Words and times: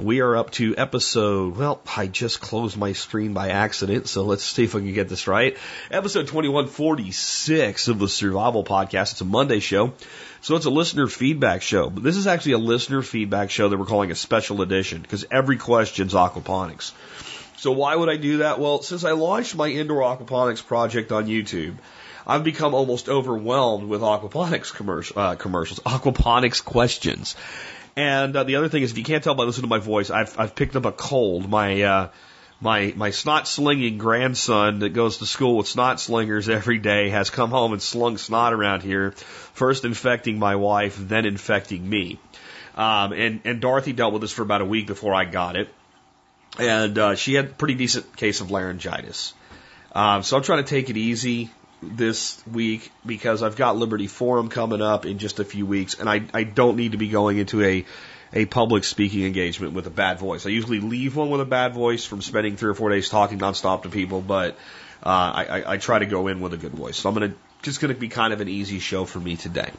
We 0.00 0.20
are 0.20 0.36
up 0.36 0.52
to 0.52 0.76
episode, 0.76 1.56
well, 1.56 1.80
I 1.96 2.06
just 2.06 2.40
closed 2.40 2.76
my 2.76 2.92
screen 2.92 3.32
by 3.32 3.48
accident, 3.48 4.06
so 4.06 4.22
let's 4.22 4.44
see 4.44 4.62
if 4.62 4.76
I 4.76 4.78
can 4.78 4.92
get 4.92 5.08
this 5.08 5.26
right. 5.26 5.56
Episode 5.90 6.28
2146 6.28 7.88
of 7.88 7.98
the 7.98 8.08
Survival 8.08 8.62
Podcast. 8.62 9.12
It's 9.12 9.20
a 9.22 9.24
Monday 9.24 9.58
show, 9.58 9.94
so 10.40 10.54
it's 10.54 10.66
a 10.66 10.70
listener 10.70 11.08
feedback 11.08 11.62
show. 11.62 11.90
But 11.90 12.04
this 12.04 12.16
is 12.16 12.28
actually 12.28 12.52
a 12.52 12.58
listener 12.58 13.02
feedback 13.02 13.50
show 13.50 13.68
that 13.68 13.76
we're 13.76 13.86
calling 13.86 14.12
a 14.12 14.14
special 14.14 14.62
edition 14.62 15.02
because 15.02 15.24
every 15.32 15.56
question's 15.56 16.14
aquaponics. 16.14 16.92
So 17.56 17.72
why 17.72 17.96
would 17.96 18.08
I 18.08 18.18
do 18.18 18.38
that? 18.38 18.60
Well, 18.60 18.82
since 18.82 19.02
I 19.02 19.12
launched 19.12 19.56
my 19.56 19.66
indoor 19.66 20.02
aquaponics 20.02 20.64
project 20.64 21.10
on 21.10 21.26
YouTube, 21.26 21.74
I've 22.24 22.44
become 22.44 22.74
almost 22.74 23.08
overwhelmed 23.08 23.88
with 23.88 24.02
aquaponics 24.02 24.72
commercial, 24.72 25.18
uh, 25.18 25.34
commercials, 25.34 25.80
aquaponics 25.86 26.64
questions. 26.64 27.34
And 27.98 28.36
uh, 28.36 28.44
the 28.44 28.54
other 28.54 28.68
thing 28.68 28.84
is, 28.84 28.92
if 28.92 28.98
you 28.98 29.02
can't 29.02 29.24
tell 29.24 29.34
by 29.34 29.42
listening 29.42 29.64
to 29.64 29.68
my 29.68 29.80
voice, 29.80 30.08
I've 30.08 30.38
I've 30.38 30.54
picked 30.54 30.76
up 30.76 30.84
a 30.84 30.92
cold. 30.92 31.50
My 31.50 31.82
uh, 31.82 32.08
my 32.60 32.92
my 32.94 33.10
snot 33.10 33.48
slinging 33.48 33.98
grandson 33.98 34.78
that 34.80 34.90
goes 34.90 35.18
to 35.18 35.26
school 35.26 35.56
with 35.56 35.66
snot 35.66 35.98
slingers 35.98 36.48
every 36.48 36.78
day 36.78 37.08
has 37.08 37.28
come 37.28 37.50
home 37.50 37.72
and 37.72 37.82
slung 37.82 38.16
snot 38.16 38.52
around 38.52 38.84
here, 38.84 39.10
first 39.54 39.84
infecting 39.84 40.38
my 40.38 40.54
wife, 40.54 40.96
then 40.96 41.26
infecting 41.26 41.90
me. 41.90 42.20
Um, 42.76 43.12
and 43.12 43.40
and 43.44 43.60
Dorothy 43.60 43.92
dealt 43.92 44.12
with 44.12 44.22
this 44.22 44.30
for 44.30 44.42
about 44.42 44.60
a 44.60 44.64
week 44.64 44.86
before 44.86 45.12
I 45.12 45.24
got 45.24 45.56
it, 45.56 45.68
and 46.56 46.96
uh, 46.96 47.14
she 47.16 47.34
had 47.34 47.46
a 47.46 47.48
pretty 47.48 47.74
decent 47.74 48.16
case 48.16 48.40
of 48.40 48.52
laryngitis. 48.52 49.34
Um, 49.92 50.22
so 50.22 50.36
I'm 50.36 50.44
trying 50.44 50.62
to 50.62 50.70
take 50.70 50.88
it 50.88 50.96
easy 50.96 51.50
this 51.82 52.42
week 52.46 52.90
because 53.06 53.42
I've 53.42 53.56
got 53.56 53.76
Liberty 53.76 54.06
Forum 54.06 54.48
coming 54.48 54.82
up 54.82 55.06
in 55.06 55.18
just 55.18 55.40
a 55.40 55.44
few 55.44 55.66
weeks, 55.66 55.98
and 55.98 56.08
I, 56.08 56.22
I 56.34 56.42
don't 56.44 56.76
need 56.76 56.92
to 56.92 56.98
be 56.98 57.08
going 57.08 57.38
into 57.38 57.62
a 57.62 57.84
a 58.32 58.44
public 58.44 58.84
speaking 58.84 59.24
engagement 59.24 59.72
with 59.72 59.86
a 59.86 59.90
bad 59.90 60.18
voice. 60.18 60.44
I 60.44 60.50
usually 60.50 60.80
leave 60.80 61.16
one 61.16 61.30
with 61.30 61.40
a 61.40 61.46
bad 61.46 61.72
voice 61.72 62.04
from 62.04 62.20
spending 62.20 62.56
three 62.56 62.70
or 62.70 62.74
four 62.74 62.90
days 62.90 63.08
talking 63.08 63.38
nonstop 63.38 63.84
to 63.84 63.88
people, 63.88 64.20
but 64.20 64.58
uh, 65.02 65.08
I, 65.08 65.64
I, 65.66 65.76
try 65.78 66.00
to 66.00 66.06
go 66.06 66.26
in 66.26 66.40
with 66.40 66.52
a 66.52 66.58
good 66.58 66.72
voice. 66.72 66.98
So 66.98 67.08
I'm 67.08 67.14
gonna 67.14 67.34
just 67.62 67.80
gonna 67.80 67.94
be 67.94 68.08
kind 68.08 68.32
of 68.32 68.40
an 68.40 68.48
easy 68.48 68.80
show 68.80 69.04
for 69.04 69.20
me 69.20 69.36
today, 69.36 69.70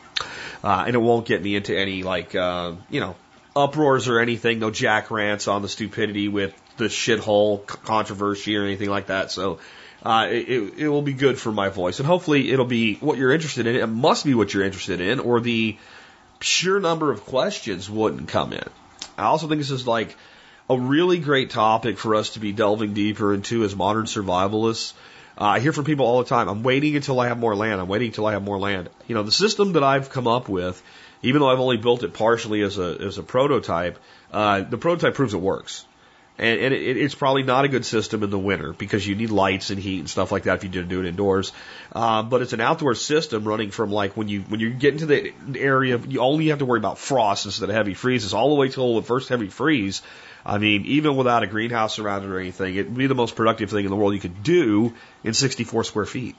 uh, 0.63 0.85
and 0.87 0.95
it 0.95 0.99
won't 0.99 1.27
get 1.27 1.43
me 1.43 1.55
into 1.55 1.77
any 1.77 2.03
like 2.03 2.33
uh, 2.35 2.73
you 2.89 3.01
know 3.01 3.15
uproars 3.55 4.07
or 4.07 4.19
anything. 4.19 4.59
No 4.59 4.71
jack 4.71 5.11
rants 5.11 5.47
on 5.47 5.61
the 5.61 5.69
stupidity 5.69 6.27
with 6.27 6.53
the 6.77 6.85
shithole 6.85 7.65
controversy 7.65 8.55
or 8.55 8.63
anything 8.63 8.89
like 8.89 9.07
that. 9.07 9.29
So 9.31 9.59
uh, 10.03 10.27
it, 10.29 10.73
it 10.77 10.87
will 10.87 11.01
be 11.01 11.13
good 11.13 11.37
for 11.37 11.51
my 11.51 11.69
voice. 11.69 11.99
And 11.99 12.07
hopefully 12.07 12.51
it'll 12.51 12.65
be 12.65 12.95
what 12.95 13.17
you're 13.17 13.33
interested 13.33 13.67
in. 13.67 13.75
It 13.75 13.87
must 13.87 14.25
be 14.25 14.33
what 14.33 14.53
you're 14.53 14.63
interested 14.63 15.01
in, 15.01 15.19
or 15.19 15.39
the 15.41 15.77
sheer 16.39 16.79
number 16.79 17.11
of 17.11 17.25
questions 17.25 17.89
wouldn't 17.89 18.29
come 18.29 18.53
in. 18.53 18.69
I 19.17 19.23
also 19.23 19.47
think 19.47 19.59
this 19.59 19.71
is 19.71 19.85
like 19.85 20.15
a 20.69 20.77
really 20.77 21.17
great 21.17 21.49
topic 21.49 21.97
for 21.97 22.15
us 22.15 22.31
to 22.31 22.39
be 22.39 22.51
delving 22.51 22.93
deeper 22.93 23.33
into 23.33 23.63
as 23.63 23.75
modern 23.75 24.05
survivalists. 24.05 24.93
Uh, 25.37 25.45
I 25.45 25.59
hear 25.59 25.73
from 25.73 25.85
people 25.85 26.05
all 26.05 26.19
the 26.19 26.29
time, 26.29 26.47
I'm 26.47 26.63
waiting 26.63 26.95
until 26.95 27.19
I 27.19 27.27
have 27.27 27.39
more 27.39 27.55
land. 27.55 27.81
I'm 27.81 27.87
waiting 27.87 28.07
until 28.07 28.27
I 28.27 28.33
have 28.33 28.43
more 28.43 28.59
land. 28.59 28.89
You 29.07 29.15
know, 29.15 29.23
the 29.23 29.31
system 29.31 29.73
that 29.73 29.83
I've 29.83 30.09
come 30.09 30.27
up 30.27 30.47
with, 30.47 30.81
even 31.21 31.41
though 31.41 31.49
I've 31.49 31.59
only 31.59 31.77
built 31.77 32.03
it 32.03 32.13
partially 32.13 32.61
as 32.61 32.77
a, 32.77 32.97
as 33.01 33.17
a 33.17 33.23
prototype, 33.23 33.97
uh, 34.31 34.61
the 34.61 34.77
prototype 34.77 35.15
proves 35.15 35.33
it 35.33 35.41
works. 35.41 35.85
And, 36.39 36.59
and 36.61 36.73
it, 36.73 36.97
it's 36.97 37.15
probably 37.15 37.43
not 37.43 37.65
a 37.65 37.67
good 37.67 37.85
system 37.85 38.23
in 38.23 38.29
the 38.29 38.39
winter 38.39 38.71
because 38.71 39.05
you 39.05 39.15
need 39.15 39.29
lights 39.29 39.69
and 39.71 39.79
heat 39.79 39.99
and 39.99 40.09
stuff 40.09 40.31
like 40.31 40.43
that 40.43 40.57
if 40.57 40.63
you 40.63 40.69
do 40.69 40.83
do 40.83 41.01
it 41.01 41.05
indoors. 41.05 41.51
Uh, 41.91 42.23
but 42.23 42.41
it's 42.41 42.53
an 42.53 42.61
outdoor 42.61 42.95
system 42.95 43.43
running 43.43 43.71
from 43.71 43.91
like 43.91 44.15
when 44.15 44.29
you 44.29 44.41
when 44.41 44.61
you 44.61 44.69
get 44.71 44.93
into 44.93 45.05
the 45.05 45.33
area, 45.55 45.97
you 45.97 46.21
only 46.21 46.47
have 46.47 46.59
to 46.59 46.65
worry 46.65 46.79
about 46.79 46.97
frost 46.97 47.45
instead 47.45 47.69
of 47.69 47.75
heavy 47.75 47.93
freezes 47.93 48.33
all 48.33 48.49
the 48.49 48.55
way 48.55 48.69
till 48.69 48.95
the 48.95 49.03
first 49.03 49.27
heavy 49.27 49.47
freeze. 49.47 50.01
I 50.45 50.57
mean, 50.57 50.85
even 50.85 51.17
without 51.17 51.43
a 51.43 51.47
greenhouse 51.47 51.99
around 51.99 52.23
it 52.23 52.29
or 52.29 52.39
anything, 52.39 52.75
it'd 52.75 52.95
be 52.95 53.07
the 53.07 53.15
most 53.15 53.35
productive 53.35 53.69
thing 53.69 53.83
in 53.83 53.91
the 53.91 53.97
world 53.97 54.13
you 54.13 54.21
could 54.21 54.41
do 54.41 54.93
in 55.23 55.33
64 55.33 55.83
square 55.83 56.05
feet. 56.05 56.37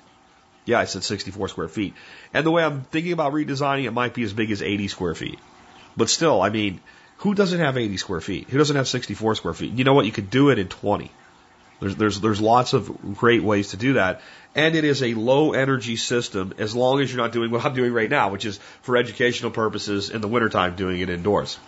Yeah, 0.64 0.78
I 0.78 0.84
said 0.84 1.04
64 1.04 1.48
square 1.48 1.68
feet. 1.68 1.94
And 2.32 2.46
the 2.46 2.50
way 2.50 2.64
I'm 2.64 2.82
thinking 2.82 3.12
about 3.12 3.34
redesigning 3.34 3.84
it 3.84 3.92
might 3.92 4.14
be 4.14 4.22
as 4.22 4.32
big 4.32 4.50
as 4.50 4.62
80 4.62 4.88
square 4.88 5.14
feet. 5.14 5.38
But 5.96 6.08
still, 6.08 6.40
I 6.40 6.48
mean, 6.48 6.80
who 7.20 7.34
doesn't 7.34 7.60
have 7.60 7.76
80 7.76 7.98
square 7.98 8.20
feet? 8.22 8.48
Who 8.48 8.56
doesn't 8.56 8.76
have 8.76 8.88
64 8.88 9.34
square 9.34 9.52
feet? 9.52 9.74
You 9.74 9.84
know 9.84 9.92
what? 9.92 10.06
You 10.06 10.12
could 10.12 10.30
do 10.30 10.48
it 10.48 10.58
in 10.58 10.68
20. 10.68 11.10
There's, 11.78 11.96
there's, 11.96 12.20
there's 12.20 12.40
lots 12.40 12.72
of 12.72 13.16
great 13.18 13.42
ways 13.42 13.70
to 13.70 13.76
do 13.76 13.94
that. 13.94 14.22
And 14.54 14.74
it 14.74 14.84
is 14.84 15.02
a 15.02 15.12
low 15.12 15.52
energy 15.52 15.96
system 15.96 16.54
as 16.56 16.74
long 16.74 17.00
as 17.00 17.12
you're 17.12 17.22
not 17.22 17.32
doing 17.32 17.50
what 17.50 17.64
I'm 17.64 17.74
doing 17.74 17.92
right 17.92 18.08
now, 18.08 18.30
which 18.30 18.46
is 18.46 18.58
for 18.80 18.96
educational 18.96 19.50
purposes 19.50 20.08
in 20.08 20.22
the 20.22 20.28
wintertime 20.28 20.76
doing 20.76 21.00
it 21.00 21.10
indoors. 21.10 21.58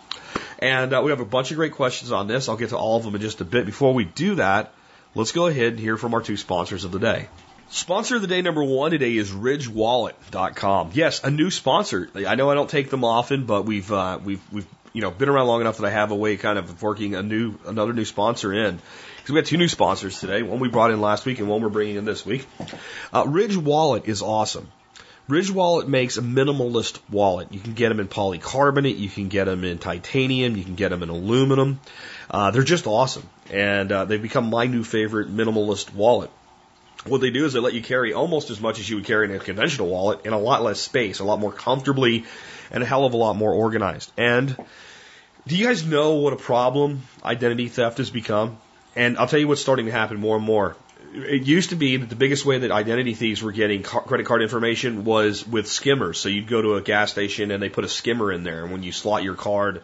And 0.58 0.94
uh, 0.94 1.02
we 1.04 1.10
have 1.10 1.20
a 1.20 1.26
bunch 1.26 1.50
of 1.50 1.58
great 1.58 1.72
questions 1.72 2.12
on 2.12 2.28
this. 2.28 2.48
I'll 2.48 2.56
get 2.56 2.70
to 2.70 2.78
all 2.78 2.96
of 2.96 3.04
them 3.04 3.14
in 3.14 3.20
just 3.20 3.42
a 3.42 3.44
bit. 3.44 3.66
Before 3.66 3.92
we 3.92 4.06
do 4.06 4.36
that, 4.36 4.72
let's 5.14 5.32
go 5.32 5.48
ahead 5.48 5.74
and 5.74 5.78
hear 5.78 5.98
from 5.98 6.14
our 6.14 6.22
two 6.22 6.38
sponsors 6.38 6.84
of 6.84 6.92
the 6.92 6.98
day. 6.98 7.28
Sponsor 7.68 8.16
of 8.16 8.22
the 8.22 8.28
day 8.28 8.40
number 8.40 8.64
one 8.64 8.90
today 8.90 9.16
is 9.16 9.30
RidgeWallet.com. 9.30 10.90
Yes, 10.94 11.22
a 11.24 11.30
new 11.30 11.50
sponsor. 11.50 12.08
I 12.14 12.36
know 12.36 12.50
I 12.50 12.54
don't 12.54 12.70
take 12.70 12.90
them 12.90 13.04
often, 13.04 13.44
but 13.44 13.64
we've 13.64 13.90
uh, 13.90 14.18
we've 14.22 14.42
we've 14.52 14.66
you 14.92 15.00
know, 15.00 15.10
been 15.10 15.28
around 15.28 15.46
long 15.46 15.60
enough 15.60 15.78
that 15.78 15.86
I 15.86 15.90
have 15.90 16.10
a 16.10 16.16
way 16.16 16.36
kind 16.36 16.58
of 16.58 16.82
working 16.82 17.14
a 17.14 17.22
new, 17.22 17.54
another 17.66 17.92
new 17.92 18.04
sponsor 18.04 18.52
in. 18.52 18.78
Because 19.16 19.30
we 19.30 19.40
got 19.40 19.46
two 19.46 19.56
new 19.56 19.68
sponsors 19.68 20.18
today. 20.18 20.42
One 20.42 20.58
we 20.58 20.68
brought 20.68 20.90
in 20.90 21.00
last 21.00 21.24
week 21.24 21.38
and 21.38 21.48
one 21.48 21.62
we're 21.62 21.68
bringing 21.68 21.96
in 21.96 22.04
this 22.04 22.26
week. 22.26 22.46
Uh, 23.12 23.24
Ridge 23.26 23.56
Wallet 23.56 24.06
is 24.06 24.20
awesome. 24.20 24.70
Ridge 25.28 25.50
Wallet 25.50 25.88
makes 25.88 26.16
a 26.16 26.22
minimalist 26.22 26.98
wallet. 27.08 27.52
You 27.52 27.60
can 27.60 27.74
get 27.74 27.90
them 27.90 28.00
in 28.00 28.08
polycarbonate, 28.08 28.98
you 28.98 29.08
can 29.08 29.28
get 29.28 29.44
them 29.44 29.62
in 29.62 29.78
titanium, 29.78 30.56
you 30.56 30.64
can 30.64 30.74
get 30.74 30.88
them 30.88 31.04
in 31.04 31.08
aluminum. 31.08 31.78
Uh, 32.28 32.50
they're 32.50 32.64
just 32.64 32.88
awesome. 32.88 33.28
And 33.50 33.92
uh, 33.92 34.04
they've 34.04 34.20
become 34.20 34.50
my 34.50 34.66
new 34.66 34.82
favorite 34.82 35.34
minimalist 35.34 35.94
wallet. 35.94 36.30
What 37.06 37.20
they 37.20 37.30
do 37.30 37.44
is 37.44 37.52
they 37.52 37.60
let 37.60 37.74
you 37.74 37.82
carry 37.82 38.12
almost 38.12 38.50
as 38.50 38.60
much 38.60 38.80
as 38.80 38.90
you 38.90 38.96
would 38.96 39.04
carry 39.04 39.26
in 39.26 39.34
a 39.34 39.38
conventional 39.38 39.88
wallet 39.88 40.26
in 40.26 40.32
a 40.32 40.38
lot 40.38 40.62
less 40.62 40.80
space, 40.80 41.20
a 41.20 41.24
lot 41.24 41.38
more 41.38 41.52
comfortably, 41.52 42.24
and 42.72 42.82
a 42.82 42.86
hell 42.86 43.04
of 43.04 43.14
a 43.14 43.16
lot 43.16 43.36
more 43.36 43.52
organized. 43.52 44.10
And 44.16 44.56
do 45.46 45.56
you 45.56 45.66
guys 45.66 45.84
know 45.84 46.14
what 46.14 46.32
a 46.32 46.36
problem 46.36 47.02
identity 47.24 47.68
theft 47.68 47.98
has 47.98 48.10
become? 48.10 48.58
And 48.96 49.18
I'll 49.18 49.26
tell 49.26 49.38
you 49.38 49.46
what's 49.46 49.60
starting 49.60 49.86
to 49.86 49.92
happen 49.92 50.18
more 50.18 50.36
and 50.36 50.44
more. 50.44 50.76
It 51.14 51.42
used 51.42 51.70
to 51.70 51.76
be 51.76 51.98
that 51.98 52.08
the 52.08 52.16
biggest 52.16 52.46
way 52.46 52.58
that 52.58 52.70
identity 52.70 53.14
thieves 53.14 53.42
were 53.42 53.52
getting 53.52 53.82
credit 53.82 54.24
card 54.24 54.40
information 54.40 55.04
was 55.04 55.46
with 55.46 55.68
skimmers. 55.68 56.18
So 56.18 56.30
you'd 56.30 56.48
go 56.48 56.62
to 56.62 56.74
a 56.76 56.82
gas 56.82 57.10
station 57.10 57.50
and 57.50 57.62
they 57.62 57.68
put 57.68 57.84
a 57.84 57.88
skimmer 57.88 58.32
in 58.32 58.44
there, 58.44 58.62
and 58.62 58.72
when 58.72 58.82
you 58.82 58.92
slot 58.92 59.22
your 59.22 59.34
card, 59.34 59.82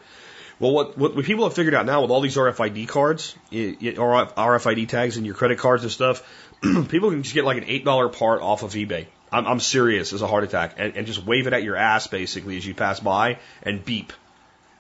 well, 0.59 0.73
what, 0.73 0.97
what 0.97 1.25
people 1.25 1.45
have 1.45 1.55
figured 1.55 1.75
out 1.75 1.87
now 1.87 2.03
with 2.03 2.11
all 2.11 2.21
these 2.21 2.37
RFID 2.37 2.89
cards 2.89 3.35
or 3.53 4.27
RFID 4.27 4.89
tags 4.89 5.17
in 5.17 5.25
your 5.25 5.35
credit 5.35 5.59
cards 5.59 5.83
and 5.83 5.93
stuff, 5.93 6.23
people 6.63 7.11
can 7.11 7.23
just 7.23 7.35
get 7.35 7.45
like 7.45 7.59
an 7.59 7.65
eight 7.67 7.85
dollar 7.85 8.09
part 8.09 8.41
off 8.41 8.63
of 8.63 8.73
eBay. 8.73 9.07
I'm, 9.33 9.47
I'm 9.47 9.61
serious 9.61 10.13
as 10.13 10.23
a 10.23 10.27
heart 10.27 10.45
attack, 10.45 10.75
and, 10.79 10.97
and 10.97 11.07
just 11.07 11.25
wave 11.25 11.47
it 11.47 11.53
at 11.53 11.63
your 11.63 11.77
ass 11.77 12.07
basically 12.07 12.57
as 12.57 12.67
you 12.67 12.75
pass 12.75 13.01
by 13.01 13.39
and 13.63 13.85
beep, 13.85 14.13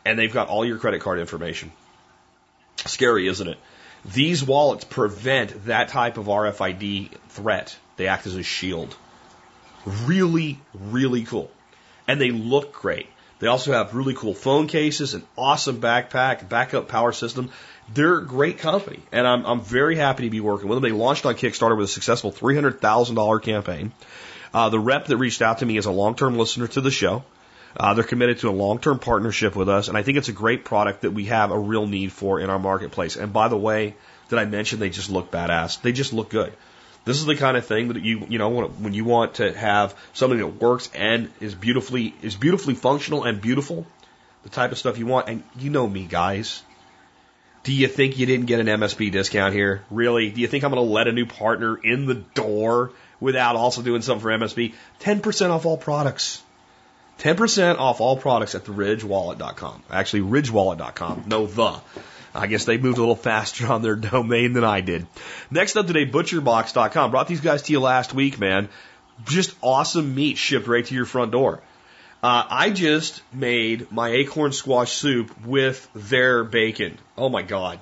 and 0.04 0.19
they've 0.19 0.32
got 0.32 0.48
all 0.48 0.64
your 0.64 0.78
credit 0.78 1.03
card 1.03 1.19
information. 1.19 1.72
Scary, 2.87 3.26
isn't 3.28 3.48
it? 3.48 3.58
These 4.04 4.44
wallets 4.44 4.84
prevent 4.84 5.66
that 5.66 5.88
type 5.88 6.19
of 6.19 6.26
RFID 6.26 7.11
threat. 7.31 7.76
They 7.96 8.06
act 8.06 8.26
as 8.26 8.37
a 8.37 8.43
shield. 8.43 8.96
Really, 10.05 10.61
really 10.72 11.25
cool. 11.25 11.50
And 12.06 12.20
they 12.20 12.31
look 12.31 12.72
great. 12.72 13.08
They 13.40 13.46
also 13.46 13.72
have 13.72 13.94
really 13.94 14.14
cool 14.14 14.34
phone 14.34 14.67
cases, 14.67 15.14
an 15.14 15.25
awesome 15.37 15.81
backpack, 15.81 16.49
backup 16.49 16.88
power 16.88 17.12
system. 17.12 17.50
They're 17.93 18.19
a 18.19 18.25
great 18.25 18.58
company, 18.58 19.00
and 19.12 19.26
I'm, 19.26 19.46
I'm 19.46 19.61
very 19.61 19.96
happy 19.96 20.25
to 20.25 20.31
be 20.31 20.40
working 20.40 20.69
with 20.69 20.76
them. 20.76 20.82
They 20.82 20.96
launched 20.96 21.25
on 21.25 21.34
Kickstarter 21.34 21.76
with 21.76 21.87
a 21.87 21.93
successful 21.93 22.32
$300,000 22.32 23.43
campaign. 23.43 23.93
Uh, 24.52 24.68
the 24.68 24.78
rep 24.78 25.06
that 25.06 25.16
reached 25.16 25.42
out 25.42 25.58
to 25.58 25.66
me 25.66 25.76
is 25.76 25.86
a 25.86 25.90
long-term 25.90 26.36
listener 26.36 26.66
to 26.68 26.80
the 26.80 26.90
show. 26.90 27.24
Uh, 27.76 27.94
they're 27.94 28.04
committed 28.04 28.38
to 28.38 28.48
a 28.48 28.50
long-term 28.50 28.98
partnership 28.98 29.54
with 29.54 29.68
us, 29.68 29.88
and 29.88 29.96
I 29.96 30.02
think 30.02 30.18
it's 30.18 30.28
a 30.28 30.32
great 30.32 30.64
product 30.64 31.02
that 31.02 31.10
we 31.10 31.26
have 31.26 31.50
a 31.50 31.58
real 31.58 31.86
need 31.86 32.12
for 32.12 32.40
in 32.40 32.50
our 32.50 32.58
marketplace. 32.58 33.16
And 33.16 33.32
by 33.32 33.48
the 33.48 33.56
way, 33.56 33.94
did 34.28 34.38
I 34.38 34.44
mention 34.46 34.78
they 34.78 34.90
just 34.90 35.10
look 35.10 35.30
badass? 35.30 35.82
They 35.82 35.92
just 35.92 36.12
look 36.12 36.30
good. 36.30 36.52
This 37.04 37.18
is 37.18 37.26
the 37.26 37.36
kind 37.36 37.56
of 37.56 37.64
thing 37.64 37.88
that 37.88 38.02
you 38.02 38.26
you 38.28 38.38
know 38.38 38.66
when 38.66 38.92
you 38.92 39.04
want 39.04 39.36
to 39.36 39.52
have 39.52 39.94
something 40.12 40.38
that 40.38 40.60
works 40.60 40.90
and 40.94 41.30
is 41.40 41.54
beautifully 41.54 42.14
is 42.20 42.36
beautifully 42.36 42.74
functional 42.74 43.24
and 43.24 43.40
beautiful, 43.40 43.86
the 44.42 44.50
type 44.50 44.72
of 44.72 44.78
stuff 44.78 44.98
you 44.98 45.06
want. 45.06 45.28
And 45.28 45.42
you 45.58 45.70
know 45.70 45.88
me, 45.88 46.04
guys. 46.04 46.62
Do 47.64 47.72
you 47.72 47.88
think 47.88 48.18
you 48.18 48.26
didn't 48.26 48.46
get 48.46 48.60
an 48.60 48.66
MSB 48.66 49.10
discount 49.10 49.54
here? 49.54 49.82
Really? 49.90 50.30
Do 50.30 50.40
you 50.40 50.46
think 50.46 50.64
I'm 50.64 50.70
going 50.70 50.86
to 50.86 50.92
let 50.92 51.08
a 51.08 51.12
new 51.12 51.26
partner 51.26 51.76
in 51.76 52.06
the 52.06 52.14
door 52.14 52.92
without 53.20 53.56
also 53.56 53.82
doing 53.82 54.03
something 54.03 54.23
for 54.23 54.31
MSB? 54.31 54.75
10% 55.00 55.50
off 55.50 55.67
all 55.67 55.76
products. 55.76 56.43
10% 57.19 57.79
off 57.79 58.00
all 58.00 58.17
products 58.17 58.55
at 58.55 58.65
theridgewallet.com. 58.65 59.82
Actually, 59.91 60.23
ridgewallet.com. 60.23 61.25
No, 61.26 61.47
the. 61.47 61.81
I 62.35 62.47
guess 62.47 62.65
they 62.65 62.79
moved 62.79 62.99
a 62.99 63.00
little 63.00 63.17
faster 63.17 63.67
on 63.67 63.82
their 63.82 63.97
domain 64.12 64.53
than 64.53 64.65
I 64.65 64.81
did. 64.81 65.06
Next 65.50 65.76
up 65.76 65.87
today, 65.87 66.06
butcherbox.com. 66.06 67.11
Brought 67.11 67.29
these 67.29 67.41
guys 67.41 67.62
to 67.62 67.73
you 67.73 67.81
last 67.81 68.15
week, 68.15 68.38
man. 68.38 68.69
Just 69.25 69.55
awesome 69.62 70.15
meat 70.15 70.38
shipped 70.38 70.69
right 70.69 70.85
to 70.85 70.94
your 70.94 71.06
front 71.06 71.32
door. 71.32 71.61
Uh, 72.23 72.44
I 72.49 72.70
just 72.70 73.23
made 73.32 73.91
my 73.93 74.11
acorn 74.11 74.53
squash 74.53 74.93
soup 74.93 75.47
with 75.47 75.88
their 75.94 76.44
bacon. 76.44 76.99
Oh 77.17 77.29
my 77.29 77.43
God. 77.43 77.81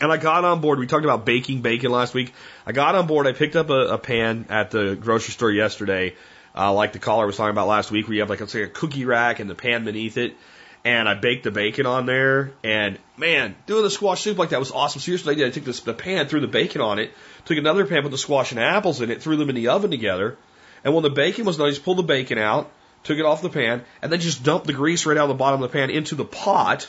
And 0.00 0.12
I 0.12 0.16
got 0.16 0.44
on 0.44 0.60
board. 0.60 0.78
We 0.78 0.86
talked 0.86 1.04
about 1.04 1.24
baking 1.24 1.62
bacon 1.62 1.90
last 1.90 2.14
week. 2.14 2.32
I 2.66 2.72
got 2.72 2.94
on 2.94 3.06
board. 3.06 3.26
I 3.26 3.32
picked 3.32 3.56
up 3.56 3.70
a, 3.70 3.94
a 3.94 3.98
pan 3.98 4.46
at 4.48 4.70
the 4.70 4.96
grocery 4.96 5.32
store 5.32 5.50
yesterday, 5.50 6.14
uh, 6.56 6.72
like 6.72 6.92
the 6.92 6.98
caller 6.98 7.26
was 7.26 7.36
talking 7.36 7.50
about 7.50 7.68
last 7.68 7.90
week, 7.90 8.06
where 8.06 8.14
you 8.14 8.20
have 8.20 8.30
like, 8.30 8.40
let's 8.40 8.52
say 8.52 8.62
a 8.62 8.68
cookie 8.68 9.04
rack 9.04 9.40
and 9.40 9.48
the 9.48 9.54
pan 9.54 9.84
beneath 9.84 10.16
it. 10.16 10.36
And 10.84 11.08
I 11.08 11.14
baked 11.14 11.44
the 11.44 11.52
bacon 11.52 11.86
on 11.86 12.06
there. 12.06 12.52
And 12.64 12.98
man, 13.16 13.54
doing 13.66 13.84
the 13.84 13.90
squash 13.90 14.22
soup 14.22 14.38
like 14.38 14.48
that 14.48 14.58
was 14.58 14.72
awesome. 14.72 15.00
So 15.00 15.30
I 15.30 15.34
did. 15.34 15.46
I 15.46 15.50
took 15.50 15.64
this, 15.64 15.80
the 15.80 15.94
pan, 15.94 16.26
threw 16.26 16.40
the 16.40 16.48
bacon 16.48 16.80
on 16.80 16.98
it, 16.98 17.12
took 17.44 17.56
another 17.56 17.86
pan, 17.86 18.02
put 18.02 18.10
the 18.10 18.18
squash 18.18 18.50
and 18.50 18.60
apples 18.60 19.00
in 19.00 19.10
it, 19.10 19.22
threw 19.22 19.36
them 19.36 19.48
in 19.48 19.54
the 19.54 19.68
oven 19.68 19.90
together. 19.90 20.36
And 20.84 20.94
when 20.94 21.04
the 21.04 21.10
bacon 21.10 21.44
was 21.44 21.56
done, 21.58 21.68
I 21.68 21.70
just 21.70 21.84
pulled 21.84 21.98
the 21.98 22.02
bacon 22.02 22.38
out, 22.38 22.70
took 23.04 23.18
it 23.18 23.24
off 23.24 23.42
the 23.42 23.48
pan, 23.48 23.84
and 24.00 24.10
then 24.10 24.20
just 24.20 24.42
dumped 24.42 24.66
the 24.66 24.72
grease 24.72 25.06
right 25.06 25.16
out 25.16 25.24
of 25.24 25.28
the 25.28 25.34
bottom 25.34 25.62
of 25.62 25.70
the 25.70 25.72
pan 25.72 25.90
into 25.90 26.16
the 26.16 26.24
pot, 26.24 26.88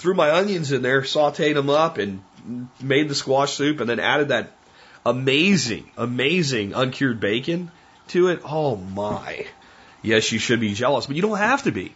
threw 0.00 0.14
my 0.14 0.30
onions 0.30 0.72
in 0.72 0.80
there, 0.80 1.02
sauteed 1.02 1.54
them 1.54 1.68
up, 1.68 1.98
and 1.98 2.22
made 2.80 3.08
the 3.08 3.14
squash 3.14 3.52
soup, 3.52 3.80
and 3.80 3.88
then 3.88 4.00
added 4.00 4.28
that 4.28 4.52
amazing, 5.04 5.90
amazing 5.96 6.72
uncured 6.72 7.20
bacon 7.20 7.70
to 8.08 8.28
it. 8.28 8.40
Oh 8.44 8.76
my. 8.76 9.46
Yes, 10.02 10.32
you 10.32 10.38
should 10.38 10.60
be 10.60 10.72
jealous, 10.72 11.06
but 11.06 11.16
you 11.16 11.22
don't 11.22 11.36
have 11.36 11.64
to 11.64 11.70
be. 11.70 11.94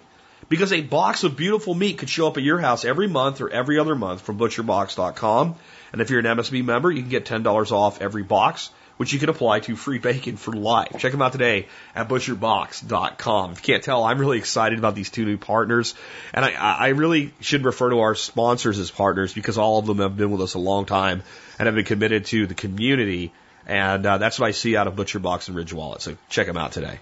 Because 0.51 0.75
a 0.75 0.83
box 0.83 1.25
of 1.25 1.37
beautiful 1.37 1.75
meat 1.75 1.97
could 1.97 2.11
show 2.11 2.29
up 2.29 2.37
at 2.37 2.43
your 2.43 2.59
house 2.59 2.85
every 2.85 3.09
month 3.09 3.41
or 3.41 3.49
every 3.49 3.79
other 3.79 3.95
month 3.95 4.21
from 4.21 4.39
butcherbox.com. 4.39 5.55
And 5.93 6.03
if 6.03 6.11
you're 6.11 6.21
an 6.21 6.27
MSB 6.27 6.63
member, 6.63 6.91
you 6.91 7.01
can 7.01 7.11
get 7.11 7.25
$10 7.25 7.73
off 7.73 8.03
every 8.03 8.23
box 8.23 8.71
which 8.97 9.13
you 9.13 9.19
can 9.19 9.29
apply 9.29 9.61
to 9.61 9.77
free 9.77 9.99
bacon 9.99 10.37
for 10.37 10.53
life. 10.53 10.97
Check 10.99 11.13
them 11.13 11.23
out 11.23 11.33
today 11.33 11.69
at 11.95 12.09
butcherbox.com. 12.09 13.53
If 13.53 13.59
you 13.59 13.75
can't 13.75 13.83
tell, 13.83 14.05
I'm 14.05 14.19
really 14.19 14.39
excited 14.39 14.79
about 14.79 14.95
these 14.95 15.11
two 15.11 15.25
new 15.25 15.37
partners. 15.37 15.95
And 16.33 16.45
I, 16.45 16.53
I 16.53 16.89
really 16.89 17.33
should 17.41 17.65
refer 17.65 17.91
to 17.91 18.01
our 18.01 18.15
sponsors 18.15 18.79
as 18.79 18.91
partners 18.91 19.33
because 19.33 19.59
all 19.59 19.79
of 19.79 19.87
them 19.87 19.99
have 19.99 20.17
been 20.17 20.31
with 20.31 20.41
us 20.41 20.55
a 20.55 20.59
long 20.59 20.87
time 20.87 21.23
and 21.59 21.67
have 21.67 21.75
been 21.75 21.85
committed 21.85 22.27
to 22.27 22.47
the 22.47 22.55
community. 22.55 23.33
And 23.67 24.05
uh, 24.07 24.19
that's 24.19 24.39
what 24.39 24.47
I 24.47 24.53
see 24.53 24.77
out 24.77 24.87
of 24.87 24.95
ButcherBox 24.95 25.49
and 25.49 25.57
Ridge 25.57 25.73
Wallet. 25.73 26.03
So 26.03 26.17
check 26.29 26.47
them 26.47 26.57
out 26.57 26.73
today. 26.73 27.01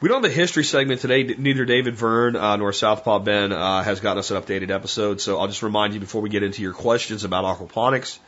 We 0.00 0.08
don't 0.08 0.22
have 0.22 0.30
a 0.30 0.34
history 0.34 0.62
segment 0.62 1.00
today. 1.00 1.24
Neither 1.24 1.64
David 1.64 1.96
Verne 1.96 2.36
uh, 2.36 2.56
nor 2.56 2.72
Southpaw 2.72 3.18
Ben 3.18 3.50
uh, 3.50 3.82
has 3.82 3.98
gotten 3.98 4.18
us 4.18 4.30
an 4.30 4.40
updated 4.40 4.70
episode. 4.70 5.20
So 5.20 5.40
I'll 5.40 5.48
just 5.48 5.64
remind 5.64 5.92
you 5.92 5.98
before 6.00 6.22
we 6.22 6.30
get 6.30 6.44
into 6.44 6.62
your 6.62 6.72
questions 6.72 7.24
about 7.24 7.44
aquaponics 7.44 8.18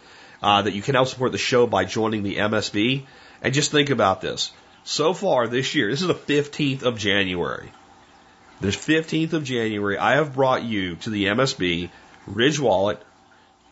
uh, 0.43 0.63
that 0.63 0.75
you 0.75 0.83
can 0.83 0.95
help 0.95 1.09
support 1.09 1.33
the 1.33 1.39
show 1.39 1.67
by 1.67 1.85
joining 1.85 2.23
the 2.23 2.37
MSB. 2.37 3.05
And 3.43 3.55
just 3.55 3.71
think 3.71 3.91
about 3.91 4.21
this. 4.21 4.53
So 4.85 5.13
far 5.13 5.47
this 5.47 5.75
year, 5.75 5.91
this 5.91 6.03
is 6.03 6.07
the 6.07 6.15
15th 6.15 6.83
of 6.83 6.99
January. 6.99 7.73
The 8.61 8.69
15th 8.69 9.33
of 9.33 9.45
January, 9.45 9.97
I 9.97 10.17
have 10.17 10.35
brought 10.35 10.63
you 10.63 10.97
to 10.97 11.11
the 11.11 11.27
MSB, 11.27 11.91
Ridge 12.27 12.61
Wallet, 12.61 13.03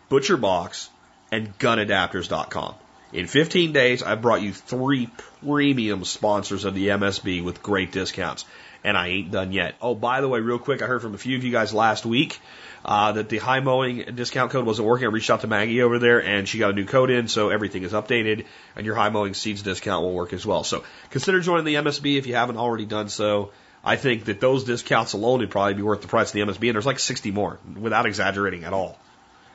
Butcher 0.08 0.38
Box, 0.38 0.88
and 1.30 1.58
GunAdapters.com. 1.58 2.74
In 3.10 3.26
15 3.26 3.72
days, 3.72 4.02
I 4.02 4.16
brought 4.16 4.42
you 4.42 4.52
three 4.52 5.08
premium 5.40 6.04
sponsors 6.04 6.66
of 6.66 6.74
the 6.74 6.88
MSB 6.88 7.42
with 7.42 7.62
great 7.62 7.90
discounts. 7.90 8.44
And 8.84 8.96
I 8.96 9.08
ain't 9.08 9.30
done 9.30 9.52
yet. 9.52 9.76
Oh, 9.80 9.94
by 9.94 10.20
the 10.20 10.28
way, 10.28 10.40
real 10.40 10.58
quick, 10.58 10.82
I 10.82 10.86
heard 10.86 11.02
from 11.02 11.14
a 11.14 11.18
few 11.18 11.36
of 11.36 11.42
you 11.42 11.50
guys 11.50 11.72
last 11.72 12.04
week 12.04 12.38
uh, 12.84 13.12
that 13.12 13.28
the 13.28 13.38
high 13.38 13.60
mowing 13.60 14.14
discount 14.14 14.50
code 14.50 14.66
wasn't 14.66 14.86
working. 14.86 15.06
I 15.06 15.10
reached 15.10 15.30
out 15.30 15.40
to 15.40 15.46
Maggie 15.46 15.82
over 15.82 15.98
there 15.98 16.22
and 16.22 16.46
she 16.46 16.58
got 16.58 16.70
a 16.70 16.74
new 16.74 16.84
code 16.84 17.10
in, 17.10 17.28
so 17.28 17.48
everything 17.48 17.82
is 17.82 17.92
updated 17.92 18.44
and 18.76 18.86
your 18.86 18.94
high 18.94 19.08
mowing 19.08 19.34
seeds 19.34 19.62
discount 19.62 20.02
will 20.02 20.12
work 20.12 20.32
as 20.32 20.44
well. 20.44 20.62
So 20.62 20.84
consider 21.10 21.40
joining 21.40 21.64
the 21.64 21.76
MSB 21.76 22.18
if 22.18 22.26
you 22.26 22.34
haven't 22.34 22.58
already 22.58 22.84
done 22.84 23.08
so. 23.08 23.52
I 23.82 23.96
think 23.96 24.26
that 24.26 24.40
those 24.40 24.64
discounts 24.64 25.14
alone 25.14 25.40
would 25.40 25.50
probably 25.50 25.74
be 25.74 25.82
worth 25.82 26.02
the 26.02 26.08
price 26.08 26.28
of 26.28 26.34
the 26.34 26.40
MSB, 26.40 26.68
and 26.68 26.74
there's 26.74 26.86
like 26.86 26.98
60 26.98 27.30
more 27.30 27.58
without 27.78 28.06
exaggerating 28.06 28.64
at 28.64 28.72
all. 28.72 28.98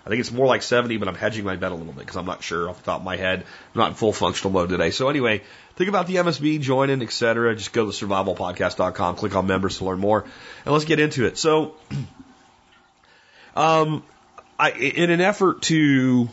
I 0.06 0.10
think 0.10 0.20
it's 0.20 0.32
more 0.32 0.46
like 0.46 0.64
70, 0.64 0.98
but 0.98 1.08
I'm 1.08 1.16
hedging 1.16 1.46
my 1.46 1.56
bet 1.56 1.72
a 1.72 1.76
little 1.76 1.94
bit 1.94 2.02
because 2.02 2.18
I'm 2.18 2.26
not 2.26 2.44
sure 2.44 2.70
off 2.70 2.78
the 2.78 2.84
top 2.84 3.00
of 3.00 3.06
my 3.06 3.16
head. 3.16 3.40
I'm 3.40 3.80
not 3.80 3.90
in 3.90 3.96
full 3.96 4.12
functional 4.12 4.52
mode 4.52 4.70
today. 4.70 4.92
So 4.92 5.08
anyway, 5.08 5.42
think 5.76 5.88
about 5.88 6.08
the 6.08 6.16
MSB, 6.16 6.60
joining, 6.60 7.02
etc. 7.02 7.56
Just 7.56 7.72
go 7.72 7.90
to 7.90 7.92
survivalpodcast.com, 7.92 9.16
click 9.16 9.36
on 9.36 9.48
members 9.48 9.78
to 9.78 9.86
learn 9.86 10.00
more, 10.00 10.26
and 10.66 10.74
let's 10.74 10.86
get 10.86 11.00
into 11.00 11.26
it. 11.26 11.38
So 11.38 11.76
Um, 13.56 14.04
I, 14.60 14.72
in 14.72 15.10
an 15.10 15.22
effort 15.22 15.62
to 15.64 16.30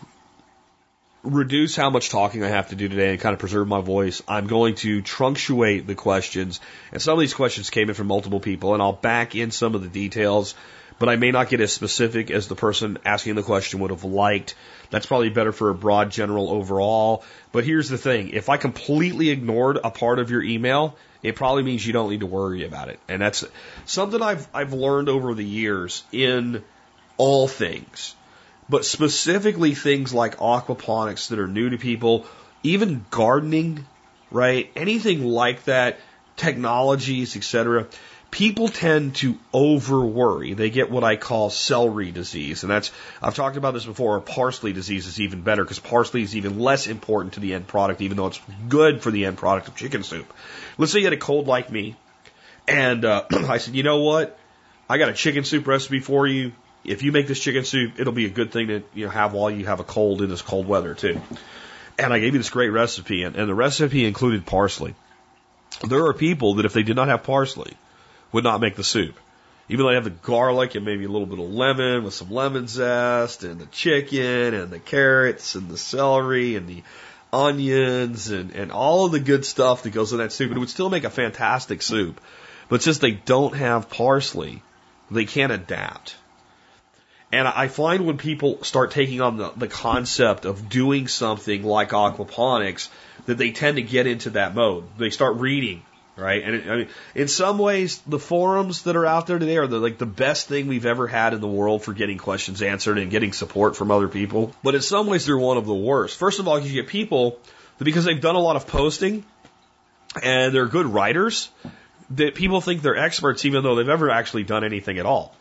reduce 1.22 1.76
how 1.76 1.90
much 1.90 2.08
talking 2.08 2.42
I 2.42 2.48
have 2.48 2.70
to 2.70 2.76
do 2.76 2.88
today 2.88 3.10
and 3.10 3.20
kind 3.20 3.34
of 3.34 3.38
preserve 3.38 3.68
my 3.68 3.80
voice, 3.80 4.22
I'm 4.26 4.46
going 4.46 4.76
to 4.76 5.02
trunctuate 5.02 5.86
the 5.86 5.94
questions. 5.94 6.60
And 6.92 7.02
some 7.02 7.14
of 7.14 7.20
these 7.20 7.34
questions 7.34 7.68
came 7.68 7.88
in 7.88 7.94
from 7.94 8.06
multiple 8.06 8.40
people, 8.40 8.72
and 8.72 8.82
I'll 8.82 8.92
back 8.92 9.34
in 9.34 9.50
some 9.50 9.74
of 9.74 9.82
the 9.82 9.88
details, 9.88 10.54
but 11.00 11.08
I 11.08 11.16
may 11.16 11.30
not 11.30 11.48
get 11.48 11.62
as 11.62 11.72
specific 11.72 12.30
as 12.30 12.46
the 12.46 12.54
person 12.54 12.98
asking 13.06 13.34
the 13.34 13.42
question 13.42 13.80
would 13.80 13.90
have 13.90 14.04
liked. 14.04 14.54
That's 14.90 15.06
probably 15.06 15.30
better 15.30 15.50
for 15.50 15.70
a 15.70 15.74
broad 15.74 16.10
general 16.10 16.50
overall. 16.50 17.24
But 17.52 17.64
here's 17.64 17.88
the 17.88 17.96
thing 17.96 18.28
if 18.28 18.50
I 18.50 18.58
completely 18.58 19.30
ignored 19.30 19.78
a 19.82 19.90
part 19.90 20.18
of 20.18 20.30
your 20.30 20.42
email, 20.42 20.96
it 21.22 21.36
probably 21.36 21.62
means 21.62 21.86
you 21.86 21.94
don't 21.94 22.10
need 22.10 22.20
to 22.20 22.26
worry 22.26 22.66
about 22.66 22.90
it. 22.90 23.00
And 23.08 23.22
that's 23.22 23.46
something 23.86 24.20
I've, 24.20 24.46
I've 24.52 24.74
learned 24.74 25.08
over 25.08 25.32
the 25.32 25.44
years 25.44 26.04
in 26.12 26.62
all 27.16 27.48
things, 27.48 28.14
but 28.68 28.84
specifically 28.84 29.74
things 29.74 30.12
like 30.12 30.36
aquaponics 30.36 31.28
that 31.28 31.38
are 31.38 31.48
new 31.48 31.70
to 31.70 31.78
people, 31.78 32.26
even 32.62 33.06
gardening, 33.08 33.86
right? 34.30 34.70
Anything 34.76 35.24
like 35.24 35.64
that, 35.64 35.98
technologies, 36.36 37.36
etc. 37.36 37.86
People 38.30 38.68
tend 38.68 39.16
to 39.16 39.36
over 39.52 40.04
worry. 40.04 40.54
They 40.54 40.70
get 40.70 40.90
what 40.90 41.02
I 41.02 41.16
call 41.16 41.50
celery 41.50 42.12
disease. 42.12 42.62
And 42.62 42.70
that's, 42.70 42.92
I've 43.20 43.34
talked 43.34 43.56
about 43.56 43.74
this 43.74 43.84
before, 43.84 44.20
parsley 44.20 44.72
disease 44.72 45.06
is 45.06 45.20
even 45.20 45.42
better 45.42 45.64
because 45.64 45.80
parsley 45.80 46.22
is 46.22 46.36
even 46.36 46.58
less 46.58 46.86
important 46.86 47.34
to 47.34 47.40
the 47.40 47.54
end 47.54 47.66
product, 47.66 48.00
even 48.00 48.16
though 48.16 48.28
it's 48.28 48.40
good 48.68 49.02
for 49.02 49.10
the 49.10 49.26
end 49.26 49.36
product 49.36 49.68
of 49.68 49.74
chicken 49.74 50.04
soup. 50.04 50.32
Let's 50.78 50.92
say 50.92 51.00
you 51.00 51.06
had 51.06 51.12
a 51.12 51.16
cold 51.16 51.48
like 51.48 51.70
me, 51.70 51.96
and 52.68 53.04
uh, 53.04 53.24
I 53.32 53.58
said, 53.58 53.74
you 53.74 53.82
know 53.82 54.02
what? 54.02 54.38
I 54.88 54.98
got 54.98 55.08
a 55.08 55.14
chicken 55.14 55.44
soup 55.44 55.66
recipe 55.66 56.00
for 56.00 56.26
you 56.26 56.52
if 56.84 57.02
you 57.02 57.12
make 57.12 57.26
this 57.26 57.40
chicken 57.40 57.64
soup, 57.64 57.98
it'll 57.98 58.12
be 58.12 58.26
a 58.26 58.30
good 58.30 58.52
thing 58.52 58.68
to 58.68 58.82
you 58.94 59.04
know 59.04 59.10
have 59.10 59.32
while 59.32 59.50
you 59.50 59.66
have 59.66 59.80
a 59.80 59.84
cold 59.84 60.22
in 60.22 60.30
this 60.30 60.42
cold 60.42 60.66
weather 60.66 60.94
too. 60.94 61.20
And 61.98 62.12
I 62.12 62.18
gave 62.18 62.32
you 62.32 62.38
this 62.38 62.50
great 62.50 62.70
recipe, 62.70 63.22
and, 63.22 63.36
and 63.36 63.48
the 63.48 63.54
recipe 63.54 64.06
included 64.06 64.46
parsley. 64.46 64.94
There 65.86 66.06
are 66.06 66.14
people 66.14 66.54
that 66.54 66.64
if 66.64 66.72
they 66.72 66.82
did 66.82 66.96
not 66.96 67.08
have 67.08 67.22
parsley, 67.22 67.74
would 68.32 68.44
not 68.44 68.60
make 68.60 68.76
the 68.76 68.84
soup. 68.84 69.18
Even 69.68 69.84
though 69.84 69.90
they 69.90 69.94
have 69.94 70.04
the 70.04 70.10
garlic 70.10 70.74
and 70.74 70.84
maybe 70.84 71.04
a 71.04 71.08
little 71.08 71.26
bit 71.26 71.38
of 71.38 71.48
lemon 71.48 72.02
with 72.02 72.14
some 72.14 72.30
lemon 72.30 72.66
zest 72.66 73.44
and 73.44 73.60
the 73.60 73.66
chicken 73.66 74.52
and 74.52 74.70
the 74.70 74.80
carrots 74.80 75.54
and 75.54 75.68
the 75.68 75.78
celery 75.78 76.56
and 76.56 76.68
the 76.68 76.82
onions 77.32 78.30
and, 78.30 78.50
and 78.50 78.72
all 78.72 79.06
of 79.06 79.12
the 79.12 79.20
good 79.20 79.44
stuff 79.44 79.84
that 79.84 79.90
goes 79.90 80.12
in 80.12 80.18
that 80.18 80.32
soup, 80.32 80.50
it 80.50 80.58
would 80.58 80.70
still 80.70 80.90
make 80.90 81.04
a 81.04 81.10
fantastic 81.10 81.82
soup. 81.82 82.20
But 82.68 82.82
since 82.82 82.98
they 82.98 83.12
don't 83.12 83.54
have 83.54 83.90
parsley, 83.90 84.62
they 85.10 85.24
can't 85.24 85.52
adapt. 85.52 86.16
And 87.32 87.46
I 87.46 87.68
find 87.68 88.06
when 88.06 88.18
people 88.18 88.64
start 88.64 88.90
taking 88.90 89.20
on 89.20 89.36
the, 89.36 89.50
the 89.56 89.68
concept 89.68 90.46
of 90.46 90.68
doing 90.68 91.06
something 91.06 91.62
like 91.62 91.90
aquaponics, 91.90 92.88
that 93.26 93.38
they 93.38 93.52
tend 93.52 93.76
to 93.76 93.82
get 93.82 94.08
into 94.08 94.30
that 94.30 94.54
mode. 94.54 94.84
They 94.98 95.10
start 95.10 95.36
reading, 95.36 95.82
right? 96.20 96.42
And 96.42 96.54
it, 96.54 96.66
I 96.68 96.76
mean, 96.76 96.88
in 97.14 97.28
some 97.28 97.58
ways, 97.58 97.98
the 98.06 98.18
forums 98.18 98.82
that 98.82 98.96
are 98.96 99.06
out 99.06 99.26
there 99.26 99.38
today 99.38 99.56
are 99.56 99.66
the, 99.66 99.78
like 99.78 99.98
the 99.98 100.06
best 100.06 100.48
thing 100.48 100.66
we've 100.66 100.86
ever 100.86 101.06
had 101.06 101.34
in 101.34 101.40
the 101.40 101.48
world 101.48 101.82
for 101.82 101.92
getting 101.92 102.18
questions 102.18 102.62
answered 102.62 102.98
and 102.98 103.10
getting 103.10 103.32
support 103.32 103.76
from 103.76 103.90
other 103.90 104.08
people. 104.08 104.54
But 104.62 104.74
in 104.74 104.82
some 104.82 105.06
ways, 105.06 105.26
they're 105.26 105.38
one 105.38 105.56
of 105.56 105.66
the 105.66 105.74
worst. 105.74 106.18
First 106.18 106.38
of 106.38 106.46
all, 106.46 106.60
you 106.60 106.72
get 106.72 106.88
people 106.88 107.38
that 107.78 107.84
because 107.84 108.04
they've 108.04 108.20
done 108.20 108.36
a 108.36 108.40
lot 108.40 108.56
of 108.56 108.66
posting 108.66 109.24
and 110.22 110.54
they're 110.54 110.66
good 110.66 110.86
writers, 110.86 111.48
that 112.10 112.34
people 112.34 112.60
think 112.60 112.82
they're 112.82 112.96
experts 112.96 113.44
even 113.44 113.62
though 113.62 113.76
they've 113.76 113.86
never 113.86 114.10
actually 114.10 114.44
done 114.44 114.64
anything 114.64 114.98
at 114.98 115.06
all. 115.06 115.34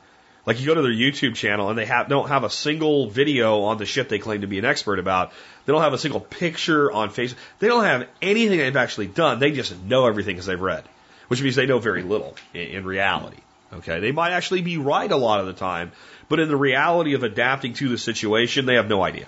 Like 0.46 0.60
you 0.60 0.66
go 0.66 0.74
to 0.74 0.82
their 0.82 0.92
YouTube 0.92 1.36
channel 1.36 1.70
and 1.70 1.78
they 1.78 1.86
have, 1.86 2.10
don't 2.10 2.30
have 2.30 2.44
a 2.44 2.50
single 2.50 3.08
video 3.08 3.62
on 3.64 3.78
the 3.78 3.86
shit 3.86 4.10
they 4.10 4.20
claim 4.20 4.42
to 4.42 4.48
be 4.48 4.58
an 4.58 4.66
expert 4.66 5.00
about. 5.00 5.32
They 5.66 5.74
don't 5.74 5.82
have 5.82 5.94
a 5.94 5.98
single 5.98 6.22
picture 6.22 6.92
on 6.92 7.10
Facebook. 7.10 7.36
They 7.60 7.68
don't 7.68 7.84
have 7.84 8.08
anything 8.22 8.58
they've 8.58 8.76
actually 8.76 9.08
done. 9.08 9.40
They 9.40 9.52
just 9.52 9.80
know 9.84 10.08
everything 10.08 10.36
because 10.36 10.48
they've 10.48 10.60
read, 10.60 10.84
which 11.28 11.42
means 11.42 11.56
they 11.56 11.66
know 11.66 11.80
very 11.80 12.04
little 12.04 12.36
in, 12.54 12.62
in 12.62 12.86
reality. 12.86 13.38
Okay. 13.74 14.00
They 14.00 14.12
might 14.12 14.32
actually 14.32 14.62
be 14.62 14.78
right 14.78 15.12
a 15.12 15.18
lot 15.18 15.40
of 15.40 15.46
the 15.46 15.54
time, 15.54 15.92
but 16.28 16.40
in 16.40 16.48
the 16.48 16.58
reality 16.58 17.14
of 17.14 17.24
adapting 17.24 17.74
to 17.76 17.90
the 17.90 17.98
situation, 17.98 18.66
they 18.66 18.76
have 18.76 18.88
no 18.88 19.04
idea. 19.04 19.28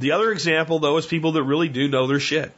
The 0.00 0.12
other 0.12 0.30
example, 0.30 0.78
though, 0.78 0.96
is 0.96 1.06
people 1.06 1.32
that 1.32 1.42
really 1.42 1.68
do 1.68 1.88
know 1.88 2.06
their 2.06 2.20
shit. 2.20 2.52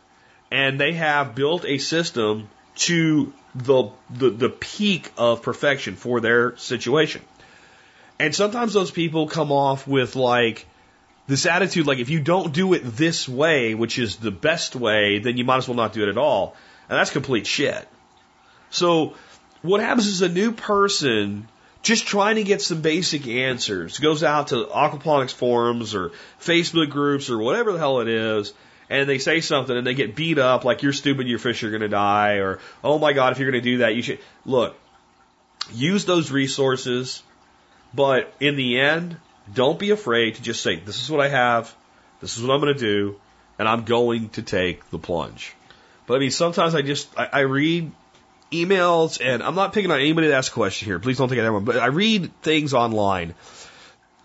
And 0.50 0.81
they 0.81 0.95
have 0.95 1.35
built 1.35 1.64
a 1.64 1.79
system 1.79 2.49
to 2.76 3.33
the, 3.55 3.90
the, 4.11 4.31
the 4.31 4.49
peak 4.49 5.11
of 5.17 5.43
perfection 5.43 5.97
for 5.97 6.21
their 6.21 6.57
situation. 6.57 7.23
And 8.21 8.35
sometimes 8.35 8.75
those 8.75 8.91
people 8.91 9.29
come 9.29 9.50
off 9.50 9.89
with 9.89 10.15
like 10.15 10.67
this 11.27 11.47
attitude, 11.47 11.87
like 11.87 12.00
if 12.00 12.11
you 12.11 12.21
don't 12.21 12.53
do 12.53 12.75
it 12.75 12.83
this 12.85 13.27
way, 13.27 13.75
which 13.75 13.99
is 13.99 14.17
the 14.17 14.31
best 14.31 14.77
way, 14.77 15.21
then 15.21 15.39
you 15.39 15.45
might 15.45 15.57
as 15.57 15.69
well 15.69 15.77
not 15.77 15.95
do 15.95 16.03
it 16.03 16.11
at 16.11 16.19
all. 16.19 16.55
And 16.91 16.99
that's 16.99 17.11
complete 17.11 17.47
shit. 17.47 17.89
So 18.69 19.15
what 19.62 19.81
happens 19.81 20.07
is 20.07 20.21
a 20.21 20.29
new 20.29 20.53
person 20.53 21.49
just 21.81 22.07
trying 22.07 22.37
to 22.37 22.45
get 22.45 22.61
some 22.61 22.83
basic 22.83 23.27
answers 23.27 23.99
goes 23.99 24.23
out 24.23 24.49
to 24.49 24.67
aquaponics 24.67 25.33
forums 25.33 25.95
or 25.95 26.12
Facebook 26.43 26.91
groups 26.91 27.31
or 27.31 27.39
whatever 27.39 27.73
the 27.73 27.79
hell 27.79 28.00
it 28.00 28.09
is, 28.09 28.53
and 28.91 29.09
they 29.09 29.17
say 29.17 29.41
something 29.41 29.75
and 29.75 29.87
they 29.87 29.95
get 29.95 30.15
beat 30.15 30.39
up 30.39 30.67
like 30.67 30.83
you're 30.83 30.93
stupid, 30.93 31.27
your 31.27 31.39
fish 31.39 31.65
are 31.65 31.71
going 31.71 31.81
to 31.81 31.89
die, 31.89 32.35
or 32.35 32.59
oh 32.85 32.99
my 32.99 33.15
god, 33.15 33.33
if 33.33 33.39
you're 33.39 33.50
going 33.50 33.62
to 33.65 33.71
do 33.71 33.79
that, 33.79 33.95
you 33.95 34.03
should 34.03 34.19
look. 34.45 34.77
Use 35.73 36.05
those 36.05 36.31
resources, 36.31 37.23
but 37.95 38.33
in 38.41 38.57
the 38.57 38.81
end, 38.81 39.17
don't 39.53 39.79
be 39.79 39.91
afraid 39.91 40.37
to 40.37 40.43
just 40.43 40.63
say, 40.63 40.77
"This 40.77 41.03
is 41.03 41.11
what 41.11 41.21
I 41.21 41.29
have, 41.29 41.75
this 42.21 42.37
is 42.37 42.43
what 42.43 42.55
I'm 42.55 42.61
going 42.61 42.75
to 42.75 42.81
do, 42.81 43.21
and 43.59 43.69
I'm 43.69 43.85
going 43.85 44.29
to 44.31 44.43
take 44.43 44.89
the 44.91 44.99
plunge." 44.99 45.55
But 46.07 46.17
I 46.17 46.19
mean, 46.19 46.31
sometimes 46.31 46.75
I 46.75 46.83
just 46.83 47.09
I, 47.19 47.29
I 47.33 47.41
read 47.41 47.91
emails, 48.51 49.21
and 49.25 49.43
I'm 49.43 49.55
not 49.55 49.73
picking 49.73 49.91
on 49.91 50.01
anybody 50.01 50.29
that 50.29 50.37
asks 50.37 50.51
a 50.51 50.55
question 50.55 50.87
here. 50.87 50.99
Please 50.99 51.19
don't 51.19 51.29
take 51.29 51.39
it 51.39 51.43
everyone. 51.43 51.65
But 51.65 51.79
I 51.79 51.87
read 51.87 52.31
things 52.43 52.75
online, 52.75 53.35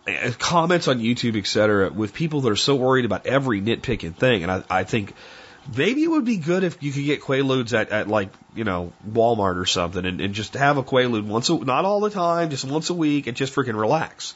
eh, 0.07 0.31
comments 0.37 0.87
on 0.87 0.99
YouTube, 0.99 1.37
etc., 1.37 1.91
with 1.91 2.13
people 2.13 2.41
that 2.41 2.51
are 2.51 2.55
so 2.55 2.75
worried 2.75 3.05
about 3.05 3.25
every 3.25 3.61
nitpicking 3.61 4.15
thing, 4.15 4.43
and 4.43 4.51
I, 4.51 4.63
I 4.69 4.83
think 4.83 5.13
maybe 5.75 6.03
it 6.03 6.07
would 6.07 6.25
be 6.25 6.37
good 6.37 6.63
if 6.63 6.81
you 6.83 6.91
could 6.91 7.05
get 7.05 7.21
Quaaludes 7.21 7.73
at, 7.73 7.89
at 7.89 8.07
like 8.07 8.29
you 8.55 8.63
know 8.63 8.93
Walmart 9.07 9.57
or 9.57 9.65
something, 9.65 10.05
and, 10.05 10.21
and 10.21 10.33
just 10.33 10.53
have 10.53 10.77
a 10.77 10.83
Quaalude 10.83 11.25
once, 11.25 11.49
a, 11.49 11.57
not 11.57 11.85
all 11.85 11.99
the 11.99 12.09
time, 12.09 12.49
just 12.49 12.65
once 12.65 12.89
a 12.89 12.93
week, 12.93 13.27
and 13.27 13.35
just 13.35 13.53
freaking 13.53 13.79
relax. 13.79 14.35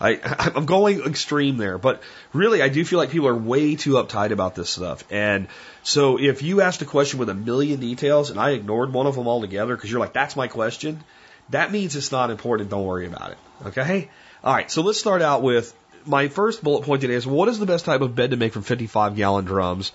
I, 0.00 0.20
I'm 0.56 0.66
going 0.66 1.00
extreme 1.00 1.56
there, 1.56 1.78
but 1.78 2.02
really 2.32 2.62
I 2.62 2.68
do 2.68 2.84
feel 2.84 2.98
like 2.98 3.10
people 3.10 3.28
are 3.28 3.36
way 3.36 3.76
too 3.76 3.92
uptight 3.92 4.30
about 4.30 4.54
this 4.54 4.70
stuff. 4.70 5.04
And 5.10 5.48
so 5.82 6.18
if 6.18 6.42
you 6.42 6.60
asked 6.60 6.82
a 6.82 6.86
question 6.86 7.18
with 7.18 7.28
a 7.28 7.34
million 7.34 7.80
details 7.80 8.30
and 8.30 8.38
I 8.38 8.50
ignored 8.50 8.92
one 8.92 9.06
of 9.06 9.16
them 9.16 9.26
altogether 9.26 9.74
because 9.74 9.90
you're 9.90 10.00
like, 10.00 10.12
that's 10.12 10.36
my 10.36 10.48
question, 10.48 11.02
that 11.50 11.72
means 11.72 11.96
it's 11.96 12.12
not 12.12 12.30
important. 12.30 12.70
Don't 12.70 12.84
worry 12.84 13.06
about 13.06 13.32
it. 13.32 13.38
Okay? 13.66 14.08
All 14.44 14.54
right. 14.54 14.70
So 14.70 14.82
let's 14.82 15.00
start 15.00 15.22
out 15.22 15.42
with 15.42 15.74
my 16.06 16.28
first 16.28 16.62
bullet 16.62 16.84
point 16.84 17.02
today 17.02 17.14
is 17.14 17.26
what 17.26 17.48
is 17.48 17.58
the 17.58 17.66
best 17.66 17.84
type 17.84 18.00
of 18.00 18.14
bed 18.14 18.30
to 18.30 18.36
make 18.36 18.52
from 18.52 18.62
55 18.62 19.16
gallon 19.16 19.44
drums? 19.44 19.92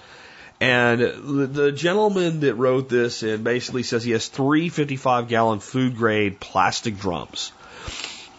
And 0.59 1.01
the, 1.01 1.71
gentleman 1.71 2.41
that 2.41 2.55
wrote 2.55 2.87
this 2.87 3.21
and 3.23 3.43
basically 3.43 3.83
says 3.83 4.03
he 4.03 4.11
has 4.11 4.27
three 4.27 4.69
55 4.69 5.27
gallon 5.27 5.59
food 5.59 5.97
grade 5.97 6.39
plastic 6.39 6.97
drums. 6.97 7.51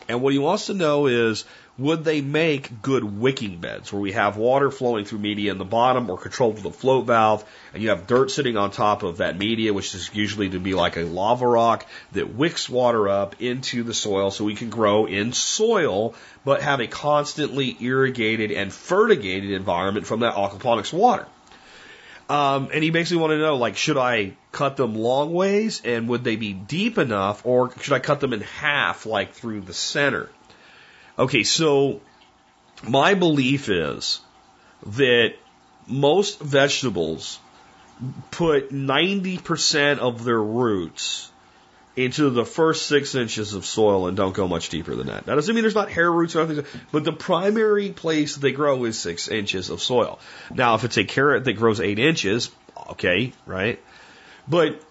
And 0.08 0.22
what 0.22 0.32
he 0.32 0.38
wants 0.38 0.66
to 0.66 0.74
know 0.74 1.06
is 1.06 1.44
would 1.76 2.04
they 2.04 2.20
make 2.20 2.82
good 2.82 3.02
wicking 3.02 3.58
beds 3.58 3.92
where 3.92 4.00
we 4.00 4.12
have 4.12 4.36
water 4.36 4.70
flowing 4.70 5.04
through 5.04 5.18
media 5.18 5.50
in 5.50 5.58
the 5.58 5.64
bottom 5.64 6.08
or 6.08 6.16
controlled 6.16 6.54
with 6.54 6.64
a 6.66 6.70
float 6.70 7.06
valve 7.06 7.44
and 7.72 7.82
you 7.82 7.88
have 7.88 8.06
dirt 8.06 8.30
sitting 8.30 8.56
on 8.56 8.70
top 8.70 9.02
of 9.02 9.16
that 9.16 9.36
media, 9.36 9.72
which 9.72 9.92
is 9.94 10.08
usually 10.14 10.50
to 10.50 10.60
be 10.60 10.74
like 10.74 10.96
a 10.96 11.02
lava 11.02 11.46
rock 11.46 11.84
that 12.12 12.32
wicks 12.32 12.68
water 12.68 13.08
up 13.08 13.42
into 13.42 13.82
the 13.82 13.94
soil 13.94 14.30
so 14.30 14.44
we 14.44 14.54
can 14.54 14.70
grow 14.70 15.06
in 15.06 15.32
soil 15.32 16.14
but 16.44 16.62
have 16.62 16.80
a 16.80 16.86
constantly 16.86 17.76
irrigated 17.80 18.52
and 18.52 18.72
fertigated 18.72 19.50
environment 19.50 20.06
from 20.06 20.20
that 20.20 20.34
aquaponics 20.34 20.92
water. 20.92 21.26
Um, 22.28 22.70
and 22.72 22.82
he 22.82 22.90
basically 22.90 23.20
wanted 23.20 23.36
to 23.36 23.42
know, 23.42 23.56
like, 23.56 23.76
should 23.76 23.98
I 23.98 24.32
cut 24.50 24.76
them 24.76 24.94
long 24.94 25.32
ways 25.32 25.82
and 25.84 26.08
would 26.08 26.24
they 26.24 26.36
be 26.36 26.52
deep 26.52 26.96
enough 26.96 27.44
or 27.44 27.70
should 27.80 27.92
I 27.92 27.98
cut 27.98 28.20
them 28.20 28.32
in 28.32 28.40
half, 28.40 29.04
like 29.04 29.34
through 29.34 29.62
the 29.62 29.74
center? 29.74 30.30
Okay, 31.18 31.44
so 31.44 32.00
my 32.82 33.14
belief 33.14 33.68
is 33.68 34.20
that 34.86 35.34
most 35.86 36.40
vegetables 36.40 37.38
put 38.30 38.72
90% 38.72 39.98
of 39.98 40.24
their 40.24 40.42
roots 40.42 41.30
into 41.96 42.30
the 42.30 42.44
first 42.44 42.86
six 42.86 43.14
inches 43.14 43.54
of 43.54 43.64
soil 43.64 44.08
and 44.08 44.16
don't 44.16 44.34
go 44.34 44.48
much 44.48 44.68
deeper 44.68 44.94
than 44.94 45.06
that. 45.06 45.26
That 45.26 45.36
doesn't 45.36 45.54
mean 45.54 45.62
there's 45.62 45.74
not 45.74 45.90
hair 45.90 46.10
roots 46.10 46.34
or 46.34 46.40
anything, 46.40 46.64
but 46.90 47.04
the 47.04 47.12
primary 47.12 47.90
place 47.90 48.34
they 48.36 48.52
grow 48.52 48.84
is 48.84 48.98
six 48.98 49.28
inches 49.28 49.70
of 49.70 49.80
soil. 49.80 50.18
Now, 50.52 50.74
if 50.74 50.84
it's 50.84 50.96
a 50.96 51.04
carrot 51.04 51.44
that 51.44 51.52
grows 51.52 51.80
eight 51.80 51.98
inches, 51.98 52.50
okay, 52.90 53.32
right? 53.46 53.80
But 54.48 54.82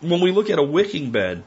when 0.00 0.20
we 0.20 0.32
look 0.32 0.48
at 0.48 0.58
a 0.58 0.62
wicking 0.62 1.10
bed, 1.10 1.44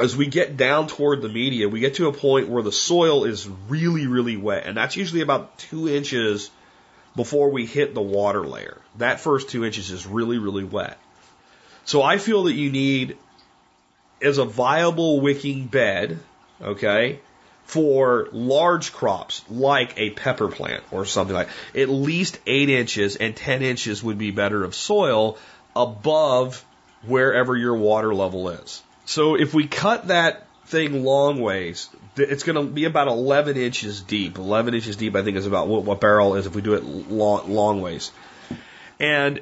as 0.00 0.16
we 0.16 0.26
get 0.26 0.56
down 0.56 0.88
toward 0.88 1.22
the 1.22 1.28
media, 1.28 1.68
we 1.68 1.80
get 1.80 1.94
to 1.94 2.08
a 2.08 2.12
point 2.12 2.48
where 2.48 2.62
the 2.62 2.72
soil 2.72 3.24
is 3.24 3.48
really, 3.68 4.06
really 4.06 4.36
wet, 4.36 4.66
and 4.66 4.76
that's 4.76 4.96
usually 4.96 5.22
about 5.22 5.58
two 5.58 5.88
inches 5.88 6.50
before 7.14 7.50
we 7.50 7.64
hit 7.64 7.94
the 7.94 8.02
water 8.02 8.46
layer. 8.46 8.78
That 8.98 9.20
first 9.20 9.48
two 9.48 9.64
inches 9.64 9.90
is 9.90 10.06
really, 10.06 10.38
really 10.38 10.64
wet. 10.64 10.98
So 11.86 12.02
I 12.02 12.18
feel 12.18 12.44
that 12.44 12.52
you 12.52 12.70
need 12.70 13.16
as 14.20 14.38
a 14.38 14.44
viable 14.44 15.20
wicking 15.20 15.66
bed, 15.66 16.18
okay, 16.62 17.20
for 17.64 18.28
large 18.32 18.92
crops 18.92 19.44
like 19.50 19.98
a 19.98 20.10
pepper 20.10 20.48
plant 20.48 20.84
or 20.92 21.04
something 21.04 21.34
like 21.34 21.48
at 21.74 21.88
least 21.88 22.38
eight 22.46 22.68
inches 22.68 23.16
and 23.16 23.34
10 23.34 23.62
inches 23.62 24.02
would 24.04 24.18
be 24.18 24.30
better 24.30 24.62
of 24.62 24.74
soil 24.74 25.36
above 25.74 26.64
wherever 27.04 27.56
your 27.56 27.76
water 27.76 28.14
level 28.14 28.48
is. 28.50 28.82
So 29.04 29.34
if 29.34 29.52
we 29.52 29.66
cut 29.66 30.08
that 30.08 30.46
thing 30.66 31.04
long 31.04 31.40
ways, 31.40 31.88
it's 32.16 32.44
going 32.44 32.56
to 32.56 32.72
be 32.72 32.84
about 32.84 33.08
11 33.08 33.56
inches 33.56 34.00
deep. 34.00 34.38
11 34.38 34.74
inches 34.74 34.96
deep, 34.96 35.14
I 35.14 35.22
think, 35.22 35.36
is 35.36 35.46
about 35.46 35.68
what, 35.68 35.82
what 35.82 36.00
barrel 36.00 36.36
is 36.36 36.46
if 36.46 36.54
we 36.54 36.62
do 36.62 36.74
it 36.74 36.84
long, 36.84 37.52
long 37.52 37.82
ways. 37.82 38.10
And 38.98 39.40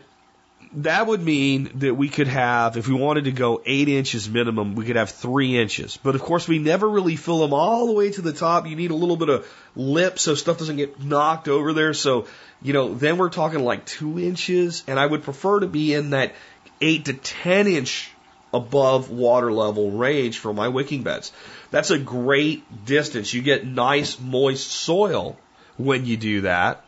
that 0.77 1.07
would 1.07 1.23
mean 1.23 1.71
that 1.77 1.95
we 1.95 2.09
could 2.09 2.27
have, 2.27 2.77
if 2.77 2.89
we 2.89 2.95
wanted 2.95 3.25
to 3.25 3.33
go 3.33 3.63
eight 3.65 3.89
inches 3.89 4.29
minimum, 4.29 4.75
we 4.75 4.85
could 4.85 4.97
have 4.97 5.11
three 5.11 5.59
inches. 5.59 5.97
But 5.97 6.15
of 6.15 6.23
course, 6.23 6.49
we 6.49 6.59
never 6.59 6.89
really 6.89 7.17
fill 7.17 7.41
them 7.41 7.55
all 7.55 7.87
the 7.87 7.93
way 7.93 8.11
to 8.11 8.23
the 8.23 8.33
top. 8.33 8.67
You 8.67 8.75
need 8.75 8.91
a 8.91 8.97
little 8.97 9.17
bit 9.17 9.29
of 9.29 9.47
lip 9.77 10.19
so 10.19 10.35
stuff 10.35 10.59
doesn't 10.59 10.77
get 10.77 11.03
knocked 11.03 11.49
over 11.49 11.73
there. 11.73 11.95
So, 11.95 12.27
you 12.63 12.73
know, 12.73 12.95
then 12.95 13.19
we're 13.19 13.31
talking 13.31 13.61
like 13.61 13.85
two 13.85 14.19
inches, 14.19 14.83
and 14.87 14.99
I 14.99 15.07
would 15.07 15.23
prefer 15.23 15.61
to 15.61 15.67
be 15.67 15.95
in 15.95 16.11
that 16.11 16.35
eight 16.81 17.05
to 17.07 17.15
ten 17.15 17.67
inch 17.67 18.11
above 18.53 19.11
water 19.11 19.53
level 19.53 19.91
range 19.93 20.39
for 20.39 20.53
my 20.53 20.69
wicking 20.69 21.03
beds. 21.03 21.33
That's 21.71 21.91
a 21.91 21.99
great 21.99 22.85
distance. 22.85 23.33
You 23.33 23.43
get 23.43 23.67
nice 23.67 24.19
moist 24.19 24.71
soil 24.71 25.37
when 25.77 26.07
you 26.07 26.17
do 26.17 26.43
that. 26.43 26.85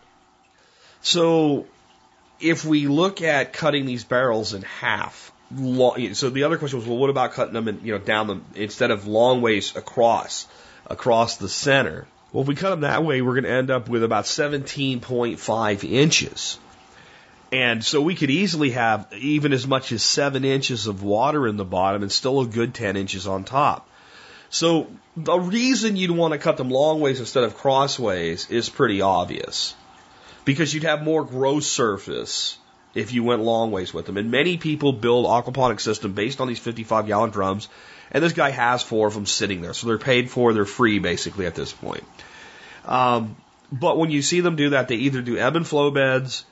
So 1.03 1.67
if 2.41 2.65
we 2.65 2.87
look 2.87 3.23
at 3.23 3.53
cutting 3.53 3.87
these 3.87 4.05
barrels 4.05 4.55
in 4.55 4.63
half, 4.63 5.33
so 5.51 6.31
the 6.31 6.43
other 6.45 6.59
question 6.59 6.79
was, 6.79 6.89
well, 6.89 6.99
what 6.99 7.11
about 7.11 7.33
cutting 7.33 7.55
them 7.55 7.69
in, 7.69 7.81
you 7.85 7.93
know, 7.93 7.99
down 7.99 8.27
them 8.27 8.45
instead 8.55 8.91
of 8.91 9.07
long 9.07 9.43
ways 9.43 9.77
across, 9.77 10.47
across 10.87 11.37
the 11.37 11.49
center? 11.49 12.07
Well, 12.33 12.43
if 12.43 12.49
we 12.49 12.57
cut 12.57 12.71
them 12.71 12.81
that 12.81 13.05
way, 13.05 13.23
we're 13.23 13.35
going 13.35 13.45
to 13.45 13.51
end 13.51 13.71
up 13.71 13.89
with 13.89 14.03
about 14.03 14.25
17.5 14.25 15.91
inches. 15.91 16.59
And 17.53 17.85
so 17.85 18.03
we 18.03 18.17
could 18.17 18.31
easily 18.31 18.71
have 18.71 19.07
even 19.17 19.53
as 19.53 19.69
much 19.69 19.93
as 19.93 20.03
seven 20.03 20.45
inches 20.45 20.89
of 20.89 21.05
water 21.05 21.47
in 21.47 21.57
the 21.57 21.65
bottom 21.65 22.03
and 22.03 22.11
still 22.11 22.41
a 22.41 22.47
good 22.47 22.75
10 22.75 22.97
inches 22.97 23.29
on 23.29 23.45
top. 23.45 23.89
So 24.51 24.89
the 25.17 25.39
reason 25.39 25.97
you'd 25.97 26.11
want 26.11 26.33
to 26.33 26.39
cut 26.39 26.57
them 26.57 26.71
long 26.71 27.01
ways 27.01 27.21
instead 27.21 27.45
of 27.45 27.57
crossways 27.57 28.51
is 28.51 28.69
pretty 28.69 29.01
obvious 29.01 29.75
because 30.47 30.73
you'd 30.73 30.85
have 30.85 31.03
more 31.03 31.25
gross 31.25 31.67
surface 31.67 32.57
if 32.95 33.13
you 33.13 33.23
went 33.23 33.43
long 33.43 33.71
ways 33.71 33.93
with 33.93 34.07
them. 34.07 34.17
And 34.17 34.31
many 34.31 34.57
people 34.57 34.95
build 34.95 35.27
aquaponic 35.27 35.81
system 35.81 36.15
based 36.15 36.41
on 36.41 36.49
these 36.49 36.59
55 36.59 37.07
gallon 37.07 37.31
drums, 37.31 37.69
and 38.11 38.25
this 38.25 38.33
guy 38.33 38.51
has 38.51 38.83
four 38.83 39.09
of 39.09 39.13
them 39.13 39.27
sitting 39.27 39.61
there, 39.61 39.75
so 39.75 39.87
they're 39.87 39.99
paid 39.99 40.31
for, 40.31 40.55
they're 40.55 40.65
free 40.65 40.99
basically 40.99 41.45
at 41.45 41.55
this 41.55 41.73
point. 41.73 42.05
Um, 42.87 43.37
but 43.71 43.99
when 43.99 44.11
you 44.11 44.23
see 44.23 44.41
them 44.41 44.57
do 44.57 44.71
that, 44.71 44.89
they 44.89 44.95
either 44.95 45.21
do 45.21 45.37
ebb 45.37 45.57
and 45.57 45.67
flow 45.67 45.91
beds 45.91 46.47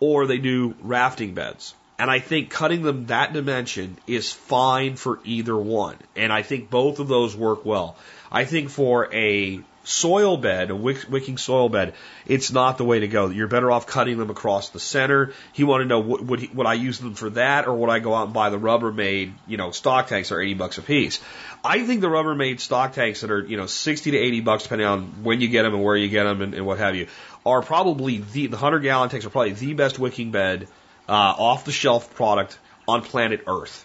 or 0.00 0.26
they 0.26 0.38
do 0.38 0.74
rafting 0.80 1.34
beds. 1.34 1.74
And 1.98 2.10
I 2.10 2.18
think 2.18 2.50
cutting 2.50 2.82
them 2.82 3.06
that 3.06 3.32
dimension 3.32 3.98
is 4.06 4.32
fine 4.32 4.96
for 4.96 5.20
either 5.24 5.56
one. 5.56 5.96
And 6.14 6.32
I 6.32 6.42
think 6.42 6.68
both 6.68 6.98
of 6.98 7.08
those 7.08 7.36
work 7.36 7.64
well. 7.64 7.96
I 8.30 8.44
think 8.44 8.70
for 8.70 9.12
a 9.14 9.60
soil 9.86 10.36
bed, 10.36 10.70
a 10.70 10.76
wick, 10.76 11.06
wicking 11.08 11.38
soil 11.38 11.68
bed, 11.68 11.94
it's 12.26 12.50
not 12.50 12.76
the 12.76 12.84
way 12.84 13.00
to 13.00 13.08
go. 13.08 13.28
You're 13.28 13.46
better 13.46 13.70
off 13.70 13.86
cutting 13.86 14.18
them 14.18 14.30
across 14.30 14.70
the 14.70 14.80
center. 14.80 15.32
He 15.52 15.62
wanted 15.62 15.84
to 15.84 15.88
know 15.88 16.00
what, 16.00 16.24
would, 16.24 16.40
he, 16.40 16.48
would 16.48 16.66
I 16.66 16.74
use 16.74 16.98
them 16.98 17.14
for 17.14 17.30
that 17.30 17.68
or 17.68 17.76
would 17.76 17.88
I 17.88 18.00
go 18.00 18.12
out 18.12 18.24
and 18.24 18.34
buy 18.34 18.50
the 18.50 18.58
Rubbermaid, 18.58 19.32
you 19.46 19.56
know, 19.56 19.70
stock 19.70 20.08
tanks 20.08 20.32
are 20.32 20.40
80 20.40 20.54
bucks 20.54 20.78
a 20.78 20.82
piece? 20.82 21.20
I 21.64 21.86
think 21.86 22.00
the 22.00 22.08
Rubbermaid 22.08 22.58
stock 22.58 22.94
tanks 22.94 23.20
that 23.20 23.30
are, 23.30 23.44
you 23.44 23.56
know, 23.56 23.66
60 23.66 24.10
to 24.10 24.18
80 24.18 24.40
bucks 24.40 24.64
depending 24.64 24.88
on 24.88 25.22
when 25.22 25.40
you 25.40 25.48
get 25.48 25.62
them 25.62 25.74
and 25.74 25.84
where 25.84 25.96
you 25.96 26.08
get 26.08 26.24
them 26.24 26.42
and, 26.42 26.54
and 26.54 26.66
what 26.66 26.78
have 26.78 26.96
you 26.96 27.06
are 27.46 27.62
probably 27.62 28.18
the, 28.18 28.48
the 28.48 28.56
100 28.56 28.80
gallon 28.80 29.08
tanks 29.08 29.24
are 29.24 29.30
probably 29.30 29.52
the 29.52 29.72
best 29.74 30.00
wicking 30.00 30.32
bed, 30.32 30.66
uh, 31.08 31.12
off 31.12 31.64
the 31.64 31.70
shelf 31.70 32.12
product 32.14 32.58
on 32.88 33.02
planet 33.02 33.44
Earth. 33.46 33.84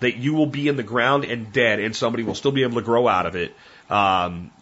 That 0.00 0.16
you 0.18 0.34
will 0.34 0.46
be 0.46 0.68
in 0.68 0.76
the 0.76 0.82
ground 0.82 1.24
and 1.24 1.52
dead 1.52 1.80
and 1.80 1.96
somebody 1.96 2.22
will 2.22 2.34
still 2.34 2.52
be 2.52 2.62
able 2.62 2.74
to 2.76 2.82
grow 2.82 3.08
out 3.08 3.24
of 3.24 3.34
it. 3.34 3.56
Um, 3.88 4.52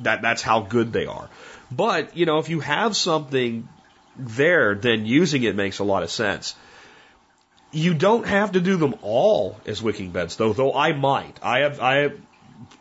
that 0.00 0.22
that's 0.22 0.42
how 0.42 0.60
good 0.60 0.92
they 0.92 1.06
are. 1.06 1.28
But 1.70 2.16
you 2.16 2.26
know, 2.26 2.38
if 2.38 2.48
you 2.48 2.60
have 2.60 2.96
something 2.96 3.68
there, 4.16 4.74
then 4.74 5.06
using 5.06 5.42
it 5.42 5.54
makes 5.54 5.78
a 5.78 5.84
lot 5.84 6.02
of 6.02 6.10
sense. 6.10 6.54
You 7.72 7.94
don't 7.94 8.26
have 8.26 8.52
to 8.52 8.60
do 8.60 8.76
them 8.76 8.96
all 9.02 9.56
as 9.66 9.80
wicking 9.80 10.10
beds, 10.10 10.36
though. 10.36 10.52
Though 10.52 10.74
I 10.74 10.92
might. 10.92 11.38
I 11.42 11.60
have. 11.60 11.80
I 11.80 11.96
have. 11.96 12.20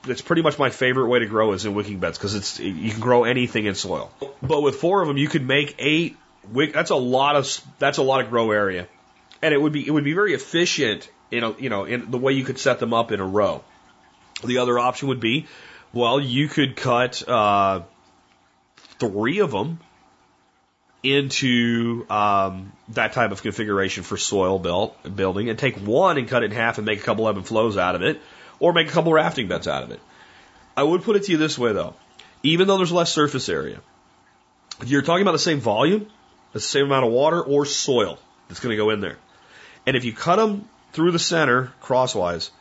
It's 0.07 0.21
pretty 0.21 0.41
much 0.41 0.57
my 0.57 0.69
favorite 0.69 1.07
way 1.07 1.19
to 1.19 1.25
grow 1.25 1.53
is 1.53 1.65
in 1.65 1.74
wicking 1.74 2.00
beds 2.00 2.17
because 2.17 2.36
it's 2.36 2.59
you 2.59 2.91
can 2.91 3.00
grow 3.00 3.24
anything 3.24 3.65
in 3.65 3.75
soil. 3.75 4.12
But 4.41 4.62
with 4.62 4.75
four 4.75 5.01
of 5.01 5.07
them, 5.07 5.17
you 5.17 5.27
could 5.27 5.45
make 5.45 5.75
eight. 5.79 6.17
Wick, 6.51 6.74
that's 6.74 6.89
a 6.89 6.95
lot 6.95 7.36
of 7.36 7.62
that's 7.77 7.98
a 7.98 8.03
lot 8.03 8.21
of 8.21 8.29
grow 8.29 8.51
area, 8.51 8.88
and 9.41 9.53
it 9.53 9.62
would 9.62 9.74
be 9.74 9.86
it 9.86 9.91
would 9.91 10.03
be 10.03 10.13
very 10.13 10.33
efficient 10.33 11.09
in 11.29 11.43
a, 11.43 11.53
you 11.57 11.69
know 11.69 11.83
in 11.83 12.09
the 12.09 12.17
way 12.17 12.33
you 12.33 12.43
could 12.43 12.57
set 12.57 12.79
them 12.79 12.93
up 12.93 13.12
in 13.12 13.19
a 13.19 13.25
row. 13.25 13.63
The 14.43 14.59
other 14.59 14.79
option 14.79 15.09
would 15.09 15.19
be 15.19 15.48
well, 15.93 16.19
you 16.19 16.48
could 16.48 16.75
cut 16.75 17.27
uh, 17.27 17.81
three 19.00 19.39
of 19.39 19.51
them 19.51 19.79
into 21.01 22.05
um, 22.10 22.74
that 22.89 23.13
type 23.13 23.31
of 23.31 23.41
configuration 23.41 24.03
for 24.03 24.17
soil 24.17 24.60
built, 24.60 25.15
building 25.15 25.50
and 25.50 25.58
take 25.58 25.77
one 25.77 26.17
and 26.17 26.27
cut 26.27 26.43
it 26.43 26.48
in 26.48 26.51
half 26.51 26.77
and 26.77 26.86
make 26.86 27.00
a 27.00 27.03
couple 27.03 27.27
ebb 27.27 27.38
and 27.38 27.48
flows 27.48 27.77
out 27.77 27.96
of 27.96 28.01
it 28.01 28.22
or 28.60 28.74
make 28.74 28.89
a 28.89 28.91
couple 28.91 29.13
rafting 29.13 29.48
beds 29.48 29.67
out 29.67 29.84
of 29.84 29.91
it. 29.91 30.00
I 30.75 30.84
would 30.84 31.03
put 31.03 31.15
it 31.15 31.24
to 31.24 31.31
you 31.31 31.38
this 31.38 31.58
way 31.58 31.72
though. 31.74 31.96
Even 32.43 32.67
though 32.67 32.77
there's 32.77 32.91
less 32.91 33.12
surface 33.12 33.50
area, 33.50 33.81
you're 34.86 35.01
talking 35.01 35.22
about 35.22 35.34
the 35.34 35.39
same 35.39 35.60
volume, 35.60 36.08
the 36.53 36.60
same 36.60 36.86
amount 36.86 37.05
of 37.05 37.12
water 37.12 37.41
or 37.41 37.65
soil 37.65 38.17
that's 38.48 38.60
going 38.60 38.72
to 38.72 38.77
go 38.77 38.89
in 38.89 39.00
there. 39.01 39.17
And 39.86 39.96
if 39.96 40.05
you 40.05 40.13
cut 40.13 40.38
them 40.38 40.67
through 40.93 41.12
the 41.12 41.19
center 41.19 41.74
crosswise, 41.81 42.51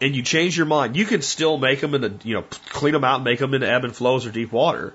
and 0.00 0.14
you 0.14 0.22
change 0.22 0.56
your 0.56 0.66
mind, 0.66 0.96
you 0.96 1.04
can 1.04 1.22
still 1.22 1.58
make 1.58 1.80
them 1.80 1.94
into, 1.94 2.26
you 2.26 2.34
know, 2.34 2.42
clean 2.70 2.92
them 2.92 3.04
out 3.04 3.16
and 3.16 3.24
make 3.24 3.38
them 3.38 3.54
into 3.54 3.68
ebb 3.68 3.84
and 3.84 3.94
flows 3.94 4.26
or 4.26 4.30
deep 4.30 4.52
water. 4.52 4.94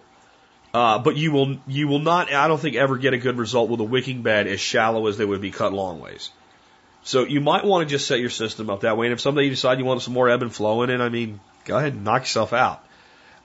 Uh, 0.73 0.99
but 0.99 1.15
you 1.15 1.31
will, 1.31 1.57
you 1.67 1.87
will 1.87 1.99
not, 1.99 2.33
I 2.33 2.47
don't 2.47 2.59
think, 2.59 2.75
ever 2.75 2.97
get 2.97 3.13
a 3.13 3.17
good 3.17 3.37
result 3.37 3.69
with 3.69 3.79
a 3.79 3.83
wicking 3.83 4.23
bed 4.23 4.47
as 4.47 4.59
shallow 4.59 5.07
as 5.07 5.17
they 5.17 5.23
would 5.23 5.41
be 5.41 5.51
cut 5.51 5.71
long 5.71 6.01
ways. 6.01 6.31
So 7.03 7.23
you 7.23 7.39
might 7.39 7.63
want 7.63 7.87
to 7.87 7.93
just 7.93 8.07
set 8.07 8.19
your 8.19 8.31
system 8.31 8.69
up 8.69 8.81
that 8.81 8.97
way. 8.97 9.05
And 9.05 9.13
if 9.13 9.21
someday 9.21 9.43
you 9.43 9.51
decide 9.51 9.79
you 9.79 9.85
want 9.85 10.01
some 10.01 10.13
more 10.13 10.27
ebb 10.27 10.41
and 10.41 10.53
flow 10.53 10.81
in 10.81 10.89
it, 10.89 10.99
I 10.99 11.09
mean, 11.09 11.39
go 11.63 11.77
ahead 11.77 11.93
and 11.93 12.03
knock 12.03 12.23
yourself 12.23 12.51
out. 12.51 12.83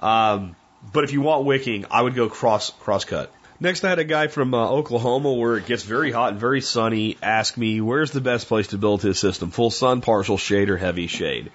Um, 0.00 0.56
but 0.92 1.04
if 1.04 1.12
you 1.12 1.20
want 1.20 1.44
wicking, 1.44 1.84
I 1.90 2.00
would 2.00 2.14
go 2.14 2.28
cross, 2.30 2.70
cross 2.70 3.04
cut. 3.04 3.30
Next, 3.62 3.84
I 3.84 3.90
had 3.90 3.98
a 3.98 4.04
guy 4.04 4.28
from 4.28 4.54
uh, 4.54 4.70
Oklahoma 4.70 5.34
where 5.34 5.58
it 5.58 5.66
gets 5.66 5.82
very 5.82 6.10
hot 6.10 6.32
and 6.32 6.40
very 6.40 6.62
sunny 6.62 7.18
ask 7.22 7.58
me, 7.58 7.82
where's 7.82 8.10
the 8.10 8.22
best 8.22 8.48
place 8.48 8.68
to 8.68 8.78
build 8.78 9.02
his 9.02 9.18
system? 9.18 9.50
Full 9.50 9.70
sun, 9.70 10.00
partial 10.00 10.38
shade, 10.38 10.70
or 10.70 10.78
heavy 10.78 11.08
shade? 11.08 11.52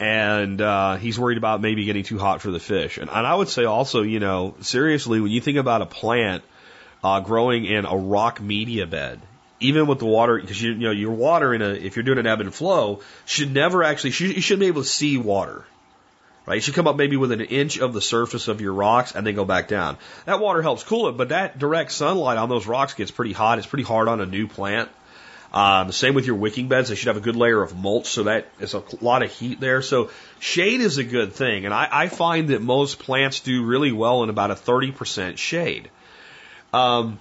And 0.00 0.58
uh, 0.62 0.96
he's 0.96 1.18
worried 1.18 1.36
about 1.36 1.60
maybe 1.60 1.84
getting 1.84 2.04
too 2.04 2.18
hot 2.18 2.40
for 2.40 2.50
the 2.50 2.58
fish. 2.58 2.96
And, 2.96 3.10
and 3.10 3.26
I 3.26 3.34
would 3.34 3.50
say 3.50 3.64
also, 3.64 4.00
you 4.00 4.18
know, 4.18 4.54
seriously, 4.60 5.20
when 5.20 5.30
you 5.30 5.42
think 5.42 5.58
about 5.58 5.82
a 5.82 5.86
plant 5.86 6.42
uh, 7.04 7.20
growing 7.20 7.66
in 7.66 7.84
a 7.84 7.96
rock 7.96 8.40
media 8.40 8.86
bed, 8.86 9.20
even 9.60 9.86
with 9.86 9.98
the 9.98 10.06
water, 10.06 10.40
because 10.40 10.60
you, 10.60 10.72
you 10.72 10.78
know 10.78 10.90
your 10.90 11.12
water 11.12 11.52
in 11.52 11.60
a 11.60 11.68
if 11.68 11.96
you're 11.96 12.02
doing 12.02 12.18
an 12.18 12.26
ebb 12.26 12.40
and 12.40 12.54
flow 12.54 13.00
should 13.24 13.52
never 13.52 13.82
actually 13.82 14.10
you 14.10 14.40
shouldn't 14.40 14.60
be 14.60 14.66
able 14.66 14.82
to 14.82 14.88
see 14.88 15.16
water 15.16 15.64
right? 16.46 16.58
It 16.58 16.62
should 16.62 16.74
come 16.74 16.86
up 16.86 16.96
maybe 16.96 17.16
within 17.16 17.40
an 17.40 17.48
inch 17.48 17.78
of 17.78 17.92
the 17.92 18.00
surface 18.00 18.48
of 18.48 18.60
your 18.60 18.72
rocks 18.72 19.14
and 19.14 19.26
then 19.26 19.34
go 19.34 19.44
back 19.44 19.68
down. 19.68 19.98
That 20.24 20.40
water 20.40 20.62
helps 20.62 20.84
cool 20.84 21.08
it, 21.08 21.16
but 21.16 21.30
that 21.30 21.58
direct 21.58 21.92
sunlight 21.92 22.38
on 22.38 22.48
those 22.48 22.66
rocks 22.66 22.94
gets 22.94 23.10
pretty 23.10 23.32
hot. 23.32 23.58
It's 23.58 23.66
pretty 23.66 23.84
hard 23.84 24.08
on 24.08 24.20
a 24.20 24.26
new 24.26 24.46
plant. 24.46 24.88
Um, 25.52 25.86
the 25.86 25.92
same 25.92 26.14
with 26.14 26.26
your 26.26 26.36
wicking 26.36 26.68
beds. 26.68 26.88
They 26.88 26.94
should 26.94 27.08
have 27.08 27.16
a 27.16 27.20
good 27.20 27.36
layer 27.36 27.62
of 27.62 27.76
mulch 27.76 28.06
so 28.06 28.24
that 28.24 28.46
is 28.60 28.74
a 28.74 28.82
lot 29.00 29.22
of 29.22 29.32
heat 29.32 29.60
there. 29.60 29.82
So 29.82 30.10
shade 30.38 30.80
is 30.80 30.98
a 30.98 31.04
good 31.04 31.32
thing. 31.32 31.64
And 31.64 31.74
I, 31.74 31.88
I 31.90 32.08
find 32.08 32.48
that 32.48 32.62
most 32.62 32.98
plants 32.98 33.40
do 33.40 33.64
really 33.64 33.92
well 33.92 34.22
in 34.22 34.30
about 34.30 34.50
a 34.50 34.54
30% 34.54 35.38
shade. 35.38 35.90
Um, 36.72 37.18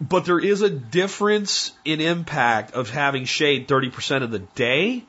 but 0.00 0.24
there 0.24 0.38
is 0.38 0.62
a 0.62 0.70
difference 0.70 1.72
in 1.84 2.00
impact 2.00 2.72
of 2.72 2.90
having 2.90 3.24
shade 3.24 3.68
30% 3.68 4.22
of 4.22 4.30
the 4.30 4.40
day 4.40 5.04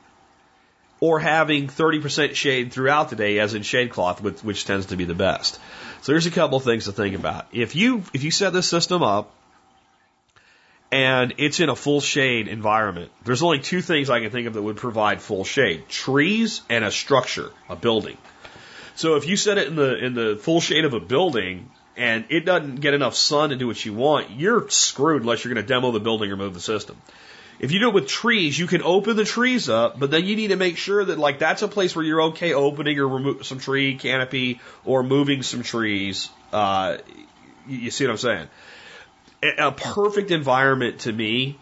or 1.04 1.18
having 1.18 1.66
30% 1.66 2.34
shade 2.34 2.72
throughout 2.72 3.10
the 3.10 3.16
day, 3.16 3.38
as 3.38 3.52
in 3.52 3.62
shade 3.62 3.90
cloth, 3.90 4.22
which 4.22 4.64
tends 4.64 4.86
to 4.86 4.96
be 4.96 5.04
the 5.04 5.14
best. 5.14 5.60
So 6.00 6.12
there's 6.12 6.24
a 6.24 6.30
couple 6.30 6.56
of 6.56 6.64
things 6.64 6.86
to 6.86 6.92
think 6.92 7.14
about. 7.14 7.46
If 7.52 7.76
you 7.76 8.02
if 8.14 8.24
you 8.24 8.30
set 8.30 8.54
this 8.54 8.66
system 8.66 9.02
up 9.02 9.30
and 10.90 11.34
it's 11.36 11.60
in 11.60 11.68
a 11.68 11.76
full 11.76 12.00
shade 12.00 12.48
environment, 12.48 13.12
there's 13.22 13.42
only 13.42 13.58
two 13.58 13.82
things 13.82 14.08
I 14.08 14.20
can 14.20 14.30
think 14.30 14.46
of 14.46 14.54
that 14.54 14.62
would 14.62 14.78
provide 14.78 15.20
full 15.20 15.44
shade: 15.44 15.90
trees 15.90 16.62
and 16.70 16.86
a 16.86 16.90
structure, 16.90 17.50
a 17.68 17.76
building. 17.76 18.16
So 18.96 19.16
if 19.16 19.26
you 19.26 19.36
set 19.36 19.58
it 19.58 19.68
in 19.68 19.76
the 19.76 20.02
in 20.02 20.14
the 20.14 20.36
full 20.36 20.62
shade 20.62 20.86
of 20.86 20.94
a 20.94 21.00
building 21.00 21.70
and 21.98 22.24
it 22.30 22.46
doesn't 22.46 22.76
get 22.76 22.94
enough 22.94 23.14
sun 23.14 23.50
to 23.50 23.56
do 23.56 23.66
what 23.66 23.84
you 23.84 23.92
want, 23.92 24.30
you're 24.30 24.70
screwed 24.70 25.20
unless 25.20 25.44
you're 25.44 25.52
going 25.52 25.66
to 25.66 25.68
demo 25.68 25.92
the 25.92 26.00
building 26.00 26.32
or 26.32 26.36
move 26.36 26.54
the 26.54 26.60
system. 26.60 26.96
If 27.58 27.72
you 27.72 27.80
do 27.80 27.88
it 27.88 27.94
with 27.94 28.08
trees, 28.08 28.58
you 28.58 28.66
can 28.66 28.82
open 28.82 29.16
the 29.16 29.24
trees 29.24 29.68
up, 29.68 29.98
but 29.98 30.10
then 30.10 30.24
you 30.24 30.36
need 30.36 30.48
to 30.48 30.56
make 30.56 30.76
sure 30.76 31.04
that 31.04 31.18
like 31.18 31.38
that's 31.38 31.62
a 31.62 31.68
place 31.68 31.94
where 31.94 32.04
you're 32.04 32.22
okay 32.22 32.52
opening 32.52 32.98
or 32.98 33.08
remove 33.08 33.46
some 33.46 33.58
tree 33.58 33.96
canopy 33.96 34.60
or 34.84 35.02
moving 35.02 35.42
some 35.42 35.62
trees. 35.62 36.28
Uh, 36.52 36.98
you 37.68 37.90
see 37.90 38.04
what 38.04 38.12
I'm 38.12 38.16
saying? 38.18 38.48
A 39.58 39.72
perfect 39.72 40.30
environment 40.30 41.00
to 41.00 41.12
me 41.12 41.58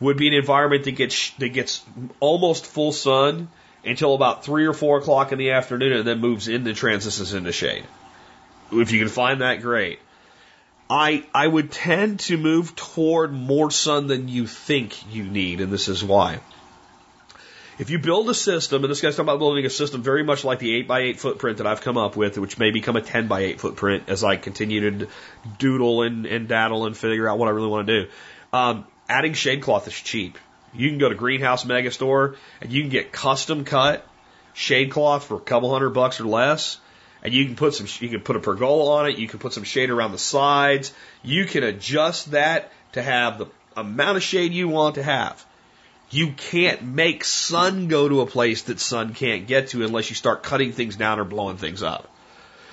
would 0.00 0.16
be 0.16 0.28
an 0.28 0.34
environment 0.34 0.84
that 0.84 0.92
gets 0.92 1.30
that 1.38 1.50
gets 1.50 1.82
almost 2.18 2.66
full 2.66 2.92
sun 2.92 3.48
until 3.84 4.14
about 4.14 4.44
three 4.44 4.66
or 4.66 4.72
four 4.72 4.98
o'clock 4.98 5.32
in 5.32 5.38
the 5.38 5.52
afternoon, 5.52 5.92
and 5.92 6.06
then 6.06 6.20
moves 6.20 6.48
into 6.48 6.74
transitions 6.74 7.32
into 7.32 7.52
shade. 7.52 7.84
If 8.72 8.92
you 8.92 8.98
can 8.98 9.08
find 9.08 9.40
that, 9.40 9.62
great. 9.62 10.00
I, 10.90 11.24
I 11.32 11.46
would 11.46 11.70
tend 11.70 12.18
to 12.20 12.36
move 12.36 12.74
toward 12.74 13.32
more 13.32 13.70
sun 13.70 14.08
than 14.08 14.26
you 14.26 14.48
think 14.48 15.14
you 15.14 15.22
need, 15.22 15.60
and 15.60 15.72
this 15.72 15.86
is 15.86 16.02
why. 16.02 16.40
If 17.78 17.90
you 17.90 18.00
build 18.00 18.28
a 18.28 18.34
system, 18.34 18.82
and 18.82 18.90
this 18.90 19.00
guy's 19.00 19.14
talking 19.14 19.28
about 19.28 19.38
building 19.38 19.64
a 19.64 19.70
system 19.70 20.02
very 20.02 20.24
much 20.24 20.44
like 20.44 20.58
the 20.58 20.74
8 20.74 20.88
by 20.88 21.00
8 21.00 21.20
footprint 21.20 21.58
that 21.58 21.66
I've 21.66 21.80
come 21.80 21.96
up 21.96 22.16
with, 22.16 22.36
which 22.38 22.58
may 22.58 22.72
become 22.72 22.96
a 22.96 23.00
10 23.00 23.28
by 23.28 23.40
8 23.40 23.60
footprint 23.60 24.04
as 24.08 24.24
I 24.24 24.36
continue 24.36 24.90
to 24.90 25.08
doodle 25.58 26.02
and, 26.02 26.26
and 26.26 26.48
daddle 26.48 26.86
and 26.86 26.96
figure 26.96 27.28
out 27.28 27.38
what 27.38 27.46
I 27.46 27.52
really 27.52 27.68
want 27.68 27.86
to 27.86 28.04
do. 28.04 28.10
Um, 28.52 28.84
adding 29.08 29.32
shade 29.34 29.62
cloth 29.62 29.86
is 29.86 29.94
cheap. 29.94 30.38
You 30.74 30.88
can 30.88 30.98
go 30.98 31.08
to 31.08 31.14
Greenhouse 31.14 31.64
Megastore 31.64 32.36
and 32.60 32.72
you 32.72 32.82
can 32.82 32.90
get 32.90 33.12
custom 33.12 33.64
cut 33.64 34.06
shade 34.54 34.90
cloth 34.90 35.24
for 35.24 35.36
a 35.36 35.40
couple 35.40 35.72
hundred 35.72 35.90
bucks 35.90 36.20
or 36.20 36.24
less 36.24 36.78
and 37.22 37.34
you 37.34 37.44
can 37.46 37.56
put 37.56 37.74
some, 37.74 37.86
you 38.00 38.08
can 38.08 38.20
put 38.20 38.36
a 38.36 38.40
pergola 38.40 39.00
on 39.00 39.10
it. 39.10 39.18
You 39.18 39.28
can 39.28 39.38
put 39.38 39.52
some 39.52 39.64
shade 39.64 39.90
around 39.90 40.12
the 40.12 40.18
sides. 40.18 40.92
You 41.22 41.44
can 41.44 41.62
adjust 41.62 42.30
that 42.32 42.72
to 42.92 43.02
have 43.02 43.38
the 43.38 43.46
amount 43.76 44.16
of 44.16 44.22
shade 44.22 44.52
you 44.52 44.68
want 44.68 44.94
to 44.94 45.02
have. 45.02 45.44
You 46.10 46.32
can't 46.32 46.82
make 46.82 47.24
sun 47.24 47.88
go 47.88 48.08
to 48.08 48.22
a 48.22 48.26
place 48.26 48.62
that 48.62 48.80
sun 48.80 49.14
can't 49.14 49.46
get 49.46 49.68
to 49.68 49.84
unless 49.84 50.10
you 50.10 50.16
start 50.16 50.42
cutting 50.42 50.72
things 50.72 50.96
down 50.96 51.20
or 51.20 51.24
blowing 51.24 51.56
things 51.56 51.82
up. 51.82 52.08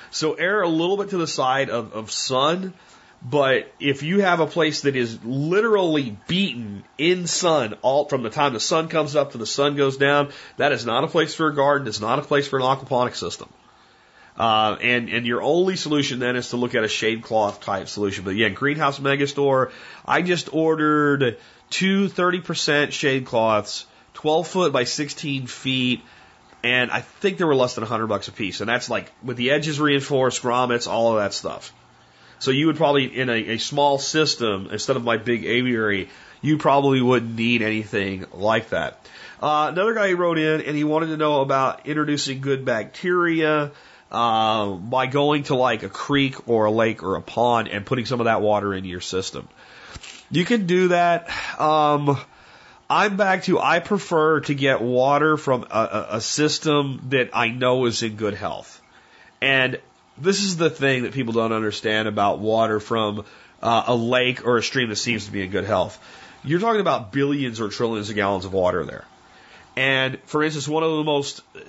So 0.10 0.34
err 0.34 0.62
a 0.62 0.70
little 0.70 0.98
bit 0.98 1.10
to 1.10 1.18
the 1.18 1.28
side 1.28 1.70
of, 1.70 1.94
of 1.94 2.10
sun, 2.10 2.74
but 3.22 3.72
if 3.80 4.04
you 4.04 4.22
have 4.22 4.40
a 4.40 4.48
place 4.48 4.82
that 4.82 4.96
is 4.96 5.24
literally 5.24 6.18
beaten 6.28 6.84
in 6.98 7.28
sun 7.28 7.76
all 7.82 8.06
from 8.06 8.24
the 8.24 8.30
time 8.30 8.54
the 8.54 8.60
sun 8.60 8.88
comes 8.88 9.16
up 9.16 9.34
to 9.34 9.38
the 9.38 9.46
sun 9.46 9.76
goes 9.76 9.98
down, 9.98 10.32
that 10.58 10.72
is 10.72 10.86
not 10.86 11.04
a 11.04 11.08
place 11.08 11.36
for 11.36 11.48
a 11.48 11.56
garden. 11.56 11.88
It's 11.88 12.02
not 12.02 12.20
a 12.20 12.24
place 12.24 12.48
for 12.48 12.58
an 12.58 12.66
aquaponic 12.66 13.16
system. 13.16 13.50
Uh, 14.38 14.78
and, 14.82 15.10
and 15.10 15.26
your 15.26 15.42
only 15.42 15.76
solution 15.76 16.20
then 16.20 16.36
is 16.36 16.50
to 16.50 16.58
look 16.58 16.76
at 16.76 16.84
a 16.84 16.88
shade 16.88 17.24
cloth 17.24 17.62
type 17.62 17.88
solution. 17.88 18.24
But 18.24 18.36
yeah, 18.36 18.50
Greenhouse 18.50 19.00
Megastore, 19.00 19.72
I 20.06 20.22
just 20.22 20.54
ordered 20.54 21.38
two 21.70 22.08
30% 22.08 22.92
shade 22.92 23.26
cloths, 23.26 23.88
12 24.14 24.48
foot 24.48 24.74
by 24.74 24.84
16 24.84 25.48
feet, 25.48 26.02
and 26.64 26.92
I 26.92 27.02
think 27.02 27.40
they 27.40 27.46
were 27.46 27.56
less 27.56 27.76
than 27.76 27.84
100 27.84 28.08
bucks 28.08 28.28
a 28.28 28.32
piece. 28.32 28.62
And 28.62 28.70
that's 28.70 28.90
like 28.90 29.12
with 29.24 29.38
the 29.38 29.52
edges 29.52 29.80
reinforced, 29.80 30.44
grommets, 30.44 30.88
all 30.88 31.14
of 31.14 31.24
that 31.24 31.34
stuff. 31.34 31.74
So 32.40 32.52
you 32.52 32.68
would 32.68 32.78
probably, 32.78 33.06
in 33.06 33.30
a, 33.30 33.34
a 33.34 33.58
small 33.58 33.98
system, 33.98 34.70
instead 34.72 34.96
of 34.96 35.04
my 35.04 35.18
big 35.18 35.46
aviary, 35.46 36.10
you 36.42 36.60
probably 36.60 37.02
wouldn't 37.02 37.36
need 37.36 37.64
anything 37.64 38.26
like 38.34 38.70
that. 38.70 39.00
Uh, 39.42 39.70
another 39.72 39.96
guy 39.96 40.14
wrote 40.14 40.38
in 40.38 40.62
and 40.62 40.76
he 40.76 40.84
wanted 40.84 41.08
to 41.08 41.18
know 41.18 41.42
about 41.42 41.88
introducing 41.88 42.42
good 42.42 42.66
bacteria 42.66 43.72
uh, 44.12 44.72
by 44.72 45.08
going 45.08 45.44
to 45.44 45.56
like 45.56 45.84
a 45.84 45.90
creek 45.90 46.48
or 46.48 46.66
a 46.66 46.72
lake 46.72 47.04
or 47.04 47.16
a 47.16 47.22
pond 47.22 47.68
and 47.68 47.86
putting 47.86 48.06
some 48.06 48.20
of 48.22 48.26
that 48.26 48.42
water 48.42 48.74
into 48.74 48.90
your 48.90 49.02
system. 49.02 49.48
You 50.30 50.46
can 50.46 50.66
do 50.66 50.90
that. 50.90 51.30
Um, 51.60 52.20
I'm 52.90 53.18
back 53.18 53.44
to 53.44 53.60
I 53.60 53.80
prefer 53.80 54.42
to 54.42 54.56
get 54.56 54.82
water 54.82 55.36
from 55.36 55.66
a, 55.70 56.08
a, 56.12 56.22
system 56.22 57.02
that 57.10 57.32
I 57.34 57.50
know 57.50 57.86
is 57.86 58.02
in 58.02 58.16
good 58.16 58.34
health. 58.34 58.82
And 59.42 59.80
this 60.18 60.42
is 60.42 60.56
the 60.56 60.70
thing 60.70 61.04
that 61.04 61.12
people 61.12 61.34
don't 61.34 61.52
understand 61.52 62.08
about 62.08 62.40
water 62.40 62.80
from 62.80 63.26
uh, 63.62 63.84
a 63.88 63.96
lake 63.96 64.46
or 64.46 64.58
a 64.58 64.64
stream 64.64 64.90
that 64.90 64.96
seems 64.96 65.26
to 65.26 65.32
be 65.32 65.42
in 65.42 65.52
good 65.52 65.66
health. 65.66 66.00
You're 66.44 66.62
talking 66.62 66.82
about 66.82 67.12
billions 67.12 67.60
or 67.60 67.68
trillions 67.68 68.10
of 68.10 68.16
gallons 68.16 68.46
of 68.46 68.54
water 68.54 68.86
there. 68.86 69.06
And 69.78 70.18
for 70.24 70.44
instance, 70.44 70.68
one 70.68 70.82
of 70.82 70.90
the 70.90 71.04
most 71.04 71.42
uh, 71.56 71.60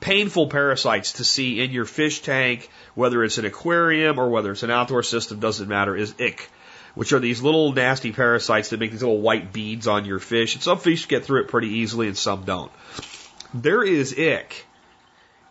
painful 0.00 0.46
parasites 0.46 1.12
to 1.14 1.24
see 1.24 1.62
in 1.62 1.70
your 1.70 1.84
fish 1.84 2.22
tank, 2.22 2.70
whether 2.94 3.22
it's 3.22 3.36
an 3.36 3.44
aquarium 3.44 4.18
or 4.18 4.30
whether 4.30 4.52
it's 4.52 4.62
an 4.62 4.70
outdoor 4.70 5.02
system, 5.02 5.38
doesn't 5.38 5.68
matter, 5.68 5.94
is 5.94 6.14
ick, 6.18 6.50
which 6.94 7.12
are 7.12 7.18
these 7.18 7.42
little 7.42 7.70
nasty 7.74 8.10
parasites 8.10 8.70
that 8.70 8.80
make 8.80 8.90
these 8.90 9.02
little 9.02 9.20
white 9.20 9.52
beads 9.52 9.86
on 9.86 10.06
your 10.06 10.18
fish. 10.18 10.54
And 10.54 10.62
some 10.62 10.78
fish 10.78 11.08
get 11.08 11.26
through 11.26 11.42
it 11.42 11.48
pretty 11.48 11.68
easily 11.68 12.06
and 12.06 12.16
some 12.16 12.44
don't. 12.44 12.72
There 13.52 13.82
is 13.82 14.18
ick 14.18 14.64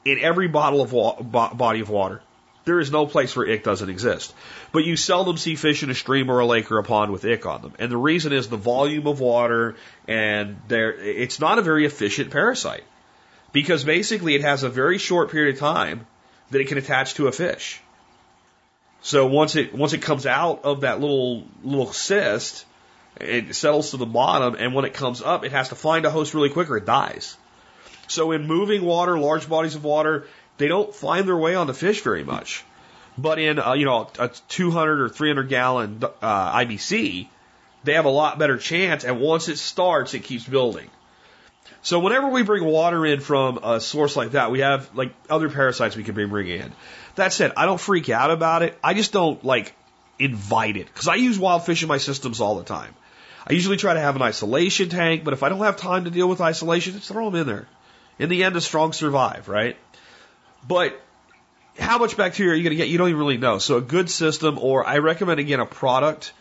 in 0.03 0.17
every 0.17 0.47
bottle 0.47 0.81
of 0.81 0.93
wa- 0.93 1.21
body 1.53 1.81
of 1.81 1.91
water. 1.91 2.23
There 2.63 2.79
is 2.79 2.91
no 2.91 3.07
place 3.07 3.35
where 3.35 3.49
ick 3.49 3.63
doesn't 3.63 3.89
exist. 3.89 4.33
But 4.71 4.83
you 4.83 4.95
seldom 4.95 5.37
see 5.37 5.55
fish 5.55 5.81
in 5.81 5.89
a 5.89 5.95
stream 5.95 6.29
or 6.29 6.39
a 6.39 6.45
lake 6.45 6.71
or 6.71 6.77
a 6.77 6.83
pond 6.83 7.11
with 7.11 7.25
ick 7.25 7.45
on 7.45 7.61
them. 7.61 7.73
And 7.79 7.91
the 7.91 7.97
reason 7.97 8.33
is 8.33 8.47
the 8.47 8.57
volume 8.57 9.07
of 9.07 9.19
water 9.19 9.75
and 10.07 10.57
there, 10.67 10.93
it's 10.93 11.39
not 11.39 11.57
a 11.57 11.63
very 11.63 11.85
efficient 11.85 12.29
parasite. 12.29 12.83
Because 13.51 13.83
basically 13.83 14.35
it 14.35 14.41
has 14.41 14.63
a 14.63 14.69
very 14.69 14.97
short 14.97 15.31
period 15.31 15.55
of 15.55 15.59
time 15.59 16.05
that 16.51 16.61
it 16.61 16.67
can 16.67 16.77
attach 16.77 17.15
to 17.15 17.27
a 17.27 17.31
fish. 17.31 17.81
So 19.01 19.25
once 19.25 19.55
it, 19.55 19.73
once 19.73 19.93
it 19.93 20.03
comes 20.03 20.27
out 20.27 20.63
of 20.63 20.81
that 20.81 21.01
little, 21.01 21.43
little 21.63 21.91
cyst, 21.91 22.65
it 23.19 23.55
settles 23.55 23.91
to 23.91 23.97
the 23.97 24.05
bottom 24.05 24.55
and 24.57 24.75
when 24.75 24.85
it 24.85 24.93
comes 24.93 25.21
up, 25.21 25.43
it 25.43 25.51
has 25.51 25.69
to 25.69 25.75
find 25.75 26.05
a 26.05 26.11
host 26.11 26.35
really 26.35 26.49
quick 26.49 26.69
or 26.69 26.77
it 26.77 26.85
dies. 26.85 27.35
So 28.07 28.31
in 28.33 28.45
moving 28.45 28.83
water, 28.83 29.17
large 29.17 29.49
bodies 29.49 29.75
of 29.75 29.83
water, 29.83 30.27
they 30.61 30.67
don't 30.67 30.93
find 30.93 31.27
their 31.27 31.37
way 31.37 31.55
onto 31.55 31.73
fish 31.73 32.01
very 32.01 32.23
much. 32.23 32.63
But 33.17 33.39
in 33.39 33.59
uh, 33.59 33.73
you 33.73 33.85
know 33.85 34.09
a 34.19 34.29
200 34.29 35.01
or 35.01 35.09
300 35.09 35.49
gallon 35.49 36.03
uh, 36.21 36.59
IBC, 36.59 37.27
they 37.83 37.93
have 37.93 38.05
a 38.05 38.09
lot 38.09 38.39
better 38.39 38.57
chance. 38.57 39.03
And 39.03 39.19
once 39.19 39.49
it 39.49 39.57
starts, 39.57 40.13
it 40.13 40.19
keeps 40.23 40.45
building. 40.45 40.89
So 41.81 41.99
whenever 41.99 42.27
we 42.29 42.43
bring 42.43 42.63
water 42.63 43.05
in 43.05 43.21
from 43.21 43.59
a 43.63 43.81
source 43.81 44.15
like 44.15 44.31
that, 44.31 44.51
we 44.51 44.59
have 44.59 44.95
like 44.95 45.13
other 45.29 45.49
parasites 45.49 45.95
we 45.95 46.03
can 46.03 46.13
bring 46.13 46.47
in. 46.47 46.71
That 47.15 47.33
said, 47.33 47.53
I 47.57 47.65
don't 47.65 47.79
freak 47.79 48.09
out 48.09 48.29
about 48.29 48.61
it. 48.61 48.77
I 48.83 48.93
just 48.93 49.11
don't 49.11 49.43
like 49.43 49.75
invite 50.19 50.77
it 50.77 50.85
because 50.85 51.07
I 51.07 51.15
use 51.15 51.39
wild 51.39 51.65
fish 51.65 51.81
in 51.81 51.89
my 51.89 51.97
systems 51.97 52.39
all 52.39 52.55
the 52.55 52.63
time. 52.63 52.93
I 53.47 53.53
usually 53.53 53.77
try 53.77 53.95
to 53.95 53.99
have 53.99 54.15
an 54.15 54.21
isolation 54.21 54.89
tank, 54.89 55.23
but 55.23 55.33
if 55.33 55.41
I 55.41 55.49
don't 55.49 55.59
have 55.59 55.77
time 55.77 56.03
to 56.03 56.11
deal 56.11 56.29
with 56.29 56.39
isolation, 56.39 56.93
just 56.93 57.07
throw 57.07 57.31
them 57.31 57.41
in 57.41 57.47
there. 57.47 57.67
In 58.19 58.29
the 58.29 58.43
end, 58.43 58.55
the 58.55 58.61
strong 58.61 58.93
survive, 58.93 59.49
right? 59.49 59.75
But 60.67 60.99
how 61.79 61.97
much 61.97 62.17
bacteria 62.17 62.53
are 62.53 62.55
you 62.55 62.63
going 62.63 62.71
to 62.71 62.77
get? 62.77 62.89
You 62.89 62.97
don't 62.97 63.09
even 63.09 63.19
really 63.19 63.37
know. 63.37 63.57
So 63.57 63.77
a 63.77 63.81
good 63.81 64.09
system, 64.09 64.57
or 64.59 64.85
I 64.85 64.99
recommend 64.99 65.39
again 65.39 65.59
a 65.59 65.65
product, 65.65 66.33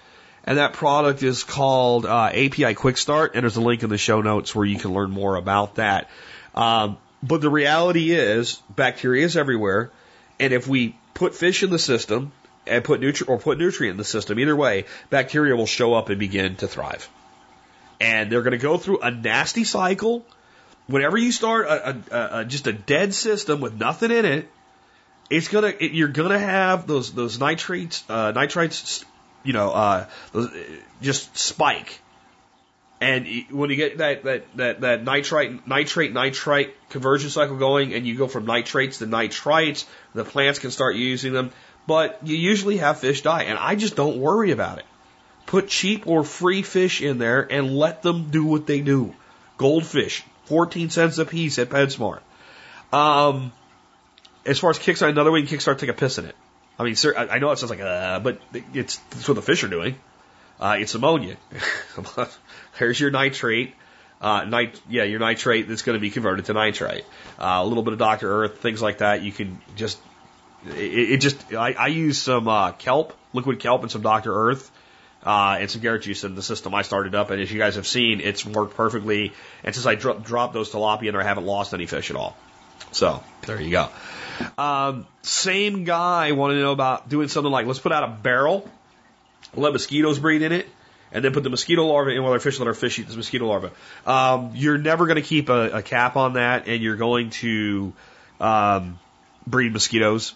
and 0.44 0.58
that 0.58 0.72
product 0.72 1.22
is 1.22 1.44
called 1.44 2.06
uh, 2.06 2.30
API 2.32 2.74
Quick 2.74 2.96
Start, 2.96 3.34
and 3.34 3.42
there's 3.42 3.56
a 3.56 3.60
link 3.60 3.82
in 3.82 3.90
the 3.90 3.98
show 3.98 4.20
notes 4.20 4.54
where 4.54 4.66
you 4.66 4.78
can 4.78 4.92
learn 4.92 5.10
more 5.10 5.36
about 5.36 5.76
that. 5.76 6.08
Um, 6.54 6.98
but 7.22 7.40
the 7.40 7.50
reality 7.50 8.12
is, 8.12 8.60
bacteria 8.74 9.24
is 9.24 9.36
everywhere, 9.36 9.90
and 10.38 10.52
if 10.52 10.66
we 10.66 10.96
put 11.14 11.34
fish 11.34 11.62
in 11.62 11.70
the 11.70 11.78
system 11.78 12.32
and 12.66 12.82
put 12.82 13.00
nutri- 13.00 13.28
or 13.28 13.38
put 13.38 13.58
nutrient 13.58 13.92
in 13.92 13.98
the 13.98 14.04
system, 14.04 14.38
either 14.38 14.56
way, 14.56 14.86
bacteria 15.10 15.54
will 15.54 15.66
show 15.66 15.94
up 15.94 16.08
and 16.08 16.18
begin 16.18 16.56
to 16.56 16.66
thrive. 16.66 17.08
And 18.00 18.32
they're 18.32 18.42
going 18.42 18.52
to 18.52 18.58
go 18.58 18.78
through 18.78 19.00
a 19.00 19.10
nasty 19.10 19.64
cycle 19.64 20.24
whenever 20.90 21.16
you 21.16 21.32
start 21.32 21.66
a, 21.66 21.90
a, 22.10 22.40
a, 22.40 22.44
just 22.44 22.66
a 22.66 22.72
dead 22.72 23.14
system 23.14 23.60
with 23.60 23.74
nothing 23.74 24.10
in 24.10 24.24
it, 24.24 24.48
it's 25.28 25.48
gonna 25.48 25.72
it, 25.78 25.92
you're 25.92 26.08
gonna 26.08 26.38
have 26.38 26.86
those 26.86 27.12
those 27.12 27.38
nitrates 27.38 28.04
uh, 28.08 28.32
nitrites 28.32 29.04
you 29.44 29.52
know 29.52 29.70
uh, 29.70 30.06
those, 30.32 30.50
just 31.00 31.36
spike. 31.36 32.00
And 33.02 33.26
when 33.50 33.70
you 33.70 33.76
get 33.76 33.96
that, 33.98 34.24
that, 34.24 34.56
that, 34.58 34.80
that 34.82 35.04
nitrite, 35.04 35.66
nitrate, 35.66 36.12
nitrite 36.12 36.74
conversion 36.90 37.30
cycle 37.30 37.56
going 37.56 37.94
and 37.94 38.06
you 38.06 38.14
go 38.14 38.28
from 38.28 38.44
nitrates 38.44 38.98
to 38.98 39.06
nitrites, 39.06 39.86
the 40.12 40.22
plants 40.22 40.58
can 40.58 40.70
start 40.70 40.96
using 40.96 41.32
them, 41.32 41.50
but 41.86 42.18
you 42.24 42.36
usually 42.36 42.76
have 42.76 42.98
fish 42.98 43.22
die. 43.22 43.44
And 43.44 43.58
I 43.58 43.74
just 43.74 43.96
don't 43.96 44.18
worry 44.18 44.50
about 44.50 44.80
it. 44.80 44.84
Put 45.46 45.68
cheap 45.68 46.06
or 46.06 46.24
free 46.24 46.60
fish 46.60 47.00
in 47.00 47.16
there 47.16 47.40
and 47.50 47.74
let 47.74 48.02
them 48.02 48.30
do 48.30 48.44
what 48.44 48.66
they 48.66 48.82
do. 48.82 49.14
Goldfish, 49.56 50.22
14 50.50 50.90
cents 50.90 51.18
a 51.18 51.24
piece 51.24 51.60
at 51.60 51.68
PetSmart. 51.68 52.18
Um, 52.92 53.52
as 54.44 54.58
far 54.58 54.70
as 54.70 54.80
Kickstarter, 54.80 55.10
another 55.10 55.30
way 55.30 55.38
you 55.38 55.46
can 55.46 55.58
Kickstart, 55.58 55.78
take 55.78 55.90
a 55.90 55.94
piss 55.94 56.18
in 56.18 56.24
it. 56.24 56.34
I 56.76 56.82
mean, 56.82 56.96
sir, 56.96 57.14
I 57.16 57.38
know 57.38 57.52
it 57.52 57.58
sounds 57.58 57.70
like, 57.70 57.80
uh, 57.80 58.18
but 58.18 58.40
it's 58.74 58.96
that's 58.96 59.28
what 59.28 59.34
the 59.34 59.42
fish 59.42 59.62
are 59.62 59.68
doing. 59.68 59.94
Uh, 60.58 60.78
it's 60.80 60.92
ammonia. 60.96 61.36
There's 62.80 62.98
your 62.98 63.12
nitrate. 63.12 63.74
Uh, 64.20 64.44
nit- 64.44 64.80
yeah, 64.88 65.04
your 65.04 65.20
nitrate 65.20 65.68
that's 65.68 65.82
going 65.82 65.94
to 65.94 66.00
be 66.00 66.10
converted 66.10 66.46
to 66.46 66.52
nitrite. 66.52 67.04
Uh, 67.38 67.60
a 67.62 67.64
little 67.64 67.84
bit 67.84 67.92
of 67.92 68.00
Dr. 68.00 68.42
Earth, 68.42 68.58
things 68.58 68.82
like 68.82 68.98
that. 68.98 69.22
You 69.22 69.30
can 69.30 69.60
just, 69.76 70.00
it, 70.66 71.12
it 71.12 71.16
just, 71.18 71.54
I, 71.54 71.74
I 71.74 71.86
use 71.86 72.20
some 72.20 72.48
uh, 72.48 72.72
kelp, 72.72 73.16
liquid 73.32 73.60
kelp, 73.60 73.82
and 73.82 73.90
some 73.90 74.02
Dr. 74.02 74.34
Earth 74.34 74.68
uh, 75.24 75.58
and 75.60 75.70
some 75.70 75.82
carrot 75.82 76.02
juice 76.02 76.24
in 76.24 76.34
the 76.34 76.42
system 76.42 76.74
I 76.74 76.82
started 76.82 77.14
up. 77.14 77.30
And 77.30 77.40
as 77.40 77.52
you 77.52 77.58
guys 77.58 77.76
have 77.76 77.86
seen, 77.86 78.20
it's 78.20 78.44
worked 78.44 78.74
perfectly. 78.74 79.32
And 79.62 79.74
since 79.74 79.86
I 79.86 79.94
dro- 79.94 80.18
dropped 80.18 80.54
those 80.54 80.70
tilapia 80.70 81.08
in 81.08 81.12
there, 81.12 81.20
I 81.20 81.26
haven't 81.26 81.46
lost 81.46 81.74
any 81.74 81.86
fish 81.86 82.10
at 82.10 82.16
all. 82.16 82.36
So 82.92 83.22
there 83.42 83.60
you 83.60 83.70
go. 83.70 83.88
Um, 84.56 85.06
same 85.22 85.84
guy 85.84 86.32
wanted 86.32 86.54
to 86.54 86.60
know 86.60 86.72
about 86.72 87.08
doing 87.08 87.28
something 87.28 87.52
like 87.52 87.66
let's 87.66 87.78
put 87.78 87.92
out 87.92 88.04
a 88.04 88.08
barrel, 88.08 88.68
let 89.54 89.72
mosquitoes 89.72 90.18
breed 90.18 90.42
in 90.42 90.52
it, 90.52 90.66
and 91.12 91.24
then 91.24 91.32
put 91.32 91.42
the 91.42 91.50
mosquito 91.50 91.86
larvae 91.86 92.16
in 92.16 92.22
while 92.22 92.32
our 92.32 92.40
fish 92.40 92.58
let 92.58 92.68
our 92.68 92.74
fish 92.74 92.98
eat 92.98 93.06
this 93.06 93.16
mosquito 93.16 93.46
larvae. 93.46 93.70
Um, 94.06 94.52
you're 94.54 94.78
never 94.78 95.06
going 95.06 95.16
to 95.16 95.22
keep 95.22 95.50
a, 95.50 95.78
a, 95.78 95.82
cap 95.82 96.16
on 96.16 96.34
that, 96.34 96.68
and 96.68 96.82
you're 96.82 96.96
going 96.96 97.30
to 97.30 97.92
um, 98.40 98.98
breed 99.46 99.72
mosquitoes, 99.72 100.34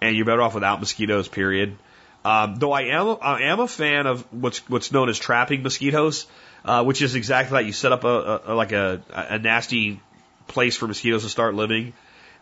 and 0.00 0.16
you're 0.16 0.26
better 0.26 0.42
off 0.42 0.54
without 0.54 0.80
mosquitoes. 0.80 1.28
Period. 1.28 1.76
Um, 2.24 2.56
though 2.56 2.72
I 2.72 2.82
am 2.82 3.16
I 3.22 3.42
am 3.44 3.60
a 3.60 3.68
fan 3.68 4.06
of 4.06 4.26
what's 4.32 4.58
what's 4.68 4.92
known 4.92 5.08
as 5.08 5.18
trapping 5.18 5.62
mosquitoes, 5.62 6.26
uh, 6.64 6.84
which 6.84 7.00
is 7.02 7.14
exactly 7.14 7.56
that. 7.56 7.66
You 7.66 7.72
set 7.72 7.92
up 7.92 8.04
a, 8.04 8.42
a, 8.46 8.54
like 8.54 8.72
a, 8.72 9.02
a 9.10 9.38
nasty 9.38 10.00
place 10.46 10.76
for 10.76 10.86
mosquitoes 10.86 11.22
to 11.22 11.28
start 11.28 11.54
living. 11.54 11.94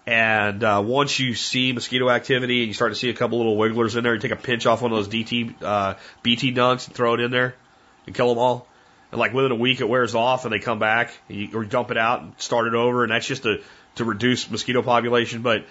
And 0.07 0.64
uh, 0.64 0.83
once 0.85 1.19
you 1.21 1.35
see 1.35 1.73
mosquito 1.73 2.09
activity 2.09 2.61
and 2.61 2.69
you 2.69 2.75
start 2.75 2.93
to 2.93 2.97
see 2.97 3.11
a 3.11 3.14
couple 3.14 3.38
little 3.38 3.57
wigglers 3.57 3.95
in 3.95 4.05
there, 4.05 4.14
you 4.14 4.21
take 4.21 4.31
a 4.31 4.37
pinch 4.37 4.64
off 4.64 4.81
one 4.81 4.91
of 4.91 4.97
those 4.97 5.09
DT 5.09 5.62
uh, 5.62 5.95
BT 6.23 6.55
dunks 6.55 6.87
and 6.87 6.97
throw 6.97 7.14
it 7.14 7.21
in 7.21 7.31
there 7.31 7.55
and 8.07 8.14
kill 8.14 8.29
them 8.29 8.38
all. 8.38 8.67
And 9.12 9.19
like 9.19 9.33
within 9.33 9.53
a 9.53 9.57
week, 9.57 9.81
it 9.81 9.88
wears 9.88 10.14
off 10.14 10.45
and 10.45 10.53
they 10.53 10.59
come 10.59 10.79
back, 10.79 11.12
you, 11.29 11.51
or 11.55 11.62
you 11.62 11.69
dump 11.69 11.91
it 11.91 11.99
out 11.99 12.23
and 12.23 12.33
start 12.38 12.67
it 12.67 12.75
over, 12.75 13.05
and 13.05 13.12
that's 13.12 13.27
just 13.27 13.43
to 13.45 13.62
to 13.97 14.05
reduce 14.05 14.51
mosquito 14.51 14.83
population. 14.83 15.43
But 15.43 15.67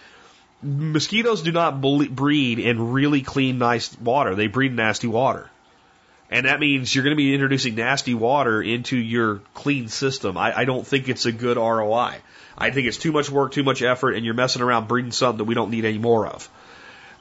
mosquitoes 0.61 1.41
do 1.41 1.51
not 1.51 1.81
breed 1.81 2.59
in 2.59 2.91
really 2.91 3.21
clean, 3.21 3.57
nice 3.57 3.97
water. 3.99 4.35
They 4.35 4.47
breed 4.47 4.71
in 4.71 4.77
nasty 4.77 5.07
water. 5.07 5.49
And 6.29 6.45
that 6.45 6.59
means 6.59 6.93
you're 6.93 7.03
going 7.03 7.15
to 7.15 7.17
be 7.17 7.33
introducing 7.33 7.75
nasty 7.75 8.13
water 8.13 8.61
into 8.61 8.97
your 8.97 9.41
clean 9.53 9.87
system. 9.87 10.37
I, 10.37 10.59
I 10.59 10.65
don't 10.65 10.85
think 10.85 11.07
it's 11.07 11.25
a 11.25 11.31
good 11.31 11.57
ROI. 11.57 12.15
I 12.57 12.71
think 12.71 12.87
it's 12.87 12.97
too 12.97 13.11
much 13.11 13.29
work, 13.29 13.53
too 13.53 13.63
much 13.63 13.81
effort, 13.81 14.11
and 14.11 14.25
you're 14.25 14.33
messing 14.33 14.61
around 14.61 14.87
breeding 14.87 15.11
something 15.11 15.37
that 15.37 15.45
we 15.45 15.55
don't 15.55 15.69
need 15.69 15.85
any 15.85 15.99
more 15.99 16.27
of. 16.27 16.49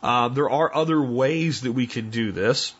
Uh, 0.02 0.28
there 0.28 0.50
are 0.50 0.74
other 0.74 1.00
ways 1.00 1.60
that 1.62 1.72
we 1.72 1.86
can 1.86 2.10
do 2.10 2.32
this 2.32 2.74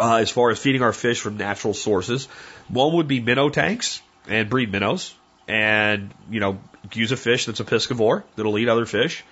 uh, 0.00 0.16
as 0.16 0.30
far 0.30 0.50
as 0.50 0.58
feeding 0.58 0.82
our 0.82 0.92
fish 0.92 1.20
from 1.20 1.36
natural 1.36 1.74
sources. 1.74 2.26
One 2.68 2.94
would 2.94 3.08
be 3.08 3.20
minnow 3.20 3.50
tanks 3.50 4.02
and 4.28 4.48
breed 4.50 4.72
minnows 4.72 5.14
and, 5.46 6.12
you 6.30 6.40
know, 6.40 6.58
use 6.92 7.12
a 7.12 7.16
fish 7.16 7.46
that's 7.46 7.60
a 7.60 7.64
piscivore 7.64 8.24
that'll 8.36 8.58
eat 8.58 8.68
other 8.68 8.86
fish 8.86 9.22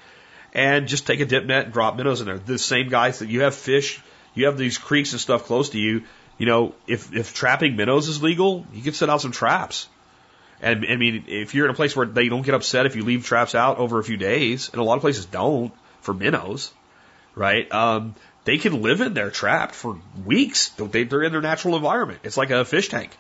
and 0.53 0.89
just 0.89 1.07
take 1.07 1.21
a 1.21 1.27
dip 1.27 1.45
net 1.45 1.65
and 1.65 1.73
drop 1.73 1.97
minnows 1.97 2.21
in 2.21 2.27
there. 2.27 2.39
The 2.39 2.59
same 2.59 2.89
guys 2.89 3.21
that 3.21 3.29
you 3.29 3.43
have 3.43 3.55
fish, 3.55 4.01
you 4.35 4.47
have 4.47 4.59
these 4.59 4.79
creeks 4.79 5.13
and 5.13 5.21
stuff 5.21 5.45
close 5.45 5.71
to 5.71 5.79
you. 5.79 6.05
You 6.39 6.47
know, 6.47 6.75
if 6.87 7.15
if 7.15 7.35
trapping 7.35 7.77
minnows 7.77 8.09
is 8.09 8.23
legal, 8.23 8.67
you 8.73 8.83
can 8.83 8.93
set 8.93 9.11
out 9.11 9.21
some 9.21 9.33
traps. 9.33 9.89
And 10.61 10.87
I 10.89 10.97
mean, 10.97 11.25
if 11.29 11.55
you're 11.55 11.67
in 11.67 11.71
a 11.71 11.75
place 11.75 11.95
where 11.95 12.07
they 12.07 12.29
don't 12.29 12.43
get 12.43 12.55
upset 12.55 12.87
if 12.87 12.97
you 12.97 13.05
leave 13.05 13.25
traps 13.25 13.55
out 13.55 13.79
over 13.79 13.99
a 13.99 14.05
few 14.05 14.17
days, 14.17 14.71
and 14.71 14.81
a 14.81 14.85
lot 14.85 14.95
of 14.95 15.01
places 15.01 15.25
don't 15.27 15.73
for 16.01 16.15
minnows, 16.15 16.73
right? 17.35 17.71
Um, 17.73 18.15
they 18.45 18.59
can 18.59 18.83
live 18.83 19.01
in 19.01 19.15
there 19.15 19.31
trapped 19.31 19.75
for 19.75 19.99
weeks. 20.25 20.71
They, 20.71 21.05
they're 21.05 21.23
in 21.23 21.33
their 21.33 21.43
natural 21.43 21.77
environment. 21.77 22.21
It's 22.25 22.37
like 22.37 22.51
a 22.51 22.65
fish 22.65 22.89
tank. 22.89 23.17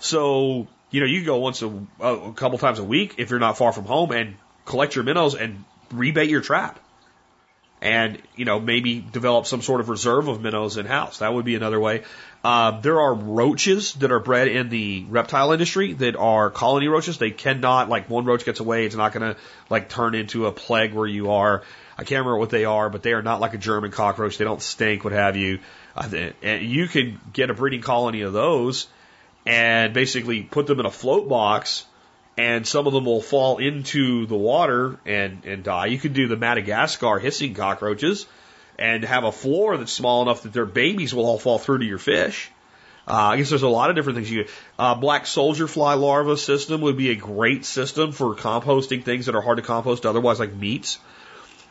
So, 0.00 0.66
you 0.90 1.00
know, 1.00 1.06
you 1.06 1.24
go 1.24 1.38
once 1.38 1.62
a, 1.62 1.68
a 2.00 2.32
couple 2.32 2.58
times 2.58 2.78
a 2.78 2.84
week 2.84 3.16
if 3.18 3.30
you're 3.30 3.40
not 3.40 3.58
far 3.58 3.72
from 3.72 3.84
home 3.84 4.10
and 4.10 4.36
collect 4.64 4.94
your 4.94 5.04
minnows 5.04 5.34
and 5.34 5.64
rebait 5.90 6.28
your 6.28 6.40
trap. 6.40 6.80
And, 7.82 8.22
you 8.34 8.46
know, 8.46 8.60
maybe 8.60 9.00
develop 9.00 9.44
some 9.44 9.60
sort 9.60 9.80
of 9.80 9.90
reserve 9.90 10.28
of 10.28 10.40
minnows 10.40 10.78
in 10.78 10.86
house. 10.86 11.18
That 11.18 11.34
would 11.34 11.44
be 11.44 11.54
another 11.54 11.78
way. 11.78 12.04
Uh, 12.42 12.80
there 12.80 12.98
are 12.98 13.12
roaches 13.12 13.92
that 13.94 14.10
are 14.10 14.20
bred 14.20 14.48
in 14.48 14.70
the 14.70 15.04
reptile 15.10 15.52
industry 15.52 15.92
that 15.94 16.16
are 16.16 16.50
colony 16.50 16.88
roaches. 16.88 17.18
They 17.18 17.30
cannot, 17.30 17.90
like 17.90 18.08
one 18.08 18.24
roach 18.24 18.46
gets 18.46 18.60
away, 18.60 18.86
it's 18.86 18.94
not 18.94 19.12
going 19.12 19.34
to 19.34 19.40
like 19.68 19.90
turn 19.90 20.14
into 20.14 20.46
a 20.46 20.52
plague 20.52 20.94
where 20.94 21.06
you 21.06 21.30
are. 21.30 21.62
I 21.98 22.04
can't 22.04 22.20
remember 22.20 22.38
what 22.38 22.50
they 22.50 22.64
are, 22.64 22.88
but 22.88 23.02
they 23.02 23.12
are 23.12 23.22
not 23.22 23.40
like 23.40 23.52
a 23.54 23.58
German 23.58 23.90
cockroach. 23.90 24.38
They 24.38 24.44
don't 24.44 24.62
stink, 24.62 25.04
what 25.04 25.12
have 25.12 25.36
you. 25.36 25.58
Uh, 25.94 26.30
and 26.42 26.62
you 26.62 26.88
could 26.88 27.18
get 27.32 27.50
a 27.50 27.54
breeding 27.54 27.82
colony 27.82 28.22
of 28.22 28.32
those 28.32 28.86
and 29.46 29.92
basically 29.92 30.42
put 30.42 30.66
them 30.66 30.80
in 30.80 30.86
a 30.86 30.90
float 30.90 31.28
box 31.28 31.84
and 32.36 32.66
some 32.66 32.86
of 32.86 32.92
them 32.92 33.04
will 33.04 33.20
fall 33.20 33.58
into 33.58 34.26
the 34.26 34.36
water 34.36 34.98
and, 35.06 35.44
and 35.44 35.62
die. 35.62 35.86
You 35.86 35.98
could 35.98 36.14
do 36.14 36.26
the 36.28 36.36
Madagascar 36.36 37.18
hissing 37.18 37.54
cockroaches 37.54 38.26
and 38.78 39.04
have 39.04 39.24
a 39.24 39.32
floor 39.32 39.76
that's 39.76 39.92
small 39.92 40.22
enough 40.22 40.42
that 40.42 40.52
their 40.52 40.66
babies 40.66 41.14
will 41.14 41.26
all 41.26 41.38
fall 41.38 41.58
through 41.58 41.78
to 41.78 41.84
your 41.84 41.98
fish. 41.98 42.50
Uh, 43.06 43.12
I 43.12 43.36
guess 43.36 43.50
there's 43.50 43.62
a 43.62 43.68
lot 43.68 43.90
of 43.90 43.96
different 43.96 44.16
things 44.16 44.30
you. 44.30 44.46
Uh, 44.78 44.94
black 44.94 45.26
soldier 45.26 45.68
fly 45.68 45.94
larva 45.94 46.36
system 46.36 46.80
would 46.80 46.96
be 46.96 47.10
a 47.10 47.14
great 47.14 47.64
system 47.64 48.12
for 48.12 48.34
composting 48.34 49.04
things 49.04 49.26
that 49.26 49.34
are 49.34 49.42
hard 49.42 49.58
to 49.58 49.62
compost 49.62 50.06
otherwise, 50.06 50.40
like 50.40 50.54
meats. 50.54 50.98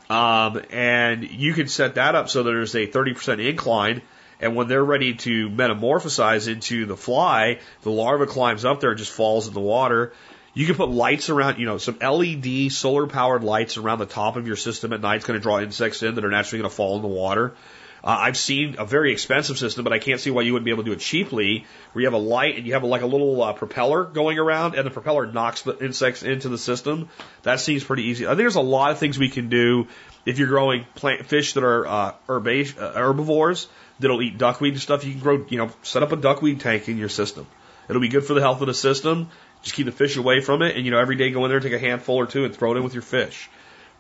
Um, 0.09 0.61
and 0.69 1.23
you 1.23 1.53
can 1.53 1.67
set 1.67 1.95
that 1.95 2.13
up 2.13 2.29
so 2.29 2.43
there's 2.43 2.75
a 2.75 2.87
30% 2.87 3.45
incline 3.45 4.01
and 4.43 4.57
when 4.57 4.67
they're 4.67 4.83
ready 4.83 5.13
to 5.13 5.49
metamorphosize 5.49 6.49
into 6.49 6.85
the 6.85 6.97
fly, 6.97 7.59
the 7.83 7.91
larva 7.91 8.25
climbs 8.25 8.65
up 8.65 8.81
there 8.81 8.89
and 8.89 8.99
just 8.99 9.11
falls 9.11 9.47
in 9.47 9.53
the 9.53 9.61
water. 9.61 10.11
You 10.53 10.67
can 10.67 10.75
put 10.75 10.89
lights 10.89 11.29
around, 11.29 11.57
you 11.57 11.65
know, 11.65 11.79
some 11.79 11.97
LED 11.99 12.71
solar 12.71 13.07
powered 13.07 13.43
lights 13.43 13.77
around 13.77 13.99
the 13.99 14.05
top 14.05 14.35
of 14.35 14.45
your 14.45 14.55
system 14.55 14.93
at 14.93 15.01
night. 15.01 15.17
It's 15.17 15.25
going 15.25 15.39
to 15.39 15.43
draw 15.43 15.59
insects 15.59 16.03
in 16.03 16.15
that 16.15 16.23
are 16.23 16.29
naturally 16.29 16.61
going 16.61 16.69
to 16.69 16.75
fall 16.75 16.95
in 16.95 17.01
the 17.01 17.07
water. 17.07 17.55
Uh, 18.03 18.17
I've 18.19 18.37
seen 18.37 18.75
a 18.77 18.85
very 18.85 19.13
expensive 19.13 19.57
system, 19.57 19.85
but 19.85 19.93
I 19.93 19.99
can't 19.99 20.19
see 20.19 20.29
why 20.29 20.41
you 20.41 20.51
wouldn't 20.51 20.65
be 20.65 20.71
able 20.71 20.83
to 20.83 20.89
do 20.89 20.93
it 20.93 20.99
cheaply, 20.99 21.65
where 21.93 22.01
you 22.01 22.07
have 22.07 22.13
a 22.13 22.23
light 22.23 22.57
and 22.57 22.67
you 22.67 22.73
have 22.73 22.83
a, 22.83 22.85
like 22.85 23.01
a 23.01 23.07
little 23.07 23.41
uh, 23.41 23.53
propeller 23.53 24.03
going 24.03 24.37
around, 24.37 24.75
and 24.75 24.85
the 24.85 24.91
propeller 24.91 25.25
knocks 25.25 25.61
the 25.61 25.77
insects 25.77 26.21
into 26.21 26.49
the 26.49 26.57
system. 26.57 27.07
That 27.43 27.61
seems 27.61 27.83
pretty 27.83 28.03
easy. 28.03 28.25
I 28.25 28.29
think 28.29 28.39
there's 28.39 28.55
a 28.55 28.61
lot 28.61 28.91
of 28.91 28.99
things 28.99 29.17
we 29.17 29.29
can 29.29 29.47
do 29.47 29.87
if 30.25 30.37
you're 30.37 30.49
growing 30.49 30.85
plant 30.95 31.25
fish 31.25 31.53
that 31.53 31.63
are 31.63 31.87
uh, 31.87 32.11
herbage, 32.27 32.77
uh, 32.77 32.91
herbivores 32.91 33.67
that'll 33.99 34.21
eat 34.21 34.37
duckweed 34.37 34.73
and 34.73 34.81
stuff. 34.81 35.05
You 35.05 35.13
can 35.13 35.21
grow, 35.21 35.45
you 35.47 35.57
know, 35.57 35.71
set 35.81 36.03
up 36.03 36.11
a 36.11 36.17
duckweed 36.17 36.59
tank 36.59 36.89
in 36.89 36.97
your 36.97 37.09
system. 37.09 37.47
It'll 37.87 38.01
be 38.01 38.09
good 38.09 38.25
for 38.25 38.33
the 38.33 38.41
health 38.41 38.61
of 38.61 38.67
the 38.67 38.73
system. 38.73 39.29
Just 39.63 39.75
keep 39.75 39.85
the 39.85 39.91
fish 39.91 40.17
away 40.17 40.41
from 40.41 40.61
it, 40.61 40.75
and 40.75 40.85
you 40.85 40.91
know, 40.91 40.99
every 40.99 41.15
day 41.15 41.31
go 41.31 41.43
in 41.45 41.51
there, 41.51 41.59
take 41.59 41.73
a 41.73 41.79
handful 41.79 42.17
or 42.17 42.25
two, 42.25 42.45
and 42.45 42.55
throw 42.55 42.73
it 42.73 42.77
in 42.77 42.83
with 42.83 42.93
your 42.93 43.01
fish. 43.01 43.49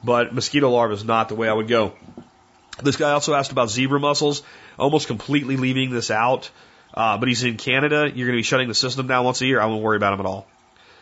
But 0.03 0.33
mosquito 0.33 0.69
larvae 0.69 0.93
is 0.93 1.03
not 1.03 1.29
the 1.29 1.35
way 1.35 1.47
I 1.47 1.53
would 1.53 1.67
go. 1.67 1.93
This 2.81 2.97
guy 2.97 3.11
also 3.11 3.33
asked 3.33 3.51
about 3.51 3.69
zebra 3.69 3.99
mussels, 3.99 4.43
almost 4.77 5.07
completely 5.07 5.57
leaving 5.57 5.91
this 5.91 6.11
out. 6.11 6.49
Uh, 6.93 7.17
but 7.17 7.27
he's 7.27 7.43
in 7.43 7.57
Canada. 7.57 8.11
You're 8.13 8.27
going 8.27 8.35
to 8.35 8.39
be 8.39 8.43
shutting 8.43 8.67
the 8.67 8.75
system 8.75 9.07
down 9.07 9.25
once 9.25 9.41
a 9.41 9.45
year. 9.45 9.59
I 9.59 9.65
won't 9.65 9.81
worry 9.81 9.97
about 9.97 10.11
them 10.11 10.25
at 10.25 10.29
all. 10.29 10.47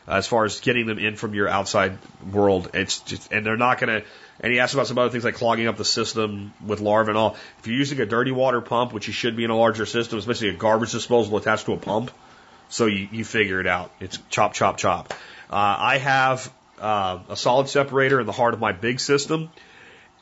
Uh, 0.08 0.14
as 0.14 0.28
far 0.28 0.46
as 0.46 0.60
getting 0.62 0.88
them 0.88 0.98
in 0.98 1.16
from 1.16 1.34
your 1.34 1.48
outside 1.48 1.98
world, 2.32 2.72
it's 2.74 3.00
just, 3.02 3.32
and 3.32 3.46
they're 3.46 3.58
not 3.58 3.80
going 3.80 4.02
to, 4.02 4.08
and 4.40 4.54
he 4.54 4.60
asked 4.60 4.74
about 4.74 4.88
some 4.88 4.98
other 4.98 5.10
things 5.10 5.24
like 5.24 5.36
clogging 5.36 5.68
up 5.68 5.78
the 5.78 5.86
system 5.86 6.54
with 6.66 6.80
larvae 6.80 7.10
and 7.10 7.18
all. 7.18 7.36
If 7.60 7.68
you're 7.68 7.76
using 7.76 8.00
a 8.00 8.06
dirty 8.06 8.32
water 8.32 8.62
pump, 8.62 8.94
which 8.94 9.08
you 9.08 9.14
should 9.14 9.36
be 9.36 9.44
in 9.44 9.50
a 9.50 9.58
larger 9.58 9.86
system, 9.86 10.18
it's 10.18 10.26
basically 10.26 10.50
a 10.50 10.58
garbage 10.58 10.92
disposal 10.92 11.38
attached 11.38 11.66
to 11.66 11.74
a 11.74 11.78
pump. 11.78 12.12
So 12.72 12.86
you, 12.86 13.10
you 13.12 13.26
figure 13.26 13.60
it 13.60 13.68
out. 13.68 13.92
It's 14.00 14.18
chop, 14.30 14.54
chop, 14.54 14.78
chop. 14.78 15.14
Uh, 15.50 15.76
I 15.78 15.98
have 15.98 16.52
uh, 16.80 17.20
a 17.30 17.36
solid 17.36 17.68
separator 17.68 18.20
in 18.22 18.26
the 18.26 18.32
heart 18.32 18.54
of 18.54 18.62
my 18.62 18.72
big 18.72 19.02
system, 19.02 19.50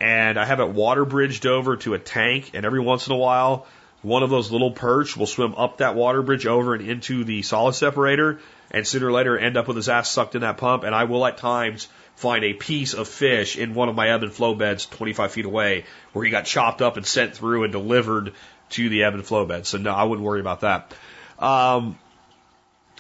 and 0.02 0.38
I 0.38 0.46
have 0.46 0.60
it 0.60 0.70
water 0.70 1.06
bridged 1.06 1.46
over 1.46 1.78
to 1.78 1.94
a 1.94 2.00
tank. 2.00 2.52
And 2.56 2.66
every 2.66 2.80
once 2.80 3.06
in 3.06 3.14
a 3.14 3.18
while, 3.18 3.68
one 4.02 4.24
of 4.24 4.32
those 4.32 4.52
little 4.52 4.72
perch 4.72 5.16
will 5.16 5.28
swim 5.28 5.54
up 5.56 5.78
that 5.78 5.94
water 5.94 6.24
bridge 6.24 6.48
over 6.48 6.74
and 6.74 6.90
into 6.90 7.24
the 7.24 7.44
solid 7.44 7.76
separator, 7.76 8.40
and 8.72 8.86
sooner 8.86 9.08
or 9.08 9.12
later 9.12 9.38
end 9.38 9.56
up 9.56 9.68
with 9.68 9.78
his 9.78 9.88
ass 9.88 10.10
sucked 10.10 10.34
in 10.34 10.42
that 10.42 10.58
pump. 10.58 10.84
And 10.84 10.96
I 10.96 11.04
will 11.04 11.28
at 11.28 11.38
times 11.38 11.88
find 12.16 12.44
a 12.44 12.54
piece 12.54 12.96
of 12.96 13.08
fish 13.08 13.58
in 13.58 13.76
one 13.76 13.90
of 13.90 13.96
my 13.96 14.10
ebb 14.10 14.24
and 14.24 14.34
flow 14.34 14.56
beds 14.56 14.88
25 14.88 15.32
feet 15.32 15.46
away 15.46 15.86
where 16.14 16.26
he 16.26 16.32
got 16.32 16.46
chopped 16.46 16.82
up 16.82 16.98
and 16.98 17.06
sent 17.06 17.36
through 17.36 17.64
and 17.64 17.72
delivered 17.72 18.34
to 18.72 18.90
the 18.90 19.04
ebb 19.04 19.14
and 19.14 19.24
flow 19.24 19.46
bed. 19.46 19.68
So 19.68 19.78
no, 19.78 19.94
I 19.94 20.04
wouldn't 20.04 20.26
worry 20.26 20.40
about 20.40 20.62
that. 20.62 20.94
Um, 21.38 21.98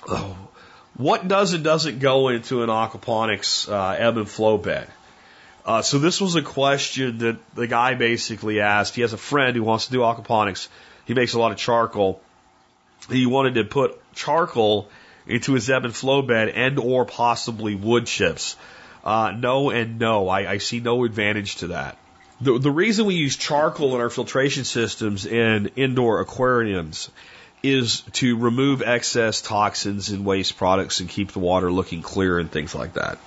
oh, 0.08 0.38
what 0.96 1.28
does 1.28 1.54
and 1.54 1.64
doesn't 1.64 2.00
go 2.00 2.28
into 2.30 2.64
an 2.64 2.70
aquaponics 2.70 3.72
uh, 3.72 3.96
ebb 3.98 4.18
and 4.18 4.30
flow 4.30 4.58
bed? 4.58 4.88
Uh, 5.66 5.82
so 5.82 6.00
this 6.00 6.20
was 6.20 6.36
a 6.36 6.42
question 6.42 7.20
that 7.20 7.38
the 7.56 7.68
guy 7.68 7.94
basically 7.94 8.60
asked. 8.60 8.96
He 8.96 9.02
has 9.02 9.14
a 9.14 9.18
friend 9.18 9.56
who 9.56 9.64
wants 9.64 9.86
to 9.86 9.92
do 9.92 10.00
aquaponics. 10.00 10.68
He 11.06 11.14
makes 11.14 11.34
a 11.34 11.40
lot 11.40 11.52
of 11.52 11.58
charcoal. 11.58 12.22
He 13.10 13.26
wanted 13.26 13.56
to 13.56 13.64
put 13.64 14.00
charcoal 14.14 14.90
into 15.28 15.54
his 15.54 15.70
ebb 15.70 15.86
and 15.86 15.96
flow 15.96 16.22
bed 16.22 16.50
and 16.50 16.80
or 16.80 17.06
possibly 17.06 17.76
wood 17.76 18.08
chips. 18.08 18.56
Uh, 19.04 19.32
no 19.38 19.70
and 19.70 20.00
no. 20.00 20.28
I, 20.28 20.52
I 20.52 20.58
see 20.58 20.80
no 20.80 21.06
advantage 21.06 21.58
to 21.58 21.68
that. 21.68 21.98
The, 22.42 22.58
the 22.58 22.72
reason 22.72 23.06
we 23.06 23.16
use 23.16 23.36
charcoal 23.36 23.96
in 23.96 24.02
our 24.02 24.10
filtration 24.10 24.64
systems 24.64 25.26
in 25.26 25.72
indoor 25.76 26.22
aquariums 26.22 27.10
is 27.62 28.02
to 28.13 28.38
remove 28.38 28.82
excess 28.82 29.41
toxins 29.41 30.10
and 30.10 30.26
waste 30.26 30.58
products 30.58 31.00
and 31.00 31.10
keep 31.10 31.32
the 31.32 31.39
water 31.39 31.72
looking 31.72 32.02
clear 32.02 32.39
and 32.39 32.52
things 32.52 32.74
like 32.74 32.93
that. 32.93 33.19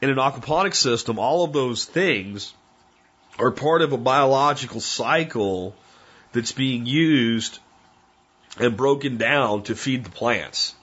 In 0.00 0.10
an 0.10 0.16
aquaponics 0.16 0.76
system, 0.76 1.18
all 1.18 1.44
of 1.44 1.52
those 1.52 1.84
things 1.84 2.52
are 3.38 3.50
part 3.50 3.82
of 3.82 3.92
a 3.92 3.98
biological 3.98 4.80
cycle 4.80 5.74
that's 6.32 6.52
being 6.52 6.86
used 6.86 7.58
and 8.58 8.76
broken 8.76 9.16
down 9.16 9.62
to 9.64 9.74
feed 9.74 10.04
the 10.04 10.10
plants. 10.10 10.74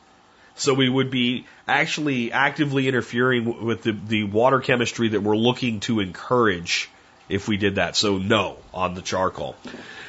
So 0.55 0.73
we 0.73 0.88
would 0.88 1.12
be 1.12 1.45
actually 1.67 2.31
actively 2.31 2.88
interfering 2.88 3.65
with 3.65 3.84
the, 3.84 3.91
the 3.91 4.23
water 4.23 4.62
chemistry 4.62 5.10
that 5.10 5.21
we're 5.21 5.36
looking 5.36 5.81
to 5.81 5.99
encourage 5.99 6.89
if 7.27 7.47
we 7.47 7.58
did 7.58 7.75
that. 7.75 7.97
So 7.97 8.17
no 8.17 8.58
on 8.73 8.93
the 8.93 9.01
charcoal. 9.01 9.55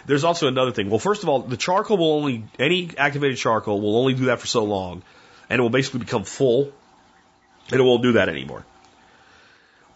There's 0.07 0.25
also 0.25 0.47
another 0.49 0.73
thing. 0.73 0.89
Well, 0.89 0.99
first 0.99 1.23
of 1.23 1.29
all, 1.29 1.41
the 1.41 1.57
charcoal 1.57 1.99
will 1.99 2.13
only, 2.13 2.45
any 2.59 2.91
activated 2.97 3.39
charcoal 3.39 3.81
will 3.81 3.97
only 3.99 4.15
do 4.15 4.27
that 4.27 4.41
for 4.41 4.47
so 4.47 4.65
long 4.65 5.03
and 5.51 5.59
it 5.59 5.63
will 5.63 5.71
basically 5.71 6.01
become 6.01 6.25
full 6.25 6.73
and 7.71 7.81
it 7.81 7.83
won't 7.83 8.03
do 8.03 8.13
that 8.13 8.29
anymore. 8.29 8.65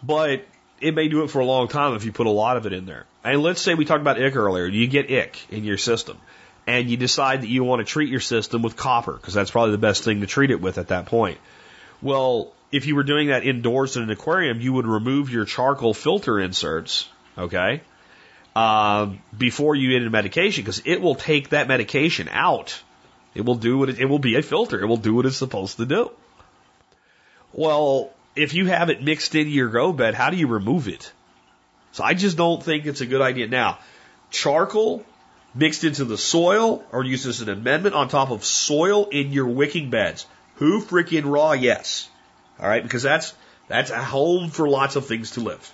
But 0.03 0.45
it 0.81 0.95
may 0.95 1.07
do 1.07 1.23
it 1.23 1.29
for 1.29 1.39
a 1.39 1.45
long 1.45 1.67
time 1.67 1.95
if 1.95 2.03
you 2.03 2.11
put 2.11 2.27
a 2.27 2.31
lot 2.31 2.57
of 2.57 2.65
it 2.65 2.73
in 2.73 2.85
there. 2.85 3.05
And 3.23 3.41
let's 3.41 3.61
say 3.61 3.73
we 3.73 3.85
talked 3.85 4.01
about 4.01 4.21
ick 4.21 4.35
earlier. 4.35 4.65
You 4.65 4.87
get 4.87 5.11
ick 5.11 5.37
in 5.49 5.63
your 5.63 5.77
system 5.77 6.17
and 6.67 6.89
you 6.89 6.97
decide 6.97 7.41
that 7.41 7.49
you 7.49 7.63
want 7.63 7.79
to 7.79 7.85
treat 7.85 8.09
your 8.09 8.19
system 8.19 8.61
with 8.61 8.75
copper 8.75 9.13
because 9.13 9.33
that's 9.33 9.51
probably 9.51 9.71
the 9.71 9.77
best 9.77 10.03
thing 10.03 10.21
to 10.21 10.27
treat 10.27 10.51
it 10.51 10.59
with 10.59 10.77
at 10.77 10.89
that 10.89 11.05
point. 11.05 11.37
Well, 12.01 12.51
if 12.71 12.85
you 12.85 12.95
were 12.95 13.03
doing 13.03 13.27
that 13.27 13.45
indoors 13.45 13.95
in 13.97 14.03
an 14.03 14.09
aquarium, 14.09 14.59
you 14.59 14.73
would 14.73 14.87
remove 14.87 15.31
your 15.31 15.45
charcoal 15.45 15.93
filter 15.93 16.39
inserts, 16.39 17.07
okay, 17.37 17.81
uh, 18.55 19.09
before 19.37 19.75
you 19.75 19.89
get 19.89 19.97
into 19.97 20.09
medication 20.09 20.63
because 20.63 20.81
it 20.85 21.01
will 21.01 21.15
take 21.15 21.49
that 21.49 21.67
medication 21.67 22.29
out. 22.31 22.81
It 23.33 23.45
will 23.45 23.55
do 23.55 23.77
what 23.77 23.89
it, 23.89 23.99
it 23.99 24.05
will 24.05 24.19
be 24.19 24.35
a 24.35 24.41
filter. 24.41 24.79
It 24.79 24.85
will 24.85 24.97
do 24.97 25.15
what 25.15 25.25
it's 25.25 25.37
supposed 25.37 25.77
to 25.77 25.85
do. 25.85 26.11
Well, 27.53 28.11
if 28.35 28.53
you 28.53 28.65
have 28.67 28.89
it 28.89 29.01
mixed 29.01 29.35
into 29.35 29.51
your 29.51 29.69
grow 29.69 29.93
bed, 29.93 30.13
how 30.13 30.29
do 30.29 30.37
you 30.37 30.47
remove 30.47 30.87
it? 30.87 31.11
So 31.93 32.03
I 32.03 32.13
just 32.13 32.37
don't 32.37 32.63
think 32.63 32.85
it's 32.85 33.01
a 33.01 33.05
good 33.05 33.21
idea. 33.21 33.47
Now, 33.47 33.79
charcoal 34.29 35.05
mixed 35.53 35.83
into 35.83 36.05
the 36.05 36.17
soil 36.17 36.83
or 36.91 37.03
used 37.03 37.27
as 37.27 37.41
an 37.41 37.49
amendment 37.49 37.95
on 37.95 38.07
top 38.07 38.31
of 38.31 38.45
soil 38.45 39.07
in 39.11 39.31
your 39.31 39.47
wicking 39.47 39.89
beds. 39.89 40.25
Who 40.55 40.81
freaking 40.81 41.23
raw? 41.25 41.51
Yes. 41.53 42.09
All 42.59 42.67
right, 42.67 42.83
because 42.83 43.03
that's 43.03 43.33
that's 43.67 43.91
a 43.91 44.03
home 44.03 44.49
for 44.49 44.67
lots 44.67 44.95
of 44.95 45.05
things 45.05 45.31
to 45.31 45.41
live. 45.41 45.73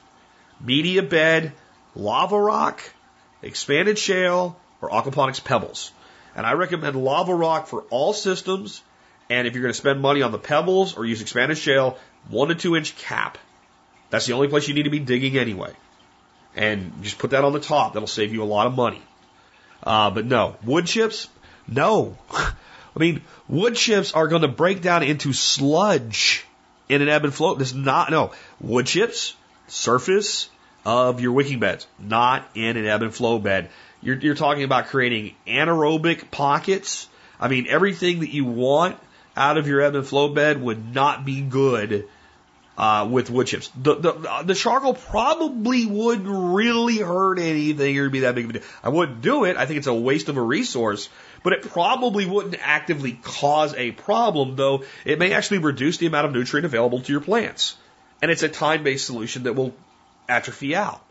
Media 0.59 1.03
bed, 1.03 1.53
lava 1.97 2.39
rock, 2.39 2.81
expanded 3.41 3.97
shale, 3.97 4.57
or 4.81 4.89
aquaponics 4.89 5.43
pebbles. 5.43 5.91
And 6.35 6.45
I 6.45 6.53
recommend 6.53 6.95
lava 6.95 7.33
rock 7.33 7.67
for 7.67 7.81
all 7.89 8.13
systems. 8.13 8.81
And 9.29 9.47
if 9.47 9.53
you're 9.53 9.63
going 9.63 9.73
to 9.73 9.77
spend 9.77 10.01
money 10.01 10.21
on 10.21 10.31
the 10.31 10.37
pebbles 10.37 10.95
or 10.95 11.05
use 11.05 11.21
expanded 11.21 11.57
shale, 11.57 11.97
one 12.29 12.49
to 12.49 12.55
two 12.55 12.75
inch 12.75 12.95
cap. 12.95 13.37
That's 14.09 14.25
the 14.25 14.33
only 14.33 14.47
place 14.47 14.67
you 14.67 14.73
need 14.73 14.83
to 14.83 14.89
be 14.89 14.99
digging 14.99 15.37
anyway. 15.37 15.73
And 16.55 17.03
just 17.03 17.17
put 17.17 17.31
that 17.31 17.43
on 17.43 17.53
the 17.53 17.59
top. 17.59 17.93
That'll 17.93 18.07
save 18.07 18.33
you 18.33 18.43
a 18.43 18.45
lot 18.45 18.67
of 18.67 18.75
money. 18.75 19.01
Uh, 19.83 20.09
but 20.11 20.25
no, 20.25 20.55
wood 20.63 20.85
chips, 20.85 21.27
no. 21.67 22.17
I 22.31 22.99
mean, 22.99 23.21
wood 23.47 23.75
chips 23.75 24.13
are 24.13 24.27
going 24.27 24.41
to 24.41 24.47
break 24.47 24.81
down 24.81 25.03
into 25.03 25.33
sludge 25.33 26.45
in 26.89 27.01
an 27.01 27.09
ebb 27.09 27.25
and 27.25 27.33
flow. 27.33 27.55
This 27.55 27.69
is 27.69 27.75
not, 27.75 28.09
no. 28.09 28.31
Wood 28.59 28.87
chips, 28.87 29.35
surface 29.67 30.49
of 30.87 31.19
your 31.19 31.33
wicking 31.33 31.59
beds, 31.59 31.85
not 31.99 32.49
in 32.55 32.77
an 32.77 32.85
ebb 32.85 33.01
and 33.01 33.13
flow 33.13 33.39
bed. 33.39 33.69
You're, 34.01 34.15
you're 34.15 34.35
talking 34.35 34.63
about 34.63 34.87
creating 34.87 35.35
anaerobic 35.45 36.31
pockets. 36.31 37.09
I 37.41 37.49
mean, 37.49 37.67
everything 37.67 38.21
that 38.21 38.29
you 38.29 38.45
want 38.45 38.97
out 39.35 39.57
of 39.57 39.67
your 39.67 39.81
ebb 39.81 39.95
and 39.95 40.07
flow 40.07 40.29
bed 40.29 40.61
would 40.61 40.95
not 40.95 41.25
be 41.25 41.41
good 41.41 42.07
uh, 42.77 43.05
with 43.11 43.29
wood 43.29 43.47
chips. 43.47 43.69
The, 43.75 43.95
the, 43.95 44.43
the 44.45 44.55
charcoal 44.55 44.93
probably 44.93 45.85
wouldn't 45.85 46.25
really 46.55 46.99
hurt 46.99 47.37
anything 47.37 47.97
or 47.99 48.09
be 48.09 48.21
that 48.21 48.35
big 48.35 48.45
of 48.45 48.51
a 48.51 48.53
deal. 48.53 48.63
I 48.81 48.87
wouldn't 48.87 49.21
do 49.21 49.43
it. 49.43 49.57
I 49.57 49.65
think 49.65 49.79
it's 49.79 49.87
a 49.87 49.93
waste 49.93 50.29
of 50.29 50.37
a 50.37 50.41
resource, 50.41 51.09
but 51.43 51.51
it 51.51 51.63
probably 51.63 52.25
wouldn't 52.25 52.55
actively 52.61 53.19
cause 53.23 53.73
a 53.75 53.91
problem, 53.91 54.55
though 54.55 54.85
it 55.03 55.19
may 55.19 55.33
actually 55.33 55.57
reduce 55.57 55.97
the 55.97 56.05
amount 56.05 56.27
of 56.27 56.31
nutrient 56.31 56.65
available 56.65 57.01
to 57.01 57.11
your 57.11 57.21
plants. 57.21 57.75
And 58.21 58.31
it's 58.31 58.43
a 58.43 58.49
time-based 58.49 59.05
solution 59.05 59.43
that 59.43 59.53
will 59.53 59.75
atrophy 60.27 60.75
out. 60.75 61.01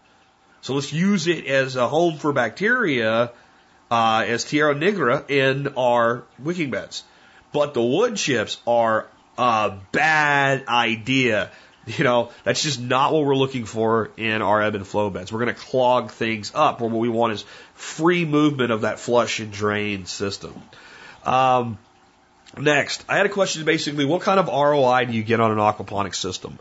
So 0.62 0.74
let's 0.74 0.92
use 0.92 1.26
it 1.26 1.46
as 1.46 1.76
a 1.76 1.86
home 1.86 2.18
for 2.18 2.32
bacteria, 2.32 3.30
uh, 3.90 4.24
as 4.26 4.44
Tierra 4.44 4.74
Nigra 4.74 5.30
in 5.30 5.68
our 5.76 6.24
wicking 6.38 6.70
beds. 6.70 7.04
But 7.52 7.74
the 7.74 7.82
wood 7.82 8.16
chips 8.16 8.58
are 8.66 9.06
a 9.38 9.76
bad 9.92 10.66
idea. 10.68 11.50
You 11.86 12.02
know, 12.02 12.32
that's 12.42 12.64
just 12.64 12.80
not 12.80 13.12
what 13.12 13.24
we're 13.24 13.36
looking 13.36 13.64
for 13.64 14.10
in 14.16 14.42
our 14.42 14.60
ebb 14.60 14.74
and 14.74 14.84
flow 14.84 15.08
beds. 15.08 15.32
We're 15.32 15.44
going 15.44 15.54
to 15.54 15.60
clog 15.60 16.10
things 16.10 16.50
up 16.52 16.80
where 16.80 16.90
what 16.90 16.98
we 16.98 17.08
want 17.08 17.34
is 17.34 17.44
free 17.74 18.24
movement 18.24 18.72
of 18.72 18.80
that 18.80 18.98
flush 18.98 19.38
and 19.38 19.52
drain 19.52 20.04
system. 20.06 20.60
Um, 21.24 21.78
next, 22.58 23.04
I 23.08 23.16
had 23.18 23.26
a 23.26 23.28
question 23.28 23.64
basically, 23.64 24.04
what 24.04 24.22
kind 24.22 24.40
of 24.40 24.48
ROI 24.48 25.04
do 25.04 25.12
you 25.12 25.22
get 25.22 25.38
on 25.38 25.52
an 25.52 25.58
aquaponics 25.58 26.16
system? 26.16 26.58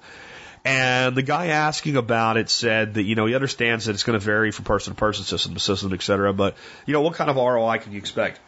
And 0.65 1.15
the 1.15 1.21
guy 1.21 1.47
asking 1.47 1.95
about 1.95 2.37
it 2.37 2.49
said 2.49 2.95
that, 2.95 3.03
you 3.03 3.13
know, 3.13 3.27
he 3.27 3.35
understands 3.35 3.85
that 3.85 3.93
it's 3.93 4.03
going 4.03 4.19
to 4.19 4.25
vary 4.25 4.49
from 4.49 4.65
person 4.65 4.93
to 4.93 4.99
person, 4.99 5.23
system 5.23 5.53
to 5.53 5.59
system, 5.59 5.93
et 5.93 6.01
cetera. 6.01 6.33
But, 6.33 6.55
you 6.87 6.93
know, 6.93 7.01
what 7.01 7.13
kind 7.13 7.29
of 7.29 7.35
ROI 7.35 7.77
can 7.77 7.91
you 7.91 7.99
expect? 7.99 8.39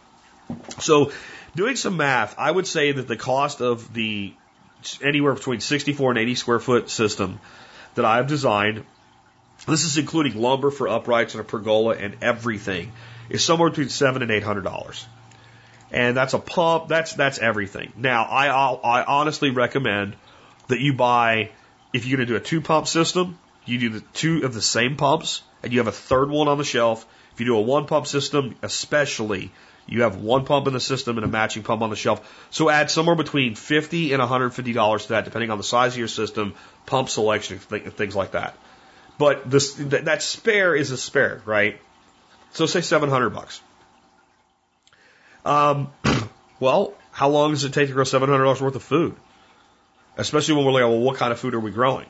So, 0.80 1.12
doing 1.56 1.76
some 1.76 1.96
math, 1.96 2.34
I 2.40 2.50
would 2.50 2.66
say 2.66 2.92
that 2.92 3.08
the 3.08 3.18
cost 3.18 3.62
of 3.62 3.94
the 3.94 4.34
anywhere 5.04 5.36
between 5.36 5.60
64 5.60 6.12
and 6.12 6.20
80 6.20 6.36
square 6.36 6.60
foot 6.60 6.90
system 6.90 7.40
that 7.94 8.06
I've 8.06 8.26
designed, 8.26 8.84
this 9.68 9.84
is 9.84 10.00
including 10.00 10.42
lumber 10.42 10.72
for 10.72 10.88
uprights 10.88 11.36
and 11.36 11.42
a 11.42 11.44
pergola 11.44 11.96
and 11.96 12.18
everything, 12.24 12.94
is 13.30 13.44
somewhere 13.44 13.70
between 13.70 13.90
seven 13.90 14.24
and 14.24 14.32
eight 14.32 14.44
hundred 14.44 14.64
dollars. 14.64 15.06
And 15.92 16.18
that's 16.18 16.34
a 16.34 16.40
pump. 16.40 16.88
That's 16.88 17.14
that's 17.14 17.38
everything. 17.38 17.94
Now, 17.96 18.24
I 18.24 18.48
I 18.48 19.04
honestly 19.04 19.52
recommend 19.52 20.16
that 20.68 20.80
you 20.80 20.94
buy 20.94 21.52
if 21.94 22.06
you're 22.06 22.18
going 22.18 22.28
to 22.28 22.34
do 22.34 22.38
a 22.38 22.44
two 22.44 22.62
pump 22.62 22.88
system, 22.88 23.38
you 23.66 23.80
do 23.80 23.90
the 23.90 24.02
two 24.14 24.44
of 24.44 24.54
the 24.54 24.62
same 24.62 24.96
pumps 24.96 25.42
and 25.64 25.72
you 25.74 25.80
have 25.80 25.88
a 25.88 25.92
third 25.92 26.30
one 26.30 26.48
on 26.48 26.58
the 26.58 26.64
shelf. 26.64 27.06
If 27.34 27.40
you 27.40 27.46
do 27.46 27.58
a 27.58 27.62
one 27.62 27.86
pump 27.86 28.08
system, 28.08 28.56
especially, 28.62 29.52
you 29.88 30.02
have 30.02 30.18
one 30.18 30.46
pump 30.46 30.68
in 30.68 30.74
the 30.74 30.80
system 30.80 31.18
and 31.18 31.26
a 31.26 31.30
matching 31.30 31.64
pump 31.64 31.82
on 31.82 31.90
the 31.90 31.96
shelf. 31.96 32.48
So 32.50 32.70
add 32.70 32.92
somewhere 32.92 33.16
between 33.16 33.56
50 33.56 34.14
and 34.14 34.22
$150 34.22 35.02
to 35.04 35.10
that, 35.10 35.26
depending 35.26 35.50
on 35.50 35.58
the 35.58 35.64
size 35.64 35.94
of 35.94 36.00
your 36.00 36.08
system, 36.08 36.56
pump 36.86 37.10
selection, 37.10 37.58
things 37.60 38.16
like 38.16 38.32
that. 38.32 38.56
But 39.18 39.50
this, 39.50 39.74
that 39.76 40.22
spare 40.22 40.76
is 40.76 40.92
a 40.92 40.98
spare, 40.98 41.42
right? 41.46 41.80
So 42.52 42.66
say 42.66 42.82
700 42.82 43.30
bucks. 43.32 43.62
Um, 45.46 45.92
well, 46.60 46.94
how 47.12 47.30
long 47.30 47.52
does 47.52 47.64
it 47.64 47.74
take 47.74 47.88
to 47.88 47.94
grow 47.94 48.04
$700 48.04 48.62
worth 48.62 48.76
of 48.76 48.84
food? 48.84 49.16
Especially 50.18 50.56
when 50.56 50.66
we're 50.66 50.74
like, 50.74 50.84
well, 50.84 51.00
what 51.00 51.18
kind 51.18 51.32
of 51.32 51.40
food 51.40 51.54
are 51.54 51.60
we 51.60 51.72
growing? 51.72 52.08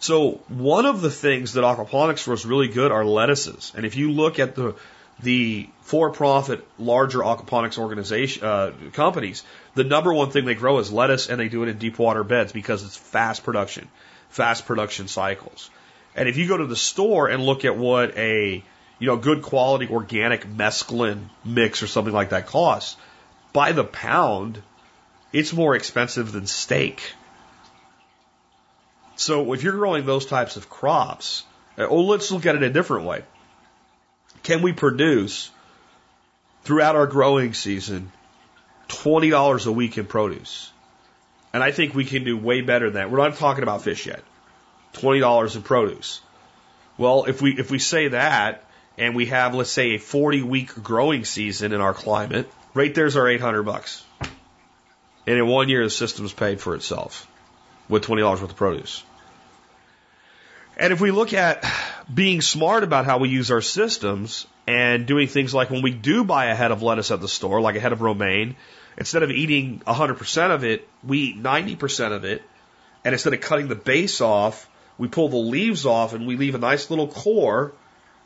So 0.00 0.40
one 0.48 0.86
of 0.86 1.00
the 1.00 1.10
things 1.10 1.54
that 1.54 1.64
aquaponics 1.64 2.26
was 2.26 2.46
really 2.46 2.68
good 2.68 2.92
are 2.92 3.04
lettuces. 3.04 3.72
And 3.76 3.84
if 3.84 3.96
you 3.96 4.12
look 4.12 4.38
at 4.38 4.54
the 4.54 4.76
the 5.20 5.68
for-profit 5.82 6.64
larger 6.78 7.18
aquaponics 7.18 7.76
organization 7.76 8.44
uh, 8.44 8.72
companies, 8.92 9.42
the 9.74 9.82
number 9.82 10.14
one 10.14 10.30
thing 10.30 10.44
they 10.44 10.54
grow 10.54 10.78
is 10.78 10.92
lettuce, 10.92 11.28
and 11.28 11.40
they 11.40 11.48
do 11.48 11.64
it 11.64 11.68
in 11.68 11.78
deep 11.78 11.98
water 11.98 12.22
beds 12.22 12.52
because 12.52 12.84
it's 12.84 12.96
fast 12.96 13.42
production, 13.42 13.88
fast 14.28 14.64
production 14.64 15.08
cycles. 15.08 15.70
And 16.14 16.28
if 16.28 16.36
you 16.36 16.46
go 16.46 16.56
to 16.56 16.66
the 16.66 16.76
store 16.76 17.28
and 17.28 17.44
look 17.44 17.64
at 17.64 17.76
what 17.76 18.16
a 18.16 18.62
you 19.00 19.06
know 19.06 19.16
good 19.16 19.42
quality 19.42 19.88
organic 19.88 20.46
mesclun 20.46 21.28
mix 21.44 21.82
or 21.82 21.88
something 21.88 22.14
like 22.14 22.30
that 22.30 22.46
costs, 22.46 22.96
by 23.52 23.72
the 23.72 23.84
pound, 23.84 24.62
it's 25.32 25.52
more 25.52 25.74
expensive 25.74 26.30
than 26.30 26.46
steak. 26.46 27.02
So 29.18 29.52
if 29.52 29.64
you're 29.64 29.72
growing 29.72 30.06
those 30.06 30.26
types 30.26 30.56
of 30.56 30.70
crops, 30.70 31.42
uh, 31.76 31.88
well, 31.90 32.06
let's 32.06 32.30
look 32.30 32.46
at 32.46 32.54
it 32.54 32.62
a 32.62 32.70
different 32.70 33.04
way. 33.04 33.24
Can 34.44 34.62
we 34.62 34.72
produce 34.72 35.50
throughout 36.62 36.94
our 36.94 37.08
growing 37.08 37.52
season 37.52 38.12
$20 38.88 39.66
a 39.66 39.72
week 39.72 39.98
in 39.98 40.06
produce? 40.06 40.70
And 41.52 41.64
I 41.64 41.72
think 41.72 41.94
we 41.94 42.04
can 42.04 42.22
do 42.22 42.36
way 42.36 42.60
better 42.60 42.86
than 42.86 42.94
that. 42.94 43.10
We're 43.10 43.18
not 43.18 43.36
talking 43.36 43.64
about 43.64 43.82
fish 43.82 44.06
yet. 44.06 44.22
$20 44.94 45.56
in 45.56 45.62
produce. 45.62 46.20
Well, 46.96 47.24
if 47.24 47.42
we, 47.42 47.58
if 47.58 47.72
we 47.72 47.80
say 47.80 48.08
that 48.08 48.64
and 48.96 49.16
we 49.16 49.26
have, 49.26 49.52
let's 49.52 49.70
say, 49.70 49.96
a 49.96 49.98
40 49.98 50.42
week 50.42 50.80
growing 50.80 51.24
season 51.24 51.72
in 51.72 51.80
our 51.80 51.94
climate, 51.94 52.48
right 52.72 52.94
there's 52.94 53.16
our 53.16 53.28
800 53.28 53.64
bucks. 53.64 54.04
And 54.20 55.38
in 55.38 55.48
one 55.48 55.68
year, 55.68 55.82
the 55.82 55.90
system's 55.90 56.32
paid 56.32 56.60
for 56.60 56.76
itself 56.76 57.26
with 57.88 58.04
$20 58.04 58.22
worth 58.22 58.42
of 58.42 58.56
produce. 58.56 59.02
And 60.76 60.92
if 60.92 61.00
we 61.00 61.10
look 61.10 61.32
at 61.32 61.64
being 62.12 62.40
smart 62.40 62.84
about 62.84 63.04
how 63.04 63.18
we 63.18 63.28
use 63.28 63.50
our 63.50 63.60
systems 63.60 64.46
and 64.66 65.06
doing 65.06 65.26
things 65.26 65.52
like 65.52 65.70
when 65.70 65.82
we 65.82 65.90
do 65.90 66.24
buy 66.24 66.46
a 66.46 66.54
head 66.54 66.70
of 66.70 66.82
lettuce 66.82 67.10
at 67.10 67.20
the 67.20 67.28
store, 67.28 67.60
like 67.60 67.74
a 67.74 67.80
head 67.80 67.92
of 67.92 68.00
romaine, 68.00 68.54
instead 68.96 69.24
of 69.24 69.30
eating 69.30 69.80
100% 69.86 70.50
of 70.54 70.64
it, 70.64 70.88
we 71.02 71.18
eat 71.18 71.42
90% 71.42 72.12
of 72.12 72.24
it. 72.24 72.42
And 73.04 73.12
instead 73.12 73.32
of 73.32 73.40
cutting 73.40 73.68
the 73.68 73.74
base 73.74 74.20
off, 74.20 74.68
we 74.98 75.08
pull 75.08 75.28
the 75.28 75.36
leaves 75.36 75.84
off 75.84 76.12
and 76.12 76.26
we 76.26 76.36
leave 76.36 76.54
a 76.54 76.58
nice 76.58 76.90
little 76.90 77.08
core, 77.08 77.72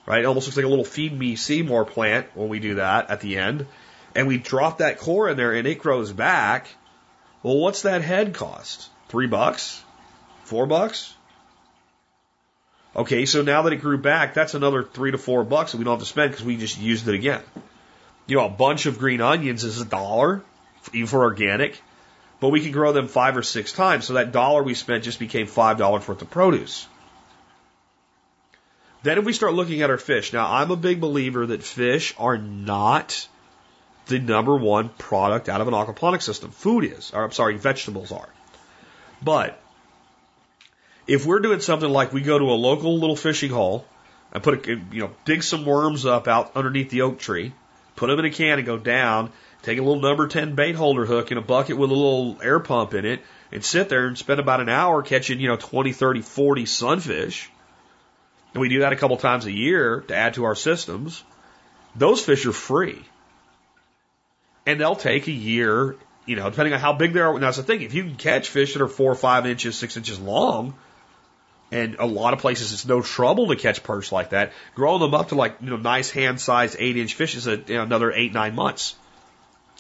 right? 0.05 0.21
It 0.21 0.27
almost 0.27 0.47
looks 0.47 0.57
like 0.57 0.67
a 0.67 0.69
little 0.69 0.85
feed 0.85 1.17
me 1.17 1.37
Seymour 1.37 1.87
plant 1.87 2.27
when 2.35 2.49
we 2.49 2.59
do 2.59 2.77
that 2.77 3.11
at 3.11 3.21
the 3.21 3.39
end. 3.39 3.67
And 4.15 4.27
we 4.27 4.37
drop 4.37 4.79
that 4.79 4.99
core 4.99 5.31
in 5.31 5.39
there 5.39 5.53
and 5.53 5.67
it 5.67 5.79
grows 5.79 6.13
back. 6.13 6.67
Well, 7.43 7.57
what's 7.57 7.83
that 7.83 8.03
head 8.03 8.35
cost? 8.35 8.91
Three 9.13 9.27
bucks? 9.27 9.85
Four 10.45 10.65
bucks? 10.65 11.15
Okay, 12.97 13.27
so 13.27 13.43
now 13.43 13.61
that 13.61 13.75
it 13.75 13.83
grew 13.83 13.99
back, 13.99 14.33
that's 14.33 14.55
another 14.55 14.83
three 14.83 15.11
to 15.11 15.19
four 15.19 15.45
bucks 15.45 15.73
that 15.73 15.79
we 15.79 15.85
don't 15.85 15.99
have 15.99 16.01
to 16.01 16.07
spend 16.07 16.31
because 16.31 16.47
we 16.47 16.57
just 16.57 16.81
used 16.81 17.07
it 17.07 17.15
again. 17.15 17.43
You 18.27 18.39
know, 18.39 18.47
a 18.47 18.49
bunch 18.49 18.87
of 18.87 18.99
green 18.99 19.21
onions 19.21 19.65
is 19.65 19.79
a 19.83 19.85
dollar, 19.85 20.41
even 20.95 21.09
for 21.09 21.25
organic, 21.25 21.79
but 22.41 22.49
we 22.49 22.63
can 22.63 22.73
grow 22.73 22.93
them 22.93 23.07
five 23.07 23.37
or 23.37 23.43
six 23.43 23.75
times. 23.75 24.07
So 24.07 24.15
that 24.15 24.33
dollar 24.33 24.63
we 24.63 24.73
spent 24.73 25.05
just 25.05 25.19
became 25.19 25.47
five 25.47 25.77
dollars 25.77 26.09
worth 26.09 26.23
of 26.23 26.31
produce. 26.31 26.87
Then 29.03 29.19
if 29.19 29.27
we 29.27 29.35
start 29.35 29.53
looking 29.53 29.83
at 29.83 29.91
our 29.91 29.99
fish, 29.99 30.33
now 30.33 30.51
I'm 30.51 30.71
a 30.71 30.77
big 30.77 31.03
believer 31.03 31.45
that 31.45 31.63
fish 31.63 32.15
are 32.17 32.39
not 32.39 33.29
the 34.07 34.21
number 34.21 34.57
one 34.57 34.89
product 34.89 35.51
out 35.51 35.61
of 35.61 35.69
an 35.69 35.75
aquaponic 35.75 36.23
system. 36.23 36.51
Food 36.51 36.85
is, 36.85 37.11
or 37.13 37.25
I'm 37.25 37.33
sorry, 37.33 37.59
vegetables 37.59 38.11
are. 38.11 38.31
But 39.23 39.61
if 41.07 41.27
we're 41.27 41.41
doing 41.41 41.61
something 41.61 41.89
like 41.89 42.13
we 42.13 42.23
go 42.23 42.39
to 42.39 42.45
a 42.45 42.55
local 42.55 42.99
little 42.99 43.17
fishing 43.17 43.51
hole 43.51 43.87
and 44.33 44.43
put 44.43 44.67
a, 44.67 44.71
you 44.91 45.01
know, 45.01 45.11
dig 45.25 45.43
some 45.43 45.65
worms 45.65 46.07
up 46.07 46.29
out 46.29 46.53
underneath 46.57 46.91
the 46.91 47.03
oak 47.03 47.19
tree, 47.19 47.53
put 47.97 48.09
them 48.09 48.19
in 48.19 48.25
a 48.25 48.31
can 48.31 48.59
and 48.59 48.67
go 48.67 48.79
down, 48.79 49.31
take 49.63 49.79
a 49.79 49.83
little 49.83 50.01
number 50.01 50.27
10 50.27 50.55
bait 50.55 50.75
holder 50.75 51.07
hook 51.07 51.31
in 51.31 51.39
a 51.39 51.43
bucket 51.43 51.77
with 51.77 51.91
a 51.91 51.95
little 51.95 52.39
air 52.43 52.61
pump 52.61 52.95
in 52.95 53.05
it 53.05 53.21
and 53.53 53.65
sit 53.65 53.89
there 53.89 54.07
and 54.07 54.17
spend 54.17 54.41
about 54.41 54.61
an 54.61 54.69
hour 54.69 55.03
catching, 55.03 55.39
you 55.39 55.49
know, 55.49 55.57
20, 55.57 55.93
30, 55.93 56.23
40 56.23 56.67
sunfish. 56.67 57.51
And 58.55 58.61
we 58.61 58.69
do 58.69 58.81
that 58.81 58.93
a 58.93 58.97
couple 58.97 59.17
times 59.17 59.47
a 59.47 59.53
year 59.53 60.01
to 60.09 60.15
add 60.15 60.35
to 60.35 60.45
our 60.45 60.55
systems. 60.55 61.23
Those 61.95 62.25
fish 62.25 62.47
are 62.47 62.53
free. 62.53 63.03
And 64.67 64.81
they'll 64.81 64.97
take 64.97 65.27
a 65.27 65.33
year, 65.33 65.97
you 66.27 66.37
know, 66.37 66.49
depending 66.49 66.75
on 66.75 66.81
how 66.81 66.93
big 66.93 67.13
they 67.13 67.21
are. 67.21 67.33
Now, 67.35 67.47
that's 67.47 67.57
the 67.57 67.63
thing. 67.63 67.83
If 67.83 67.95
you 67.95 68.05
can 68.05 68.17
catch 68.17 68.49
fish 68.49 68.75
that 68.75 68.83
are 68.83 68.89
four 68.89 69.11
or 69.11 69.17
five 69.17 69.47
inches, 69.47 69.77
six 69.77 69.97
inches 69.97 70.21
long, 70.21 70.75
and 71.71 71.97
a 71.99 72.07
lot 72.07 72.33
of 72.33 72.39
places 72.39 72.73
it's 72.73 72.87
no 72.87 73.01
trouble 73.01 73.49
to 73.49 73.57
catch 73.57 73.83
perch 73.83 74.13
like 74.13 74.31
that. 74.31 74.53
Growing 74.75 75.01
them 75.01 75.15
up 75.15 75.29
to 75.29 75.35
like, 75.35 75.57
you 75.61 75.71
know, 75.71 75.77
nice 75.77 76.11
hand 76.11 76.41
sized 76.41 76.77
eight 76.79 76.97
inch 76.97 77.15
fish 77.15 77.35
is 77.35 77.47
a, 77.47 77.57
you 77.57 77.75
know, 77.75 77.83
another 77.83 78.13
eight, 78.13 78.33
nine 78.33 78.55
months. 78.55 78.95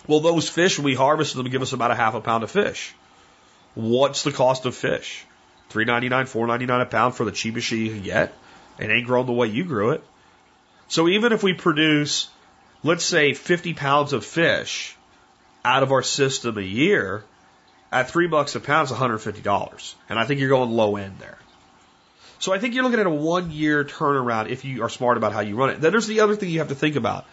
Well, 0.07 0.21
those 0.21 0.49
fish, 0.49 0.79
when 0.79 0.85
we 0.85 0.95
harvest 0.95 1.35
them, 1.35 1.49
give 1.49 1.63
us 1.63 1.73
about 1.73 1.91
a 1.91 1.95
half 1.95 2.15
a 2.15 2.21
pound 2.21 2.43
of 2.43 2.51
fish. 2.51 2.95
What's 3.75 4.25
the 4.25 4.33
cost 4.33 4.67
of 4.67 4.75
fish? 4.75 5.25
Three 5.69 5.85
ninety 5.85 6.09
nine, 6.09 6.27
four 6.27 6.47
ninety 6.47 6.67
nine 6.67 6.81
a 6.81 6.87
pound 6.87 7.15
for 7.15 7.25
the 7.25 7.31
cheapest 7.31 7.71
you 7.71 7.91
can 7.91 8.03
get. 8.03 8.35
It 8.79 8.91
ain't 8.91 9.07
grown 9.07 9.27
the 9.27 9.33
way 9.33 9.47
you 9.47 9.65
grew 9.65 9.91
it. 9.91 10.03
So 10.89 11.09
even 11.09 11.33
if 11.33 11.43
we 11.43 11.55
produce, 11.55 12.29
let's 12.83 13.05
say, 13.05 13.33
50 13.33 13.75
pounds 13.75 14.13
of 14.13 14.27
fish 14.27 14.97
out 15.65 15.83
of 15.83 15.93
our 15.93 16.03
system 16.03 16.59
a 16.59 16.63
year, 16.63 17.25
at 17.93 18.11
three 18.11 18.27
bucks 18.27 18.55
a 18.55 18.61
pound 18.61 18.91
is 18.91 18.97
$150. 18.97 19.95
And 20.09 20.19
I 20.19 20.25
think 20.25 20.41
you're 20.41 20.49
going 20.49 20.71
low 20.71 20.97
end 20.97 21.17
there. 21.19 21.39
So 22.39 22.53
I 22.53 22.59
think 22.59 22.75
you're 22.75 22.83
looking 22.83 22.99
at 22.99 23.07
a 23.07 23.11
one 23.11 23.53
year 23.53 23.85
turnaround 23.85 24.49
if 24.49 24.65
you 24.65 24.83
are 24.83 24.89
smart 24.89 25.17
about 25.17 25.33
how 25.33 25.41
you 25.41 25.55
run 25.55 25.71
it. 25.71 25.81
Then 25.81 25.93
there's 25.93 26.09
the 26.09 26.21
other 26.21 26.35
thing 26.35 26.49
you 26.49 26.59
have 26.59 26.71
to 26.71 26.75
think 26.75 26.97
about. 26.97 27.27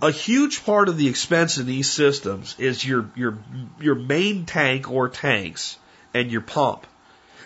A 0.00 0.10
huge 0.10 0.64
part 0.64 0.88
of 0.88 0.96
the 0.96 1.08
expense 1.08 1.58
in 1.58 1.66
these 1.66 1.90
systems 1.90 2.54
is 2.58 2.82
your 2.82 3.10
your 3.14 3.36
your 3.80 3.94
main 3.94 4.46
tank 4.46 4.90
or 4.90 5.08
tanks 5.08 5.76
and 6.14 6.30
your 6.30 6.40
pump. 6.40 6.86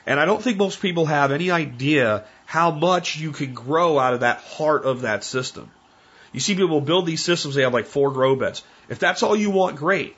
And 0.07 0.21
I 0.21 0.25
don't 0.25 0.43
think 0.43 0.59
most 0.59 0.81
people 0.81 1.07
have 1.07 1.33
any 1.33 1.51
idea 1.51 2.25
how 2.45 2.71
much 2.71 3.17
you 3.17 3.33
can 3.33 3.55
grow 3.55 3.99
out 3.99 4.15
of 4.15 4.21
that 4.21 4.39
heart 4.39 4.85
of 4.85 5.01
that 5.01 5.25
system. 5.25 5.71
You 6.33 6.41
see 6.41 6.55
people 6.55 6.81
build 6.81 7.07
these 7.07 7.25
systems, 7.25 7.55
they 7.55 7.63
have 7.63 7.75
like 7.75 7.87
four 7.87 8.13
grow 8.13 8.37
beds. 8.37 8.63
If 8.93 8.99
that's 8.99 9.23
all 9.23 9.35
you 9.35 9.51
want, 9.51 9.77
great. 9.77 10.15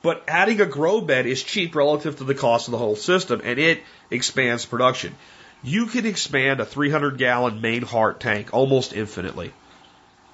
But 0.00 0.24
adding 0.28 0.62
a 0.62 0.66
grow 0.66 1.02
bed 1.02 1.26
is 1.26 1.42
cheap 1.42 1.74
relative 1.74 2.16
to 2.16 2.24
the 2.24 2.34
cost 2.34 2.68
of 2.68 2.72
the 2.72 2.78
whole 2.78 2.96
system 2.96 3.42
and 3.44 3.58
it 3.58 3.82
expands 4.10 4.64
production. 4.64 5.14
You 5.62 5.84
can 5.86 6.06
expand 6.06 6.58
a 6.60 6.64
300 6.64 7.18
gallon 7.18 7.60
main 7.60 7.82
heart 7.82 8.20
tank 8.20 8.48
almost 8.54 8.94
infinitely. 8.94 9.52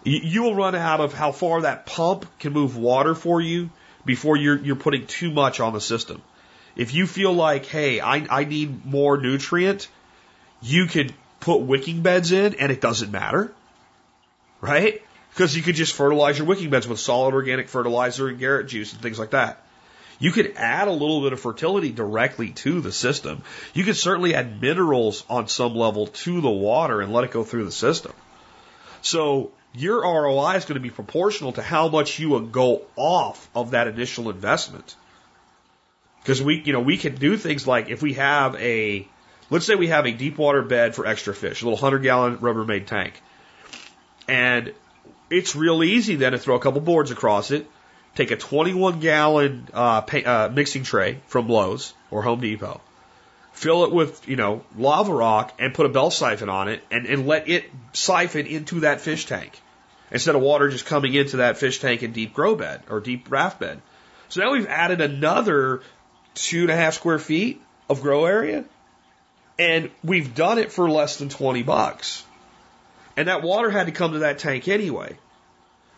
You 0.04 0.44
will 0.44 0.54
run 0.54 0.76
out 0.76 1.00
of 1.00 1.14
how 1.14 1.32
far 1.32 1.62
that 1.62 1.84
pump 1.84 2.26
can 2.38 2.52
move 2.52 2.76
water 2.76 3.16
for 3.16 3.40
you 3.40 3.70
before 4.04 4.36
you're, 4.36 4.58
you're 4.58 4.76
putting 4.76 5.08
too 5.08 5.32
much 5.32 5.58
on 5.58 5.72
the 5.72 5.80
system. 5.80 6.22
If 6.76 6.94
you 6.94 7.08
feel 7.08 7.32
like, 7.32 7.66
hey, 7.66 7.98
I, 7.98 8.24
I 8.30 8.44
need 8.44 8.86
more 8.86 9.16
nutrient, 9.16 9.88
you 10.62 10.86
could 10.86 11.12
put 11.40 11.62
wicking 11.62 12.02
beds 12.02 12.30
in 12.30 12.54
and 12.54 12.70
it 12.70 12.80
doesn't 12.80 13.10
matter. 13.10 13.52
Right? 14.60 15.02
Because 15.30 15.56
you 15.56 15.62
could 15.62 15.76
just 15.76 15.94
fertilize 15.94 16.38
your 16.38 16.46
wicking 16.46 16.70
beds 16.70 16.86
with 16.86 17.00
solid 17.00 17.34
organic 17.34 17.68
fertilizer 17.68 18.28
and 18.28 18.38
Garrett 18.38 18.68
juice 18.68 18.92
and 18.92 19.00
things 19.00 19.18
like 19.18 19.30
that. 19.30 19.64
You 20.18 20.32
could 20.32 20.54
add 20.56 20.86
a 20.86 20.92
little 20.92 21.22
bit 21.22 21.32
of 21.32 21.40
fertility 21.40 21.90
directly 21.90 22.50
to 22.50 22.80
the 22.80 22.92
system. 22.92 23.42
You 23.72 23.84
could 23.84 23.96
certainly 23.96 24.34
add 24.34 24.60
minerals 24.60 25.24
on 25.30 25.48
some 25.48 25.74
level 25.74 26.08
to 26.08 26.40
the 26.42 26.50
water 26.50 27.00
and 27.00 27.12
let 27.12 27.24
it 27.24 27.30
go 27.30 27.42
through 27.42 27.64
the 27.64 27.72
system. 27.72 28.12
So 29.00 29.52
your 29.72 30.02
ROI 30.02 30.56
is 30.56 30.64
going 30.66 30.74
to 30.74 30.80
be 30.80 30.90
proportional 30.90 31.52
to 31.52 31.62
how 31.62 31.88
much 31.88 32.18
you 32.18 32.30
would 32.30 32.52
go 32.52 32.82
off 32.96 33.48
of 33.54 33.70
that 33.70 33.88
initial 33.88 34.28
investment. 34.28 34.94
Because 36.22 36.42
we, 36.42 36.60
you 36.60 36.74
know, 36.74 36.80
we 36.80 36.98
can 36.98 37.14
do 37.14 37.38
things 37.38 37.66
like 37.66 37.88
if 37.88 38.02
we 38.02 38.14
have 38.14 38.56
a, 38.56 39.08
let's 39.48 39.64
say 39.64 39.74
we 39.74 39.88
have 39.88 40.06
a 40.06 40.12
deep 40.12 40.36
water 40.36 40.60
bed 40.60 40.94
for 40.94 41.06
extra 41.06 41.34
fish, 41.34 41.62
a 41.62 41.64
little 41.64 41.78
100 41.78 42.02
gallon 42.02 42.38
Rubbermaid 42.38 42.86
tank. 42.86 43.22
And 44.28 44.74
it's 45.30 45.54
real 45.54 45.82
easy 45.82 46.16
then 46.16 46.32
to 46.32 46.38
throw 46.38 46.56
a 46.56 46.60
couple 46.60 46.80
boards 46.80 47.10
across 47.10 47.50
it, 47.50 47.66
take 48.14 48.30
a 48.30 48.36
21 48.36 49.00
gallon 49.00 49.68
uh, 49.72 50.00
pay, 50.02 50.24
uh, 50.24 50.48
mixing 50.48 50.82
tray 50.82 51.20
from 51.26 51.48
Lowe's 51.48 51.94
or 52.10 52.22
Home 52.22 52.40
Depot, 52.40 52.80
fill 53.52 53.84
it 53.84 53.92
with, 53.92 54.28
you 54.28 54.36
know, 54.36 54.64
lava 54.76 55.12
rock 55.12 55.54
and 55.58 55.72
put 55.72 55.86
a 55.86 55.88
bell 55.88 56.10
siphon 56.10 56.48
on 56.48 56.68
it 56.68 56.82
and, 56.90 57.06
and 57.06 57.26
let 57.26 57.48
it 57.48 57.64
siphon 57.92 58.46
into 58.46 58.80
that 58.80 59.00
fish 59.00 59.26
tank 59.26 59.60
instead 60.10 60.34
of 60.34 60.42
water 60.42 60.68
just 60.68 60.86
coming 60.86 61.14
into 61.14 61.38
that 61.38 61.56
fish 61.56 61.78
tank 61.78 62.02
in 62.02 62.12
deep 62.12 62.34
grow 62.34 62.56
bed 62.56 62.82
or 62.90 63.00
deep 63.00 63.30
raft 63.30 63.60
bed. 63.60 63.80
So 64.28 64.40
now 64.40 64.52
we've 64.52 64.66
added 64.66 65.00
another 65.00 65.82
two 66.34 66.62
and 66.62 66.70
a 66.70 66.76
half 66.76 66.94
square 66.94 67.18
feet 67.18 67.60
of 67.88 68.02
grow 68.02 68.24
area 68.24 68.64
and 69.58 69.90
we've 70.02 70.34
done 70.34 70.58
it 70.58 70.72
for 70.72 70.88
less 70.88 71.18
than 71.18 71.28
20 71.28 71.62
bucks. 71.62 72.24
And 73.16 73.28
that 73.28 73.42
water 73.42 73.70
had 73.70 73.86
to 73.86 73.92
come 73.92 74.12
to 74.12 74.20
that 74.20 74.38
tank 74.38 74.68
anyway. 74.68 75.16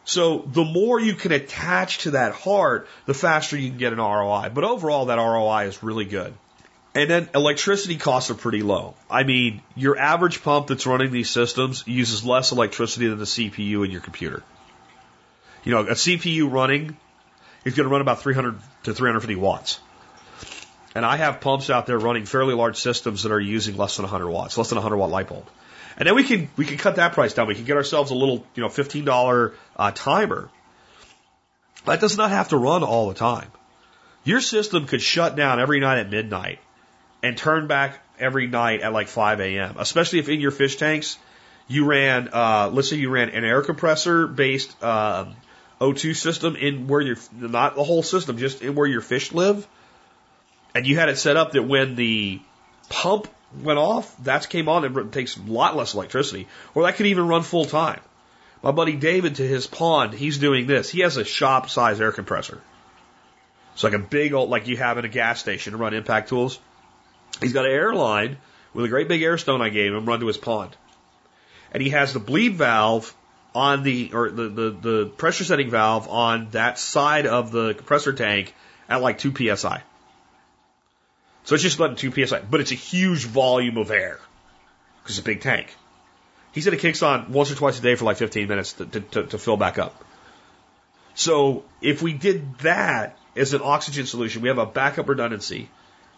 So 0.05 0.39
the 0.47 0.65
more 0.65 0.99
you 1.01 1.15
can 1.15 1.33
attach 1.33 1.99
to 1.99 2.13
that 2.13 2.33
heart, 2.33 2.89
the 3.07 3.15
faster 3.15 3.57
you 3.57 3.69
can 3.69 3.79
get 3.79 3.93
an 3.93 4.01
ROI. 4.01 4.51
But 4.53 4.65
overall, 4.65 5.07
that 5.07 5.17
ROI 5.17 5.67
is 5.67 5.83
really 5.83 6.05
good. 6.05 6.35
And 6.95 7.09
then 7.09 7.29
electricity 7.35 7.97
costs 7.97 8.31
are 8.31 8.35
pretty 8.35 8.63
low. 8.63 8.95
I 9.09 9.23
mean, 9.23 9.63
your 9.77 9.97
average 9.97 10.43
pump 10.43 10.67
that's 10.67 10.87
running 10.87 11.11
these 11.11 11.31
systems 11.31 11.85
uses 11.87 12.25
less 12.25 12.53
electricity 12.53 13.09
than 13.09 13.19
the 13.19 13.25
CPU 13.25 13.85
in 13.85 13.91
your 13.91 14.03
computer. 14.03 14.43
You 15.65 15.73
know, 15.73 15.81
a 15.83 15.93
CPU 15.93 16.51
running 16.53 16.97
is 17.65 17.75
going 17.75 17.89
to 17.89 17.93
run 17.93 18.01
about 18.01 18.21
300 18.21 18.59
to 18.85 18.93
350 18.95 19.37
watts. 19.37 19.79
And 20.95 21.07
I 21.07 21.17
have 21.17 21.41
pumps 21.41 21.71
out 21.71 21.87
there 21.87 21.99
running 21.99 22.27
fairly 22.27 22.55
large 22.55 22.77
systems 22.77 23.23
that 23.23 23.33
are 23.33 23.41
using 23.41 23.77
less 23.77 23.97
than 23.97 24.03
100 24.03 24.29
watts, 24.29 24.59
less 24.59 24.69
than 24.69 24.77
a 24.77 24.83
100 24.83 24.97
watt 24.99 25.11
light 25.11 25.29
bulb. 25.29 25.47
And 25.97 26.09
then 26.09 26.15
we 26.15 26.25
can 26.25 26.49
we 26.57 26.65
can 26.65 26.79
cut 26.79 26.97
that 26.97 27.13
price 27.13 27.35
down. 27.35 27.47
We 27.47 27.55
can 27.55 27.65
get 27.65 27.77
ourselves 27.77 28.11
a 28.11 28.15
little 28.15 28.47
you 28.55 28.63
know 28.63 28.69
fifteen 28.69 29.05
dollar 29.05 29.55
uh, 29.77 29.93
timer. 29.95 30.51
That 31.85 32.01
does 32.01 32.17
not 32.17 32.31
have 32.31 32.51
to 32.51 32.57
run 32.57 32.83
all 32.83 33.09
the 33.09 33.15
time. 33.15 33.51
Your 34.25 34.41
system 34.41 34.87
could 34.87 35.03
shut 35.03 35.35
down 35.35 35.61
every 35.61 35.81
night 35.81 35.99
at 35.99 36.11
midnight 36.11 36.61
and 37.23 37.37
turn 37.37 37.67
back 37.67 38.01
every 38.19 38.47
night 38.47 38.83
at 38.83 38.93
like 38.93 39.09
5 39.09 39.41
a.m. 39.41 39.77
Especially 39.79 40.21
if 40.21 40.29
in 40.29 40.41
your 40.41 40.53
fish 40.53 40.77
tanks 40.77 41.19
you 41.67 41.85
ran, 41.85 42.29
uh, 42.33 42.71
let's 42.73 42.89
say 42.89 42.97
you 42.97 43.11
ran 43.11 43.31
an 43.31 43.45
air 43.45 43.63
compressor 43.63 44.27
based 44.27 44.77
uh, 44.83 45.27
O2 45.81 46.15
system 46.15 46.55
in 46.57 46.87
where 46.87 47.01
your 47.01 47.17
not 47.33 47.75
the 47.75 47.85
whole 47.85 48.03
system, 48.03 48.39
just 48.39 48.63
in 48.63 48.75
where 48.75 48.87
your 48.87 49.01
fish 49.01 49.33
live, 49.33 49.67
and 50.75 50.87
you 50.87 50.97
had 50.97 51.09
it 51.09 51.19
set 51.19 51.37
up 51.37 51.53
that 51.53 51.63
when 51.63 51.97
the 51.97 52.41
pump 52.89 53.29
went 53.61 53.79
off, 53.79 54.17
that 54.25 54.49
came 54.49 54.69
on, 54.69 54.85
it 54.85 55.13
takes 55.13 55.37
a 55.37 55.43
lot 55.43 55.77
less 55.77 55.95
electricity. 55.95 56.49
Or 56.75 56.85
that 56.85 56.97
could 56.97 57.07
even 57.07 57.29
run 57.29 57.43
full 57.43 57.65
time. 57.65 58.01
My 58.63 58.71
buddy 58.71 58.95
David 58.95 59.37
to 59.37 59.47
his 59.47 59.67
pond, 59.67 60.15
he's 60.15 60.39
doing 60.39 60.67
this. 60.67 60.89
He 60.89 61.01
has 61.01 61.17
a 61.17 61.25
shop 61.25 61.69
size 61.69 62.01
air 62.01 62.13
compressor. 62.13 62.61
It's 63.75 63.83
like 63.83 63.93
a 63.93 63.99
big 63.99 64.35
old, 64.35 64.51
like 64.51 64.69
you 64.69 64.77
have 64.77 64.99
in 64.99 65.05
a 65.05 65.09
gas 65.09 65.41
station 65.41 65.73
to 65.73 65.79
run 65.79 65.95
impact 65.95 66.29
tools. 66.29 66.59
He's 67.41 67.53
got 67.53 67.65
an 67.65 67.73
air 67.73 67.95
line 67.95 68.37
with 68.75 68.85
a 68.85 68.89
great 68.89 69.09
big 69.09 69.23
air 69.23 69.39
stone 69.39 69.61
I 69.61 69.71
gave 69.71 69.93
him 69.93 70.07
run 70.07 70.21
to 70.21 70.27
his 70.27 70.37
pond. 70.37 70.77
And 71.73 71.83
he 71.83 71.91
has 71.91 72.13
the 72.13 72.21
bleed 72.21 72.55
valve 72.55 73.15
on 73.55 73.83
the, 73.83 74.11
or 74.13 74.31
the, 74.31 74.49
the, 74.49 74.71
the 74.71 75.07
pressure 75.17 75.45
setting 75.45 75.71
valve 75.71 76.09
on 76.09 76.49
that 76.51 76.79
side 76.79 77.27
of 77.27 77.51
the 77.51 77.75
compressor 77.75 78.13
tank 78.13 78.55
at 78.89 79.03
like 79.03 79.19
2 79.19 79.57
psi. 79.57 79.83
So 81.45 81.55
it's 81.55 81.63
just 81.63 81.81
letting 81.81 81.97
2 81.97 82.27
psi, 82.27 82.41
but 82.41 82.61
it's 82.61 82.73
a 82.73 82.77
huge 82.77 83.25
volume 83.25 83.77
of 83.77 83.91
air 83.91 84.21
because 85.03 85.19
it's 85.19 85.27
a 85.27 85.29
big 85.29 85.41
tank. 85.41 85.75
He 86.53 86.61
said 86.61 86.75
it 86.75 86.81
kicks 86.81 87.03
on 87.03 87.33
once 87.33 87.51
or 87.51 87.55
twice 87.55 87.79
a 87.79 87.83
day 87.83 87.95
for 87.95 88.05
like 88.05 88.19
15 88.19 88.47
minutes 88.47 88.75
to, 88.75 88.87
to, 88.87 89.23
to 89.25 89.39
fill 89.39 89.57
back 89.57 89.79
up. 89.79 90.05
So 91.15 91.65
if 91.81 92.03
we 92.03 92.13
did 92.13 92.59
that 92.59 93.19
as 93.37 93.55
an 93.55 93.61
oxygen 93.63 94.07
solution, 94.07 94.43
we 94.43 94.49
have 94.49 94.59
a 94.59 94.67
backup 94.67 95.09
redundancy. 95.09 95.69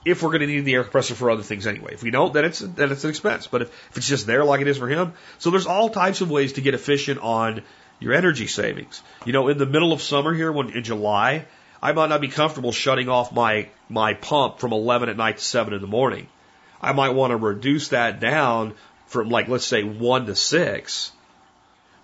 If 0.04 0.22
we're 0.22 0.30
going 0.30 0.40
to 0.40 0.46
need 0.46 0.60
the 0.60 0.74
air 0.74 0.82
compressor 0.82 1.14
for 1.14 1.30
other 1.30 1.42
things 1.42 1.66
anyway, 1.66 1.94
if 1.94 2.02
we 2.02 2.10
don't, 2.10 2.34
then 2.34 2.44
it's 2.44 2.58
then 2.58 2.92
it's 2.92 3.04
an 3.04 3.10
expense. 3.10 3.46
But 3.46 3.62
if, 3.62 3.68
if 3.90 3.96
it's 3.96 4.08
just 4.08 4.26
there 4.26 4.44
like 4.44 4.60
it 4.60 4.68
is 4.68 4.76
for 4.76 4.86
him, 4.86 5.14
so 5.38 5.50
there's 5.50 5.66
all 5.66 5.88
types 5.88 6.20
of 6.20 6.30
ways 6.30 6.54
to 6.54 6.60
get 6.60 6.74
efficient 6.74 7.20
on 7.20 7.62
your 8.00 8.12
energy 8.12 8.46
savings. 8.46 9.02
You 9.24 9.32
know, 9.32 9.48
in 9.48 9.56
the 9.56 9.66
middle 9.66 9.92
of 9.92 10.02
summer 10.02 10.34
here, 10.34 10.52
when 10.52 10.70
in 10.70 10.84
July, 10.84 11.46
I 11.84 11.92
might 11.92 12.08
not 12.08 12.22
be 12.22 12.28
comfortable 12.28 12.72
shutting 12.72 13.10
off 13.10 13.30
my, 13.30 13.68
my 13.90 14.14
pump 14.14 14.58
from 14.58 14.72
11 14.72 15.10
at 15.10 15.18
night 15.18 15.36
to 15.36 15.44
7 15.44 15.74
in 15.74 15.82
the 15.82 15.86
morning. 15.86 16.28
I 16.80 16.92
might 16.92 17.10
want 17.10 17.32
to 17.32 17.36
reduce 17.36 17.88
that 17.88 18.20
down 18.20 18.72
from 19.06 19.28
like, 19.28 19.48
let's 19.48 19.66
say 19.66 19.82
1 19.82 20.24
to 20.24 20.34
6. 20.34 21.12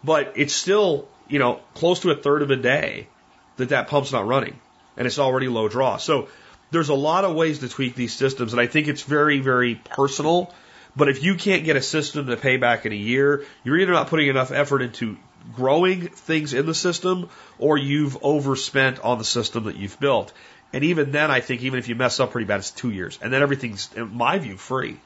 But 0.05 0.35
it's 0.37 0.53
still, 0.53 1.09
you 1.29 1.39
know, 1.39 1.61
close 1.73 2.01
to 2.01 2.11
a 2.11 2.15
third 2.15 2.43
of 2.43 2.51
a 2.51 2.57
day 2.57 3.09
that 3.57 3.71
that 3.71 3.89
pump's 3.89 4.13
not 4.13 4.27
running 4.27 4.61
and 4.99 5.07
it's 5.07 5.19
already 5.19 5.49
low 5.49 5.67
draw. 5.67 5.97
So 5.97 6.29
there's 6.71 6.91
a 6.91 6.95
lot 6.95 7.25
of 7.25 7.35
ways 7.35 7.61
to 7.61 7.69
tweak 7.71 7.95
these 7.95 8.13
systems 8.13 8.53
and 8.53 8.61
I 8.61 8.67
think 8.67 8.87
it's 8.87 9.03
very, 9.03 9.41
very 9.41 9.77
personal. 9.77 10.53
But 10.95 11.09
if 11.09 11.23
you 11.23 11.37
can't 11.37 11.65
get 11.65 11.77
a 11.77 11.83
system 11.83 12.27
to 12.27 12.37
pay 12.37 12.59
back 12.59 12.85
in 12.85 12.93
a 12.93 12.97
year, 12.97 13.47
you're 13.65 13.79
either 13.79 13.93
not 13.93 14.09
putting 14.09 14.29
enough 14.29 14.53
effort 14.53 14.83
into 14.83 15.17
growing 15.55 16.09
things 16.09 16.53
in 16.55 16.67
the 16.67 16.75
system 16.75 17.29
or 17.59 17.77
you've 17.77 18.19
overspent 18.23 19.01
on 19.01 19.19
the 19.19 19.25
system 19.25 19.65
that 19.65 19.77
you've 19.77 19.99
built. 20.01 20.33
And 20.73 20.85
even 20.85 21.11
then, 21.11 21.31
I 21.31 21.41
think 21.41 21.63
even 21.63 21.79
if 21.79 21.89
you 21.89 21.95
mess 21.95 22.21
up 22.21 22.31
pretty 22.31 22.47
bad, 22.47 22.61
it's 22.61 22.71
two 22.71 22.91
years. 22.91 23.19
And 23.21 23.33
then 23.33 23.43
everything's, 23.43 23.91
in 23.95 24.15
my 24.15 24.39
view, 24.39 24.57
free. 24.57 24.99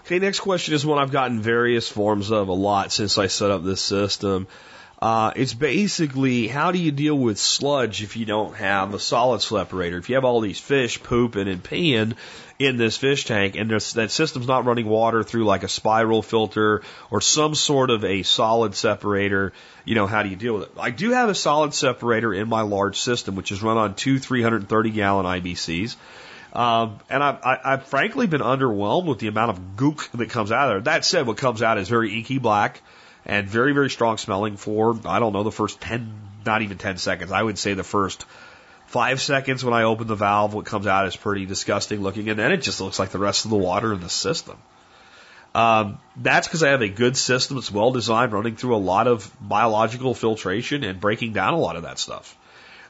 Okay, 0.00 0.20
next 0.20 0.40
question 0.40 0.74
is 0.74 0.86
one 0.86 0.98
I've 0.98 1.10
gotten 1.10 1.40
various 1.40 1.88
forms 1.88 2.30
of 2.30 2.48
a 2.48 2.52
lot 2.52 2.92
since 2.92 3.18
I 3.18 3.26
set 3.26 3.50
up 3.50 3.64
this 3.64 3.82
system. 3.82 4.46
Uh, 5.00 5.32
it's 5.36 5.54
basically 5.54 6.48
how 6.48 6.72
do 6.72 6.78
you 6.78 6.90
deal 6.90 7.16
with 7.16 7.38
sludge 7.38 8.02
if 8.02 8.16
you 8.16 8.26
don't 8.26 8.56
have 8.56 8.94
a 8.94 8.98
solid 8.98 9.40
separator? 9.40 9.96
If 9.96 10.08
you 10.08 10.16
have 10.16 10.24
all 10.24 10.40
these 10.40 10.58
fish 10.58 11.00
pooping 11.00 11.46
and 11.46 11.62
peeing 11.62 12.14
in 12.58 12.78
this 12.78 12.96
fish 12.96 13.24
tank 13.24 13.54
and 13.54 13.70
that 13.70 14.10
system's 14.10 14.48
not 14.48 14.64
running 14.64 14.86
water 14.86 15.22
through 15.22 15.44
like 15.44 15.62
a 15.62 15.68
spiral 15.68 16.20
filter 16.20 16.82
or 17.12 17.20
some 17.20 17.54
sort 17.54 17.90
of 17.90 18.04
a 18.04 18.24
solid 18.24 18.74
separator, 18.74 19.52
you 19.84 19.94
know, 19.94 20.08
how 20.08 20.24
do 20.24 20.30
you 20.30 20.36
deal 20.36 20.54
with 20.54 20.62
it? 20.64 20.72
I 20.76 20.90
do 20.90 21.12
have 21.12 21.28
a 21.28 21.34
solid 21.34 21.74
separator 21.74 22.34
in 22.34 22.48
my 22.48 22.62
large 22.62 22.98
system, 22.98 23.36
which 23.36 23.52
is 23.52 23.62
run 23.62 23.76
on 23.76 23.94
two 23.94 24.18
330 24.18 24.90
gallon 24.90 25.26
IBCs. 25.26 25.94
Um, 26.52 26.98
and 27.08 27.22
I've, 27.22 27.44
I, 27.44 27.58
I've 27.64 27.86
frankly 27.86 28.26
been 28.26 28.40
underwhelmed 28.40 29.04
with 29.04 29.20
the 29.20 29.28
amount 29.28 29.50
of 29.50 29.60
gook 29.76 30.10
that 30.10 30.30
comes 30.30 30.50
out 30.50 30.68
of 30.68 30.74
there. 30.84 30.94
That 30.94 31.04
said, 31.04 31.24
what 31.24 31.36
comes 31.36 31.62
out 31.62 31.78
is 31.78 31.88
very 31.88 32.16
inky 32.16 32.38
black 32.38 32.82
and 33.28 33.46
very, 33.46 33.72
very 33.72 33.90
strong 33.90 34.16
smelling 34.16 34.56
for, 34.56 34.98
I 35.04 35.18
don't 35.18 35.34
know, 35.34 35.42
the 35.42 35.52
first 35.52 35.80
10, 35.80 36.12
not 36.46 36.62
even 36.62 36.78
10 36.78 36.96
seconds. 36.96 37.30
I 37.30 37.42
would 37.42 37.58
say 37.58 37.74
the 37.74 37.84
first 37.84 38.24
five 38.86 39.20
seconds 39.20 39.62
when 39.62 39.74
I 39.74 39.82
open 39.82 40.06
the 40.06 40.14
valve, 40.14 40.54
what 40.54 40.64
comes 40.64 40.86
out 40.86 41.06
is 41.06 41.14
pretty 41.14 41.44
disgusting 41.44 42.00
looking, 42.00 42.30
and 42.30 42.38
then 42.38 42.52
it 42.52 42.62
just 42.62 42.80
looks 42.80 42.98
like 42.98 43.10
the 43.10 43.18
rest 43.18 43.44
of 43.44 43.50
the 43.50 43.58
water 43.58 43.92
in 43.92 44.00
the 44.00 44.08
system. 44.08 44.56
Um, 45.54 45.98
that's 46.16 46.48
because 46.48 46.62
I 46.62 46.70
have 46.70 46.82
a 46.82 46.88
good 46.88 47.16
system 47.16 47.56
that's 47.56 47.70
well 47.70 47.90
designed, 47.90 48.32
running 48.32 48.56
through 48.56 48.76
a 48.76 48.78
lot 48.78 49.06
of 49.06 49.30
biological 49.40 50.14
filtration 50.14 50.84
and 50.84 51.00
breaking 51.00 51.34
down 51.34 51.52
a 51.52 51.58
lot 51.58 51.76
of 51.76 51.82
that 51.82 51.98
stuff. 51.98 52.36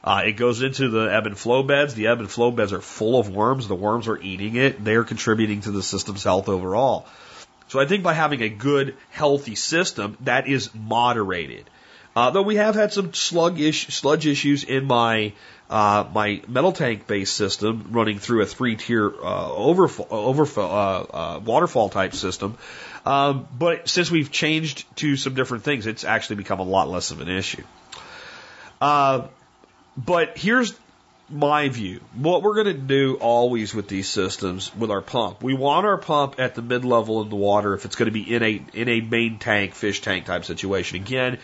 Uh, 0.01 0.21
it 0.25 0.33
goes 0.33 0.61
into 0.61 0.89
the 0.89 1.13
ebb 1.13 1.25
and 1.25 1.37
flow 1.37 1.63
beds. 1.63 1.93
The 1.93 2.07
ebb 2.07 2.19
and 2.19 2.29
flow 2.29 2.51
beds 2.51 2.71
are 2.71 2.79
full 2.79 3.19
of 3.19 3.29
worms. 3.29 3.67
The 3.67 3.75
worms 3.75 4.07
are 4.07 4.17
eating 4.17 4.55
it. 4.55 4.81
They're 4.83 5.03
contributing 5.03 5.61
to 5.61 5.71
the 5.71 5.83
system's 5.83 6.23
health 6.23 6.47
overall. 6.47 7.05
So 7.69 7.79
I 7.79 7.85
think 7.85 8.03
by 8.03 8.13
having 8.13 8.41
a 8.41 8.49
good, 8.49 8.97
healthy 9.11 9.55
system, 9.55 10.17
that 10.21 10.47
is 10.47 10.73
moderated. 10.73 11.69
Uh, 12.15 12.31
though 12.31 12.41
we 12.41 12.55
have 12.55 12.75
had 12.75 12.91
some 12.91 13.13
sludge 13.13 13.61
issues 14.25 14.63
in 14.63 14.85
my 14.85 15.33
uh, 15.69 16.03
my 16.11 16.41
metal 16.47 16.71
tank 16.71 17.05
based 17.05 17.35
system 17.35 17.89
running 17.91 18.17
through 18.17 18.41
a 18.41 18.45
three 18.47 18.75
tier 18.75 19.07
uh, 19.07 19.53
uh, 19.53 21.05
uh, 21.13 21.39
waterfall 21.45 21.89
type 21.89 22.15
system. 22.15 22.57
Um, 23.05 23.47
but 23.57 23.87
since 23.87 24.09
we've 24.09 24.31
changed 24.31 24.83
to 24.97 25.15
some 25.15 25.35
different 25.35 25.63
things, 25.63 25.85
it's 25.85 26.03
actually 26.03 26.37
become 26.37 26.59
a 26.59 26.63
lot 26.63 26.89
less 26.89 27.11
of 27.11 27.21
an 27.21 27.29
issue. 27.29 27.63
Uh, 28.81 29.27
but 29.95 30.37
here's 30.37 30.73
my 31.29 31.69
view. 31.69 32.01
What 32.15 32.43
we're 32.43 32.55
going 32.55 32.75
to 32.75 32.81
do 32.81 33.15
always 33.15 33.73
with 33.73 33.87
these 33.87 34.09
systems 34.09 34.75
with 34.75 34.91
our 34.91 35.01
pump, 35.01 35.43
we 35.43 35.53
want 35.53 35.85
our 35.85 35.97
pump 35.97 36.35
at 36.39 36.55
the 36.55 36.61
mid 36.61 36.85
level 36.85 37.21
in 37.21 37.29
the 37.29 37.35
water 37.35 37.73
if 37.73 37.85
it's 37.85 37.95
going 37.95 38.07
to 38.07 38.11
be 38.11 38.33
in 38.33 38.43
a 38.43 38.61
in 38.73 38.89
a 38.89 39.01
main 39.01 39.39
tank, 39.39 39.75
fish 39.75 40.01
tank 40.01 40.25
type 40.25 40.45
situation. 40.45 41.01
Again, 41.01 41.39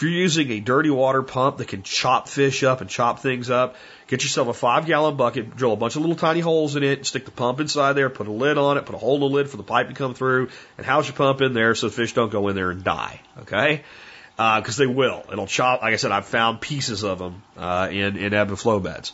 if 0.00 0.02
you're 0.02 0.10
using 0.10 0.50
a 0.50 0.60
dirty 0.60 0.90
water 0.90 1.22
pump 1.22 1.58
that 1.58 1.68
can 1.68 1.82
chop 1.82 2.28
fish 2.28 2.62
up 2.62 2.80
and 2.80 2.88
chop 2.88 3.20
things 3.20 3.50
up, 3.50 3.76
get 4.06 4.22
yourself 4.22 4.48
a 4.48 4.54
five 4.54 4.86
gallon 4.86 5.16
bucket, 5.16 5.56
drill 5.56 5.74
a 5.74 5.76
bunch 5.76 5.96
of 5.96 6.00
little 6.02 6.16
tiny 6.16 6.40
holes 6.40 6.76
in 6.76 6.82
it, 6.82 7.04
stick 7.04 7.26
the 7.26 7.30
pump 7.30 7.60
inside 7.60 7.92
there, 7.94 8.08
put 8.08 8.26
a 8.26 8.32
lid 8.32 8.56
on 8.56 8.78
it, 8.78 8.86
put 8.86 8.94
a 8.94 8.98
hole 8.98 9.16
in 9.16 9.20
the 9.20 9.26
lid 9.26 9.50
for 9.50 9.56
the 9.56 9.62
pipe 9.62 9.88
to 9.88 9.94
come 9.94 10.14
through, 10.14 10.48
and 10.78 10.86
house 10.86 11.06
your 11.06 11.16
pump 11.16 11.42
in 11.42 11.52
there 11.52 11.74
so 11.74 11.88
the 11.88 11.94
fish 11.94 12.14
don't 12.14 12.32
go 12.32 12.48
in 12.48 12.56
there 12.56 12.70
and 12.70 12.82
die. 12.82 13.20
Okay? 13.40 13.82
Because 14.40 14.80
uh, 14.80 14.84
they 14.84 14.86
will. 14.86 15.22
It'll 15.30 15.46
chop. 15.46 15.82
Like 15.82 15.92
I 15.92 15.96
said, 15.96 16.12
I've 16.12 16.24
found 16.24 16.62
pieces 16.62 17.04
of 17.04 17.18
them 17.18 17.42
uh, 17.58 17.88
in 17.90 18.16
in 18.16 18.32
ebb 18.32 18.48
and 18.48 18.58
flow 18.58 18.80
beds. 18.80 19.12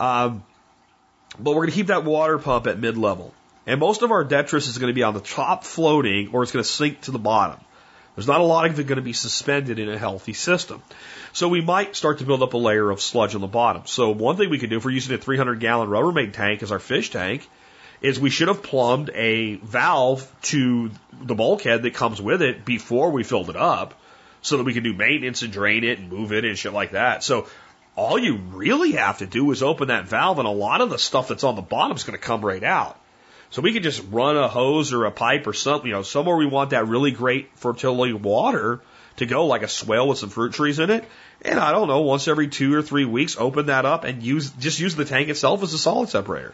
Um, 0.00 0.42
but 1.38 1.52
we're 1.52 1.62
going 1.62 1.70
to 1.70 1.74
keep 1.76 1.86
that 1.88 2.04
water 2.04 2.38
pump 2.38 2.66
at 2.66 2.80
mid 2.80 2.98
level. 2.98 3.32
And 3.68 3.78
most 3.78 4.02
of 4.02 4.10
our 4.10 4.24
detritus 4.24 4.68
is 4.68 4.78
going 4.78 4.90
to 4.90 4.94
be 4.94 5.04
on 5.04 5.14
the 5.14 5.20
top 5.20 5.62
floating 5.62 6.30
or 6.32 6.42
it's 6.42 6.50
going 6.50 6.64
to 6.64 6.68
sink 6.68 7.02
to 7.02 7.12
the 7.12 7.20
bottom. 7.20 7.60
There's 8.16 8.26
not 8.26 8.40
a 8.40 8.44
lot 8.44 8.66
of 8.66 8.78
it 8.78 8.86
going 8.88 8.96
to 8.96 9.02
be 9.02 9.12
suspended 9.12 9.78
in 9.78 9.88
a 9.88 9.96
healthy 9.96 10.32
system. 10.32 10.82
So 11.32 11.48
we 11.48 11.60
might 11.60 11.94
start 11.94 12.18
to 12.18 12.24
build 12.24 12.42
up 12.42 12.54
a 12.54 12.58
layer 12.58 12.90
of 12.90 13.00
sludge 13.00 13.36
on 13.36 13.40
the 13.40 13.46
bottom. 13.46 13.82
So 13.86 14.10
one 14.10 14.36
thing 14.36 14.50
we 14.50 14.58
could 14.58 14.70
do 14.70 14.76
if 14.78 14.84
we're 14.84 14.90
using 14.90 15.14
a 15.14 15.18
300 15.18 15.60
gallon 15.60 15.88
Rubbermaid 15.88 16.32
tank 16.32 16.64
as 16.64 16.72
our 16.72 16.80
fish 16.80 17.10
tank 17.10 17.48
is 18.02 18.18
we 18.18 18.30
should 18.30 18.48
have 18.48 18.62
plumbed 18.62 19.10
a 19.14 19.54
valve 19.56 20.30
to 20.42 20.90
the 21.12 21.34
bulkhead 21.36 21.84
that 21.84 21.94
comes 21.94 22.20
with 22.20 22.42
it 22.42 22.64
before 22.64 23.10
we 23.10 23.22
filled 23.22 23.50
it 23.50 23.56
up 23.56 23.94
so 24.44 24.58
that 24.58 24.64
we 24.64 24.74
can 24.74 24.82
do 24.82 24.92
maintenance 24.92 25.40
and 25.40 25.52
drain 25.52 25.84
it 25.84 25.98
and 25.98 26.10
move 26.10 26.32
it 26.32 26.44
and 26.44 26.56
shit 26.56 26.74
like 26.74 26.92
that. 26.92 27.24
So 27.24 27.46
all 27.96 28.18
you 28.18 28.36
really 28.36 28.92
have 28.92 29.18
to 29.18 29.26
do 29.26 29.50
is 29.50 29.62
open 29.62 29.88
that 29.88 30.06
valve 30.06 30.38
and 30.38 30.46
a 30.46 30.50
lot 30.50 30.82
of 30.82 30.90
the 30.90 30.98
stuff 30.98 31.28
that's 31.28 31.44
on 31.44 31.56
the 31.56 31.62
bottom 31.62 31.96
is 31.96 32.04
going 32.04 32.18
to 32.18 32.24
come 32.24 32.44
right 32.44 32.62
out. 32.62 33.00
So 33.50 33.62
we 33.62 33.72
could 33.72 33.82
just 33.82 34.04
run 34.10 34.36
a 34.36 34.46
hose 34.46 34.92
or 34.92 35.06
a 35.06 35.10
pipe 35.10 35.46
or 35.46 35.54
something, 35.54 35.88
you 35.88 35.94
know, 35.94 36.02
somewhere 36.02 36.36
we 36.36 36.44
want 36.44 36.70
that 36.70 36.86
really 36.86 37.10
great 37.10 37.56
fertility 37.56 38.12
water 38.12 38.82
to 39.16 39.26
go, 39.26 39.46
like 39.46 39.62
a 39.62 39.68
swale 39.68 40.08
with 40.08 40.18
some 40.18 40.28
fruit 40.28 40.52
trees 40.52 40.78
in 40.78 40.90
it. 40.90 41.04
And 41.40 41.58
I 41.58 41.72
don't 41.72 41.88
know, 41.88 42.02
once 42.02 42.28
every 42.28 42.48
two 42.48 42.74
or 42.74 42.82
three 42.82 43.06
weeks, 43.06 43.36
open 43.38 43.66
that 43.66 43.86
up 43.86 44.04
and 44.04 44.22
use, 44.22 44.50
just 44.50 44.78
use 44.78 44.94
the 44.94 45.06
tank 45.06 45.30
itself 45.30 45.62
as 45.62 45.72
a 45.72 45.78
solid 45.78 46.10
separator. 46.10 46.52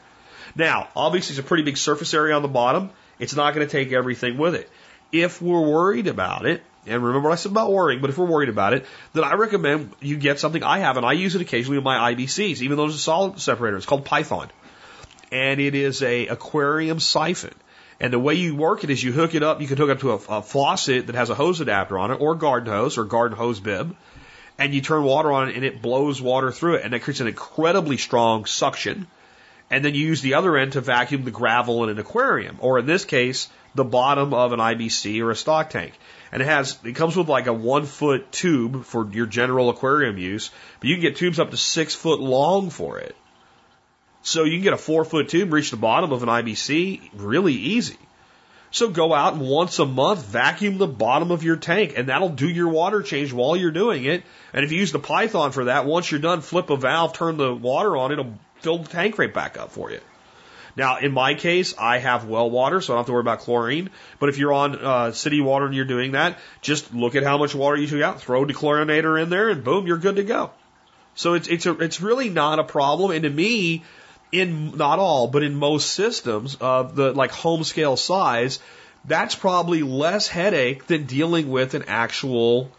Now, 0.55 0.89
obviously 0.95 1.33
it's 1.33 1.41
a 1.41 1.49
pretty 1.49 1.65
big 1.65 1.77
surface 1.77 2.15
area 2.15 2.37
on 2.37 2.43
the 2.43 2.49
bottom. 2.49 2.91
It's 3.19 3.35
not 3.35 3.55
going 3.55 3.67
to 3.67 3.73
take 3.73 3.93
everything 3.93 4.39
with 4.39 4.55
it. 4.55 4.71
If 5.11 5.43
we're 5.43 5.61
worried 5.61 6.07
about 6.07 6.47
it, 6.47 6.63
and 6.87 7.03
remember 7.03 7.29
what 7.29 7.33
I 7.33 7.37
said 7.37 7.53
about 7.53 7.73
worrying, 7.73 8.01
but 8.01 8.11
if 8.11 8.19
we're 8.19 8.27
worried 8.27 8.49
about 8.49 8.73
it, 8.73 8.87
then 9.13 9.25
I 9.25 9.35
recommend 9.35 9.93
you 10.01 10.17
get 10.17 10.41
something 10.41 10.63
I 10.63 10.79
have, 10.79 10.97
and 10.97 11.05
I 11.05 11.13
use 11.13 11.35
it 11.35 11.43
occasionally 11.43 11.79
with 11.79 11.85
my 11.85 12.15
IBCs, 12.15 12.63
even 12.63 12.77
though 12.77 12.87
it's 12.87 12.95
a 12.95 12.99
solid 12.99 13.41
separator. 13.41 13.77
It's 13.77 13.87
called 13.87 14.05
Python 14.05 14.51
and 15.33 15.61
it 15.61 15.75
is 15.75 16.03
a 16.03 16.27
aquarium 16.27 17.01
siphon. 17.01 17.55
And 18.01 18.13
the 18.13 18.19
way 18.19 18.35
you 18.35 18.57
work 18.57 18.83
it 18.83 18.91
is 18.91 19.03
you 19.03 19.13
hook 19.13 19.35
it 19.35 19.43
up. 19.43 19.61
You 19.61 19.69
can 19.69 19.77
hook 19.77 19.91
it 19.91 19.93
up 19.93 20.01
to 20.01 20.13
a, 20.13 20.39
a 20.39 20.43
faucet 20.43 21.07
that 21.07 21.15
has 21.15 21.31
a 21.31 21.35
hose 21.35 21.61
adapter 21.61 21.99
on 21.99 22.11
it, 22.11 22.21
or 22.21 22.35
garden 22.35 22.73
hose, 22.73 22.97
or 22.97 23.05
garden 23.05 23.37
hose 23.37 23.61
bib, 23.61 23.95
and 24.59 24.75
you 24.75 24.81
turn 24.81 25.05
water 25.05 25.31
on 25.31 25.49
it, 25.49 25.57
and 25.57 25.65
it 25.65 25.83
blows 25.83 26.21
water 26.21 26.51
through 26.51 26.77
it, 26.77 26.85
and 26.85 26.95
it 26.95 27.01
creates 27.01 27.21
an 27.21 27.27
incredibly 27.27 27.99
strong 27.99 28.47
suction. 28.47 29.07
And 29.71 29.85
then 29.85 29.95
you 29.95 30.05
use 30.05 30.21
the 30.21 30.35
other 30.35 30.57
end 30.57 30.73
to 30.73 30.81
vacuum 30.81 31.25
the 31.25 31.31
gravel 31.31 31.85
in 31.85 31.91
an 31.91 31.99
aquarium, 31.99 32.57
or 32.61 32.81
in 32.81 32.87
this 32.87 33.05
case, 33.05 33.49
the 33.75 33.85
bottom 33.85 34.35
of 34.35 34.53
an 34.53 34.59
IBC 34.59 35.23
or 35.23 35.31
a 35.31 35.37
stock 35.37 35.71
tank. 35.71 35.95
And 36.33 36.43
it 36.43 36.47
has, 36.47 36.79
it 36.85 36.97
comes 36.97 37.17
with 37.17 37.29
like 37.29 37.47
a 37.47 37.53
one 37.53 37.87
foot 37.87 38.33
tube 38.33 38.85
for 38.85 39.09
your 39.13 39.27
general 39.27 39.71
aquarium 39.71 40.19
use, 40.19 40.51
but 40.81 40.89
you 40.89 40.97
can 40.97 41.03
get 41.03 41.17
tubes 41.17 41.39
up 41.39 41.51
to 41.53 41.57
six 41.57 41.95
foot 41.95 42.21
long 42.21 42.71
for 42.71 42.99
it. 42.99 43.15
So 44.23 44.45
you 44.45 44.53
can 44.53 44.63
get 44.63 44.73
a 44.73 44.79
four 44.79 45.05
foot 45.05 45.29
tube, 45.29 45.53
reach 45.53 45.71
the 45.71 45.77
bottom 45.77 46.13
of 46.13 46.23
an 46.23 46.29
IBC 46.29 47.11
really 47.15 47.55
easy. 47.55 47.97
So 48.73 48.89
go 48.89 49.13
out 49.13 49.33
and 49.33 49.43
once 49.43 49.79
a 49.81 49.87
month 49.87 50.25
vacuum 50.25 50.79
the 50.79 50.87
bottom 50.87 51.33
of 51.33 51.43
your 51.43 51.57
tank 51.57 51.95
and 51.97 52.09
that'll 52.09 52.29
do 52.29 52.49
your 52.49 52.69
water 52.69 53.03
change 53.03 53.33
while 53.33 53.57
you're 53.57 53.73
doing 53.73 54.05
it. 54.05 54.23
And 54.53 54.65
if 54.65 54.71
you 54.71 54.79
use 54.79 54.93
the 54.93 55.01
Python 55.01 55.51
for 55.51 55.65
that, 55.65 55.87
once 55.87 56.11
you're 56.11 56.21
done, 56.21 56.41
flip 56.41 56.71
a 56.71 56.77
valve, 56.77 57.13
turn 57.13 57.37
the 57.37 57.53
water 57.53 57.97
on, 57.97 58.13
it'll 58.13 58.39
fill 58.61 58.79
the 58.79 58.89
tank 58.89 59.19
right 59.19 59.33
back 59.33 59.59
up 59.59 59.73
for 59.73 59.91
you. 59.91 60.01
Now, 60.77 60.99
in 60.99 61.13
my 61.13 61.35
case, 61.35 61.75
I 61.79 61.99
have 61.99 62.27
well 62.27 62.49
water, 62.49 62.81
so 62.81 62.93
I 62.93 62.97
don't 62.97 63.01
have 63.01 63.07
to 63.07 63.13
worry 63.13 63.21
about 63.21 63.41
chlorine. 63.41 63.91
But 64.19 64.29
if 64.29 64.39
you're 64.39 64.53
on 64.53 64.77
uh, 64.77 65.13
city 65.13 65.41
water 65.41 65.67
and 65.67 65.75
you're 65.75 65.85
doing 65.85 66.13
that, 66.13 66.39
just 66.63 66.95
look 66.95 67.17
at 67.17 67.23
how 67.23 67.39
much 67.39 67.55
water 67.55 67.77
you 67.77 67.87
took 67.87 68.03
out, 68.03 68.21
throw 68.21 68.45
a 68.45 68.47
dechlorinator 68.47 69.21
in 69.21 69.31
there, 69.31 69.49
and 69.49 69.65
boom, 69.65 69.87
you're 69.87 69.99
good 69.99 70.17
to 70.17 70.25
go. 70.25 70.51
So 71.15 71.35
it's 71.35 71.49
it's 71.49 71.67
a, 71.67 71.73
it's 71.79 72.01
really 72.01 72.31
not 72.31 72.59
a 72.59 72.65
problem. 72.65 73.11
And 73.11 73.25
to 73.25 73.31
me, 73.31 73.83
in 74.33 74.77
not 74.77 74.99
all, 74.99 75.27
but 75.27 75.43
in 75.43 75.55
most 75.55 75.93
systems 75.93 76.57
of 76.61 76.95
the 76.95 77.13
like 77.13 77.33
home 77.33 77.65
scale 77.65 77.97
size, 77.97 78.61
that's 79.05 79.35
probably 79.35 79.83
less 79.83 80.29
headache 80.29 80.87
than 80.87 81.05
dealing 81.05 81.51
with 81.51 81.75
an 81.75 81.85
actual 81.89 82.71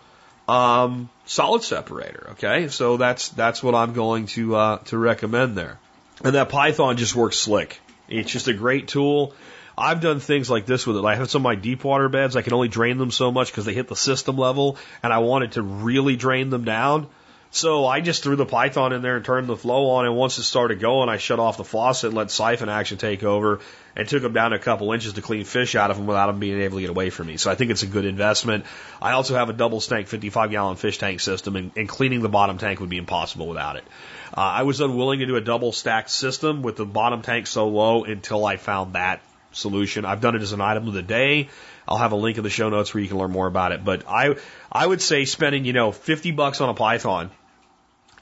um, 0.48 1.10
solid 1.32 1.64
separator. 1.64 2.32
Okay, 2.32 2.68
so 2.68 2.98
that's 2.98 3.30
that's 3.30 3.64
what 3.64 3.74
I'm 3.74 3.94
going 3.94 4.26
to 4.28 4.56
uh, 4.56 4.78
to 4.86 4.98
recommend 4.98 5.58
there. 5.58 5.80
And 6.24 6.36
that 6.36 6.50
Python 6.50 6.98
just 6.98 7.16
works 7.16 7.38
slick. 7.38 7.80
It's 8.10 8.32
just 8.32 8.48
a 8.48 8.54
great 8.54 8.88
tool. 8.90 9.34
I've 9.78 10.02
done 10.02 10.20
things 10.20 10.50
like 10.50 10.66
this 10.66 10.86
with 10.86 10.98
it. 10.98 11.06
I 11.06 11.16
have 11.16 11.30
some 11.30 11.42
of 11.42 11.44
my 11.44 11.56
deep 11.56 11.84
water 11.84 12.10
beds. 12.10 12.36
I 12.36 12.42
can 12.42 12.54
only 12.54 12.68
drain 12.68 12.98
them 12.98 13.10
so 13.10 13.32
much 13.32 13.50
because 13.50 13.66
they 13.66 13.74
hit 13.74 13.88
the 13.88 13.96
system 13.96 14.38
level, 14.38 14.78
and 15.02 15.14
I 15.14 15.20
wanted 15.20 15.54
to 15.54 15.62
really 15.62 16.18
drain 16.18 16.50
them 16.50 16.66
down. 16.66 17.08
So 17.54 17.86
I 17.86 17.99
just 17.99 18.24
threw 18.24 18.38
the 18.38 18.45
Python 18.45 18.93
in 18.93 19.02
there 19.02 19.18
and 19.18 19.26
turned 19.26 19.47
the 19.47 19.58
flow 19.58 19.89
on, 19.89 20.06
and 20.06 20.16
once 20.16 20.38
it 20.38 20.43
started 20.43 20.80
going, 20.80 21.10
I 21.10 21.18
shut 21.18 21.38
off 21.38 21.58
the 21.58 21.66
faucet 21.66 22.14
let 22.14 22.32
siphon 22.32 22.70
action 22.70 22.97
take 22.97 23.26
over, 23.26 23.60
and 23.93 24.08
took 24.08 24.22
them 24.22 24.32
down 24.32 24.54
a 24.54 24.60
couple 24.60 24.93
inches 24.93 25.14
to 25.14 25.22
clean 25.22 25.43
fish 25.43 25.76
out 25.76 25.91
of 25.91 25.97
them 25.97 26.08
without 26.08 26.28
them 26.28 26.39
being 26.39 26.62
able 26.62 26.78
to 26.78 26.82
get 26.82 26.89
away 26.89 27.10
from 27.10 27.28
me. 27.28 27.36
So 27.36 27.52
I 27.52 27.56
think 27.56 27.70
it's 27.72 27.84
a 27.84 27.88
good 27.88 28.06
investment. 28.06 28.66
I 29.02 29.12
also 29.12 29.36
have 29.36 29.49
a 29.49 29.54
double 29.54 29.82
tank 29.82 30.08
55 30.08 30.49
gallon 30.49 30.78
fish 30.78 30.97
tank 30.97 31.20
system, 31.20 31.58
and, 31.58 31.72
and 31.76 31.89
cleaning 31.89 32.22
the 32.22 32.30
bottom 32.30 32.58
tank 32.58 32.80
would 32.80 32.89
be 32.89 32.97
impossible 32.97 33.47
without 33.47 33.76
it. 33.76 33.84
Uh, 34.30 34.39
I 34.39 34.64
was 34.64 34.80
unwilling 34.80 35.20
to 35.20 35.26
do 35.26 35.36
a 35.36 35.41
double 35.41 35.74
stacked 35.74 36.10
system 36.10 36.62
with 36.62 36.78
the 36.78 36.86
bottom 36.86 37.22
tank 37.22 37.47
so 37.47 37.68
low 37.68 38.06
until 38.06 38.45
I 38.45 38.56
found 38.56 38.93
that 38.93 39.22
solution. 39.52 40.06
I've 40.06 40.22
done 40.22 40.38
it 40.38 40.41
as 40.41 40.54
an 40.54 40.62
item 40.62 40.88
of 40.88 40.93
the 40.93 41.02
day. 41.02 41.49
I'll 41.86 41.97
have 41.97 42.14
a 42.14 42.16
link 42.16 42.38
in 42.38 42.43
the 42.45 42.49
show 42.49 42.70
notes 42.70 42.93
where 42.93 43.04
you 43.04 43.10
can 43.10 43.18
learn 43.18 43.32
more 43.32 43.47
about 43.47 43.74
it. 43.74 43.84
But 43.84 44.08
I, 44.08 44.38
I 44.72 44.88
would 44.88 45.02
say 45.02 45.26
spending, 45.26 45.66
you 45.66 45.74
know, 45.74 45.91
50 45.91 46.32
bucks 46.32 46.62
on 46.62 46.70
a 46.70 46.74
Python 46.74 47.30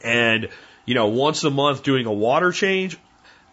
and 0.04 0.50
you 0.86 0.96
know 0.96 1.08
once 1.08 1.44
a 1.44 1.50
month 1.50 1.84
doing 1.84 2.06
a 2.06 2.14
water 2.14 2.52
change 2.52 2.98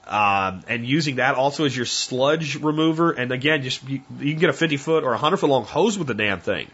um, 0.06 0.62
and 0.68 0.86
using 0.86 1.16
that 1.16 1.34
also 1.34 1.64
as 1.64 1.76
your 1.76 1.86
sludge 1.86 2.56
remover. 2.56 3.10
And 3.10 3.32
again, 3.32 3.62
just 3.62 3.86
you, 3.88 4.02
you 4.20 4.32
can 4.32 4.40
get 4.40 4.50
a 4.50 4.52
50 4.52 4.76
foot 4.76 5.04
or 5.04 5.08
a 5.08 5.12
100 5.12 5.38
foot 5.38 5.50
long 5.50 5.64
hose 5.64 5.98
with 5.98 6.06
the 6.06 6.14
damn 6.14 6.40
thing. 6.40 6.70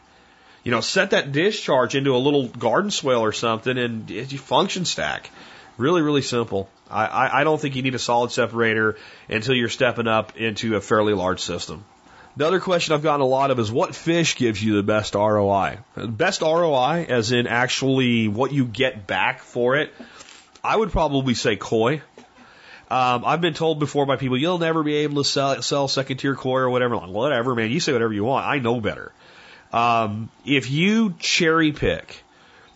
You 0.64 0.70
know, 0.70 0.80
set 0.80 1.10
that 1.10 1.32
discharge 1.32 1.94
into 1.94 2.14
a 2.14 2.18
little 2.18 2.46
garden 2.46 2.90
swale 2.90 3.20
or 3.20 3.32
something 3.32 3.76
and 3.76 4.08
you 4.10 4.38
function 4.38 4.84
stack. 4.84 5.30
Really, 5.78 6.02
really 6.02 6.22
simple. 6.22 6.68
I, 6.90 7.06
I, 7.06 7.40
I 7.40 7.44
don't 7.44 7.60
think 7.60 7.74
you 7.74 7.82
need 7.82 7.94
a 7.94 7.98
solid 7.98 8.30
separator 8.30 8.96
until 9.28 9.54
you're 9.54 9.70
stepping 9.70 10.06
up 10.06 10.36
into 10.36 10.76
a 10.76 10.80
fairly 10.80 11.14
large 11.14 11.40
system. 11.40 11.84
The 12.34 12.46
other 12.46 12.60
question 12.60 12.94
I've 12.94 13.02
gotten 13.02 13.20
a 13.20 13.26
lot 13.26 13.50
of 13.50 13.58
is 13.58 13.70
what 13.70 13.94
fish 13.94 14.36
gives 14.36 14.62
you 14.62 14.76
the 14.76 14.82
best 14.82 15.14
ROI? 15.14 15.78
Best 15.96 16.40
ROI, 16.40 17.06
as 17.08 17.30
in 17.30 17.46
actually 17.46 18.28
what 18.28 18.52
you 18.52 18.64
get 18.64 19.06
back 19.06 19.40
for 19.40 19.76
it, 19.76 19.92
I 20.64 20.74
would 20.74 20.92
probably 20.92 21.34
say 21.34 21.56
koi. 21.56 22.00
Um, 22.90 23.24
I've 23.24 23.40
been 23.40 23.54
told 23.54 23.78
before 23.78 24.06
by 24.06 24.16
people, 24.16 24.38
you'll 24.38 24.58
never 24.58 24.82
be 24.82 24.96
able 24.96 25.22
to 25.22 25.28
sell, 25.28 25.60
sell 25.60 25.88
second 25.88 26.18
tier 26.18 26.34
koi 26.34 26.58
or 26.58 26.70
whatever. 26.70 26.96
Like, 26.96 27.10
whatever, 27.10 27.54
man. 27.54 27.70
You 27.70 27.80
say 27.80 27.92
whatever 27.92 28.12
you 28.12 28.24
want. 28.24 28.46
I 28.46 28.58
know 28.58 28.80
better. 28.80 29.12
Um, 29.72 30.30
if 30.44 30.70
you 30.70 31.14
cherry 31.18 31.72
pick 31.72 32.22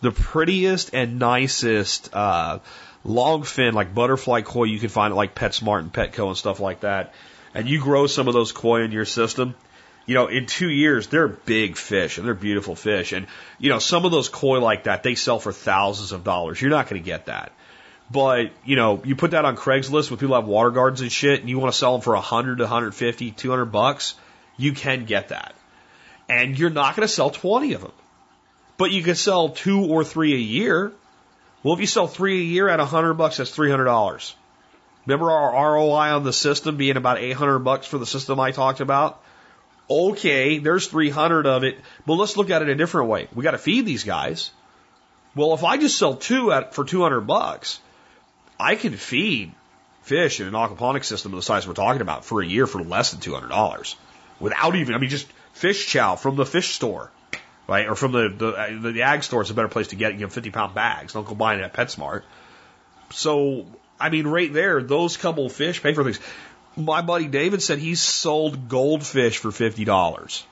the 0.01 0.11
prettiest 0.11 0.91
and 0.93 1.17
nicest 1.17 2.13
uh, 2.13 2.59
long 3.03 3.41
fin, 3.41 3.73
like 3.73 3.93
butterfly 3.93 4.41
koi, 4.41 4.65
you 4.65 4.79
can 4.79 4.89
find 4.89 5.13
at 5.13 5.15
like 5.15 5.33
PetSmart 5.33 5.79
and 5.79 5.93
Petco 5.93 6.27
and 6.27 6.37
stuff 6.37 6.59
like 6.59 6.81
that 6.81 7.13
and 7.57 7.67
you 7.67 7.81
grow 7.81 8.05
some 8.05 8.27
of 8.27 8.35
those 8.35 8.51
koi 8.51 8.83
in 8.83 8.91
your 8.91 9.03
system, 9.03 9.55
you 10.05 10.13
know, 10.13 10.27
in 10.27 10.45
two 10.45 10.69
years, 10.69 11.07
they're 11.07 11.27
big 11.27 11.75
fish 11.75 12.19
and 12.19 12.27
they're 12.27 12.35
beautiful 12.35 12.75
fish. 12.75 13.13
And, 13.13 13.25
you 13.57 13.71
know, 13.71 13.79
some 13.79 14.05
of 14.05 14.11
those 14.11 14.29
koi 14.29 14.59
like 14.59 14.83
that, 14.83 15.01
they 15.01 15.15
sell 15.15 15.39
for 15.39 15.51
thousands 15.51 16.11
of 16.11 16.23
dollars. 16.23 16.61
You're 16.61 16.69
not 16.69 16.87
going 16.87 17.01
to 17.01 17.05
get 17.05 17.25
that. 17.25 17.51
But, 18.11 18.51
you 18.63 18.75
know, 18.75 19.01
you 19.03 19.15
put 19.15 19.31
that 19.31 19.43
on 19.43 19.57
Craigslist 19.57 20.11
with 20.11 20.19
people 20.19 20.27
who 20.27 20.33
have 20.35 20.45
water 20.45 20.69
gardens 20.69 21.01
and 21.01 21.11
shit, 21.11 21.39
and 21.39 21.49
you 21.49 21.57
want 21.57 21.73
to 21.73 21.77
sell 21.77 21.93
them 21.93 22.01
for 22.01 22.13
100 22.13 22.59
to 22.59 22.63
150, 22.65 23.31
200 23.31 23.65
bucks, 23.65 24.13
you 24.55 24.73
can 24.73 25.05
get 25.05 25.29
that. 25.29 25.55
And 26.29 26.59
you're 26.59 26.69
not 26.69 26.95
going 26.95 27.07
to 27.07 27.13
sell 27.13 27.31
20 27.31 27.73
of 27.73 27.81
them. 27.81 27.91
But 28.77 28.91
you 28.91 29.01
can 29.01 29.15
sell 29.15 29.49
two 29.49 29.83
or 29.83 30.03
three 30.03 30.35
a 30.35 30.37
year. 30.37 30.91
Well, 31.63 31.73
if 31.73 31.79
you 31.79 31.87
sell 31.87 32.05
three 32.05 32.39
a 32.39 32.43
year 32.43 32.69
at 32.69 32.77
100 32.77 33.15
bucks, 33.15 33.37
that's 33.37 33.49
$300. 33.57 34.35
Remember 35.07 35.31
our 35.31 35.73
ROI 35.75 36.15
on 36.15 36.23
the 36.23 36.33
system 36.33 36.75
being 36.75 36.97
about 36.97 37.17
800 37.17 37.59
bucks 37.59 37.87
for 37.87 37.97
the 37.97 38.05
system 38.05 38.39
I 38.41 38.51
talked 38.51 38.81
about? 38.81 39.23
Okay, 39.89 40.59
there's 40.59 40.87
300 40.87 41.47
of 41.47 41.63
it, 41.63 41.79
but 42.05 42.15
let's 42.15 42.35
look 42.35 42.49
at 42.49 42.61
it 42.61 42.67
a 42.67 42.75
different 42.75 43.07
way. 43.07 43.29
We 43.33 43.43
got 43.43 43.51
to 43.51 43.57
feed 43.57 43.85
these 43.85 44.03
guys. 44.03 44.51
Well, 45.33 45.53
if 45.53 45.63
I 45.63 45.77
just 45.77 45.97
sell 45.97 46.15
two 46.15 46.51
at 46.51 46.75
for 46.75 46.83
200 46.83 47.21
bucks, 47.21 47.79
I 48.59 48.75
can 48.75 48.97
feed 48.97 49.53
fish 50.01 50.41
in 50.41 50.47
an 50.47 50.53
aquaponics 50.53 51.05
system 51.05 51.31
of 51.31 51.37
the 51.37 51.43
size 51.43 51.65
we're 51.65 51.73
talking 51.73 52.01
about 52.01 52.25
for 52.25 52.41
a 52.41 52.45
year 52.45 52.67
for 52.67 52.83
less 52.83 53.11
than 53.11 53.21
$200 53.21 53.95
without 54.41 54.75
even, 54.75 54.93
I 54.93 54.97
mean, 54.97 55.09
just 55.09 55.27
fish 55.53 55.87
chow 55.87 56.17
from 56.17 56.35
the 56.35 56.45
fish 56.45 56.75
store, 56.75 57.11
right? 57.65 57.87
Or 57.87 57.95
from 57.95 58.11
the, 58.11 58.29
the, 58.29 58.79
the 58.81 58.91
the 58.91 59.01
ag 59.03 59.23
store 59.23 59.41
is 59.41 59.49
a 59.49 59.53
better 59.53 59.67
place 59.69 59.87
to 59.89 59.95
get. 59.95 60.13
You 60.13 60.21
know, 60.21 60.29
50 60.29 60.51
pound 60.51 60.75
bags. 60.75 61.13
Don't 61.13 61.25
go 61.25 61.33
buying 61.35 61.59
it 61.59 61.63
at 61.63 61.73
PetSmart. 61.73 62.23
So, 63.11 63.65
I 63.99 64.09
mean, 64.09 64.27
right 64.27 64.51
there, 64.51 64.81
those 64.81 65.17
couple 65.17 65.49
fish 65.49 65.81
pay 65.81 65.93
for 65.93 66.03
things 66.03 66.19
my 66.77 67.01
buddy 67.01 67.25
David 67.25 67.61
said 67.61 67.79
he's 67.79 68.01
sold 68.01 68.69
goldfish 68.69 69.39
for 69.39 69.51
fifty 69.51 69.83
dollars. 69.83 70.45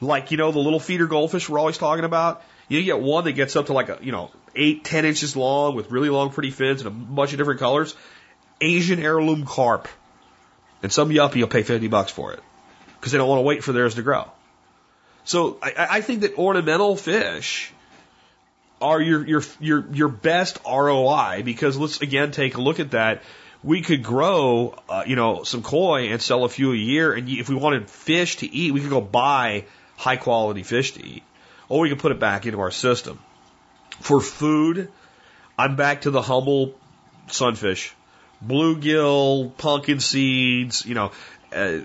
Like 0.00 0.30
you 0.30 0.38
know 0.38 0.50
the 0.50 0.58
little 0.58 0.80
feeder 0.80 1.06
goldfish 1.06 1.48
we're 1.48 1.58
always 1.58 1.78
talking 1.78 2.04
about. 2.04 2.42
You 2.68 2.82
get 2.82 3.00
one 3.00 3.24
that 3.24 3.32
gets 3.32 3.56
up 3.56 3.66
to 3.66 3.72
like 3.72 3.88
a 3.90 3.98
you 4.00 4.10
know 4.10 4.30
eight 4.56 4.84
ten 4.84 5.04
inches 5.04 5.36
long 5.36 5.76
with 5.76 5.90
really 5.90 6.08
long 6.08 6.30
pretty 6.30 6.50
fins 6.50 6.80
and 6.80 6.88
a 6.88 6.90
bunch 6.90 7.32
of 7.32 7.38
different 7.38 7.60
colors. 7.60 7.94
Asian 8.62 8.98
heirloom 8.98 9.44
carp, 9.46 9.88
and 10.82 10.92
some 10.92 11.10
yuppie 11.10 11.40
will 11.40 11.48
pay 11.48 11.62
fifty 11.62 11.88
bucks 11.88 12.10
for 12.10 12.32
it 12.32 12.40
because 12.98 13.12
they 13.12 13.18
don't 13.18 13.28
want 13.28 13.38
to 13.38 13.44
wait 13.44 13.62
for 13.62 13.72
theirs 13.72 13.94
to 13.96 14.02
grow. 14.02 14.30
So 15.24 15.58
I, 15.62 15.74
I 15.90 16.00
think 16.00 16.22
that 16.22 16.38
ornamental 16.38 16.96
fish 16.96 17.72
are 18.80 19.00
your 19.00 19.26
your 19.26 19.42
your 19.60 19.86
your 19.92 20.08
best 20.08 20.58
ROI 20.66 21.42
because 21.44 21.76
let's 21.76 22.00
again 22.00 22.32
take 22.32 22.56
a 22.56 22.60
look 22.60 22.80
at 22.80 22.92
that 22.92 23.22
we 23.62 23.82
could 23.82 24.02
grow, 24.02 24.74
uh, 24.88 25.04
you 25.06 25.16
know, 25.16 25.42
some 25.44 25.62
koi 25.62 26.08
and 26.08 26.22
sell 26.22 26.44
a 26.44 26.48
few 26.48 26.72
a 26.72 26.76
year. 26.76 27.12
And 27.12 27.28
if 27.28 27.48
we 27.48 27.54
wanted 27.54 27.90
fish 27.90 28.36
to 28.36 28.46
eat, 28.46 28.72
we 28.72 28.80
could 28.80 28.90
go 28.90 29.00
buy 29.00 29.64
high 29.96 30.16
quality 30.16 30.62
fish 30.62 30.92
to 30.92 31.04
eat, 31.04 31.22
or 31.68 31.80
we 31.80 31.90
could 31.90 31.98
put 31.98 32.12
it 32.12 32.18
back 32.18 32.46
into 32.46 32.60
our 32.60 32.70
system. 32.70 33.18
For 34.00 34.20
food, 34.20 34.90
I'm 35.58 35.76
back 35.76 36.02
to 36.02 36.10
the 36.10 36.22
humble 36.22 36.74
sunfish, 37.26 37.94
bluegill, 38.44 39.56
pumpkin 39.58 40.00
seeds, 40.00 40.86
you 40.86 40.94
know, 40.94 41.12
uh, 41.54 41.80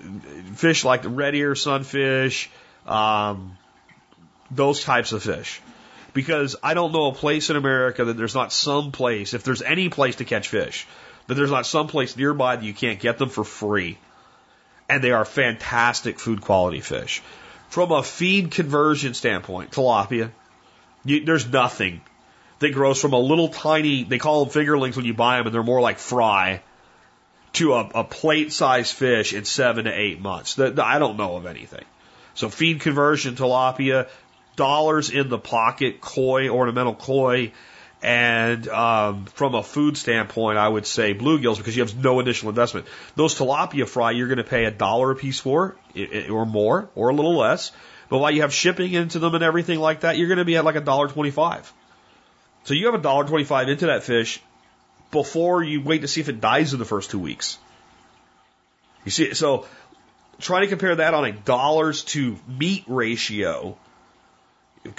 fish 0.54 0.86
like 0.86 1.02
the 1.02 1.10
red 1.10 1.36
ear 1.36 1.56
sunfish, 1.56 2.50
um, 2.88 3.58
those 4.50 4.82
types 4.82 5.12
of 5.12 5.24
fish. 5.24 5.62
Because 6.16 6.55
I 6.63 6.74
don't 6.74 6.93
know 6.93 7.07
a 7.07 7.13
place 7.13 7.49
in 7.49 7.57
America 7.57 8.05
that 8.05 8.16
there's 8.16 8.34
not 8.34 8.53
some 8.53 8.93
place, 8.93 9.34
if 9.34 9.43
there's 9.43 9.61
any 9.61 9.89
place 9.89 10.16
to 10.16 10.26
catch 10.26 10.47
fish, 10.47 10.88
that 11.28 11.34
there's 11.34 11.51
not 11.51 11.66
some 11.66 11.88
place 11.88 12.16
nearby 12.16 12.55
that 12.55 12.63
you 12.63 12.74
can't 12.74 13.01
get 13.01 13.18
them 13.18 13.28
for 13.28 13.43
free. 13.43 13.97
And 14.88 15.03
they 15.03 15.11
are 15.11 15.26
fantastic 15.26 16.18
food 16.18 16.39
quality 16.39 16.80
fish. 16.80 17.22
From 17.68 17.91
a 17.91 18.01
feed 18.01 18.51
conversion 18.51 19.13
standpoint, 19.13 19.72
tilapia, 19.72 20.32
you, 21.03 21.26
there's 21.26 21.47
nothing 21.47 21.99
that 22.59 22.74
grows 22.74 23.01
from 23.01 23.11
a 23.11 23.20
little 23.20 23.49
tiny, 23.49 24.05
they 24.05 24.18
call 24.18 24.45
them 24.45 24.53
fingerlings 24.53 24.95
when 24.95 25.05
you 25.05 25.13
buy 25.13 25.36
them, 25.38 25.47
and 25.47 25.53
they're 25.53 25.63
more 25.63 25.82
like 25.82 25.99
fry, 25.99 26.61
to 27.53 27.74
a, 27.74 27.89
a 27.93 28.03
plate 28.05 28.53
sized 28.53 28.93
fish 28.93 29.34
in 29.34 29.43
seven 29.43 29.84
to 29.84 29.91
eight 29.91 30.22
months. 30.22 30.55
The, 30.55 30.72
the, 30.72 30.86
I 30.86 30.97
don't 30.97 31.18
know 31.18 31.36
of 31.36 31.45
anything. 31.45 31.84
So 32.36 32.47
feed 32.47 32.80
conversion, 32.80 33.36
tilapia, 33.36 34.07
dollars 34.56 35.10
in 35.10 35.30
the 35.30 35.38
pocket, 35.38 36.01
koi, 36.01 36.49
ornamental 36.49 36.95
koi, 36.95 37.51
and 38.01 38.68
um, 38.68 39.26
from 39.26 39.56
a 39.56 39.64
food 39.64 39.97
standpoint, 39.97 40.58
I 40.58 40.68
would 40.68 40.86
say 40.86 41.14
bluegills 41.14 41.58
because 41.58 41.76
you 41.76 41.84
have 41.84 41.95
no 41.95 42.20
additional 42.20 42.49
investment. 42.49 42.86
Those 43.16 43.36
tilapia 43.36 43.88
fry, 43.88 44.12
you're 44.12 44.28
going 44.28 44.38
to 44.38 44.43
pay 44.43 44.66
a 44.66 44.72
dollar 44.72 45.12
a 45.12 45.16
piece 45.16 45.39
for, 45.39 45.76
or 46.30 46.45
more, 46.45 46.89
or 46.93 47.10
a 47.10 47.16
little 47.16 47.38
less. 47.38 47.72
But 48.10 48.20
while 48.20 48.30
you 48.30 48.41
have 48.41 48.53
shipping 48.53 48.93
into 48.93 49.18
them 49.18 49.34
and 49.34 49.43
everything 49.43 49.80
like 49.80 50.01
that, 50.01 50.18
you're 50.18 50.28
going 50.28 50.38
to 50.38 50.45
be 50.45 50.58
at 50.58 50.66
like 50.66 50.76
a 50.76 50.82
dollar 50.82 51.08
twenty-five. 51.08 51.72
So 52.66 52.74
you 52.76 52.86
have 52.86 52.95
a 52.95 53.01
dollar 53.01 53.26
twenty-five 53.26 53.70
into 53.70 53.88
that 53.88 54.03
fish 54.03 54.39
before 55.12 55.64
you 55.64 55.82
wait 55.82 56.01
to 56.01 56.08
see 56.08 56.22
if 56.22 56.30
it 56.30 56.39
dies 56.41 56.74
in 56.74 56.80
the 56.80 56.86
first 56.86 57.10
two 57.10 57.20
weeks. 57.20 57.58
You 59.06 59.12
see, 59.12 59.34
so 59.34 59.66
trying 60.39 60.62
to 60.62 60.68
compare 60.68 60.95
that 60.95 61.14
on 61.14 61.26
a 61.26 61.32
dollars 61.32 62.03
to 62.03 62.38
meat 62.47 62.84
ratio 62.88 63.78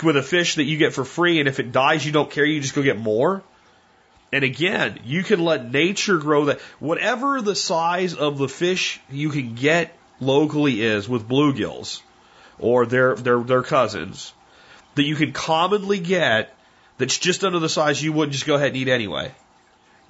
with 0.03 0.17
a 0.17 0.23
fish 0.23 0.57
that 0.57 0.65
you 0.65 0.77
get 0.77 0.95
for 0.95 1.05
free, 1.05 1.39
and 1.39 1.49
if 1.49 1.61
it 1.61 1.73
dies, 1.73 2.05
you 2.05 2.13
don't 2.13 2.31
care, 2.31 2.45
you 2.45 2.61
just 2.61 2.75
go 2.75 2.83
get 2.83 2.99
more. 2.99 3.43
And 4.33 4.45
again, 4.45 5.01
you 5.05 5.23
can 5.23 5.45
let 5.45 5.71
nature 5.71 6.19
grow 6.19 6.47
that. 6.47 6.61
Whatever 6.81 7.41
the 7.41 7.55
size 7.55 8.15
of 8.15 8.39
the 8.39 8.49
fish 8.49 9.01
you 9.11 9.31
can 9.31 9.55
get 9.55 9.97
locally 10.21 10.83
is 10.83 11.09
with 11.09 11.29
bluegills 11.29 12.03
or 12.59 12.87
their, 12.87 13.15
their, 13.15 13.41
their 13.41 13.63
cousins 13.63 14.33
that 14.95 15.05
you 15.05 15.15
can 15.15 15.33
commonly 15.33 15.99
get 15.99 16.55
that's 16.99 17.19
just 17.19 17.45
under 17.45 17.59
the 17.59 17.69
size 17.69 18.03
you 18.03 18.13
would 18.13 18.31
just 18.31 18.47
go 18.47 18.55
ahead 18.55 18.69
and 18.69 18.77
eat 18.77 18.89
anyway. 18.89 19.33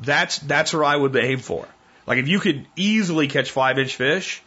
That's, 0.00 0.38
that's 0.38 0.72
where 0.72 0.84
I 0.84 0.96
would 0.96 1.14
aim 1.16 1.40
for. 1.40 1.66
Like 2.06 2.18
if 2.18 2.28
you 2.28 2.40
could 2.40 2.66
easily 2.76 3.28
catch 3.28 3.50
five 3.50 3.78
inch 3.78 3.96
fish, 3.96 4.42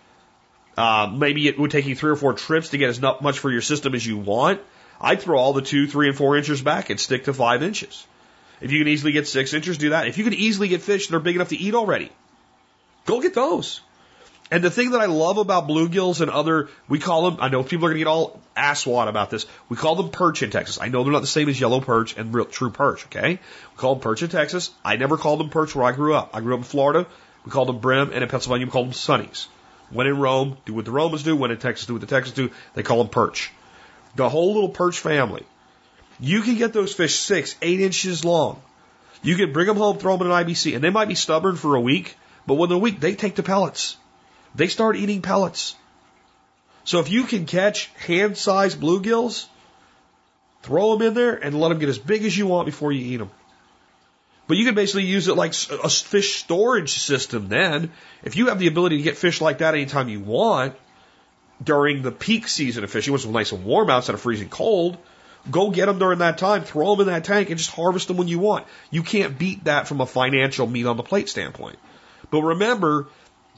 uh, 0.78 1.12
maybe 1.14 1.48
it 1.48 1.60
would 1.60 1.72
take 1.72 1.86
you 1.86 1.96
three 1.96 2.12
or 2.12 2.16
four 2.16 2.34
trips 2.34 2.70
to 2.70 2.78
get 2.78 2.90
as 2.90 3.02
much 3.02 3.40
for 3.40 3.52
your 3.52 3.62
system 3.62 3.94
as 3.94 4.06
you 4.06 4.18
want. 4.18 4.62
I'd 5.02 5.22
throw 5.22 5.38
all 5.38 5.54
the 5.54 5.62
two, 5.62 5.88
three, 5.88 6.08
and 6.08 6.18
four 6.18 6.36
inches 6.38 6.62
back 6.62 6.90
and 6.90 7.00
stick 7.00 7.26
to 7.26 7.34
five 7.34 7.64
inches. 7.64 8.06
If 8.62 8.72
you 8.72 8.80
can 8.80 8.88
easily 8.90 9.14
get 9.14 9.28
six 9.28 9.54
inches, 9.54 9.78
do 9.78 9.92
that. 9.92 10.08
If 10.08 10.18
you 10.18 10.24
can 10.24 10.34
easily 10.34 10.68
get 10.68 10.82
fish 10.82 11.08
that 11.08 11.16
are 11.16 11.22
big 11.22 11.36
enough 11.36 11.50
to 11.50 11.58
eat 11.58 11.76
already, 11.76 12.12
go 13.06 13.22
get 13.22 13.34
those. 13.34 13.82
And 14.52 14.64
the 14.64 14.72
thing 14.72 14.92
that 14.92 15.00
I 15.00 15.06
love 15.06 15.38
about 15.38 15.68
bluegills 15.68 16.22
and 16.22 16.32
other, 16.32 16.70
we 16.88 16.98
call 16.98 17.30
them, 17.30 17.40
I 17.40 17.50
know 17.50 17.62
people 17.62 17.86
are 17.86 17.90
going 17.90 18.00
to 18.00 18.06
get 18.06 18.08
all 18.08 18.42
asswat 18.58 19.08
about 19.08 19.30
this. 19.30 19.46
We 19.70 19.78
call 19.78 19.96
them 19.96 20.10
perch 20.10 20.42
in 20.42 20.50
Texas. 20.50 20.80
I 20.82 20.88
know 20.88 21.04
they're 21.04 21.14
not 21.14 21.22
the 21.22 21.28
same 21.28 21.48
as 21.50 21.62
yellow 21.62 21.82
perch 21.82 22.18
and 22.18 22.34
real, 22.34 22.46
true 22.46 22.72
perch, 22.72 23.06
okay? 23.06 23.34
We 23.34 23.78
call 23.78 23.96
them 23.96 24.02
perch 24.02 24.24
in 24.24 24.30
Texas. 24.30 24.72
I 24.84 24.96
never 24.96 25.18
called 25.18 25.40
them 25.40 25.50
perch 25.50 25.76
where 25.76 25.86
I 25.86 25.92
grew 25.92 26.16
up. 26.16 26.32
I 26.34 26.42
grew 26.42 26.56
up 26.56 26.62
in 26.62 26.64
Florida. 26.64 27.06
We 27.46 27.52
called 27.52 27.70
them 27.70 27.78
brim, 27.78 28.12
and 28.12 28.24
in 28.24 28.30
Pennsylvania 28.30 28.66
we 28.66 28.72
called 28.72 28.88
them 28.88 28.94
sunnies. 28.94 29.48
When 29.92 30.08
in 30.08 30.18
Rome, 30.18 30.58
do 30.66 30.74
what 30.74 30.86
the 30.86 30.92
Romans 30.92 31.24
do. 31.24 31.36
When 31.36 31.52
in 31.52 31.58
Texas, 31.58 31.86
do 31.86 31.94
what 31.94 32.02
the 32.02 32.08
Texans 32.08 32.36
do. 32.36 32.50
They 32.74 32.84
call 32.84 32.98
them 32.98 33.10
perch 33.10 33.52
the 34.16 34.30
whole 34.30 34.54
little 34.54 34.70
perch 34.70 35.00
family. 35.00 35.44
You 36.20 36.42
can 36.42 36.56
get 36.56 36.74
those 36.74 36.94
fish 36.94 37.16
six, 37.16 37.56
eight 37.62 37.80
inches 37.80 38.26
long. 38.26 38.62
You 39.22 39.36
can 39.36 39.54
bring 39.54 39.68
them 39.68 39.78
home, 39.78 39.98
throw 39.98 40.18
them 40.18 40.28
in 40.28 40.34
an 40.34 40.46
IBC, 40.46 40.76
and 40.76 40.84
they 40.84 40.90
might 40.90 41.08
be 41.08 41.16
stubborn 41.16 41.56
for 41.56 41.76
a 41.76 41.82
week, 41.82 42.16
but 42.46 42.56
within 42.56 42.78
a 42.78 42.80
week 42.80 43.00
they 43.00 43.16
take 43.16 43.36
to 43.36 43.44
pellets. 43.44 43.98
They 44.56 44.68
start 44.68 44.96
eating 44.96 45.22
pellets. 45.22 45.76
So 46.84 47.00
if 47.00 47.10
you 47.10 47.24
can 47.24 47.46
catch 47.46 47.88
hand-sized 48.06 48.80
bluegills, 48.80 49.46
throw 50.64 50.98
them 50.98 51.08
in 51.08 51.14
there 51.14 51.36
and 51.36 51.60
let 51.60 51.70
them 51.70 51.80
get 51.80 51.90
as 51.90 52.00
big 52.00 52.26
as 52.26 52.38
you 52.38 52.48
want 52.48 52.66
before 52.66 52.92
you 52.92 53.14
eat 53.14 53.18
them. 53.18 53.30
But 54.48 54.58
you 54.58 54.66
can 54.66 54.74
basically 54.74 55.06
use 55.06 55.28
it 55.28 55.36
like 55.36 55.54
a 55.84 55.90
fish 55.90 56.38
storage 56.38 56.94
system 56.94 57.50
then. 57.50 57.92
If 58.24 58.36
you 58.36 58.48
have 58.48 58.58
the 58.58 58.68
ability 58.68 58.98
to 58.98 59.04
get 59.04 59.18
fish 59.18 59.42
like 59.42 59.60
that 59.60 59.76
anytime 59.76 60.10
you 60.10 60.22
want, 60.22 60.76
during 61.64 62.02
the 62.02 62.12
peak 62.12 62.48
season 62.48 62.84
of 62.84 62.92
fishing, 62.92 63.14
which 63.14 63.26
is 63.26 63.30
nice 63.30 63.52
and 63.52 63.66
warm 63.66 63.90
outside 63.90 64.14
of 64.14 64.22
freezing 64.22 64.50
cold, 64.50 64.98
go 65.50 65.70
get 65.72 65.88
them 65.88 66.00
during 66.00 66.20
that 66.20 66.38
time, 66.38 66.64
throw 66.64 66.96
them 66.96 67.08
in 67.08 67.14
that 67.14 67.24
tank, 67.24 67.50
and 67.50 67.58
just 67.58 67.72
harvest 67.72 68.08
them 68.08 68.18
when 68.18 68.28
you 68.28 68.40
want. 68.40 68.66
You 68.92 69.04
can't 69.04 69.38
beat 69.38 69.66
that 69.66 69.88
from 69.88 70.02
a 70.02 70.06
financial 70.06 70.68
meat 70.68 70.86
on 70.86 70.98
the 70.98 71.04
plate 71.04 71.30
standpoint. 71.30 71.78
But 72.32 72.42
remember, 72.42 73.08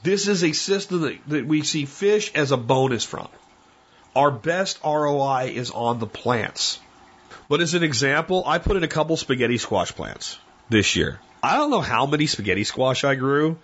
this 0.02 0.28
is 0.28 0.42
a 0.42 0.52
system 0.52 1.02
that, 1.02 1.18
that 1.28 1.46
we 1.46 1.62
see 1.62 1.84
fish 1.84 2.32
as 2.34 2.50
a 2.50 2.56
bonus 2.56 3.04
from. 3.04 3.28
Our 4.14 4.30
best 4.30 4.80
ROI 4.84 5.52
is 5.54 5.70
on 5.70 5.98
the 5.98 6.06
plants. 6.06 6.80
But 7.48 7.60
as 7.60 7.74
an 7.74 7.82
example, 7.82 8.42
I 8.46 8.58
put 8.58 8.76
in 8.76 8.84
a 8.84 8.88
couple 8.88 9.16
spaghetti 9.16 9.58
squash 9.58 9.92
plants 9.94 10.38
this 10.68 10.96
year. 10.96 11.20
I 11.42 11.56
don't 11.56 11.70
know 11.70 11.80
how 11.80 12.06
many 12.06 12.26
spaghetti 12.26 12.64
squash 12.64 13.04
I 13.04 13.14
grew, 13.14 13.58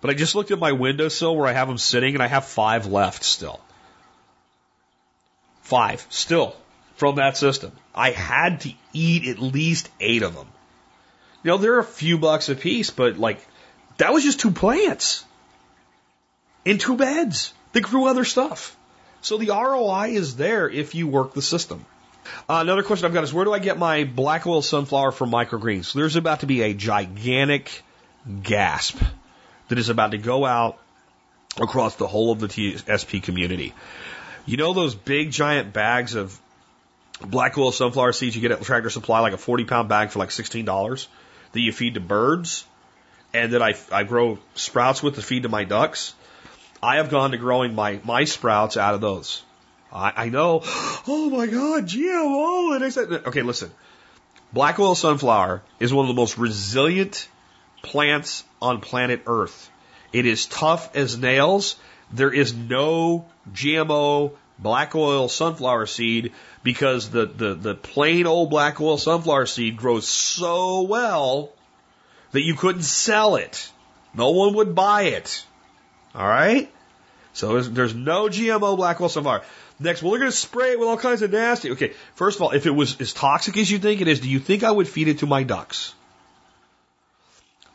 but 0.00 0.10
I 0.10 0.14
just 0.14 0.34
looked 0.34 0.50
at 0.50 0.58
my 0.58 0.72
windowsill 0.72 1.34
where 1.36 1.46
I 1.46 1.52
have 1.52 1.68
them 1.68 1.78
sitting 1.78 2.14
and 2.14 2.22
I 2.22 2.26
have 2.26 2.44
five 2.44 2.86
left 2.86 3.24
still. 3.24 3.60
Five, 5.64 6.06
still, 6.10 6.54
from 6.96 7.16
that 7.16 7.36
system. 7.36 7.72
I 7.94 8.10
had 8.10 8.60
to 8.60 8.72
eat 8.92 9.26
at 9.26 9.38
least 9.38 9.88
eight 9.98 10.22
of 10.22 10.34
them. 10.34 10.46
You 11.42 11.50
know, 11.50 11.56
they're 11.56 11.78
a 11.78 11.84
few 11.84 12.18
bucks 12.18 12.48
a 12.48 12.54
piece, 12.54 12.90
but 12.90 13.18
like, 13.18 13.44
that 13.96 14.12
was 14.12 14.22
just 14.22 14.40
two 14.40 14.50
plants 14.50 15.24
in 16.64 16.78
two 16.78 16.96
beds. 16.96 17.52
They 17.72 17.80
grew 17.80 18.06
other 18.06 18.24
stuff. 18.24 18.76
So 19.20 19.38
the 19.38 19.48
ROI 19.48 20.10
is 20.10 20.36
there 20.36 20.68
if 20.68 20.94
you 20.94 21.08
work 21.08 21.32
the 21.32 21.42
system. 21.42 21.86
Uh, 22.48 22.58
another 22.60 22.82
question 22.82 23.06
I've 23.06 23.14
got 23.14 23.24
is 23.24 23.32
where 23.32 23.44
do 23.44 23.52
I 23.52 23.58
get 23.58 23.78
my 23.78 24.04
black 24.04 24.46
oil 24.46 24.62
sunflower 24.62 25.12
for 25.12 25.26
microgreens? 25.26 25.86
So 25.86 25.98
there's 25.98 26.16
about 26.16 26.40
to 26.40 26.46
be 26.46 26.62
a 26.62 26.74
gigantic 26.74 27.82
gasp 28.42 29.02
that 29.68 29.78
is 29.78 29.88
about 29.88 30.10
to 30.10 30.18
go 30.18 30.44
out 30.44 30.78
across 31.58 31.96
the 31.96 32.06
whole 32.06 32.32
of 32.32 32.40
the 32.40 32.48
TSP 32.48 33.22
community. 33.22 33.74
You 34.46 34.56
know 34.56 34.72
those 34.72 34.94
big 34.94 35.30
giant 35.30 35.72
bags 35.72 36.14
of 36.14 36.38
black 37.20 37.56
oil 37.56 37.72
sunflower 37.72 38.12
seeds 38.12 38.36
you 38.36 38.42
get 38.42 38.52
at 38.52 38.62
Tractor 38.62 38.90
Supply, 38.90 39.20
like 39.20 39.32
a 39.32 39.38
40 39.38 39.64
pound 39.64 39.88
bag 39.88 40.10
for 40.10 40.18
like 40.18 40.28
$16 40.30 41.06
that 41.52 41.60
you 41.60 41.72
feed 41.72 41.94
to 41.94 42.00
birds 42.00 42.64
and 43.32 43.52
that 43.52 43.62
I, 43.62 43.74
I 43.90 44.04
grow 44.04 44.38
sprouts 44.54 45.02
with 45.02 45.16
to 45.16 45.22
feed 45.22 45.44
to 45.44 45.48
my 45.48 45.64
ducks? 45.64 46.14
I 46.82 46.96
have 46.96 47.08
gone 47.10 47.30
to 47.30 47.38
growing 47.38 47.74
my, 47.74 48.00
my 48.04 48.24
sprouts 48.24 48.76
out 48.76 48.94
of 48.94 49.00
those. 49.00 49.42
I, 49.92 50.12
I 50.16 50.28
know, 50.28 50.60
oh 50.66 51.30
my 51.30 51.46
God, 51.46 51.86
GMO. 51.86 52.24
Oh, 52.24 52.72
and 52.74 52.84
I 52.84 52.90
said, 52.90 53.10
okay, 53.12 53.42
listen. 53.42 53.70
Black 54.52 54.78
oil 54.78 54.94
sunflower 54.94 55.62
is 55.80 55.92
one 55.92 56.04
of 56.04 56.08
the 56.08 56.20
most 56.20 56.38
resilient 56.38 57.28
plants 57.82 58.44
on 58.62 58.80
planet 58.80 59.22
Earth. 59.26 59.70
It 60.12 60.26
is 60.26 60.46
tough 60.46 60.94
as 60.94 61.18
nails. 61.18 61.76
There 62.14 62.32
is 62.32 62.54
no 62.54 63.26
GMO 63.52 64.32
black 64.58 64.94
oil 64.94 65.28
sunflower 65.28 65.86
seed 65.86 66.32
because 66.62 67.10
the, 67.10 67.26
the, 67.26 67.54
the 67.54 67.74
plain 67.74 68.26
old 68.26 68.50
black 68.50 68.80
oil 68.80 68.98
sunflower 68.98 69.46
seed 69.46 69.76
grows 69.76 70.06
so 70.06 70.82
well 70.82 71.52
that 72.30 72.42
you 72.42 72.54
couldn't 72.54 72.82
sell 72.82 73.34
it. 73.34 73.70
No 74.14 74.30
one 74.30 74.54
would 74.54 74.76
buy 74.76 75.02
it. 75.02 75.44
All 76.14 76.26
right? 76.26 76.70
So 77.32 77.54
there's, 77.54 77.70
there's 77.70 77.94
no 77.94 78.28
GMO 78.28 78.76
black 78.76 79.00
oil 79.00 79.08
sunflower. 79.08 79.42
Next, 79.80 80.00
well, 80.00 80.12
they're 80.12 80.20
going 80.20 80.30
to 80.30 80.36
spray 80.36 80.70
it 80.70 80.78
with 80.78 80.88
all 80.88 80.96
kinds 80.96 81.22
of 81.22 81.32
nasty. 81.32 81.72
Okay, 81.72 81.94
first 82.14 82.38
of 82.38 82.42
all, 82.42 82.52
if 82.52 82.66
it 82.66 82.70
was 82.70 83.00
as 83.00 83.12
toxic 83.12 83.56
as 83.56 83.68
you 83.68 83.80
think 83.80 84.00
it 84.00 84.06
is, 84.06 84.20
do 84.20 84.30
you 84.30 84.38
think 84.38 84.62
I 84.62 84.70
would 84.70 84.86
feed 84.86 85.08
it 85.08 85.18
to 85.18 85.26
my 85.26 85.42
ducks? 85.42 85.94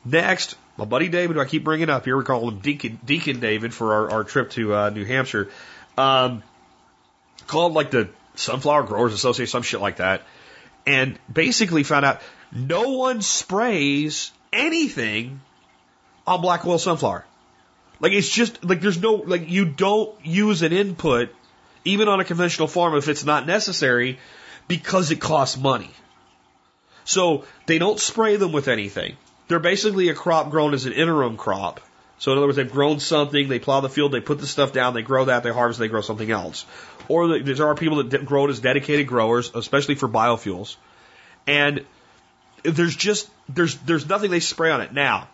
Next, 0.05 0.55
my 0.79 0.85
buddy 0.85 1.09
David, 1.09 1.35
who 1.35 1.41
I 1.41 1.45
keep 1.45 1.65
bringing 1.65 1.89
up 1.89 2.05
here, 2.05 2.15
we 2.15 2.23
call 2.23 2.49
him 2.49 2.59
Deacon, 2.59 2.99
Deacon 3.05 3.41
David 3.41 3.73
for 3.73 3.93
our, 3.93 4.11
our 4.11 4.23
trip 4.23 4.49
to 4.51 4.73
uh, 4.73 4.89
New 4.89 5.03
Hampshire, 5.03 5.49
um, 5.97 6.41
called 7.47 7.73
like 7.73 7.91
the 7.91 8.07
Sunflower 8.35 8.83
Growers 8.83 9.13
Association, 9.13 9.51
some 9.51 9.61
shit 9.61 9.81
like 9.81 9.97
that, 9.97 10.21
and 10.87 11.19
basically 11.31 11.83
found 11.83 12.05
out 12.05 12.21
no 12.53 12.91
one 12.91 13.21
sprays 13.21 14.31
anything 14.53 15.41
on 16.25 16.39
black 16.39 16.65
oil 16.65 16.77
sunflower. 16.77 17.25
Like 17.99 18.13
it's 18.13 18.29
just 18.29 18.63
like 18.63 18.79
there's 18.79 19.01
no 19.01 19.15
like 19.15 19.49
you 19.49 19.65
don't 19.65 20.25
use 20.25 20.61
an 20.61 20.71
input 20.71 21.35
even 21.83 22.07
on 22.07 22.21
a 22.21 22.23
conventional 22.23 22.69
farm 22.69 22.95
if 22.95 23.09
it's 23.09 23.25
not 23.25 23.45
necessary 23.45 24.17
because 24.69 25.11
it 25.11 25.19
costs 25.19 25.57
money. 25.57 25.91
So 27.03 27.43
they 27.65 27.79
don't 27.79 27.99
spray 27.99 28.37
them 28.37 28.53
with 28.53 28.69
anything. 28.69 29.17
They're 29.49 29.59
basically 29.59 30.09
a 30.09 30.13
crop 30.13 30.51
grown 30.51 30.73
as 30.73 30.85
an 30.85 30.93
interim 30.93 31.35
crop. 31.35 31.81
So 32.19 32.31
in 32.31 32.37
other 32.37 32.47
words, 32.47 32.57
they've 32.57 32.71
grown 32.71 32.99
something, 32.99 33.47
they 33.47 33.59
plow 33.59 33.81
the 33.81 33.89
field, 33.89 34.11
they 34.11 34.21
put 34.21 34.39
the 34.39 34.47
stuff 34.47 34.73
down, 34.73 34.93
they 34.93 35.01
grow 35.01 35.25
that, 35.25 35.43
they 35.43 35.51
harvest, 35.51 35.79
they 35.79 35.87
grow 35.87 36.01
something 36.01 36.29
else. 36.29 36.65
Or 37.07 37.39
there 37.39 37.67
are 37.67 37.75
people 37.75 38.03
that 38.03 38.25
grow 38.25 38.45
it 38.45 38.51
as 38.51 38.59
dedicated 38.59 39.07
growers, 39.07 39.51
especially 39.55 39.95
for 39.95 40.07
biofuels. 40.07 40.75
And 41.47 41.85
there's 42.63 42.95
just 42.95 43.29
there's 43.47 43.75
there's 43.77 44.07
nothing 44.07 44.31
they 44.31 44.39
spray 44.39 44.69
on 44.69 44.81
it. 44.81 44.93
Now, 44.93 45.29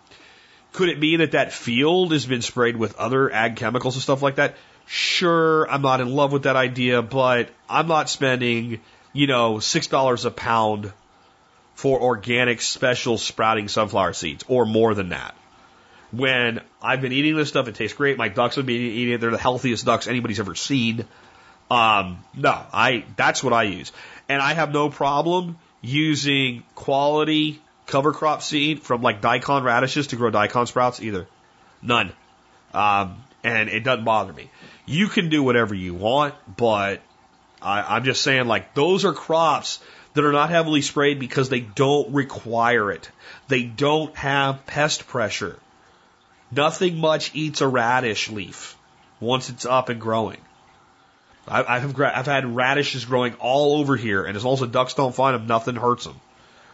could 0.73 0.89
it 0.89 0.99
be 0.99 1.17
that 1.17 1.31
that 1.31 1.51
field 1.51 2.11
has 2.11 2.25
been 2.25 2.41
sprayed 2.41 2.77
with 2.77 2.95
other 2.97 3.31
ag 3.31 3.57
chemicals 3.57 3.95
and 3.95 4.03
stuff 4.03 4.21
like 4.21 4.35
that? 4.35 4.55
Sure, 4.85 5.69
I'm 5.69 5.81
not 5.81 6.01
in 6.01 6.09
love 6.13 6.31
with 6.31 6.43
that 6.43 6.55
idea, 6.55 7.01
but 7.01 7.49
I'm 7.67 7.87
not 7.87 8.09
spending, 8.09 8.79
you 9.11 9.25
know, 9.25 9.55
$6 9.55 10.25
a 10.25 10.31
pound 10.31 10.93
for 11.75 12.01
organic 12.01 12.61
special 12.61 13.17
sprouting 13.17 13.67
sunflower 13.67 14.13
seeds 14.13 14.43
or 14.47 14.65
more 14.65 14.93
than 14.93 15.09
that. 15.09 15.35
When 16.11 16.61
I've 16.81 17.01
been 17.01 17.11
eating 17.11 17.35
this 17.35 17.49
stuff, 17.49 17.67
it 17.67 17.75
tastes 17.75 17.95
great. 17.95 18.17
My 18.17 18.29
ducks 18.29 18.55
have 18.55 18.65
been 18.65 18.81
eating 18.81 19.13
it. 19.13 19.21
They're 19.21 19.31
the 19.31 19.37
healthiest 19.37 19.85
ducks 19.85 20.07
anybody's 20.07 20.39
ever 20.39 20.55
seen. 20.55 21.05
Um, 21.69 22.23
no, 22.33 22.57
I, 22.71 23.05
that's 23.17 23.43
what 23.43 23.53
I 23.53 23.63
use. 23.63 23.91
And 24.29 24.41
I 24.41 24.53
have 24.53 24.71
no 24.71 24.89
problem 24.89 25.57
using 25.81 26.63
quality 26.73 27.61
cover 27.87 28.13
crop 28.13 28.41
seed 28.41 28.81
from 28.81 29.01
like 29.01 29.21
daikon 29.21 29.63
radishes 29.63 30.07
to 30.07 30.15
grow 30.15 30.29
daikon 30.29 30.67
sprouts 30.67 31.01
either. 31.01 31.27
None. 31.81 32.13
Um, 32.73 33.23
and 33.43 33.69
it 33.69 33.83
doesn't 33.83 34.05
bother 34.05 34.33
me. 34.33 34.49
You 34.85 35.07
can 35.07 35.29
do 35.29 35.43
whatever 35.43 35.75
you 35.75 35.93
want, 35.93 36.35
but 36.55 37.01
I, 37.61 37.95
I'm 37.95 38.03
just 38.03 38.21
saying, 38.21 38.47
like, 38.47 38.73
those 38.73 39.05
are 39.05 39.13
crops 39.13 39.79
that 40.15 40.25
are 40.25 40.31
not 40.31 40.49
heavily 40.49 40.81
sprayed 40.81 41.19
because 41.19 41.49
they 41.49 41.59
don't 41.59 42.13
require 42.13 42.91
it. 42.91 43.11
They 43.47 43.63
don't 43.63 44.15
have 44.15 44.65
pest 44.65 45.07
pressure. 45.07 45.59
Nothing 46.51 46.97
much 46.97 47.31
eats 47.35 47.61
a 47.61 47.67
radish 47.67 48.29
leaf 48.29 48.77
once 49.19 49.49
it's 49.49 49.65
up 49.65 49.89
and 49.89 49.99
growing. 50.01 50.39
I, 51.47 51.63
I've, 51.63 52.01
I've 52.01 52.25
had 52.25 52.55
radishes 52.55 53.05
growing 53.05 53.35
all 53.35 53.79
over 53.79 53.95
here, 53.95 54.25
and 54.25 54.35
as 54.35 54.43
long 54.43 54.55
as 54.55 54.61
the 54.61 54.67
ducks 54.67 54.95
don't 54.95 55.13
find 55.13 55.35
them, 55.35 55.47
nothing 55.47 55.75
hurts 55.75 56.05
them. 56.05 56.19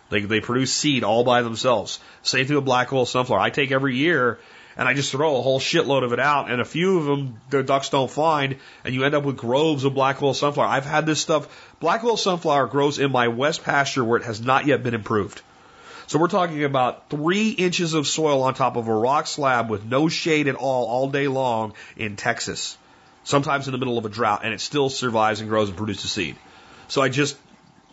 They, 0.10 0.22
they 0.22 0.40
produce 0.40 0.74
seed 0.74 1.04
all 1.04 1.24
by 1.24 1.42
themselves. 1.42 2.00
Same 2.22 2.46
thing 2.46 2.56
with 2.56 2.66
black 2.66 2.94
oil 2.94 3.06
sunflower. 3.06 3.40
I 3.40 3.50
take 3.50 3.72
every 3.72 3.96
year 3.96 4.40
and 4.78 4.88
I 4.88 4.94
just 4.94 5.12
throw 5.12 5.38
a 5.38 5.42
whole 5.42 5.60
shitload 5.60 6.04
of 6.04 6.14
it 6.14 6.20
out, 6.20 6.50
and 6.50 6.62
a 6.62 6.66
few 6.66 7.00
of 7.00 7.06
them 7.06 7.40
the 7.50 7.64
ducks 7.64 7.90
don't 7.90 8.10
find, 8.10 8.58
and 8.84 8.94
you 8.94 9.04
end 9.04 9.16
up 9.16 9.24
with 9.24 9.38
groves 9.38 9.84
of 9.84 9.94
black 9.94 10.22
oil 10.22 10.34
sunflower. 10.34 10.68
I've 10.68 10.86
had 10.86 11.06
this 11.06 11.20
stuff. 11.20 11.48
Black 11.80 12.04
oil 12.04 12.18
sunflower 12.18 12.68
grows 12.68 13.00
in 13.00 13.12
my 13.12 13.28
west 13.28 13.64
pasture 13.64 14.04
where 14.04 14.18
it 14.18 14.26
has 14.26 14.42
not 14.42 14.66
yet 14.66 14.84
been 14.84 14.94
improved. 14.94 15.42
So 16.08 16.20
we're 16.20 16.28
talking 16.28 16.64
about 16.66 17.10
three 17.10 17.52
inches 17.52 17.94
of 17.94 18.06
soil 18.06 18.44
on 18.44 18.54
top 18.54 18.76
of 18.76 18.88
a 18.88 18.94
rock 18.94 19.28
slab 19.28 19.70
with 19.70 19.86
no 19.86 20.10
shade 20.10 20.48
at 20.48 20.56
all 20.56 20.88
all 20.88 21.10
day 21.10 21.28
long 21.28 21.74
in 21.96 22.18
Texas. 22.18 22.78
Sometimes 23.24 23.68
in 23.68 23.72
the 23.72 23.78
middle 23.78 23.98
of 23.98 24.06
a 24.06 24.10
drought, 24.10 24.42
and 24.44 24.54
it 24.54 24.60
still 24.60 24.90
survives 24.90 25.40
and 25.40 25.50
grows 25.50 25.70
and 25.70 25.78
produces 25.78 26.12
seed. 26.12 26.36
So 26.88 27.02
I 27.02 27.10
just, 27.10 27.38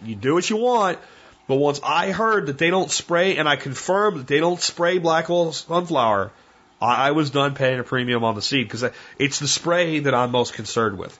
you 0.03 0.17
do 0.17 0.35
what 0.35 0.49
you 0.51 0.57
want, 0.57 0.99
but 1.47 1.57
once 1.57 1.81
I 1.85 2.11
heard 2.11 2.47
that 2.47 2.59
they 2.59 2.71
don't 2.71 2.91
spray, 2.91 3.37
and 3.37 3.49
I 3.49 3.57
confirmed 3.57 4.19
that 4.21 4.27
they 4.27 4.41
don't 4.41 4.61
spray 4.61 4.99
black 4.99 5.31
oil 5.31 5.53
sunflower, 5.53 6.33
I, 6.81 7.11
was 7.11 7.31
done 7.31 7.55
paying 7.55 7.81
a 7.81 7.85
premium 7.85 8.23
on 8.25 8.35
the 8.35 8.43
seed 8.43 8.67
because 8.67 8.91
it's 9.19 9.41
the 9.41 9.49
spray 9.49 10.01
that 10.01 10.15
I'm 10.15 10.31
most 10.31 10.55
concerned 10.55 10.99
with. 10.99 11.19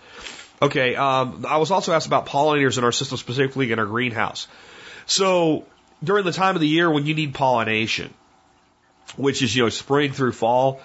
Okay, 0.61 0.95
um, 0.97 1.45
I 1.49 1.59
was 1.59 1.71
also 1.71 1.93
asked 1.93 2.07
about 2.07 2.27
pollinators 2.27 2.79
in 2.79 2.85
our 2.85 2.93
system, 2.93 3.19
specifically 3.19 3.71
in 3.73 3.79
our 3.79 3.87
greenhouse. 3.87 4.49
So 5.07 5.65
during 6.03 6.25
the 6.25 6.33
time 6.33 6.55
of 6.55 6.61
the 6.61 6.69
year 6.69 6.91
when 6.91 7.07
you 7.07 7.15
need 7.15 7.35
pollination, 7.35 8.13
which 9.17 9.43
is 9.43 9.55
you 9.55 9.65
know 9.65 9.69
spring 9.69 10.13
through 10.13 10.33
fall, 10.33 10.81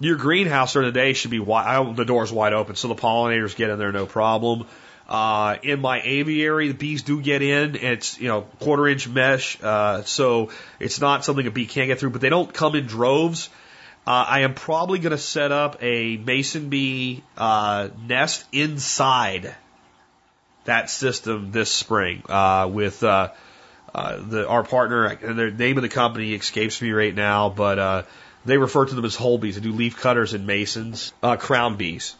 your 0.00 0.16
greenhouse 0.16 0.72
during 0.72 0.86
the 0.86 0.92
day 0.92 1.12
should 1.12 1.30
be 1.30 1.40
wide, 1.40 1.96
the 1.96 2.04
doors 2.04 2.32
wide 2.32 2.52
open, 2.52 2.76
so 2.76 2.88
the 2.88 2.94
pollinators 2.94 3.54
get 3.54 3.70
in 3.70 3.78
there 3.78 3.92
no 3.92 4.06
problem. 4.06 4.66
Uh, 5.08 5.56
in 5.62 5.80
my 5.80 6.00
aviary, 6.02 6.68
the 6.68 6.74
bees 6.74 7.02
do 7.02 7.20
get 7.20 7.42
in. 7.42 7.76
It's 7.76 8.18
you 8.18 8.28
know 8.28 8.42
quarter 8.60 8.88
inch 8.88 9.08
mesh, 9.08 9.58
uh, 9.62 10.02
so 10.02 10.50
it's 10.80 11.00
not 11.00 11.24
something 11.24 11.46
a 11.46 11.50
bee 11.50 11.66
can't 11.66 11.88
get 11.88 11.98
through. 11.98 12.10
But 12.10 12.20
they 12.20 12.30
don't 12.30 12.52
come 12.52 12.74
in 12.74 12.86
droves. 12.86 13.48
Uh, 14.04 14.24
I 14.28 14.40
am 14.40 14.54
probably 14.54 14.98
going 14.98 15.12
to 15.12 15.18
set 15.18 15.52
up 15.52 15.80
a 15.80 16.16
mason 16.16 16.70
bee 16.70 17.22
uh, 17.36 17.88
nest 18.08 18.44
inside 18.50 19.54
that 20.64 20.90
system 20.90 21.52
this 21.52 21.70
spring 21.70 22.22
uh, 22.28 22.68
with 22.72 23.04
uh, 23.04 23.30
uh, 23.94 24.16
the, 24.20 24.48
our 24.48 24.64
partner. 24.64 25.06
And 25.06 25.38
the 25.38 25.50
name 25.50 25.76
of 25.78 25.82
the 25.82 25.88
company 25.88 26.34
escapes 26.34 26.82
me 26.82 26.90
right 26.90 27.14
now, 27.14 27.48
but 27.48 27.78
uh, 27.78 28.02
they 28.44 28.58
refer 28.58 28.86
to 28.86 28.94
them 28.94 29.04
as 29.04 29.14
whole 29.14 29.38
bees. 29.38 29.54
They 29.54 29.60
do 29.60 29.72
leaf 29.72 29.96
cutters 29.96 30.34
and 30.34 30.46
masons, 30.46 31.12
uh, 31.22 31.36
crown 31.36 31.76
bees. 31.76 32.16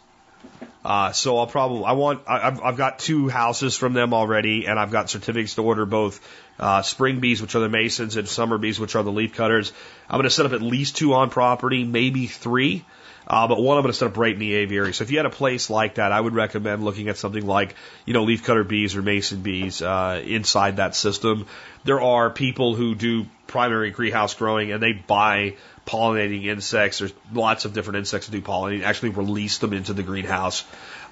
Uh, 0.83 1.13
so 1.13 1.37
I'll 1.37 1.47
probably 1.47 1.85
I 1.85 1.93
want 1.93 2.23
I, 2.27 2.47
I've 2.47 2.61
I've 2.61 2.77
got 2.77 2.99
two 2.99 3.29
houses 3.29 3.77
from 3.77 3.93
them 3.93 4.13
already, 4.13 4.67
and 4.67 4.77
I've 4.77 4.91
got 4.91 5.09
certificates 5.09 5.55
to 5.55 5.63
order 5.63 5.85
both 5.85 6.19
uh, 6.59 6.81
spring 6.81 7.19
bees, 7.19 7.41
which 7.41 7.55
are 7.55 7.59
the 7.59 7.69
masons, 7.69 8.17
and 8.17 8.27
summer 8.27 8.57
bees, 8.57 8.79
which 8.79 8.95
are 8.95 9.03
the 9.03 9.11
leaf 9.11 9.33
cutters. 9.33 9.71
I'm 10.09 10.17
going 10.17 10.23
to 10.23 10.29
set 10.29 10.45
up 10.45 10.51
at 10.51 10.61
least 10.61 10.97
two 10.97 11.13
on 11.13 11.29
property, 11.29 11.83
maybe 11.85 12.27
three. 12.27 12.83
But 13.27 13.61
one 13.61 13.77
I'm 13.77 13.83
going 13.83 13.91
to 13.91 13.97
set 13.97 14.07
up 14.07 14.17
right 14.17 14.33
in 14.33 14.39
the 14.39 14.53
aviary. 14.55 14.93
So 14.93 15.03
if 15.03 15.11
you 15.11 15.17
had 15.17 15.25
a 15.25 15.31
place 15.31 15.69
like 15.69 15.95
that, 15.95 16.11
I 16.11 16.19
would 16.19 16.33
recommend 16.33 16.83
looking 16.83 17.09
at 17.09 17.17
something 17.17 17.45
like, 17.45 17.75
you 18.05 18.13
know, 18.13 18.23
leaf 18.23 18.43
cutter 18.43 18.63
bees 18.63 18.95
or 18.95 19.01
mason 19.01 19.41
bees 19.41 19.81
uh, 19.81 20.21
inside 20.25 20.77
that 20.77 20.95
system. 20.95 21.47
There 21.83 22.01
are 22.01 22.29
people 22.29 22.75
who 22.75 22.95
do 22.95 23.25
primary 23.47 23.91
greenhouse 23.91 24.33
growing 24.33 24.71
and 24.71 24.81
they 24.81 24.93
buy 24.93 25.55
pollinating 25.85 26.45
insects. 26.45 26.99
There's 26.99 27.13
lots 27.31 27.65
of 27.65 27.73
different 27.73 27.97
insects 27.97 28.27
that 28.27 28.33
do 28.33 28.41
pollinating. 28.41 28.83
Actually, 28.83 29.09
release 29.09 29.57
them 29.57 29.73
into 29.73 29.93
the 29.93 30.03
greenhouse. 30.03 30.63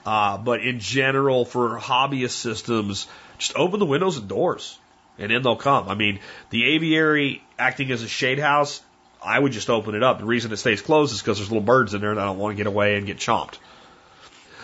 Uh, 0.05 0.37
but 0.37 0.61
in 0.61 0.79
general, 0.79 1.45
for 1.45 1.77
hobbyist 1.79 2.31
systems, 2.31 3.07
just 3.37 3.55
open 3.55 3.79
the 3.79 3.85
windows 3.85 4.17
and 4.17 4.27
doors 4.27 4.77
and 5.21 5.31
in 5.31 5.41
they'll 5.43 5.55
come. 5.55 5.87
I 5.87 5.95
mean, 5.95 6.19
the 6.49 6.65
aviary 6.73 7.43
acting 7.57 7.91
as 7.91 8.01
a 8.01 8.07
shade 8.07 8.39
house, 8.39 8.81
I 9.21 9.37
would 9.37 9.51
just 9.51 9.69
open 9.69 9.93
it 9.95 10.03
up. 10.03 10.19
The 10.19 10.25
reason 10.25 10.51
it 10.51 10.57
stays 10.57 10.81
closed 10.81 11.13
is 11.13 11.21
because 11.21 11.37
there's 11.37 11.51
little 11.51 11.63
birds 11.63 11.93
in 11.93 12.01
there 12.01 12.11
and 12.11 12.19
I 12.19 12.25
don't 12.25 12.39
want 12.39 12.53
to 12.53 12.57
get 12.57 12.67
away 12.67 12.97
and 12.97 13.05
get 13.05 13.17
chomped. 13.17 13.57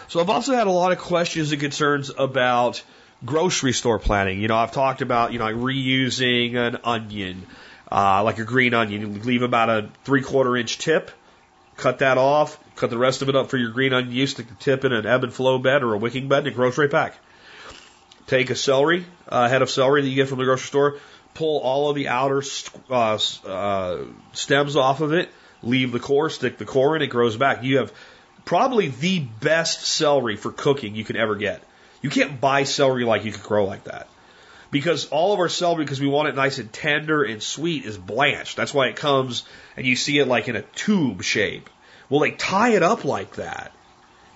So 0.08 0.20
I've 0.20 0.30
also 0.30 0.54
had 0.54 0.68
a 0.68 0.72
lot 0.72 0.92
of 0.92 1.00
questions 1.00 1.52
and 1.52 1.62
concerns 1.62 2.10
about 2.18 2.82
grocery 3.26 3.74
store 3.74 4.00
planning. 4.00 4.40
You 4.40 4.48
know, 4.48 4.56
I've 4.56 4.72
talked 4.72 5.02
about, 5.02 5.34
you 5.34 5.40
know, 5.40 5.46
like 5.46 5.56
reusing 5.56 6.56
an 6.56 6.78
onion, 6.84 7.46
uh, 7.92 8.24
like 8.24 8.40
a 8.40 8.46
green 8.46 8.74
onion. 8.74 9.02
You 9.02 9.22
leave 9.22 9.42
about 9.42 9.70
a 9.70 9.90
three 10.06 10.22
quarter 10.22 10.56
inch 10.56 10.78
tip, 10.78 11.12
cut 11.76 12.00
that 12.00 12.18
off, 12.18 12.58
cut 12.76 12.90
the 12.90 12.98
rest 12.98 13.22
of 13.22 13.30
it 13.30 13.36
up 13.36 13.50
for 13.50 13.58
your 13.58 13.72
green 13.72 13.94
onion 13.94 14.14
use, 14.14 14.32
stick 14.32 14.48
the 14.48 14.56
tip 14.56 14.86
in 14.86 14.94
an 14.94 15.06
ebb 15.06 15.24
and 15.24 15.34
flow 15.34 15.60
bed 15.60 15.84
or 15.84 15.94
a 15.94 15.98
wicking 15.98 16.30
bed 16.30 16.40
and 16.40 16.48
it 16.48 16.56
grows 16.56 16.78
right 16.78 16.90
back. 16.90 17.18
Take 18.28 18.50
a 18.50 18.56
celery, 18.56 19.06
a 19.28 19.48
head 19.48 19.62
of 19.62 19.70
celery 19.70 20.02
that 20.02 20.08
you 20.08 20.16
get 20.16 20.28
from 20.28 20.40
the 20.40 20.44
grocery 20.46 20.68
store, 20.68 21.00
pull 21.38 21.60
all 21.60 21.90
of 21.90 21.96
the 21.96 22.08
outer 22.08 22.42
uh, 22.90 23.20
uh, 23.46 23.98
stems 24.34 24.76
off 24.76 25.02
of 25.02 25.14
it, 25.14 25.30
leave 25.62 25.92
the 25.92 26.00
core, 26.00 26.32
stick 26.32 26.58
the 26.58 26.66
core 26.66 26.96
in, 26.96 27.04
it 27.04 27.08
grows 27.08 27.38
back. 27.38 27.64
You 27.64 27.78
have 27.78 27.94
probably 28.44 28.88
the 28.88 29.20
best 29.20 29.86
celery 29.86 30.36
for 30.36 30.52
cooking 30.52 30.96
you 30.96 31.06
could 31.06 31.16
ever 31.16 31.36
get. 31.36 31.62
You 32.02 32.10
can't 32.10 32.42
buy 32.42 32.64
celery 32.64 33.06
like 33.06 33.24
you 33.24 33.32
could 33.32 33.44
grow 33.44 33.66
like 33.66 33.84
that. 33.84 34.08
Because 34.72 35.10
all 35.10 35.32
of 35.32 35.40
our 35.40 35.48
celery, 35.48 35.86
because 35.86 36.02
we 36.02 36.08
want 36.08 36.28
it 36.28 36.36
nice 36.36 36.58
and 36.58 36.74
tender 36.74 37.24
and 37.24 37.42
sweet, 37.42 37.86
is 37.86 37.98
blanched. 37.98 38.58
That's 38.58 38.74
why 38.74 38.88
it 38.88 38.96
comes 38.96 39.44
and 39.78 39.86
you 39.86 39.96
see 39.96 40.18
it 40.18 40.28
like 40.28 40.48
in 40.48 40.56
a 40.56 40.64
tube 40.64 41.22
shape. 41.24 41.70
Well, 42.10 42.22
they 42.22 42.32
tie 42.32 42.70
it 42.70 42.84
up 42.84 43.06
like 43.06 43.36
that. 43.36 43.72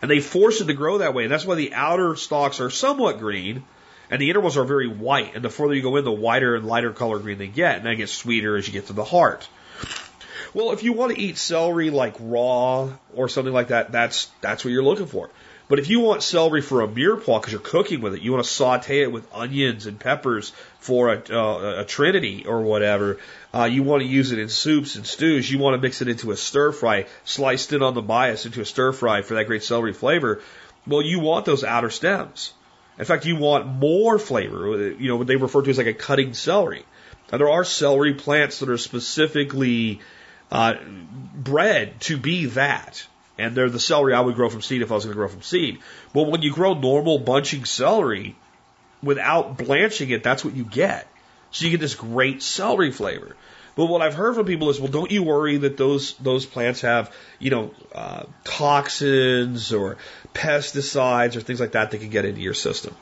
And 0.04 0.10
they 0.10 0.20
force 0.20 0.62
it 0.62 0.66
to 0.66 0.74
grow 0.74 1.00
that 1.00 1.16
way. 1.16 1.24
And 1.24 1.32
that's 1.32 1.46
why 1.46 1.56
the 1.56 1.74
outer 1.74 2.16
stalks 2.16 2.60
are 2.60 2.70
somewhat 2.70 3.20
green 3.20 3.64
and 4.12 4.22
the 4.22 4.30
intervals 4.30 4.58
are 4.58 4.66
very 4.66 4.88
white. 4.88 5.36
And 5.36 5.44
the 5.44 5.50
further 5.50 5.74
you 5.74 5.82
go 5.82 5.96
in, 5.96 6.04
the 6.04 6.12
whiter 6.12 6.56
and 6.56 6.68
lighter 6.68 6.92
color 6.92 7.18
green 7.18 7.38
they 7.38 7.48
get. 7.48 7.78
And 7.78 7.88
it 7.88 7.96
gets 7.96 8.12
sweeter 8.12 8.58
as 8.58 8.68
you 8.68 8.74
get 8.74 8.88
to 8.88 8.94
the 8.94 9.06
heart. 9.06 9.48
Well, 10.54 10.74
if 10.74 10.84
you 10.84 10.92
want 10.92 11.16
to 11.16 11.22
eat 11.22 11.38
celery 11.38 11.90
like 11.90 12.16
raw 12.20 12.90
or 13.16 13.30
something 13.30 13.54
like 13.54 13.70
that, 13.70 13.94
that's, 13.94 14.30
that's 14.42 14.66
what 14.66 14.72
you're 14.72 14.84
looking 14.84 15.06
for. 15.06 15.30
But 15.70 15.80
if 15.80 15.90
you 15.90 16.02
want 16.02 16.22
celery 16.22 16.62
for 16.62 16.82
a 16.82 16.88
mirepoix 16.90 17.40
because 17.40 17.54
you're 17.54 17.62
cooking 17.62 18.02
with 18.02 18.14
it, 18.14 18.22
you 18.22 18.34
want 18.34 18.44
to 18.44 18.50
saute 18.50 19.04
it 19.04 19.12
with 19.14 19.34
onions 19.34 19.86
and 19.86 19.98
peppers 19.98 20.52
for 20.80 21.14
a, 21.14 21.24
uh, 21.32 21.82
a 21.84 21.86
trinity 21.86 22.46
or 22.46 22.64
whatever. 22.64 23.18
Uh, 23.54 23.64
you 23.64 23.82
want 23.82 24.04
to 24.04 24.10
use 24.10 24.34
it 24.34 24.40
in 24.40 24.50
soups 24.50 24.98
and 24.98 25.08
stews. 25.08 25.50
You 25.50 25.60
want 25.60 25.76
to 25.76 25.82
mix 25.82 26.02
it 26.02 26.10
into 26.10 26.32
a 26.32 26.36
stir 26.36 26.74
fry, 26.74 27.06
sliced 27.24 27.72
in 27.72 27.82
on 27.82 27.94
the 27.94 28.02
bias 28.02 28.46
into 28.46 28.60
a 28.60 28.66
stir 28.66 28.92
fry 28.92 29.22
for 29.22 29.36
that 29.36 29.48
great 29.48 29.64
celery 29.64 29.94
flavor. 29.94 30.42
Well, 30.86 31.02
you 31.02 31.22
want 31.22 31.46
those 31.46 31.64
outer 31.64 31.90
stems. 31.90 32.52
In 33.02 33.08
fact, 33.08 33.26
you 33.26 33.36
want 33.36 33.66
more 33.66 34.20
flavor. 34.20 34.92
You 34.92 35.10
know 35.10 35.16
what 35.16 35.26
they 35.26 35.36
refer 35.36 35.64
to 35.64 35.70
as 35.72 35.80
like 35.80 35.88
a 35.88 35.94
cutting 35.94 36.36
celery. 36.36 36.86
Now, 37.32 37.40
there 37.40 37.50
are 37.50 37.64
celery 37.64 38.14
plants 38.14 38.60
that 38.60 38.70
are 38.70 38.78
specifically 38.78 40.02
uh, 40.52 40.76
bred 41.34 42.00
to 42.02 42.18
be 42.18 42.46
that. 42.46 43.04
And 43.40 43.56
they're 43.56 43.72
the 43.72 43.80
celery 43.80 44.14
I 44.14 44.20
would 44.20 44.36
grow 44.36 44.52
from 44.52 44.62
seed 44.62 44.84
if 44.84 44.92
I 44.92 44.94
was 44.94 45.06
going 45.06 45.16
to 45.16 45.18
grow 45.18 45.30
from 45.30 45.42
seed. 45.42 45.80
But 46.14 46.28
when 46.28 46.44
you 46.44 46.54
grow 46.54 46.76
normal 46.76 47.18
bunching 47.18 47.66
celery 47.66 48.36
without 49.02 49.58
blanching 49.58 50.12
it, 50.12 50.22
that's 50.22 50.46
what 50.46 50.56
you 50.56 50.64
get. 50.64 51.08
So 51.50 51.66
you 51.66 51.72
get 51.72 51.80
this 51.80 51.96
great 51.96 52.44
celery 52.44 52.92
flavor. 52.92 53.36
But 53.76 53.86
what 53.86 54.02
I've 54.02 54.14
heard 54.14 54.36
from 54.36 54.46
people 54.46 54.70
is, 54.70 54.80
well, 54.80 54.92
don't 54.92 55.12
you 55.12 55.24
worry 55.24 55.58
that 55.58 55.78
those 55.78 56.14
those 56.18 56.46
plants 56.46 56.82
have, 56.82 57.14
you 57.40 57.52
know, 57.52 57.74
uh, 57.94 58.24
toxins 58.44 59.74
or 59.74 59.98
pesticides 60.34 61.36
or 61.36 61.42
things 61.42 61.60
like 61.60 61.72
that 61.72 61.92
that 61.92 61.98
can 62.00 62.10
get 62.10 62.26
into 62.26 62.42
your 62.42 62.54
system. 62.54 62.96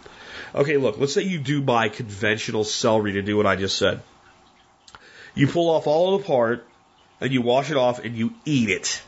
Okay, 0.54 0.78
look, 0.78 0.98
let's 0.98 1.14
say 1.14 1.24
you 1.24 1.40
do 1.40 1.62
buy 1.62 1.90
conventional 1.90 2.64
celery 2.64 3.14
to 3.14 3.22
do 3.22 3.38
what 3.38 3.46
I 3.46 3.56
just 3.56 3.78
said. 3.78 4.02
You 5.36 5.48
pull 5.48 5.70
off 5.70 5.88
all 5.88 6.16
of 6.16 6.22
the 6.22 6.28
part 6.28 6.66
and 7.22 7.32
you 7.32 7.42
wash 7.42 7.72
it 7.72 7.78
off 7.78 8.04
and 8.04 8.16
you 8.16 8.34
eat 8.46 8.70
it. 8.70 9.02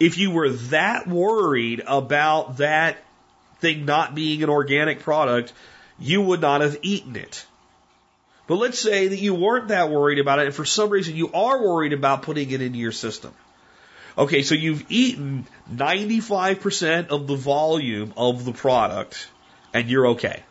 If 0.00 0.18
you 0.18 0.30
were 0.30 0.50
that 0.50 1.06
worried 1.06 1.82
about 1.86 2.58
that 2.58 2.98
thing 3.60 3.84
not 3.84 4.14
being 4.14 4.42
an 4.42 4.50
organic 4.50 5.00
product, 5.00 5.52
you 5.98 6.22
would 6.22 6.40
not 6.40 6.60
have 6.60 6.78
eaten 6.82 7.16
it. 7.16 7.46
But 8.46 8.56
let's 8.56 8.78
say 8.78 9.08
that 9.08 9.18
you 9.18 9.34
weren't 9.34 9.68
that 9.68 9.90
worried 9.90 10.18
about 10.18 10.38
it, 10.38 10.46
and 10.46 10.54
for 10.54 10.64
some 10.64 10.90
reason 10.90 11.16
you 11.16 11.32
are 11.32 11.62
worried 11.62 11.92
about 11.92 12.22
putting 12.22 12.50
it 12.50 12.60
into 12.60 12.78
your 12.78 12.92
system. 12.92 13.32
Okay, 14.16 14.42
so 14.42 14.54
you've 14.54 14.84
eaten 14.90 15.46
95% 15.72 17.08
of 17.08 17.26
the 17.26 17.36
volume 17.36 18.12
of 18.16 18.44
the 18.44 18.52
product, 18.52 19.28
and 19.72 19.88
you're 19.88 20.08
okay. 20.08 20.42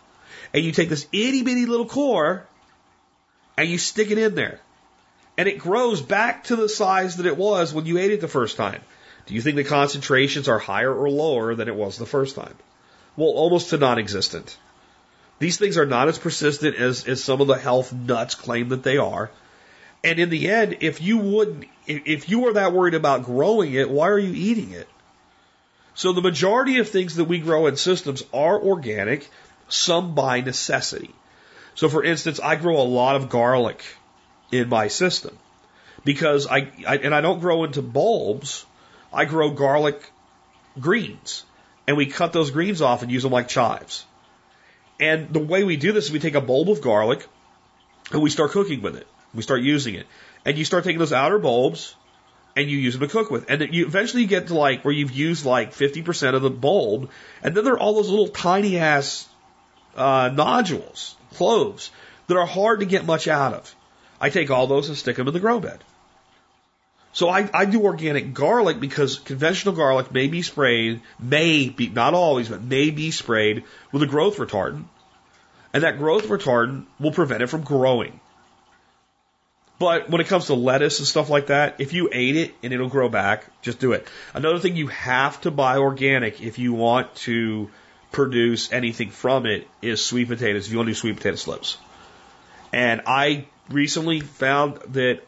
And 0.53 0.63
you 0.63 0.71
take 0.71 0.89
this 0.89 1.07
itty 1.11 1.43
bitty 1.43 1.65
little 1.65 1.85
core, 1.85 2.45
and 3.57 3.69
you 3.69 3.77
stick 3.77 4.11
it 4.11 4.17
in 4.17 4.35
there. 4.35 4.59
And 5.37 5.47
it 5.47 5.59
grows 5.59 6.01
back 6.01 6.45
to 6.45 6.55
the 6.55 6.69
size 6.69 7.17
that 7.17 7.25
it 7.25 7.37
was 7.37 7.73
when 7.73 7.85
you 7.85 7.97
ate 7.97 8.11
it 8.11 8.21
the 8.21 8.27
first 8.27 8.57
time. 8.57 8.81
Do 9.25 9.33
you 9.33 9.41
think 9.41 9.55
the 9.55 9.63
concentrations 9.63 10.47
are 10.47 10.59
higher 10.59 10.93
or 10.93 11.09
lower 11.09 11.55
than 11.55 11.67
it 11.67 11.75
was 11.75 11.97
the 11.97 12.05
first 12.05 12.35
time? 12.35 12.55
Well, 13.15 13.29
almost 13.29 13.69
to 13.69 13.77
non 13.77 13.99
existent. 13.99 14.57
These 15.39 15.57
things 15.57 15.77
are 15.77 15.86
not 15.86 16.07
as 16.07 16.17
persistent 16.17 16.75
as, 16.75 17.07
as 17.07 17.23
some 17.23 17.41
of 17.41 17.47
the 17.47 17.57
health 17.57 17.91
nuts 17.91 18.36
claim 18.36 18.69
that 18.69 18.84
they 18.84 18.97
are. 18.97 19.29
And 20.03 20.19
in 20.19 20.29
the 20.29 20.49
end, 20.49 20.77
if 20.81 21.01
you 21.01 21.17
wouldn't, 21.17 21.65
if 21.88 22.29
you 22.29 22.47
are 22.47 22.53
that 22.53 22.73
worried 22.73 22.93
about 22.93 23.23
growing 23.23 23.73
it, 23.73 23.89
why 23.89 24.09
are 24.09 24.19
you 24.19 24.34
eating 24.34 24.71
it? 24.71 24.88
So 25.95 26.11
the 26.11 26.21
majority 26.21 26.79
of 26.79 26.89
things 26.89 27.15
that 27.15 27.25
we 27.25 27.39
grow 27.39 27.67
in 27.67 27.77
systems 27.77 28.23
are 28.34 28.59
organic, 28.59 29.29
some 29.69 30.15
by 30.15 30.41
necessity. 30.41 31.13
So 31.75 31.89
for 31.89 32.03
instance, 32.03 32.39
I 32.39 32.55
grow 32.55 32.81
a 32.81 32.84
lot 32.84 33.15
of 33.15 33.29
garlic 33.29 33.84
in 34.51 34.69
my 34.69 34.88
system 34.88 35.38
because 36.03 36.47
I, 36.47 36.69
I 36.88 36.97
and 36.97 37.13
I 37.13 37.21
don't 37.21 37.39
grow 37.39 37.63
into 37.63 37.81
bulbs. 37.81 38.65
I 39.11 39.25
grow 39.25 39.51
garlic 39.51 40.11
greens 40.79 41.45
and 41.88 41.97
we 41.97 42.07
cut 42.07 42.34
those 42.34 42.51
greens 42.51 42.81
off 42.81 43.03
and 43.03 43.11
use 43.11 43.23
them 43.23 43.31
like 43.31 43.47
chives. 43.47 44.05
And 44.99 45.33
the 45.33 45.39
way 45.39 45.63
we 45.63 45.77
do 45.77 45.91
this 45.91 46.05
is 46.05 46.11
we 46.11 46.19
take 46.19 46.35
a 46.35 46.41
bulb 46.41 46.69
of 46.69 46.81
garlic 46.81 47.27
and 48.11 48.21
we 48.21 48.29
start 48.29 48.51
cooking 48.51 48.81
with 48.81 48.95
it. 48.95 49.07
We 49.33 49.41
start 49.41 49.61
using 49.61 49.95
it. 49.95 50.07
And 50.45 50.57
you 50.57 50.65
start 50.65 50.83
taking 50.83 50.99
those 50.99 51.13
outer 51.13 51.39
bulbs 51.39 51.95
and 52.55 52.69
you 52.69 52.77
use 52.77 52.97
them 52.97 53.07
to 53.07 53.11
cook 53.11 53.31
with. 53.31 53.49
And 53.49 53.73
you 53.73 53.85
eventually 53.85 54.25
get 54.25 54.47
to 54.47 54.55
like 54.55 54.85
where 54.85 54.93
you've 54.93 55.11
used 55.11 55.45
like 55.45 55.73
50% 55.73 56.35
of 56.35 56.41
the 56.41 56.49
bulb. 56.49 57.09
And 57.41 57.55
then 57.55 57.63
there 57.63 57.73
are 57.73 57.79
all 57.79 57.95
those 57.95 58.09
little 58.09 58.27
tiny 58.27 58.77
ass 58.77 59.27
uh, 59.95 60.29
nodules, 60.33 61.15
cloves, 61.35 61.91
that 62.27 62.37
are 62.37 62.45
hard 62.45 62.81
to 62.81 62.85
get 62.85 63.05
much 63.05 63.27
out 63.27 63.53
of. 63.53 63.75
I 64.21 64.29
take 64.29 64.51
all 64.51 64.67
those 64.67 64.89
and 64.89 64.97
stick 64.97 65.15
them 65.17 65.27
in 65.27 65.33
the 65.33 65.39
grow 65.39 65.59
bed. 65.59 65.83
So 67.14 67.30
I, 67.30 67.47
I 67.53 67.66
do 67.66 67.84
organic 67.84 68.34
garlic 68.34 68.80
because 68.80 69.20
conventional 69.20 69.76
garlic 69.76 70.11
may 70.11 70.28
be 70.28 70.41
sprayed, 70.41 71.01
may 71.20 71.70
be, 71.70 71.88
not 71.88 72.16
always, 72.16 72.49
but 72.49 72.64
may 72.64 72.89
be 72.89 73.11
sprayed 73.11 73.64
with 73.91 74.01
a 74.01 74.07
growth 74.07 74.38
retardant. 74.38 74.86
And 75.74 75.84
that 75.84 75.99
growth 75.99 76.26
retardant 76.28 76.86
will 76.99 77.11
prevent 77.11 77.43
it 77.43 77.47
from 77.47 77.61
growing. 77.61 78.20
But 79.78 80.09
when 80.09 80.22
it 80.22 80.28
comes 80.28 80.47
to 80.47 80.55
lettuce 80.55 80.99
and 80.99 81.07
stuff 81.07 81.30
like 81.30 81.47
that, 81.47 81.76
if 81.80 81.93
you 81.93 82.09
ate 82.11 82.36
it 82.36 82.55
and 82.64 82.74
it'll 82.74 82.89
grow 82.89 83.09
back, 83.09 83.45
just 83.61 83.80
do 83.80 83.91
it. 83.91 84.07
Another 84.34 84.59
thing 84.59 84.76
you 84.76 84.88
have 84.88 85.39
to 85.41 85.51
buy 85.51 85.78
organic 85.78 86.41
if 86.41 86.57
you 86.57 86.74
want 86.74 87.14
to 87.16 87.70
produce 88.11 88.72
anything 88.72 89.09
from 89.09 89.45
it 89.45 89.68
is 89.82 90.03
sweet 90.03 90.30
potatoes, 90.30 90.66
if 90.66 90.72
you 90.72 90.78
want 90.78 90.88
to 90.88 90.93
do 90.93 90.95
sweet 90.95 91.18
potato 91.18 91.36
slips. 91.36 91.78
And 92.72 93.01
I 93.05 93.45
recently 93.70 94.22
found 94.22 94.78
that 94.93 95.22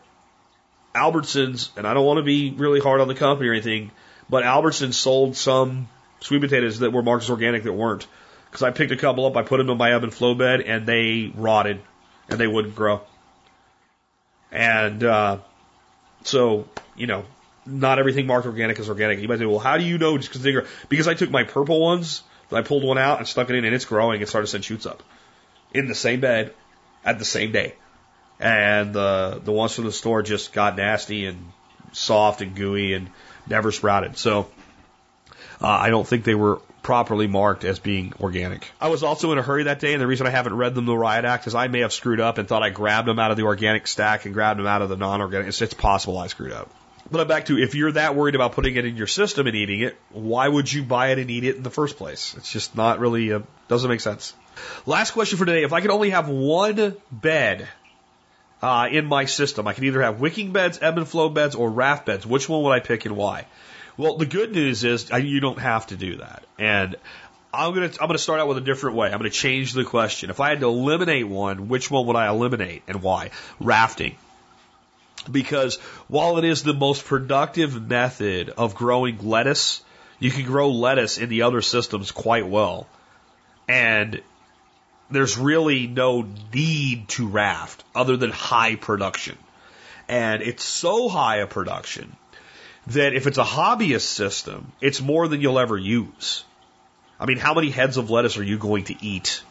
Albertsons, 0.95 1.69
and 1.77 1.85
I 1.85 1.93
don't 1.93 2.05
want 2.05 2.17
to 2.17 2.23
be 2.23 2.51
really 2.51 2.79
hard 2.79 3.01
on 3.01 3.07
the 3.07 3.15
company 3.15 3.49
or 3.49 3.53
anything, 3.53 3.91
but 4.29 4.43
Albertsons 4.43 4.93
sold 4.93 5.35
some 5.35 5.87
sweet 6.21 6.39
potatoes 6.39 6.79
that 6.79 6.91
were 6.91 7.03
marked 7.03 7.25
as 7.25 7.29
organic 7.29 7.63
that 7.63 7.73
weren't. 7.73 8.07
Because 8.45 8.63
I 8.63 8.71
picked 8.71 8.91
a 8.91 8.97
couple 8.97 9.25
up, 9.25 9.35
I 9.35 9.43
put 9.43 9.57
them 9.57 9.69
in 9.69 9.77
my 9.77 9.89
and 9.91 10.13
flow 10.13 10.33
bed, 10.33 10.61
and 10.61 10.87
they 10.87 11.31
rotted, 11.35 11.81
and 12.29 12.39
they 12.39 12.47
wouldn't 12.47 12.75
grow. 12.75 13.01
And 14.51 15.03
uh, 15.03 15.39
so, 16.23 16.69
you 16.95 17.07
know, 17.07 17.25
not 17.65 17.99
everything 17.99 18.25
marked 18.25 18.47
organic 18.47 18.79
is 18.79 18.87
organic. 18.87 19.19
You 19.19 19.27
might 19.27 19.39
say, 19.39 19.45
well, 19.45 19.59
how 19.59 19.77
do 19.77 19.83
you 19.83 19.97
know 19.97 20.17
just 20.17 20.29
because 20.29 20.43
they 20.43 20.53
grow? 20.53 20.65
Because 20.87 21.09
I 21.09 21.13
took 21.13 21.29
my 21.29 21.43
purple 21.43 21.81
ones, 21.81 22.23
I 22.51 22.61
pulled 22.61 22.83
one 22.83 22.97
out 22.97 23.19
and 23.19 23.27
stuck 23.27 23.49
it 23.49 23.55
in, 23.55 23.65
and 23.65 23.75
it's 23.75 23.85
growing 23.85 24.21
and 24.21 24.29
started 24.29 24.45
to 24.45 24.51
send 24.51 24.63
shoots 24.63 24.85
up 24.85 25.03
in 25.73 25.87
the 25.87 25.95
same 25.95 26.21
bed 26.21 26.53
at 27.03 27.19
the 27.19 27.25
same 27.25 27.51
day 27.51 27.75
and 28.39 28.93
the 28.93 29.41
the 29.43 29.51
ones 29.51 29.73
from 29.75 29.85
the 29.85 29.91
store 29.91 30.23
just 30.23 30.53
got 30.53 30.75
nasty 30.75 31.25
and 31.25 31.51
soft 31.91 32.41
and 32.41 32.55
gooey 32.55 32.93
and 32.93 33.09
never 33.47 33.71
sprouted. 33.71 34.17
So 34.17 34.49
uh, 35.61 35.67
I 35.67 35.89
don't 35.89 36.07
think 36.07 36.23
they 36.23 36.35
were 36.35 36.59
properly 36.85 37.25
marked 37.25 37.63
as 37.63 37.79
being 37.79 38.13
organic. 38.19 38.69
I 38.79 38.89
was 38.89 39.01
also 39.01 39.31
in 39.31 39.39
a 39.39 39.41
hurry 39.41 39.63
that 39.63 39.79
day, 39.79 39.93
and 39.93 40.01
the 40.01 40.07
reason 40.07 40.27
I 40.27 40.29
haven't 40.29 40.55
read 40.55 40.75
them 40.75 40.85
the 40.85 40.95
riot 40.95 41.25
act 41.25 41.47
is 41.47 41.55
I 41.55 41.67
may 41.67 41.79
have 41.79 41.91
screwed 41.91 42.19
up 42.19 42.37
and 42.37 42.47
thought 42.47 42.61
I 42.61 42.69
grabbed 42.69 43.07
them 43.07 43.17
out 43.17 43.31
of 43.31 43.37
the 43.37 43.43
organic 43.43 43.87
stack 43.87 44.25
and 44.25 44.33
grabbed 44.33 44.59
them 44.59 44.67
out 44.67 44.83
of 44.83 44.89
the 44.89 44.95
non-organic. 44.95 45.47
It's, 45.47 45.61
it's 45.61 45.73
possible 45.73 46.17
I 46.17 46.27
screwed 46.27 46.51
up. 46.51 46.69
But 47.09 47.21
I'm 47.21 47.27
back 47.27 47.45
to 47.45 47.57
if 47.57 47.75
you're 47.75 47.91
that 47.93 48.15
worried 48.15 48.35
about 48.35 48.53
putting 48.53 48.75
it 48.75 48.85
in 48.85 48.97
your 48.97 49.07
system 49.07 49.47
and 49.47 49.55
eating 49.55 49.81
it, 49.81 49.95
why 50.11 50.47
would 50.47 50.71
you 50.71 50.83
buy 50.83 51.09
it 51.09 51.19
and 51.19 51.29
eat 51.29 51.43
it 51.43 51.55
in 51.55 51.63
the 51.63 51.69
first 51.69 51.97
place? 51.97 52.33
It's 52.37 52.51
just 52.51 52.75
not 52.75 52.99
really 52.99 53.31
a, 53.31 53.43
doesn't 53.67 53.89
make 53.89 54.01
sense. 54.01 54.33
Last 54.85 55.11
question 55.11 55.37
for 55.37 55.45
today: 55.45 55.63
If 55.63 55.73
I 55.73 55.81
could 55.81 55.91
only 55.91 56.11
have 56.11 56.29
one 56.29 56.95
bed 57.11 57.67
uh, 58.65 58.87
in 58.87 59.05
my 59.05 59.25
system. 59.25 59.67
I 59.67 59.73
can 59.73 59.83
either 59.83 60.01
have 60.01 60.19
wicking 60.19 60.51
beds, 60.51 60.79
ebb 60.81 60.97
and 60.97 61.07
flow 61.07 61.29
beds, 61.29 61.53
or 61.53 61.69
raft 61.69 62.07
beds. 62.07 62.25
Which 62.25 62.49
one 62.49 62.63
would 62.63 62.71
I 62.71 62.79
pick 62.79 63.05
and 63.05 63.15
why? 63.15 63.45
Well, 63.95 64.17
the 64.17 64.25
good 64.25 64.53
news 64.53 64.83
is 64.83 65.11
uh, 65.11 65.17
you 65.17 65.39
don't 65.39 65.59
have 65.59 65.85
to 65.87 65.95
do 65.95 66.17
that. 66.17 66.43
And 66.57 66.95
I'm 67.53 67.75
gonna 67.75 67.91
I'm 68.01 68.07
gonna 68.07 68.17
start 68.17 68.39
out 68.39 68.47
with 68.47 68.57
a 68.57 68.61
different 68.61 68.95
way. 68.95 69.11
I'm 69.11 69.19
gonna 69.19 69.29
change 69.29 69.73
the 69.73 69.83
question. 69.83 70.31
If 70.31 70.39
I 70.39 70.49
had 70.49 70.61
to 70.61 70.65
eliminate 70.65 71.27
one, 71.27 71.67
which 71.67 71.91
one 71.91 72.07
would 72.07 72.15
I 72.15 72.27
eliminate 72.27 72.81
and 72.87 73.03
why? 73.03 73.29
Rafting. 73.59 74.17
Because 75.31 75.77
while 76.07 76.39
it 76.39 76.43
is 76.43 76.63
the 76.63 76.73
most 76.73 77.05
productive 77.05 77.79
method 77.87 78.49
of 78.49 78.73
growing 78.73 79.19
lettuce, 79.27 79.83
you 80.17 80.31
can 80.31 80.43
grow 80.43 80.71
lettuce 80.71 81.19
in 81.19 81.29
the 81.29 81.43
other 81.43 81.61
systems 81.61 82.11
quite 82.11 82.47
well. 82.47 82.87
And 83.67 84.21
there's 85.09 85.37
really 85.37 85.87
no 85.87 86.27
need 86.53 87.07
to 87.09 87.27
raft 87.27 87.83
other 87.93 88.17
than 88.17 88.31
high 88.31 88.75
production. 88.75 89.37
And 90.07 90.41
it's 90.41 90.63
so 90.63 91.09
high 91.09 91.37
a 91.37 91.47
production 91.47 92.15
that 92.87 93.13
if 93.13 93.27
it's 93.27 93.37
a 93.37 93.43
hobbyist 93.43 94.01
system, 94.01 94.71
it's 94.81 95.01
more 95.01 95.27
than 95.27 95.41
you'll 95.41 95.59
ever 95.59 95.77
use. 95.77 96.43
I 97.19 97.25
mean, 97.25 97.37
how 97.37 97.53
many 97.53 97.69
heads 97.69 97.97
of 97.97 98.09
lettuce 98.09 98.37
are 98.37 98.43
you 98.43 98.57
going 98.57 98.85
to 98.85 99.05
eat? 99.05 99.41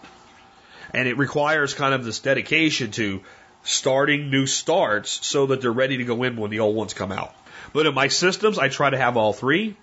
And 0.93 1.09
it 1.09 1.19
requires 1.19 1.75
kind 1.75 1.95
of 1.95 2.05
this 2.05 2.21
dedication 2.21 2.91
to 2.93 3.23
starting 3.65 4.31
new 4.31 4.47
starts 4.47 5.27
so 5.27 5.47
that 5.47 5.61
they're 5.61 5.73
ready 5.73 5.97
to 5.97 6.05
go 6.05 6.23
in 6.23 6.37
when 6.37 6.51
the 6.51 6.61
old 6.61 6.77
ones 6.77 6.95
come 6.95 7.11
out. 7.11 7.35
But 7.73 7.87
in 7.87 7.95
my 7.95 8.09
systems, 8.09 8.59
I 8.59 8.69
try 8.69 8.91
to 8.91 8.99
have 8.99 9.17
all 9.17 9.33
three. 9.33 9.77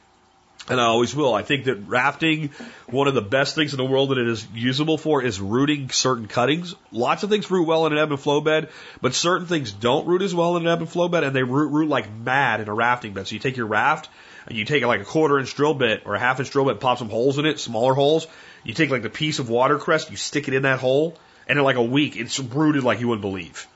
And 0.72 0.80
I 0.80 0.86
always 0.86 1.14
will. 1.14 1.34
I 1.34 1.44
think 1.44 1.66
that 1.66 1.76
rafting, 1.88 2.52
one 2.88 3.10
of 3.10 3.14
the 3.14 3.22
best 3.22 3.56
things 3.56 3.74
in 3.74 3.78
the 3.78 3.86
world 3.86 4.10
that 4.10 4.18
it 4.18 4.28
is 4.28 4.48
usable 4.54 4.98
for 4.98 5.22
is 5.22 5.40
rooting 5.40 5.90
certain 5.90 6.28
cuttings. 6.28 6.76
Lots 6.94 7.24
of 7.24 7.30
things 7.30 7.52
root 7.52 7.68
well 7.68 7.86
in 7.88 7.92
an 7.92 8.00
ebb 8.00 8.12
and 8.12 8.20
flow 8.20 8.40
bed, 8.40 8.70
but 9.02 9.14
certain 9.14 9.48
things 9.48 9.74
don't 9.74 10.08
root 10.08 10.22
as 10.22 10.34
well 10.34 10.56
in 10.56 10.64
an 10.66 10.72
ebb 10.72 10.80
and 10.80 10.90
flow 10.90 11.10
bed, 11.10 11.26
and 11.26 11.36
they 11.36 11.44
root, 11.44 11.72
root 11.72 11.90
like 11.90 12.10
mad 12.10 12.62
in 12.62 12.70
a 12.70 12.74
rafting 12.74 13.12
bed. 13.12 13.28
So 13.28 13.34
you 13.34 13.40
take 13.40 13.58
your 13.58 13.68
raft, 13.68 14.10
and 14.48 14.58
you 14.58 14.64
take 14.64 14.84
like 14.86 15.02
a 15.02 15.06
quarter 15.06 15.40
inch 15.40 15.54
drill 15.56 15.74
bit 15.74 16.04
or 16.06 16.16
a 16.16 16.20
half 16.20 16.40
inch 16.40 16.50
drill 16.50 16.66
bit, 16.66 16.80
pop 16.80 16.98
some 16.98 17.10
holes 17.10 17.38
in 17.38 17.46
it, 17.46 17.60
smaller 17.60 17.94
holes. 17.94 18.26
You 18.64 18.74
take 18.74 18.90
like 18.90 19.04
the 19.04 19.10
piece 19.10 19.40
of 19.40 19.50
watercress, 19.50 20.10
you 20.10 20.16
stick 20.16 20.48
it 20.48 20.54
in 20.54 20.64
that 20.64 20.80
hole, 20.80 21.18
and 21.48 21.60
in 21.60 21.66
like 21.66 21.76
a 21.76 21.84
week, 21.84 22.16
it's 22.16 22.40
rooted 22.40 22.84
like 22.84 23.02
you 23.02 23.10
wouldn't 23.10 23.22
believe. 23.22 23.68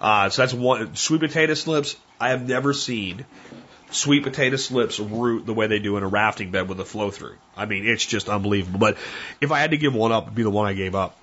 Uh, 0.00 0.28
so 0.28 0.42
that's 0.42 0.54
one. 0.54 0.94
Sweet 0.94 1.20
potato 1.20 1.54
slips, 1.54 1.96
I 2.20 2.30
have 2.30 2.46
never 2.46 2.72
seen 2.72 3.24
sweet 3.94 4.22
potato 4.22 4.56
slips 4.56 4.98
root 4.98 5.46
the 5.46 5.54
way 5.54 5.66
they 5.66 5.78
do 5.78 5.96
in 5.96 6.02
a 6.02 6.08
rafting 6.08 6.50
bed 6.50 6.68
with 6.68 6.80
a 6.80 6.84
flow 6.84 7.10
through. 7.10 7.36
I 7.56 7.66
mean, 7.66 7.86
it's 7.86 8.04
just 8.04 8.28
unbelievable. 8.28 8.78
But 8.78 8.96
if 9.40 9.52
I 9.52 9.60
had 9.60 9.70
to 9.70 9.76
give 9.76 9.94
one 9.94 10.12
up, 10.12 10.24
it'd 10.24 10.34
be 10.34 10.42
the 10.42 10.50
one 10.50 10.66
I 10.66 10.72
gave 10.72 10.94
up. 10.94 11.18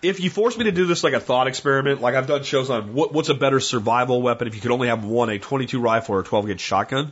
If 0.00 0.20
you 0.20 0.30
force 0.30 0.56
me 0.56 0.64
to 0.64 0.72
do 0.72 0.86
this 0.86 1.02
like 1.02 1.14
a 1.14 1.20
thought 1.20 1.48
experiment, 1.48 2.00
like 2.00 2.14
I've 2.14 2.28
done 2.28 2.44
shows 2.44 2.70
on 2.70 2.94
what, 2.94 3.12
what's 3.12 3.30
a 3.30 3.34
better 3.34 3.58
survival 3.58 4.22
weapon 4.22 4.46
if 4.46 4.54
you 4.54 4.60
could 4.60 4.70
only 4.70 4.88
have 4.88 5.04
one, 5.04 5.28
a 5.28 5.38
22 5.38 5.80
rifle 5.80 6.14
or 6.14 6.20
a 6.20 6.24
12 6.24 6.46
gauge 6.46 6.60
shotgun, 6.60 7.10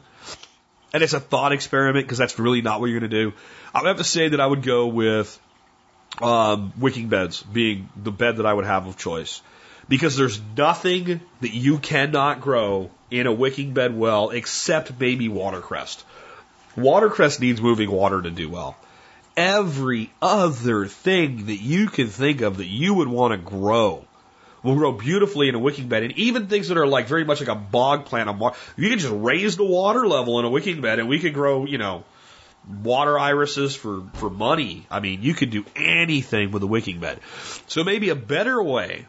and 0.93 1.03
it's 1.03 1.13
a 1.13 1.21
thought 1.21 1.53
experiment 1.53 2.07
because 2.07 2.19
that's 2.19 2.39
really 2.39 2.63
not 2.63 2.81
what 2.81 2.87
you're 2.87 3.01
going 3.01 3.11
to 3.11 3.25
do. 3.25 3.33
I 3.75 3.81
would 3.81 3.89
have 3.89 3.97
to 3.99 4.05
say 4.05 4.29
that 4.29 4.41
I 4.41 4.47
would 4.47 4.63
go 4.63 4.87
with 4.87 5.37
um, 6.23 6.73
wicking 6.79 7.09
beds 7.09 7.43
being 7.43 7.89
the 7.97 8.13
bed 8.13 8.37
that 8.37 8.47
I 8.47 8.55
would 8.55 8.67
have 8.67 8.87
of 8.87 8.97
choice 8.97 9.43
because 9.89 10.17
there's 10.17 10.41
nothing 10.57 11.21
that 11.41 11.55
you 11.55 11.79
cannot 11.79 12.41
grow 12.41 12.91
in 13.11 13.27
a 13.27 13.33
wicking 13.33 13.73
bed 13.73 13.97
well 13.97 14.31
except 14.31 14.99
baby 14.99 15.29
watercress. 15.29 16.05
Watercress 16.77 17.41
needs 17.41 17.61
moving 17.61 17.91
water 17.91 18.21
to 18.21 18.31
do 18.31 18.49
well. 18.49 18.77
Every 19.37 20.11
other 20.21 20.87
thing 20.87 21.47
that 21.47 21.61
you 21.61 21.89
can 21.89 22.09
think 22.09 22.41
of 22.41 22.57
that 22.57 22.67
you 22.67 22.95
would 22.95 23.09
want 23.09 23.33
to 23.33 23.39
grow 23.39 24.05
will 24.63 24.75
grow 24.75 24.93
beautifully 24.93 25.49
in 25.49 25.55
a 25.55 25.59
wicking 25.59 25.89
bed. 25.89 26.03
And 26.03 26.13
even 26.19 26.49
things 26.49 26.69
that 26.69 26.79
are 26.79 26.87
like 26.87 27.07
very 27.07 27.25
much 27.25 27.41
like 27.41 27.49
a 27.49 27.55
bog 27.55 28.07
plant 28.07 28.29
on 28.29 28.53
you 28.77 28.89
can 28.89 28.99
just 28.99 29.13
raise 29.13 29.57
the 29.57 29.65
water 29.65 30.07
level 30.07 30.39
in 30.39 30.45
a 30.45 30.51
wicking 30.51 30.81
bed 30.81 30.99
and 30.99 31.09
we 31.09 31.21
could 31.21 31.35
grow, 31.35 31.67
you 31.67 31.79
know, 31.79 32.05
water 32.83 33.19
irises 33.19 33.77
for, 33.77 34.03
for 34.15 34.29
money. 34.29 34.87
I 34.91 35.01
mean, 35.01 35.23
you 35.23 35.35
could 35.35 35.51
do 35.51 35.65
anything 35.77 36.51
with 36.51 36.63
a 36.63 36.67
wicking 36.67 36.99
bed. 36.99 37.21
So 37.69 37.85
maybe 37.85 38.09
a 38.09 38.17
better 38.17 38.61
way 38.61 39.07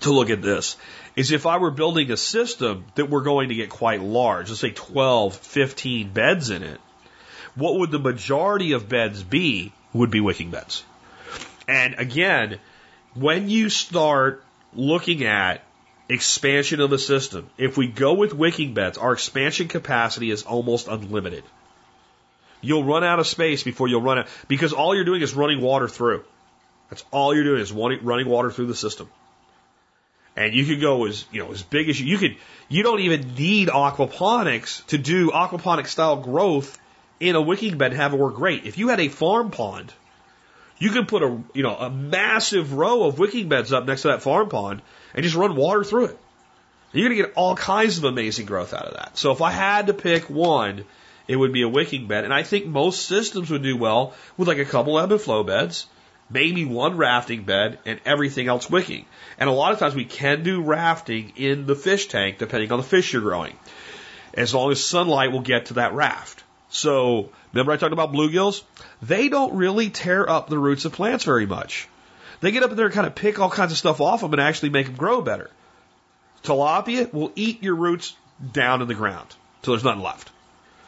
to 0.00 0.12
look 0.12 0.30
at 0.30 0.42
this 0.42 0.76
is 1.14 1.32
if 1.32 1.46
I 1.46 1.58
were 1.58 1.70
building 1.70 2.10
a 2.10 2.16
system 2.16 2.84
that 2.94 3.08
were 3.08 3.22
going 3.22 3.48
to 3.48 3.54
get 3.54 3.70
quite 3.70 4.02
large, 4.02 4.48
let's 4.48 4.60
say 4.60 4.70
12, 4.70 5.36
15 5.36 6.12
beds 6.12 6.50
in 6.50 6.62
it, 6.62 6.80
what 7.54 7.78
would 7.78 7.90
the 7.90 7.98
majority 7.98 8.72
of 8.72 8.88
beds 8.88 9.22
be? 9.22 9.72
Would 9.94 10.10
be 10.10 10.20
wicking 10.20 10.50
beds. 10.50 10.84
And 11.66 11.94
again, 11.98 12.58
when 13.14 13.48
you 13.48 13.70
start 13.70 14.44
looking 14.74 15.24
at 15.24 15.62
expansion 16.08 16.80
of 16.80 16.90
the 16.90 16.98
system, 16.98 17.48
if 17.56 17.78
we 17.78 17.86
go 17.86 18.12
with 18.12 18.34
wicking 18.34 18.74
beds, 18.74 18.98
our 18.98 19.14
expansion 19.14 19.68
capacity 19.68 20.30
is 20.30 20.42
almost 20.42 20.86
unlimited. 20.86 21.44
You'll 22.60 22.84
run 22.84 23.04
out 23.04 23.18
of 23.18 23.26
space 23.26 23.62
before 23.62 23.88
you'll 23.88 24.02
run 24.02 24.18
out 24.18 24.28
because 24.48 24.72
all 24.72 24.94
you're 24.94 25.04
doing 25.04 25.22
is 25.22 25.34
running 25.34 25.60
water 25.60 25.88
through. 25.88 26.24
That's 26.90 27.04
all 27.10 27.34
you're 27.34 27.44
doing 27.44 27.60
is 27.60 27.72
running 27.72 28.28
water 28.28 28.50
through 28.50 28.66
the 28.66 28.74
system. 28.74 29.08
And 30.36 30.54
you 30.54 30.66
could 30.66 30.80
go 30.80 31.06
as, 31.06 31.24
you 31.32 31.42
know, 31.42 31.50
as 31.50 31.62
big 31.62 31.88
as 31.88 31.98
you, 31.98 32.06
you 32.06 32.18
could, 32.18 32.36
you 32.68 32.82
don't 32.82 33.00
even 33.00 33.34
need 33.34 33.68
aquaponics 33.68 34.84
to 34.86 34.98
do 34.98 35.30
aquaponic 35.30 35.86
style 35.86 36.16
growth 36.16 36.78
in 37.18 37.34
a 37.36 37.40
wicking 37.40 37.78
bed 37.78 37.92
and 37.92 38.00
have 38.00 38.12
it 38.12 38.18
work 38.18 38.34
great. 38.34 38.66
If 38.66 38.76
you 38.76 38.88
had 38.88 39.00
a 39.00 39.08
farm 39.08 39.50
pond, 39.50 39.92
you 40.78 40.90
could 40.90 41.08
put 41.08 41.22
a, 41.22 41.40
you 41.54 41.62
know, 41.62 41.74
a 41.74 41.88
massive 41.88 42.74
row 42.74 43.04
of 43.04 43.18
wicking 43.18 43.48
beds 43.48 43.72
up 43.72 43.86
next 43.86 44.02
to 44.02 44.08
that 44.08 44.22
farm 44.22 44.50
pond 44.50 44.82
and 45.14 45.24
just 45.24 45.36
run 45.36 45.56
water 45.56 45.84
through 45.84 46.06
it. 46.06 46.18
You're 46.92 47.08
going 47.08 47.18
to 47.18 47.24
get 47.24 47.34
all 47.34 47.56
kinds 47.56 47.98
of 47.98 48.04
amazing 48.04 48.46
growth 48.46 48.74
out 48.74 48.86
of 48.86 48.94
that. 48.94 49.16
So 49.16 49.32
if 49.32 49.40
I 49.40 49.50
had 49.50 49.86
to 49.86 49.94
pick 49.94 50.28
one, 50.28 50.84
it 51.28 51.36
would 51.36 51.52
be 51.52 51.62
a 51.62 51.68
wicking 51.68 52.08
bed. 52.08 52.24
And 52.24 52.32
I 52.32 52.42
think 52.42 52.66
most 52.66 53.06
systems 53.06 53.50
would 53.50 53.62
do 53.62 53.76
well 53.76 54.14
with 54.36 54.48
like 54.48 54.58
a 54.58 54.64
couple 54.64 54.98
ebb 54.98 55.12
and 55.12 55.20
flow 55.20 55.42
beds 55.42 55.86
maybe 56.30 56.64
one 56.64 56.96
rafting 56.96 57.44
bed 57.44 57.78
and 57.86 58.00
everything 58.04 58.48
else 58.48 58.68
wicking. 58.68 59.06
And 59.38 59.48
a 59.48 59.52
lot 59.52 59.72
of 59.72 59.78
times 59.78 59.94
we 59.94 60.04
can 60.04 60.42
do 60.42 60.62
rafting 60.62 61.32
in 61.36 61.66
the 61.66 61.76
fish 61.76 62.08
tank 62.08 62.38
depending 62.38 62.72
on 62.72 62.78
the 62.78 62.84
fish 62.84 63.12
you're 63.12 63.22
growing. 63.22 63.56
As 64.34 64.54
long 64.54 64.70
as 64.70 64.84
sunlight 64.84 65.32
will 65.32 65.40
get 65.40 65.66
to 65.66 65.74
that 65.74 65.94
raft. 65.94 66.42
So, 66.68 67.30
remember 67.52 67.72
I 67.72 67.76
talked 67.76 67.92
about 67.92 68.12
bluegills? 68.12 68.62
They 69.00 69.28
don't 69.28 69.54
really 69.54 69.88
tear 69.88 70.28
up 70.28 70.48
the 70.48 70.58
roots 70.58 70.84
of 70.84 70.92
plants 70.92 71.24
very 71.24 71.46
much. 71.46 71.88
They 72.40 72.50
get 72.50 72.62
up 72.62 72.70
in 72.70 72.76
there 72.76 72.86
and 72.86 72.94
kind 72.94 73.06
of 73.06 73.14
pick 73.14 73.38
all 73.38 73.48
kinds 73.48 73.72
of 73.72 73.78
stuff 73.78 74.00
off 74.00 74.20
them 74.20 74.32
and 74.32 74.42
actually 74.42 74.70
make 74.70 74.86
them 74.86 74.96
grow 74.96 75.22
better. 75.22 75.50
Tilapia 76.42 77.12
will 77.12 77.32
eat 77.34 77.62
your 77.62 77.76
roots 77.76 78.14
down 78.52 78.82
in 78.82 78.88
the 78.88 78.94
ground 78.94 79.34
till 79.62 79.72
there's 79.72 79.84
nothing 79.84 80.02
left. 80.02 80.30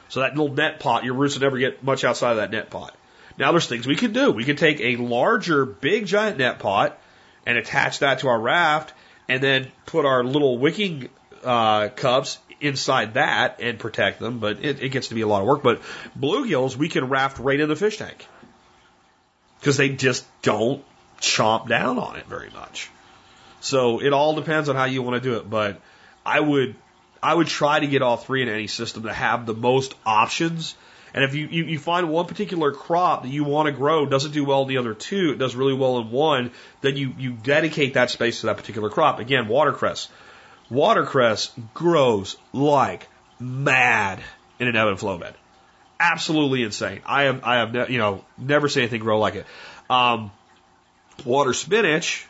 So 0.09 0.21
that 0.21 0.37
little 0.37 0.55
net 0.55 0.81
pot, 0.81 1.05
your 1.05 1.15
roots 1.15 1.35
will 1.35 1.43
never 1.43 1.59
get 1.59 1.83
much 1.83 2.05
outside 2.05 2.33
of 2.33 2.37
that 2.39 2.51
net 2.51 2.71
pot. 2.71 2.95
Now 3.39 3.53
there's 3.53 3.67
things 3.67 3.87
we 3.87 3.97
could 3.97 4.13
do. 4.13 4.33
We 4.33 4.45
could 4.45 4.59
take 4.59 4.81
a 4.81 4.97
larger, 4.97 5.65
big 5.65 6.07
giant 6.07 6.39
net 6.39 6.59
pot 6.59 6.99
and 7.47 7.57
attach 7.57 8.01
that 8.01 8.21
to 8.21 8.29
our 8.29 8.39
raft 8.39 8.93
and 9.29 9.43
then 9.43 9.71
put 9.87 10.05
our 10.05 10.25
little 10.25 10.59
wicking 10.59 11.09
uh, 11.45 11.89
cups 11.89 12.39
inside 12.61 13.15
that 13.15 13.61
and 13.61 13.79
protect 13.79 14.19
them, 14.19 14.41
but 14.41 14.65
it, 14.65 14.83
it 14.83 14.89
gets 14.89 15.09
to 15.09 15.15
be 15.15 15.21
a 15.21 15.27
lot 15.27 15.41
of 15.41 15.47
work. 15.47 15.63
But 15.63 15.81
bluegills, 16.19 16.77
we 16.77 16.89
can 16.89 17.09
raft 17.09 17.39
right 17.39 17.59
in 17.59 17.69
the 17.69 17.77
fish 17.77 17.99
tank 17.99 18.27
because 19.61 19.77
they 19.77 19.91
just 19.91 20.27
don't 20.43 20.85
chomp 21.21 21.69
down 21.69 21.99
on 21.99 22.17
it 22.17 22.27
very 22.27 22.51
much. 22.51 22.91
So 23.61 24.01
it 24.01 24.13
all 24.13 24.35
depends 24.35 24.69
on 24.69 24.77
how 24.77 24.85
you 24.85 25.03
want 25.03 25.23
to 25.23 25.29
do 25.29 25.37
it. 25.37 25.49
But 25.49 25.81
I 26.27 26.41
would, 26.41 26.75
I 27.23 27.35
would 27.35 27.47
try 27.47 27.79
to 27.79 27.87
get 27.87 28.03
all 28.03 28.17
three 28.17 28.43
in 28.43 28.49
any 28.49 28.67
system 28.67 29.05
to 29.05 29.13
have 29.13 29.47
the 29.47 29.55
most 29.55 29.95
options 30.05 30.75
and 31.19 31.25
if 31.25 31.35
you, 31.35 31.49
you, 31.49 31.65
you 31.65 31.81
find 31.81 32.11
one 32.11 32.27
particular 32.27 32.71
crop 32.71 33.25
that 33.25 33.29
you 33.29 33.43
want 33.43 33.67
to 33.67 33.73
grow 33.73 34.07
doesn't 34.07 34.31
do 34.31 34.45
well 34.45 34.63
in 34.63 34.69
the 34.69 34.79
other 34.79 34.95
two, 34.95 35.33
it 35.33 35.39
does 35.39 35.57
really 35.57 35.73
well 35.73 35.99
in 35.99 36.13
one, 36.13 36.53
then 36.81 36.97
you, 36.97 37.13
you 37.19 37.33
dedicate 37.33 37.95
that 37.95 38.11
space 38.11 38.39
to 38.39 38.47
that 38.47 38.57
particular 38.57 38.89
crop. 38.89 39.19
Again, 39.19 39.49
watercress. 39.49 40.07
Watercress 40.71 41.51
grows 41.75 42.37
like 42.53 43.09
mad 43.41 44.21
in 44.61 44.69
an 44.69 44.77
ebb 44.77 44.87
and 44.87 45.01
flow 45.01 45.19
bed. 45.19 45.35
Absolutely 45.99 46.63
insane. 46.63 47.01
I 47.05 47.25
have, 47.25 47.43
I 47.43 47.57
have, 47.57 47.73
ne- 47.73 47.91
you 47.91 47.99
know, 47.99 48.25
never 48.39 48.69
seen 48.69 48.85
anything 48.85 49.01
grow 49.01 49.19
like 49.19 49.35
it. 49.35 49.47
Um, 49.91 50.31
water 51.25 51.53
spinach, 51.53 52.29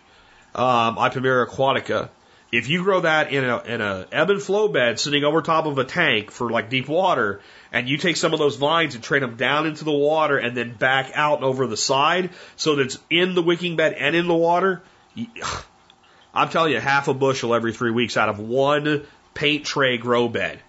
um, 0.54 0.96
Ipomoea 0.96 1.46
aquatica, 1.46 2.08
if 2.50 2.68
you 2.68 2.82
grow 2.82 3.00
that 3.00 3.32
in 3.32 3.44
a, 3.44 3.58
in 3.64 3.80
a 3.80 4.06
ebb 4.10 4.30
and 4.30 4.42
flow 4.42 4.68
bed 4.68 4.98
sitting 4.98 5.24
over 5.24 5.42
top 5.42 5.66
of 5.66 5.78
a 5.78 5.84
tank 5.84 6.30
for 6.30 6.50
like 6.50 6.70
deep 6.70 6.88
water, 6.88 7.40
and 7.72 7.88
you 7.88 7.98
take 7.98 8.16
some 8.16 8.32
of 8.32 8.38
those 8.38 8.56
vines 8.56 8.94
and 8.94 9.04
train 9.04 9.20
them 9.20 9.36
down 9.36 9.66
into 9.66 9.84
the 9.84 9.92
water 9.92 10.38
and 10.38 10.56
then 10.56 10.72
back 10.72 11.12
out 11.14 11.36
and 11.36 11.44
over 11.44 11.66
the 11.66 11.76
side 11.76 12.30
so 12.56 12.76
that 12.76 12.82
it's 12.86 12.98
in 13.10 13.34
the 13.34 13.42
wicking 13.42 13.76
bed 13.76 13.92
and 13.92 14.16
in 14.16 14.26
the 14.26 14.34
water, 14.34 14.82
I'm 16.34 16.48
telling 16.48 16.72
you, 16.72 16.80
half 16.80 17.08
a 17.08 17.14
bushel 17.14 17.54
every 17.54 17.72
three 17.72 17.90
weeks 17.90 18.16
out 18.16 18.28
of 18.28 18.38
one 18.38 19.06
paint 19.34 19.64
tray 19.64 19.98
grow 19.98 20.28
bed. 20.28 20.60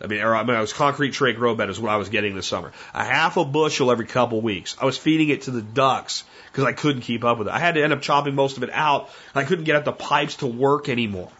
I 0.00 0.06
mean, 0.06 0.20
or 0.20 0.34
I 0.34 0.44
mean, 0.44 0.56
it 0.56 0.60
was 0.60 0.72
concrete 0.72 1.12
tray 1.12 1.32
grow 1.32 1.54
bed 1.54 1.70
is 1.70 1.80
what 1.80 1.90
I 1.90 1.96
was 1.96 2.08
getting 2.08 2.34
this 2.34 2.46
summer. 2.46 2.72
A 2.94 3.04
half 3.04 3.36
a 3.36 3.44
bushel 3.44 3.90
every 3.90 4.06
couple 4.06 4.40
weeks. 4.40 4.76
I 4.80 4.84
was 4.84 4.96
feeding 4.96 5.28
it 5.28 5.42
to 5.42 5.50
the 5.50 5.62
ducks 5.62 6.24
because 6.52 6.64
I 6.64 6.72
couldn't 6.72 7.02
keep 7.02 7.24
up 7.24 7.38
with 7.38 7.48
it. 7.48 7.52
I 7.52 7.58
had 7.58 7.74
to 7.74 7.82
end 7.82 7.92
up 7.92 8.00
chopping 8.00 8.34
most 8.34 8.56
of 8.56 8.62
it 8.62 8.70
out. 8.72 9.10
I 9.34 9.44
couldn't 9.44 9.64
get 9.64 9.84
the 9.84 9.92
pipes 9.92 10.36
to 10.36 10.46
work 10.46 10.88
anymore. 10.88 11.30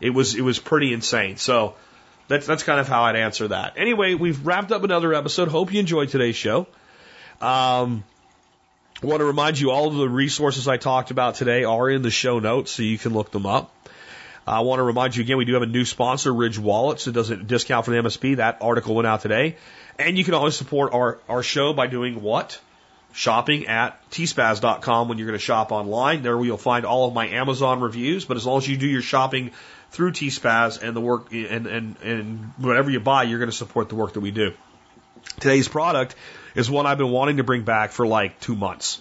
It 0.00 0.10
was 0.10 0.34
it 0.36 0.42
was 0.42 0.58
pretty 0.60 0.92
insane. 0.92 1.38
So 1.38 1.74
That's 2.28 2.46
that's 2.46 2.62
kind 2.62 2.78
of 2.78 2.86
how 2.86 3.02
I'd 3.04 3.16
answer 3.16 3.48
that. 3.48 3.74
Anyway, 3.76 4.14
we've 4.14 4.46
wrapped 4.46 4.70
up 4.70 4.84
another 4.84 5.14
episode. 5.14 5.48
Hope 5.48 5.72
you 5.72 5.80
enjoyed 5.80 6.10
today's 6.10 6.36
show. 6.36 6.66
Um, 7.40 8.04
I 9.02 9.06
want 9.06 9.20
to 9.20 9.24
remind 9.24 9.58
you 9.58 9.70
all 9.70 9.88
of 9.88 9.94
the 9.94 10.08
resources 10.08 10.68
I 10.68 10.76
talked 10.76 11.10
about 11.10 11.36
today 11.36 11.64
are 11.64 11.88
in 11.88 12.02
the 12.02 12.10
show 12.10 12.38
notes, 12.38 12.70
so 12.72 12.82
you 12.82 12.98
can 12.98 13.14
look 13.14 13.30
them 13.30 13.46
up. 13.46 13.72
I 14.48 14.60
want 14.60 14.78
to 14.78 14.82
remind 14.82 15.14
you 15.14 15.22
again, 15.22 15.36
we 15.36 15.44
do 15.44 15.54
have 15.54 15.62
a 15.62 15.66
new 15.66 15.84
sponsor, 15.84 16.32
Ridge 16.32 16.58
Wallets. 16.58 17.06
It 17.06 17.12
does 17.12 17.30
a 17.30 17.36
discount 17.36 17.84
for 17.84 17.90
the 17.90 17.98
MSB. 17.98 18.36
That 18.36 18.58
article 18.60 18.94
went 18.94 19.06
out 19.06 19.20
today. 19.20 19.56
And 19.98 20.16
you 20.16 20.24
can 20.24 20.34
always 20.34 20.56
support 20.56 20.94
our, 20.94 21.18
our 21.28 21.42
show 21.42 21.72
by 21.72 21.86
doing 21.86 22.22
what? 22.22 22.58
Shopping 23.12 23.66
at 23.66 24.10
tspaz.com 24.10 25.08
when 25.08 25.18
you're 25.18 25.26
going 25.26 25.38
to 25.38 25.44
shop 25.44 25.70
online. 25.70 26.22
There 26.22 26.42
you'll 26.42 26.56
find 26.56 26.86
all 26.86 27.08
of 27.08 27.14
my 27.14 27.28
Amazon 27.28 27.80
reviews. 27.80 28.24
But 28.24 28.36
as 28.36 28.46
long 28.46 28.58
as 28.58 28.68
you 28.68 28.76
do 28.76 28.86
your 28.86 29.02
shopping 29.02 29.50
through 29.90 30.12
tspaz 30.12 30.82
and 30.82 30.96
the 30.96 31.00
work 31.00 31.32
and, 31.32 31.66
and, 31.66 31.96
and 32.02 32.52
whatever 32.58 32.90
you 32.90 33.00
buy, 33.00 33.24
you're 33.24 33.38
going 33.38 33.50
to 33.50 33.56
support 33.56 33.88
the 33.88 33.96
work 33.96 34.14
that 34.14 34.20
we 34.20 34.30
do. 34.30 34.52
Today's 35.40 35.68
product 35.68 36.14
is 36.54 36.70
one 36.70 36.86
I've 36.86 36.98
been 36.98 37.10
wanting 37.10 37.36
to 37.36 37.44
bring 37.44 37.64
back 37.64 37.90
for 37.90 38.06
like 38.06 38.40
two 38.40 38.56
months. 38.56 39.00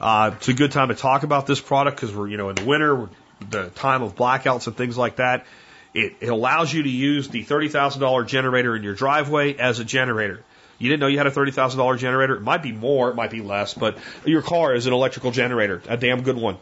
Uh, 0.00 0.32
it's 0.36 0.48
a 0.48 0.54
good 0.54 0.72
time 0.72 0.88
to 0.88 0.94
talk 0.94 1.24
about 1.24 1.46
this 1.46 1.60
product 1.60 1.96
because 1.96 2.14
we're, 2.14 2.28
you 2.28 2.36
know, 2.36 2.48
in 2.48 2.54
the 2.54 2.64
winter, 2.64 2.94
we're 2.94 3.08
the 3.48 3.68
time 3.70 4.02
of 4.02 4.14
blackouts 4.14 4.66
and 4.66 4.76
things 4.76 4.98
like 4.98 5.16
that. 5.16 5.46
It, 5.92 6.14
it 6.20 6.28
allows 6.28 6.72
you 6.72 6.82
to 6.82 6.88
use 6.88 7.28
the 7.28 7.44
$30,000 7.44 8.26
generator 8.26 8.76
in 8.76 8.82
your 8.82 8.94
driveway 8.94 9.56
as 9.56 9.80
a 9.80 9.84
generator. 9.84 10.44
You 10.78 10.88
didn't 10.88 11.00
know 11.00 11.08
you 11.08 11.18
had 11.18 11.26
a 11.26 11.32
$30,000 11.32 11.98
generator? 11.98 12.36
It 12.36 12.42
might 12.42 12.62
be 12.62 12.72
more, 12.72 13.10
it 13.10 13.16
might 13.16 13.30
be 13.30 13.42
less, 13.42 13.74
but 13.74 13.98
your 14.24 14.40
car 14.40 14.74
is 14.74 14.86
an 14.86 14.92
electrical 14.92 15.30
generator, 15.30 15.82
a 15.88 15.96
damn 15.96 16.22
good 16.22 16.36
one. 16.36 16.58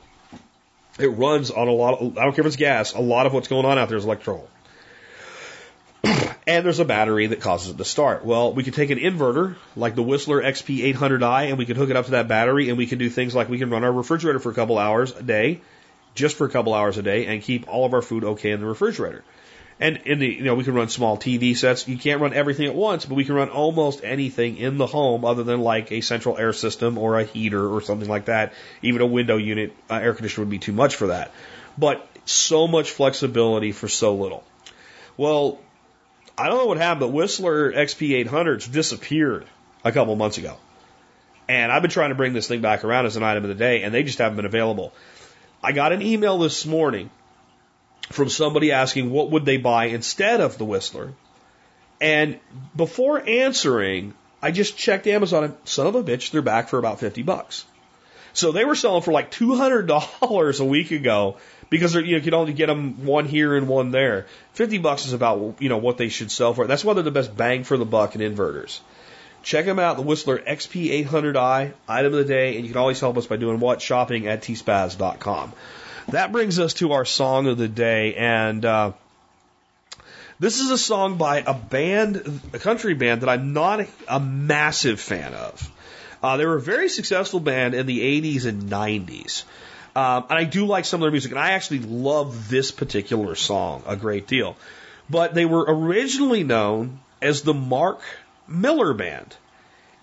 It 0.98 1.08
runs 1.08 1.50
on 1.50 1.68
a 1.68 1.72
lot 1.72 2.00
of, 2.00 2.18
I 2.18 2.24
don't 2.24 2.34
care 2.34 2.42
if 2.42 2.46
it's 2.46 2.56
gas, 2.56 2.94
a 2.94 3.00
lot 3.00 3.26
of 3.26 3.32
what's 3.32 3.48
going 3.48 3.64
on 3.64 3.78
out 3.78 3.88
there 3.88 3.98
is 3.98 4.04
electrical. 4.04 4.48
and 6.02 6.64
there's 6.64 6.80
a 6.80 6.84
battery 6.84 7.28
that 7.28 7.40
causes 7.40 7.70
it 7.70 7.78
to 7.78 7.84
start. 7.84 8.24
Well, 8.24 8.52
we 8.52 8.64
could 8.64 8.74
take 8.74 8.90
an 8.90 8.98
inverter 8.98 9.56
like 9.76 9.94
the 9.94 10.02
Whistler 10.02 10.42
XP800i 10.42 11.50
and 11.50 11.58
we 11.58 11.66
could 11.66 11.76
hook 11.76 11.90
it 11.90 11.96
up 11.96 12.06
to 12.06 12.10
that 12.12 12.26
battery 12.26 12.70
and 12.70 12.78
we 12.78 12.86
can 12.86 12.98
do 12.98 13.10
things 13.10 13.34
like 13.34 13.48
we 13.48 13.58
can 13.58 13.70
run 13.70 13.84
our 13.84 13.92
refrigerator 13.92 14.40
for 14.40 14.50
a 14.50 14.54
couple 14.54 14.78
hours 14.78 15.14
a 15.14 15.22
day 15.22 15.60
just 16.18 16.36
for 16.36 16.46
a 16.46 16.50
couple 16.50 16.74
hours 16.74 16.98
a 16.98 17.02
day 17.02 17.26
and 17.26 17.42
keep 17.42 17.68
all 17.68 17.86
of 17.86 17.94
our 17.94 18.02
food 18.02 18.24
okay 18.24 18.50
in 18.50 18.60
the 18.60 18.66
refrigerator. 18.66 19.24
And 19.80 19.98
in 19.98 20.18
the, 20.18 20.26
you 20.26 20.42
know, 20.42 20.56
we 20.56 20.64
can 20.64 20.74
run 20.74 20.88
small 20.88 21.16
TV 21.16 21.56
sets. 21.56 21.86
You 21.86 21.96
can't 21.96 22.20
run 22.20 22.34
everything 22.34 22.66
at 22.66 22.74
once, 22.74 23.04
but 23.04 23.14
we 23.14 23.24
can 23.24 23.36
run 23.36 23.48
almost 23.48 24.02
anything 24.02 24.56
in 24.56 24.76
the 24.76 24.86
home 24.86 25.24
other 25.24 25.44
than 25.44 25.60
like 25.60 25.92
a 25.92 26.00
central 26.00 26.36
air 26.36 26.52
system 26.52 26.98
or 26.98 27.18
a 27.18 27.24
heater 27.24 27.64
or 27.64 27.80
something 27.80 28.08
like 28.08 28.24
that. 28.24 28.54
Even 28.82 29.00
a 29.00 29.06
window 29.06 29.36
unit, 29.36 29.72
uh, 29.88 29.94
air 29.94 30.14
conditioner 30.14 30.44
would 30.44 30.50
be 30.50 30.58
too 30.58 30.72
much 30.72 30.96
for 30.96 31.08
that. 31.08 31.30
But 31.78 32.04
so 32.24 32.66
much 32.66 32.90
flexibility 32.90 33.70
for 33.70 33.86
so 33.86 34.16
little. 34.16 34.42
Well, 35.16 35.60
I 36.36 36.48
don't 36.48 36.58
know 36.58 36.66
what 36.66 36.78
happened, 36.78 37.00
but 37.00 37.08
Whistler 37.08 37.72
XP800s 37.72 38.70
disappeared 38.70 39.46
a 39.84 39.92
couple 39.92 40.16
months 40.16 40.38
ago. 40.38 40.56
And 41.48 41.72
I've 41.72 41.82
been 41.82 41.90
trying 41.90 42.10
to 42.10 42.14
bring 42.14 42.32
this 42.32 42.48
thing 42.48 42.60
back 42.60 42.84
around 42.84 43.06
as 43.06 43.16
an 43.16 43.22
item 43.22 43.44
of 43.44 43.48
the 43.48 43.54
day, 43.54 43.82
and 43.82 43.94
they 43.94 44.02
just 44.02 44.18
haven't 44.18 44.36
been 44.36 44.44
available. 44.44 44.92
I 45.62 45.72
got 45.72 45.92
an 45.92 46.02
email 46.02 46.38
this 46.38 46.64
morning 46.64 47.10
from 48.10 48.28
somebody 48.28 48.72
asking 48.72 49.10
what 49.10 49.30
would 49.30 49.44
they 49.44 49.56
buy 49.56 49.86
instead 49.86 50.40
of 50.40 50.56
the 50.56 50.64
Whistler. 50.64 51.12
And 52.00 52.38
before 52.76 53.26
answering, 53.28 54.14
I 54.40 54.52
just 54.52 54.78
checked 54.78 55.06
Amazon 55.06 55.44
and 55.44 55.56
son 55.64 55.86
of 55.86 55.94
a 55.94 56.02
bitch, 56.02 56.30
they're 56.30 56.42
back 56.42 56.68
for 56.68 56.78
about 56.78 57.00
50 57.00 57.22
bucks. 57.22 57.64
So 58.32 58.52
they 58.52 58.64
were 58.64 58.76
selling 58.76 59.02
for 59.02 59.10
like 59.10 59.32
$200 59.32 60.60
a 60.60 60.64
week 60.64 60.92
ago 60.92 61.38
because 61.70 61.94
you, 61.94 62.02
know, 62.02 62.06
you 62.06 62.20
could 62.20 62.34
only 62.34 62.52
get 62.52 62.66
them 62.66 63.04
one 63.04 63.26
here 63.26 63.56
and 63.56 63.66
one 63.66 63.90
there. 63.90 64.26
50 64.52 64.78
bucks 64.78 65.06
is 65.06 65.12
about, 65.12 65.56
you 65.58 65.68
know, 65.68 65.78
what 65.78 65.98
they 65.98 66.08
should 66.08 66.30
sell 66.30 66.54
for. 66.54 66.66
That's 66.66 66.84
why 66.84 66.94
they're 66.94 67.02
the 67.02 67.10
best 67.10 67.36
bang 67.36 67.64
for 67.64 67.76
the 67.76 67.84
buck 67.84 68.14
in 68.14 68.20
inverters. 68.20 68.78
Check 69.42 69.66
them 69.66 69.78
out, 69.78 69.96
the 69.96 70.02
Whistler 70.02 70.38
XP800i, 70.38 71.72
item 71.88 72.12
of 72.12 72.18
the 72.18 72.24
day, 72.24 72.56
and 72.56 72.64
you 72.66 72.72
can 72.72 72.80
always 72.80 73.00
help 73.00 73.16
us 73.16 73.26
by 73.26 73.36
doing 73.36 73.60
what? 73.60 73.80
Shopping 73.80 74.26
at 74.26 74.42
tspaz.com. 74.42 75.52
That 76.08 76.32
brings 76.32 76.58
us 76.58 76.74
to 76.74 76.92
our 76.92 77.04
song 77.04 77.46
of 77.46 77.58
the 77.58 77.68
day, 77.68 78.14
and 78.14 78.64
uh, 78.64 78.92
this 80.40 80.60
is 80.60 80.70
a 80.70 80.78
song 80.78 81.18
by 81.18 81.42
a 81.46 81.54
band, 81.54 82.40
a 82.52 82.58
country 82.58 82.94
band 82.94 83.22
that 83.22 83.28
I'm 83.28 83.52
not 83.52 83.80
a, 83.80 83.88
a 84.08 84.20
massive 84.20 85.00
fan 85.00 85.34
of. 85.34 85.70
Uh, 86.22 86.36
they 86.36 86.46
were 86.46 86.56
a 86.56 86.60
very 86.60 86.88
successful 86.88 87.40
band 87.40 87.74
in 87.74 87.86
the 87.86 88.00
80s 88.00 88.46
and 88.46 88.64
90s. 88.64 89.44
Um, 89.94 90.26
and 90.30 90.38
I 90.38 90.44
do 90.44 90.66
like 90.66 90.84
some 90.84 91.00
of 91.00 91.02
their 91.02 91.10
music, 91.10 91.32
and 91.32 91.40
I 91.40 91.52
actually 91.52 91.80
love 91.80 92.48
this 92.48 92.70
particular 92.70 93.34
song 93.34 93.82
a 93.86 93.96
great 93.96 94.26
deal. 94.26 94.56
But 95.10 95.34
they 95.34 95.44
were 95.44 95.64
originally 95.66 96.44
known 96.44 97.00
as 97.20 97.42
the 97.42 97.54
Mark 97.54 98.00
Miller 98.48 98.94
Band. 98.94 99.36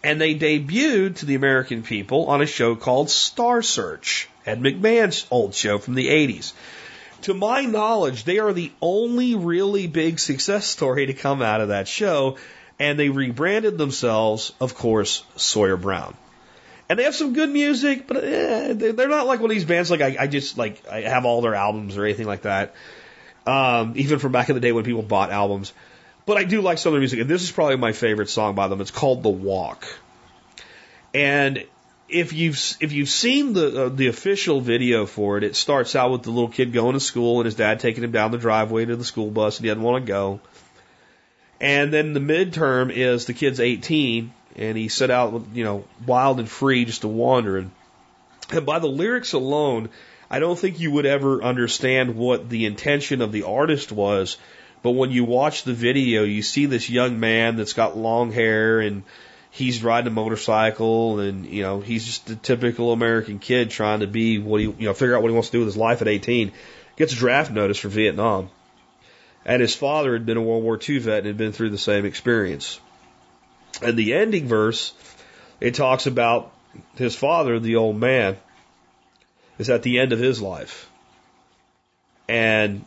And 0.04 0.22
they 0.22 0.36
debuted 0.36 1.18
to 1.18 1.26
the 1.26 1.36
American 1.36 1.82
people 1.82 2.28
on 2.28 2.42
a 2.42 2.46
show 2.46 2.76
called 2.76 3.10
Star 3.10 3.62
Search, 3.64 4.30
Ed 4.46 4.62
McMahon's 4.62 5.26
old 5.32 5.56
show 5.56 5.80
from 5.80 5.96
the 5.96 6.08
80s. 6.08 6.54
To 7.24 7.34
my 7.34 7.62
knowledge, 7.62 8.24
they 8.24 8.38
are 8.38 8.54
the 8.54 8.72
only 8.82 9.34
really 9.34 9.88
big 9.88 10.20
success 10.20 10.68
story 10.68 11.08
to 11.08 11.14
come 11.14 11.42
out 11.42 11.60
of 11.60 11.70
that 11.70 11.88
show, 11.88 12.38
and 12.80 13.00
they 13.00 13.10
rebranded 13.10 13.80
themselves, 13.80 14.54
of 14.62 14.76
course, 14.76 15.24
Sawyer 15.36 15.76
Brown. 15.76 16.16
And 16.88 17.00
they 17.00 17.04
have 17.06 17.16
some 17.16 17.34
good 17.34 17.50
music, 17.50 18.06
but 18.08 18.24
eh, 18.24 18.74
they're 18.74 19.10
not 19.10 19.26
like 19.26 19.40
one 19.40 19.50
of 19.50 19.56
these 19.56 19.66
bands 19.66 19.90
like 19.90 20.02
I, 20.02 20.18
I 20.20 20.28
just 20.28 20.56
like 20.56 20.88
I 20.88 21.02
have 21.02 21.26
all 21.26 21.42
their 21.42 21.56
albums 21.56 21.98
or 21.98 22.06
anything 22.06 22.28
like 22.28 22.44
that. 22.44 22.76
Um, 23.48 23.94
even 23.96 24.20
from 24.20 24.32
back 24.32 24.50
in 24.50 24.56
the 24.56 24.62
day 24.62 24.72
when 24.72 24.84
people 24.84 25.02
bought 25.02 25.32
albums. 25.32 25.74
But 26.26 26.38
I 26.38 26.44
do 26.44 26.62
like 26.62 26.78
some 26.78 26.90
of 26.90 26.94
their 26.94 27.02
music, 27.02 27.20
and 27.20 27.30
this 27.30 27.44
is 27.44 27.52
probably 27.52 27.78
my 27.78 27.92
favorite 27.92 28.30
song 28.30 28.56
by 28.56 28.68
them. 28.68 28.82
It's 28.82 28.92
called 28.92 29.22
"The 29.22 29.30
Walk," 29.30 29.86
and 31.14 31.66
if 32.10 32.34
you've 32.34 32.60
if 32.80 32.92
you've 32.92 33.10
seen 33.10 33.54
the 33.54 33.86
uh, 33.86 33.90
the 33.90 34.08
official 34.08 34.62
video 34.62 35.06
for 35.06 35.38
it, 35.38 35.44
it 35.44 35.56
starts 35.56 35.96
out 35.96 36.12
with 36.12 36.24
the 36.24 36.32
little 36.32 36.50
kid 36.50 36.74
going 36.74 36.94
to 36.94 37.00
school 37.00 37.40
and 37.40 37.46
his 37.46 37.56
dad 37.56 37.80
taking 37.80 38.04
him 38.04 38.12
down 38.12 38.32
the 38.32 38.38
driveway 38.38 38.86
to 38.86 38.96
the 38.96 39.04
school 39.04 39.30
bus, 39.30 39.58
and 39.58 39.66
he 39.66 39.70
doesn't 39.70 39.84
want 39.84 40.06
to 40.06 40.08
go. 40.08 40.40
And 41.60 41.94
then 41.94 42.14
the 42.14 42.20
midterm 42.20 42.92
is 42.92 43.26
the 43.26 43.34
kid's 43.34 43.60
18, 43.60 44.34
and 44.56 44.78
he 44.78 44.90
set 44.90 45.10
out, 45.10 45.46
you 45.54 45.64
know, 45.64 45.86
wild 46.06 46.40
and 46.40 46.50
free 46.50 46.86
just 46.86 47.02
to 47.02 47.08
wander. 47.08 47.58
And, 47.58 47.72
and 48.52 48.66
by 48.66 48.80
the 48.80 48.88
lyrics 48.88 49.34
alone, 49.34 49.90
I 50.30 50.40
don't 50.40 50.60
think 50.60 50.80
you 50.80 50.92
would 50.92 51.06
ever 51.06 51.42
understand 51.42 52.16
what 52.16 52.50
the 52.50 52.66
intention 52.66 53.22
of 53.22 53.32
the 53.32 53.44
artist 53.44 53.92
was 53.92 54.38
but 54.86 54.92
when 54.92 55.10
you 55.10 55.26
watch 55.26 55.64
the 55.64 55.74
video, 55.74 56.26
you 56.26 56.44
see 56.44 56.68
this 56.68 56.92
young 56.92 57.20
man 57.20 57.56
that's 57.56 57.74
got 57.74 57.98
long 57.98 58.32
hair 58.32 58.80
and 58.80 59.02
he's 59.50 59.84
riding 59.84 60.06
a 60.06 60.12
motorcycle 60.12 61.20
and, 61.20 61.48
you 61.48 61.64
know, 61.64 61.80
he's 61.80 62.06
just 62.06 62.30
a 62.30 62.36
typical 62.36 62.92
American 62.92 63.40
kid 63.40 63.72
trying 63.72 64.02
to 64.02 64.06
be 64.06 64.38
what 64.38 64.62
he, 64.62 64.68
you 64.68 64.86
know, 64.86 64.94
figure 64.94 65.16
out 65.16 65.24
what 65.24 65.30
he 65.30 65.34
wants 65.34 65.50
to 65.50 65.54
do 65.54 65.60
with 65.62 65.70
his 65.70 65.76
life 65.76 66.04
at 66.04 66.08
18. 66.08 66.52
Gets 66.98 67.14
a 67.14 67.16
draft 67.16 67.52
notice 67.52 67.80
for 67.80 67.88
Vietnam. 67.88 68.52
And 69.44 69.60
his 69.60 69.74
father 69.74 70.14
had 70.14 70.28
been 70.28 70.38
a 70.38 70.42
World 70.44 70.62
War 70.62 70.80
II 70.88 71.00
vet 71.00 71.18
and 71.18 71.28
had 71.30 71.38
been 71.38 71.52
through 71.52 71.72
the 71.72 71.80
same 71.80 72.06
experience. 72.06 72.80
And 73.82 73.98
the 73.98 74.14
ending 74.14 74.48
verse, 74.48 74.94
it 75.60 75.74
talks 75.74 76.06
about 76.06 76.54
his 76.96 77.16
father, 77.16 77.60
the 77.60 77.78
old 77.78 77.98
man, 77.98 78.38
is 79.58 79.72
at 79.72 79.82
the 79.82 79.98
end 79.98 80.14
of 80.14 80.20
his 80.20 80.44
life. 80.44 80.88
And 82.30 82.86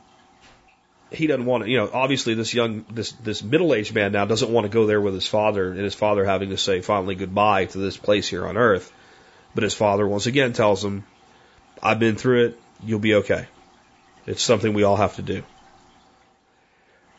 he 1.11 1.27
doesn't 1.27 1.47
want 1.47 1.65
to, 1.65 1.71
you 1.71 1.79
know, 1.79 1.91
obviously 1.93 2.35
this 2.35 2.53
young, 2.53 2.85
this, 2.91 3.13
this 3.13 3.43
middle-aged 3.43 3.95
man 3.95 4.13
now 4.13 4.27
doesn't 4.27 4.51
want 4.51 4.65
to 4.65 4.69
go 4.69 4.87
there 4.87 5.01
with 5.01 5.15
his 5.15 5.27
father 5.27 5.71
and 5.71 5.81
his 5.81 5.95
father 5.95 6.25
having 6.25 6.51
to 6.51 6.59
say 6.59 6.81
finally 6.81 7.15
goodbye 7.15 7.65
to 7.67 7.79
this 7.79 7.97
place 7.97 8.29
here 8.29 8.47
on 8.47 8.57
earth. 8.57 8.93
But 9.55 9.65
his 9.65 9.75
father 9.75 10.07
once 10.07 10.27
again 10.27 10.53
tells 10.53 10.85
him, 10.85 11.05
I've 11.83 11.99
been 11.99 12.17
through 12.17 12.47
it. 12.47 12.61
You'll 12.85 12.99
be 12.99 13.15
okay. 13.17 13.47
It's 14.27 14.43
something 14.43 14.75
we 14.75 14.83
all 14.83 14.97
have 14.97 15.17
to 15.17 15.23
do. 15.23 15.43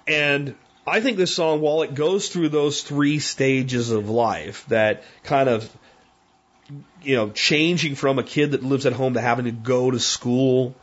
And 0.08 0.56
I 0.86 1.02
think 1.02 1.18
this 1.18 1.34
song, 1.34 1.62
while 1.62 1.82
it 1.82 1.96
goes 1.96 2.30
through 2.30 2.50
those 2.50 2.84
three 2.84 3.20
stages 3.20 3.90
of 3.90 4.10
life, 4.10 4.66
that 4.68 5.04
kind 5.24 5.50
of, 5.50 5.78
you 7.02 7.16
know, 7.16 7.30
changing 7.32 7.96
from 7.96 8.20
a 8.20 8.24
kid 8.24 8.52
that 8.52 8.64
lives 8.64 8.86
at 8.86 8.94
home 8.94 9.16
to 9.16 9.22
having 9.22 9.46
to 9.46 9.52
go 9.52 9.90
to 9.90 10.00
school 10.00 10.76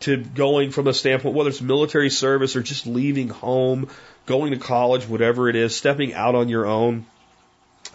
to 0.00 0.16
going 0.16 0.70
from 0.70 0.86
a 0.86 0.94
standpoint, 0.94 1.34
whether 1.34 1.50
it's 1.50 1.60
military 1.60 2.10
service 2.10 2.56
or 2.56 2.62
just 2.62 2.86
leaving 2.86 3.28
home, 3.28 3.88
going 4.26 4.52
to 4.52 4.58
college, 4.58 5.08
whatever 5.08 5.48
it 5.48 5.56
is, 5.56 5.74
stepping 5.74 6.14
out 6.14 6.34
on 6.34 6.48
your 6.48 6.66
own 6.66 7.06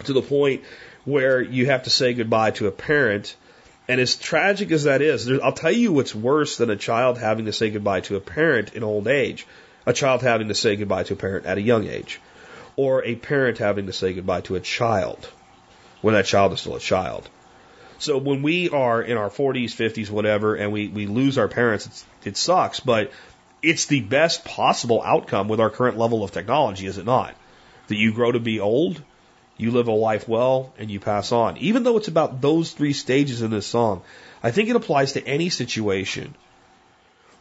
to 0.06 0.14
the 0.14 0.22
point 0.22 0.64
where 1.06 1.41
you 1.41 1.68
have 1.68 1.84
to 1.84 1.90
say 1.90 2.14
goodbye 2.14 2.52
to 2.52 2.68
a 2.68 2.72
parent. 2.72 3.36
And 3.88 3.99
as 3.99 4.15
tragic 4.15 4.72
as 4.72 4.84
that 4.84 5.02
is, 5.02 5.30
I'll 5.30 5.52
tell 5.52 5.72
you 5.72 5.91
what's 5.91 6.15
worse 6.15 6.57
than 6.57 6.69
a 6.69 6.76
child 6.76 7.18
having 7.18 7.45
to 7.45 7.53
say 7.53 7.69
goodbye 7.69 8.02
to 8.02 8.15
a 8.15 8.22
parent 8.22 8.73
in 8.73 8.84
old 8.84 9.07
age. 9.07 9.45
A 9.86 9.94
child 9.94 10.22
having 10.22 10.48
to 10.48 10.56
say 10.56 10.76
goodbye 10.76 11.03
to 11.03 11.14
a 11.14 11.18
parent 11.18 11.45
at 11.45 11.57
a 11.57 11.61
young 11.61 11.88
age. 11.88 12.22
Or 12.76 13.03
a 13.03 13.15
parent 13.15 13.57
having 13.57 13.88
to 13.88 13.94
say 13.94 14.14
goodbye 14.14 14.41
to 14.41 14.56
a 14.56 14.60
child 14.60 15.30
when 16.02 16.14
that 16.14 16.26
child 16.26 16.53
is 16.53 16.61
still 16.61 16.76
a 16.76 16.80
child. 16.80 17.28
So 18.02 18.18
when 18.18 18.41
we 18.41 18.69
are 18.69 18.99
in 18.99 19.15
our 19.15 19.30
40s, 19.30 19.76
50s, 19.76 20.10
whatever, 20.10 20.56
and 20.56 20.72
we, 20.72 20.88
we 20.88 21.06
lose 21.06 21.38
our 21.38 21.48
parents, 21.48 22.03
it 22.23 22.36
sucks. 22.36 22.80
But 22.80 23.11
it's 23.61 23.86
the 23.86 24.02
best 24.02 24.44
possible 24.44 25.03
outcome 25.03 25.48
with 25.48 25.60
our 25.60 25.69
current 25.69 25.99
level 25.99 26.23
of 26.23 26.32
technology, 26.32 26.88
is 26.88 26.98
it 26.98 27.06
not? 27.06 27.36
That 27.90 27.98
you 27.98 28.11
grow 28.11 28.32
to 28.32 28.40
be 28.40 28.60
old, 28.60 29.03
you 29.56 29.69
live 29.69 29.88
a 29.88 29.91
life 29.91 30.28
well, 30.28 30.73
and 30.80 30.90
you 30.90 30.99
pass 30.99 31.32
on. 31.32 31.57
Even 31.57 31.84
though 31.84 31.98
it's 31.98 32.07
about 32.07 32.41
those 32.41 32.72
three 32.72 32.94
stages 32.94 33.44
in 33.44 33.52
this 33.52 33.68
song, 33.68 34.02
I 34.41 34.49
think 34.49 34.69
it 34.69 34.76
applies 34.76 35.14
to 35.14 35.28
any 35.28 35.49
situation 35.49 36.34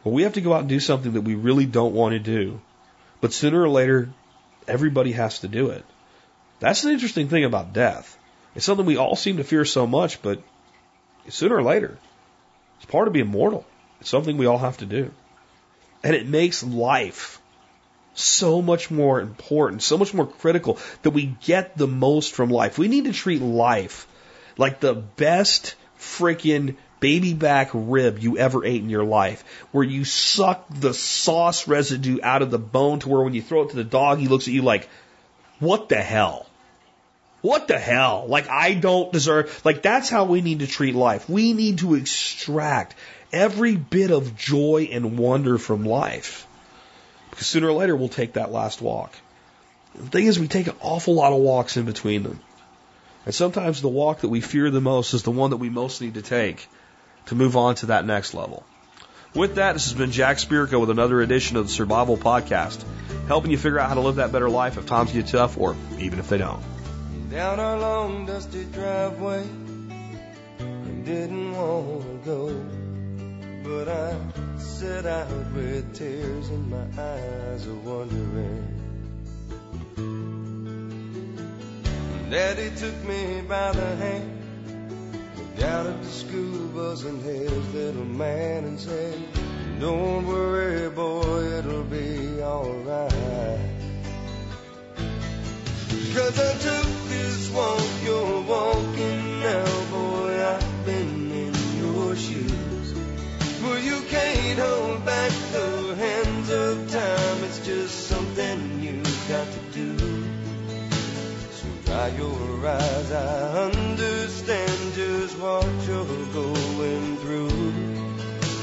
where 0.03 0.13
we 0.13 0.23
have 0.23 0.33
to 0.33 0.41
go 0.41 0.53
out 0.53 0.59
and 0.59 0.69
do 0.69 0.79
something 0.79 1.13
that 1.13 1.21
we 1.21 1.33
really 1.33 1.65
don't 1.65 1.95
want 1.95 2.13
to 2.13 2.19
do. 2.19 2.61
But 3.19 3.33
sooner 3.33 3.59
or 3.59 3.69
later, 3.69 4.09
everybody 4.67 5.13
has 5.13 5.39
to 5.39 5.47
do 5.47 5.71
it. 5.71 5.83
That's 6.59 6.83
the 6.83 6.91
interesting 6.91 7.29
thing 7.29 7.45
about 7.45 7.73
death. 7.73 8.15
It's 8.53 8.65
something 8.65 8.85
we 8.85 8.97
all 8.97 9.15
seem 9.15 9.37
to 9.37 9.43
fear 9.43 9.65
so 9.65 9.87
much, 9.87 10.21
but 10.21 10.43
sooner 11.29 11.55
or 11.55 11.63
later, 11.63 11.97
it's 12.77 12.85
part 12.85 13.07
of 13.07 13.13
being 13.13 13.27
mortal. 13.27 13.65
It's 13.99 14.09
something 14.09 14.37
we 14.37 14.45
all 14.45 14.57
have 14.57 14.77
to 14.77 14.85
do. 14.85 15.11
And 16.03 16.15
it 16.15 16.27
makes 16.27 16.63
life 16.63 17.39
so 18.13 18.61
much 18.61 18.91
more 18.91 19.21
important, 19.21 19.83
so 19.83 19.97
much 19.97 20.13
more 20.13 20.27
critical 20.27 20.79
that 21.03 21.11
we 21.11 21.35
get 21.43 21.77
the 21.77 21.87
most 21.87 22.33
from 22.33 22.49
life. 22.49 22.77
We 22.77 22.87
need 22.87 23.05
to 23.05 23.13
treat 23.13 23.41
life 23.41 24.07
like 24.57 24.79
the 24.79 24.93
best 24.93 25.75
freaking 25.97 26.75
baby 26.99 27.33
back 27.33 27.69
rib 27.73 28.19
you 28.19 28.37
ever 28.37 28.65
ate 28.65 28.81
in 28.81 28.89
your 28.89 29.03
life, 29.03 29.43
where 29.71 29.83
you 29.83 30.05
suck 30.05 30.65
the 30.69 30.93
sauce 30.93 31.67
residue 31.67 32.19
out 32.21 32.41
of 32.41 32.51
the 32.51 32.59
bone 32.59 32.99
to 32.99 33.09
where 33.09 33.21
when 33.21 33.33
you 33.33 33.41
throw 33.41 33.63
it 33.63 33.69
to 33.69 33.75
the 33.75 33.83
dog, 33.83 34.19
he 34.19 34.27
looks 34.27 34.47
at 34.47 34.53
you 34.53 34.61
like, 34.61 34.87
what 35.59 35.89
the 35.89 36.01
hell? 36.01 36.45
What 37.41 37.67
the 37.67 37.79
hell? 37.79 38.25
Like, 38.27 38.49
I 38.49 38.75
don't 38.75 39.11
deserve, 39.11 39.61
like, 39.65 39.81
that's 39.81 40.09
how 40.09 40.25
we 40.25 40.41
need 40.41 40.59
to 40.59 40.67
treat 40.67 40.93
life. 40.93 41.27
We 41.27 41.53
need 41.53 41.79
to 41.79 41.95
extract 41.95 42.95
every 43.33 43.75
bit 43.75 44.11
of 44.11 44.37
joy 44.37 44.89
and 44.91 45.17
wonder 45.17 45.57
from 45.57 45.83
life. 45.83 46.45
Because 47.31 47.47
sooner 47.47 47.69
or 47.69 47.73
later, 47.73 47.95
we'll 47.95 48.09
take 48.09 48.33
that 48.33 48.51
last 48.51 48.81
walk. 48.81 49.13
The 49.95 50.09
thing 50.09 50.27
is, 50.27 50.39
we 50.39 50.47
take 50.47 50.67
an 50.67 50.75
awful 50.81 51.15
lot 51.15 51.33
of 51.33 51.39
walks 51.39 51.77
in 51.77 51.85
between 51.85 52.23
them. 52.23 52.39
And 53.25 53.33
sometimes 53.33 53.81
the 53.81 53.87
walk 53.87 54.21
that 54.21 54.29
we 54.29 54.41
fear 54.41 54.69
the 54.69 54.81
most 54.81 55.13
is 55.13 55.23
the 55.23 55.31
one 55.31 55.49
that 55.51 55.57
we 55.57 55.69
most 55.69 56.01
need 56.01 56.15
to 56.15 56.21
take 56.21 56.67
to 57.27 57.35
move 57.35 57.55
on 57.55 57.75
to 57.75 57.87
that 57.87 58.05
next 58.05 58.33
level. 58.33 58.63
With 59.33 59.55
that, 59.55 59.73
this 59.73 59.85
has 59.85 59.93
been 59.93 60.11
Jack 60.11 60.37
Spirko 60.37 60.79
with 60.79 60.89
another 60.89 61.21
edition 61.21 61.55
of 61.55 61.67
the 61.67 61.71
Survival 61.71 62.17
Podcast, 62.17 62.83
helping 63.27 63.51
you 63.51 63.57
figure 63.57 63.79
out 63.79 63.87
how 63.87 63.95
to 63.95 64.01
live 64.01 64.17
that 64.17 64.31
better 64.31 64.49
life 64.49 64.77
if 64.77 64.85
times 64.85 65.13
get 65.13 65.27
tough 65.27 65.57
or 65.57 65.75
even 65.99 66.19
if 66.19 66.29
they 66.29 66.37
don't. 66.37 66.61
Down 67.31 67.61
our 67.61 67.79
long 67.79 68.25
dusty 68.25 68.65
driveway, 68.65 69.47
I 70.59 70.91
didn't 71.05 71.55
want 71.55 72.01
to 72.01 72.29
go, 72.29 72.65
but 73.63 73.87
I 73.87 74.59
set 74.59 75.05
out 75.05 75.29
with 75.55 75.95
tears 75.95 76.49
in 76.49 76.69
my 76.69 76.83
eyes 77.01 77.65
of 77.67 77.85
wondering. 77.85 78.67
Daddy 82.29 82.69
took 82.75 83.01
me 83.05 83.41
by 83.47 83.71
the 83.71 83.95
hand 83.95 84.41
looked 85.37 85.63
out 85.63 85.85
of 85.85 86.03
the 86.03 86.11
school 86.11 86.67
bus 86.75 87.05
and 87.05 87.21
his 87.21 87.73
little 87.73 88.03
man 88.03 88.65
and 88.65 88.77
said, 88.77 89.17
Don't 89.79 90.27
worry, 90.27 90.89
boy, 90.89 91.43
it'll 91.59 91.83
be 91.83 92.41
alright. 92.41 93.80
Cause 96.13 96.37
I 96.37 96.53
took 96.57 96.89
this 97.07 97.49
walk 97.51 97.87
you're 98.03 98.41
walking 98.41 99.39
now, 99.39 99.65
boy, 99.91 100.43
I've 100.45 100.85
been 100.85 101.31
in 101.31 101.53
your 101.81 102.15
shoes. 102.17 102.93
Well, 103.63 103.79
you 103.79 104.01
can't 104.09 104.59
hold 104.59 105.05
back 105.05 105.31
the 105.53 105.95
hands 105.95 106.49
of 106.49 106.91
time, 106.91 107.43
it's 107.45 107.65
just 107.65 108.07
something 108.07 108.83
you've 108.83 109.27
got 109.29 109.47
to 109.53 109.59
do. 109.71 109.97
So 111.51 111.67
dry 111.85 112.09
your 112.09 112.67
eyes, 112.67 113.11
I 113.13 113.71
understand 113.71 114.93
just 114.93 115.39
what 115.39 115.65
you're 115.87 116.25
going 116.33 117.17
through. 117.23 117.71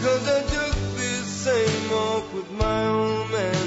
Cause 0.05 0.29
I 0.29 0.43
took 0.43 0.75
this 0.99 1.25
same 1.25 1.91
walk 1.91 2.35
with 2.35 2.51
my 2.51 2.89
old 2.89 3.31
man, 3.31 3.58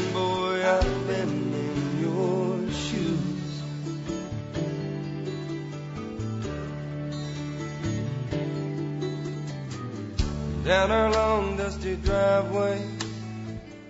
Down 10.66 10.92
our 10.92 11.12
long 11.12 11.58
dusty 11.58 11.96
driveway, 11.96 12.80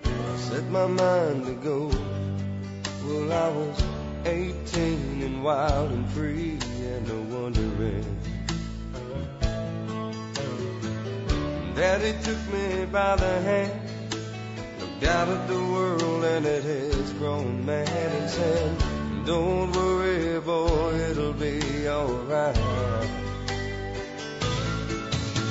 I 0.04 0.36
set 0.38 0.64
my 0.70 0.86
mind 0.86 1.44
to 1.44 1.52
go. 1.52 1.90
Well, 3.04 3.30
I 3.30 3.48
was 3.50 3.84
18 4.24 5.22
and 5.22 5.44
wild 5.44 5.90
and 5.92 6.08
free 6.12 6.58
and 6.80 7.06
no 7.06 7.36
wondering. 7.36 8.16
Daddy 11.76 12.14
took 12.22 12.40
me 12.54 12.86
by 12.86 13.16
the 13.16 13.40
hand, 13.42 13.72
looked 14.80 15.04
out 15.04 15.28
at 15.28 15.48
the 15.48 15.62
world 15.74 16.24
and 16.24 16.46
at 16.46 16.62
his 16.62 17.12
grown 17.14 17.66
man 17.66 17.86
and 17.86 18.30
said, 18.30 18.78
Don't 19.26 19.72
worry, 19.72 20.40
boy, 20.40 20.94
it'll 21.10 21.34
be 21.34 21.86
alright. 21.86 22.56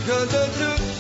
Cause 0.07 0.34
I 0.34 0.48
took 0.57 0.90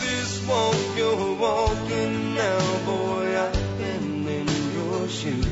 walk 0.47 0.75
you're 0.97 1.35
walking 1.35 2.35
now, 2.35 2.85
boy, 2.85 3.37
I've 3.37 3.77
been 3.77 4.27
in 4.27 4.47
your 4.73 5.07
shoes. 5.07 5.47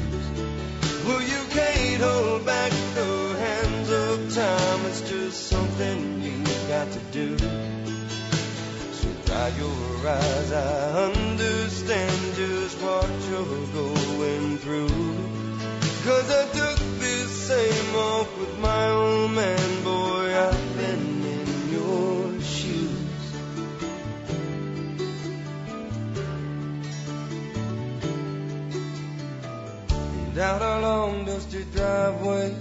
Well, 1.06 1.22
you 1.22 1.42
can't 1.50 2.02
hold 2.02 2.46
back 2.46 2.72
the 2.96 3.36
hands 3.40 3.90
of 3.90 4.36
time. 4.36 4.86
It's 4.86 5.02
just 5.02 5.48
something 5.48 6.22
you've 6.22 6.68
got 6.68 6.92
to 6.92 7.00
do. 7.12 7.38
So 9.00 9.08
dry 9.26 9.48
your 9.58 10.08
eyes. 10.08 10.52
I 10.52 11.12
understand 11.12 12.36
just 12.36 12.82
what 12.82 13.10
you're 13.30 13.68
going 13.74 14.58
through. 14.60 15.30
Cause 16.06 16.32
I 16.32 16.46
took 16.54 16.80
this 17.00 17.30
same 17.48 17.94
walk 17.94 18.38
with 18.40 18.60
my 18.60 18.90
old 18.90 19.32
man, 19.32 19.79
Down 30.40 30.62
our 30.62 30.82
long 30.82 31.26
dusty 31.26 31.66
driveway, 31.76 32.56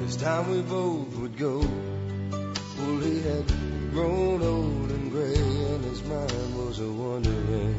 this 0.00 0.16
time 0.16 0.50
we 0.50 0.62
both 0.62 1.14
would 1.16 1.36
go. 1.36 1.58
Well, 1.60 3.00
he 3.00 3.20
had 3.20 3.44
grown 3.92 4.40
old 4.40 4.90
and 4.90 5.10
gray, 5.10 5.34
and 5.34 5.84
his 5.84 6.02
mind 6.04 6.56
was 6.56 6.80
a 6.80 6.90
wondering. 6.90 7.76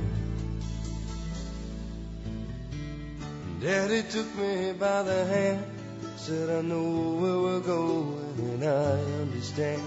Daddy 3.59 4.03
took 4.03 4.35
me 4.35 4.73
by 4.73 5.01
the 5.01 5.25
hand, 5.25 5.65
said, 6.17 6.51
I 6.51 6.61
know 6.61 7.17
where 7.21 7.39
we're 7.39 7.61
going, 7.61 8.35
and 8.37 8.63
I 8.63 8.91
understand. 9.23 9.81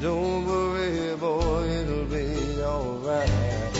Don't 0.00 0.46
worry, 0.46 1.14
boy, 1.16 1.68
it'll 1.68 2.06
be 2.06 2.62
alright. 2.62 3.72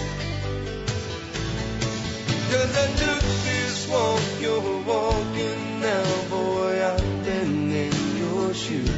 Cause 2.53 2.77
I 2.77 2.87
took 2.99 3.23
this 3.23 3.62
walk 3.93 4.23
you're 4.41 4.83
walking 4.85 5.81
now, 5.81 6.29
boy, 6.31 6.85
I've 6.85 7.25
been 7.25 7.71
in 7.71 8.17
your 8.17 8.55
shoes. 8.55 8.91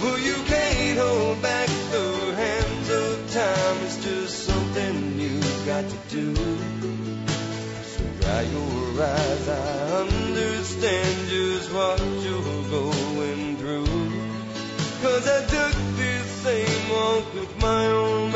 Well, 0.00 0.18
you 0.18 0.34
can't 0.52 0.98
hold 0.98 1.42
back 1.42 1.68
the 1.68 2.34
hands 2.34 2.88
of 2.90 3.32
time, 3.32 3.76
it's 3.84 4.04
just 4.04 4.46
something 4.46 5.20
you've 5.20 5.66
got 5.66 5.84
to 5.88 5.96
do. 6.08 6.34
So 7.92 8.02
dry 8.20 8.42
your 8.42 9.02
eyes, 9.02 9.48
I 9.48 10.06
understand 10.06 11.28
just 11.28 11.72
what 11.72 12.00
you're 12.24 12.64
going 12.70 13.56
through. 13.58 13.86
Cause 15.02 15.28
I 15.28 15.40
took 15.46 15.74
this 15.96 16.26
same 16.46 16.90
walk 16.90 17.34
with 17.34 17.60
my 17.60 17.86
own 17.86 18.31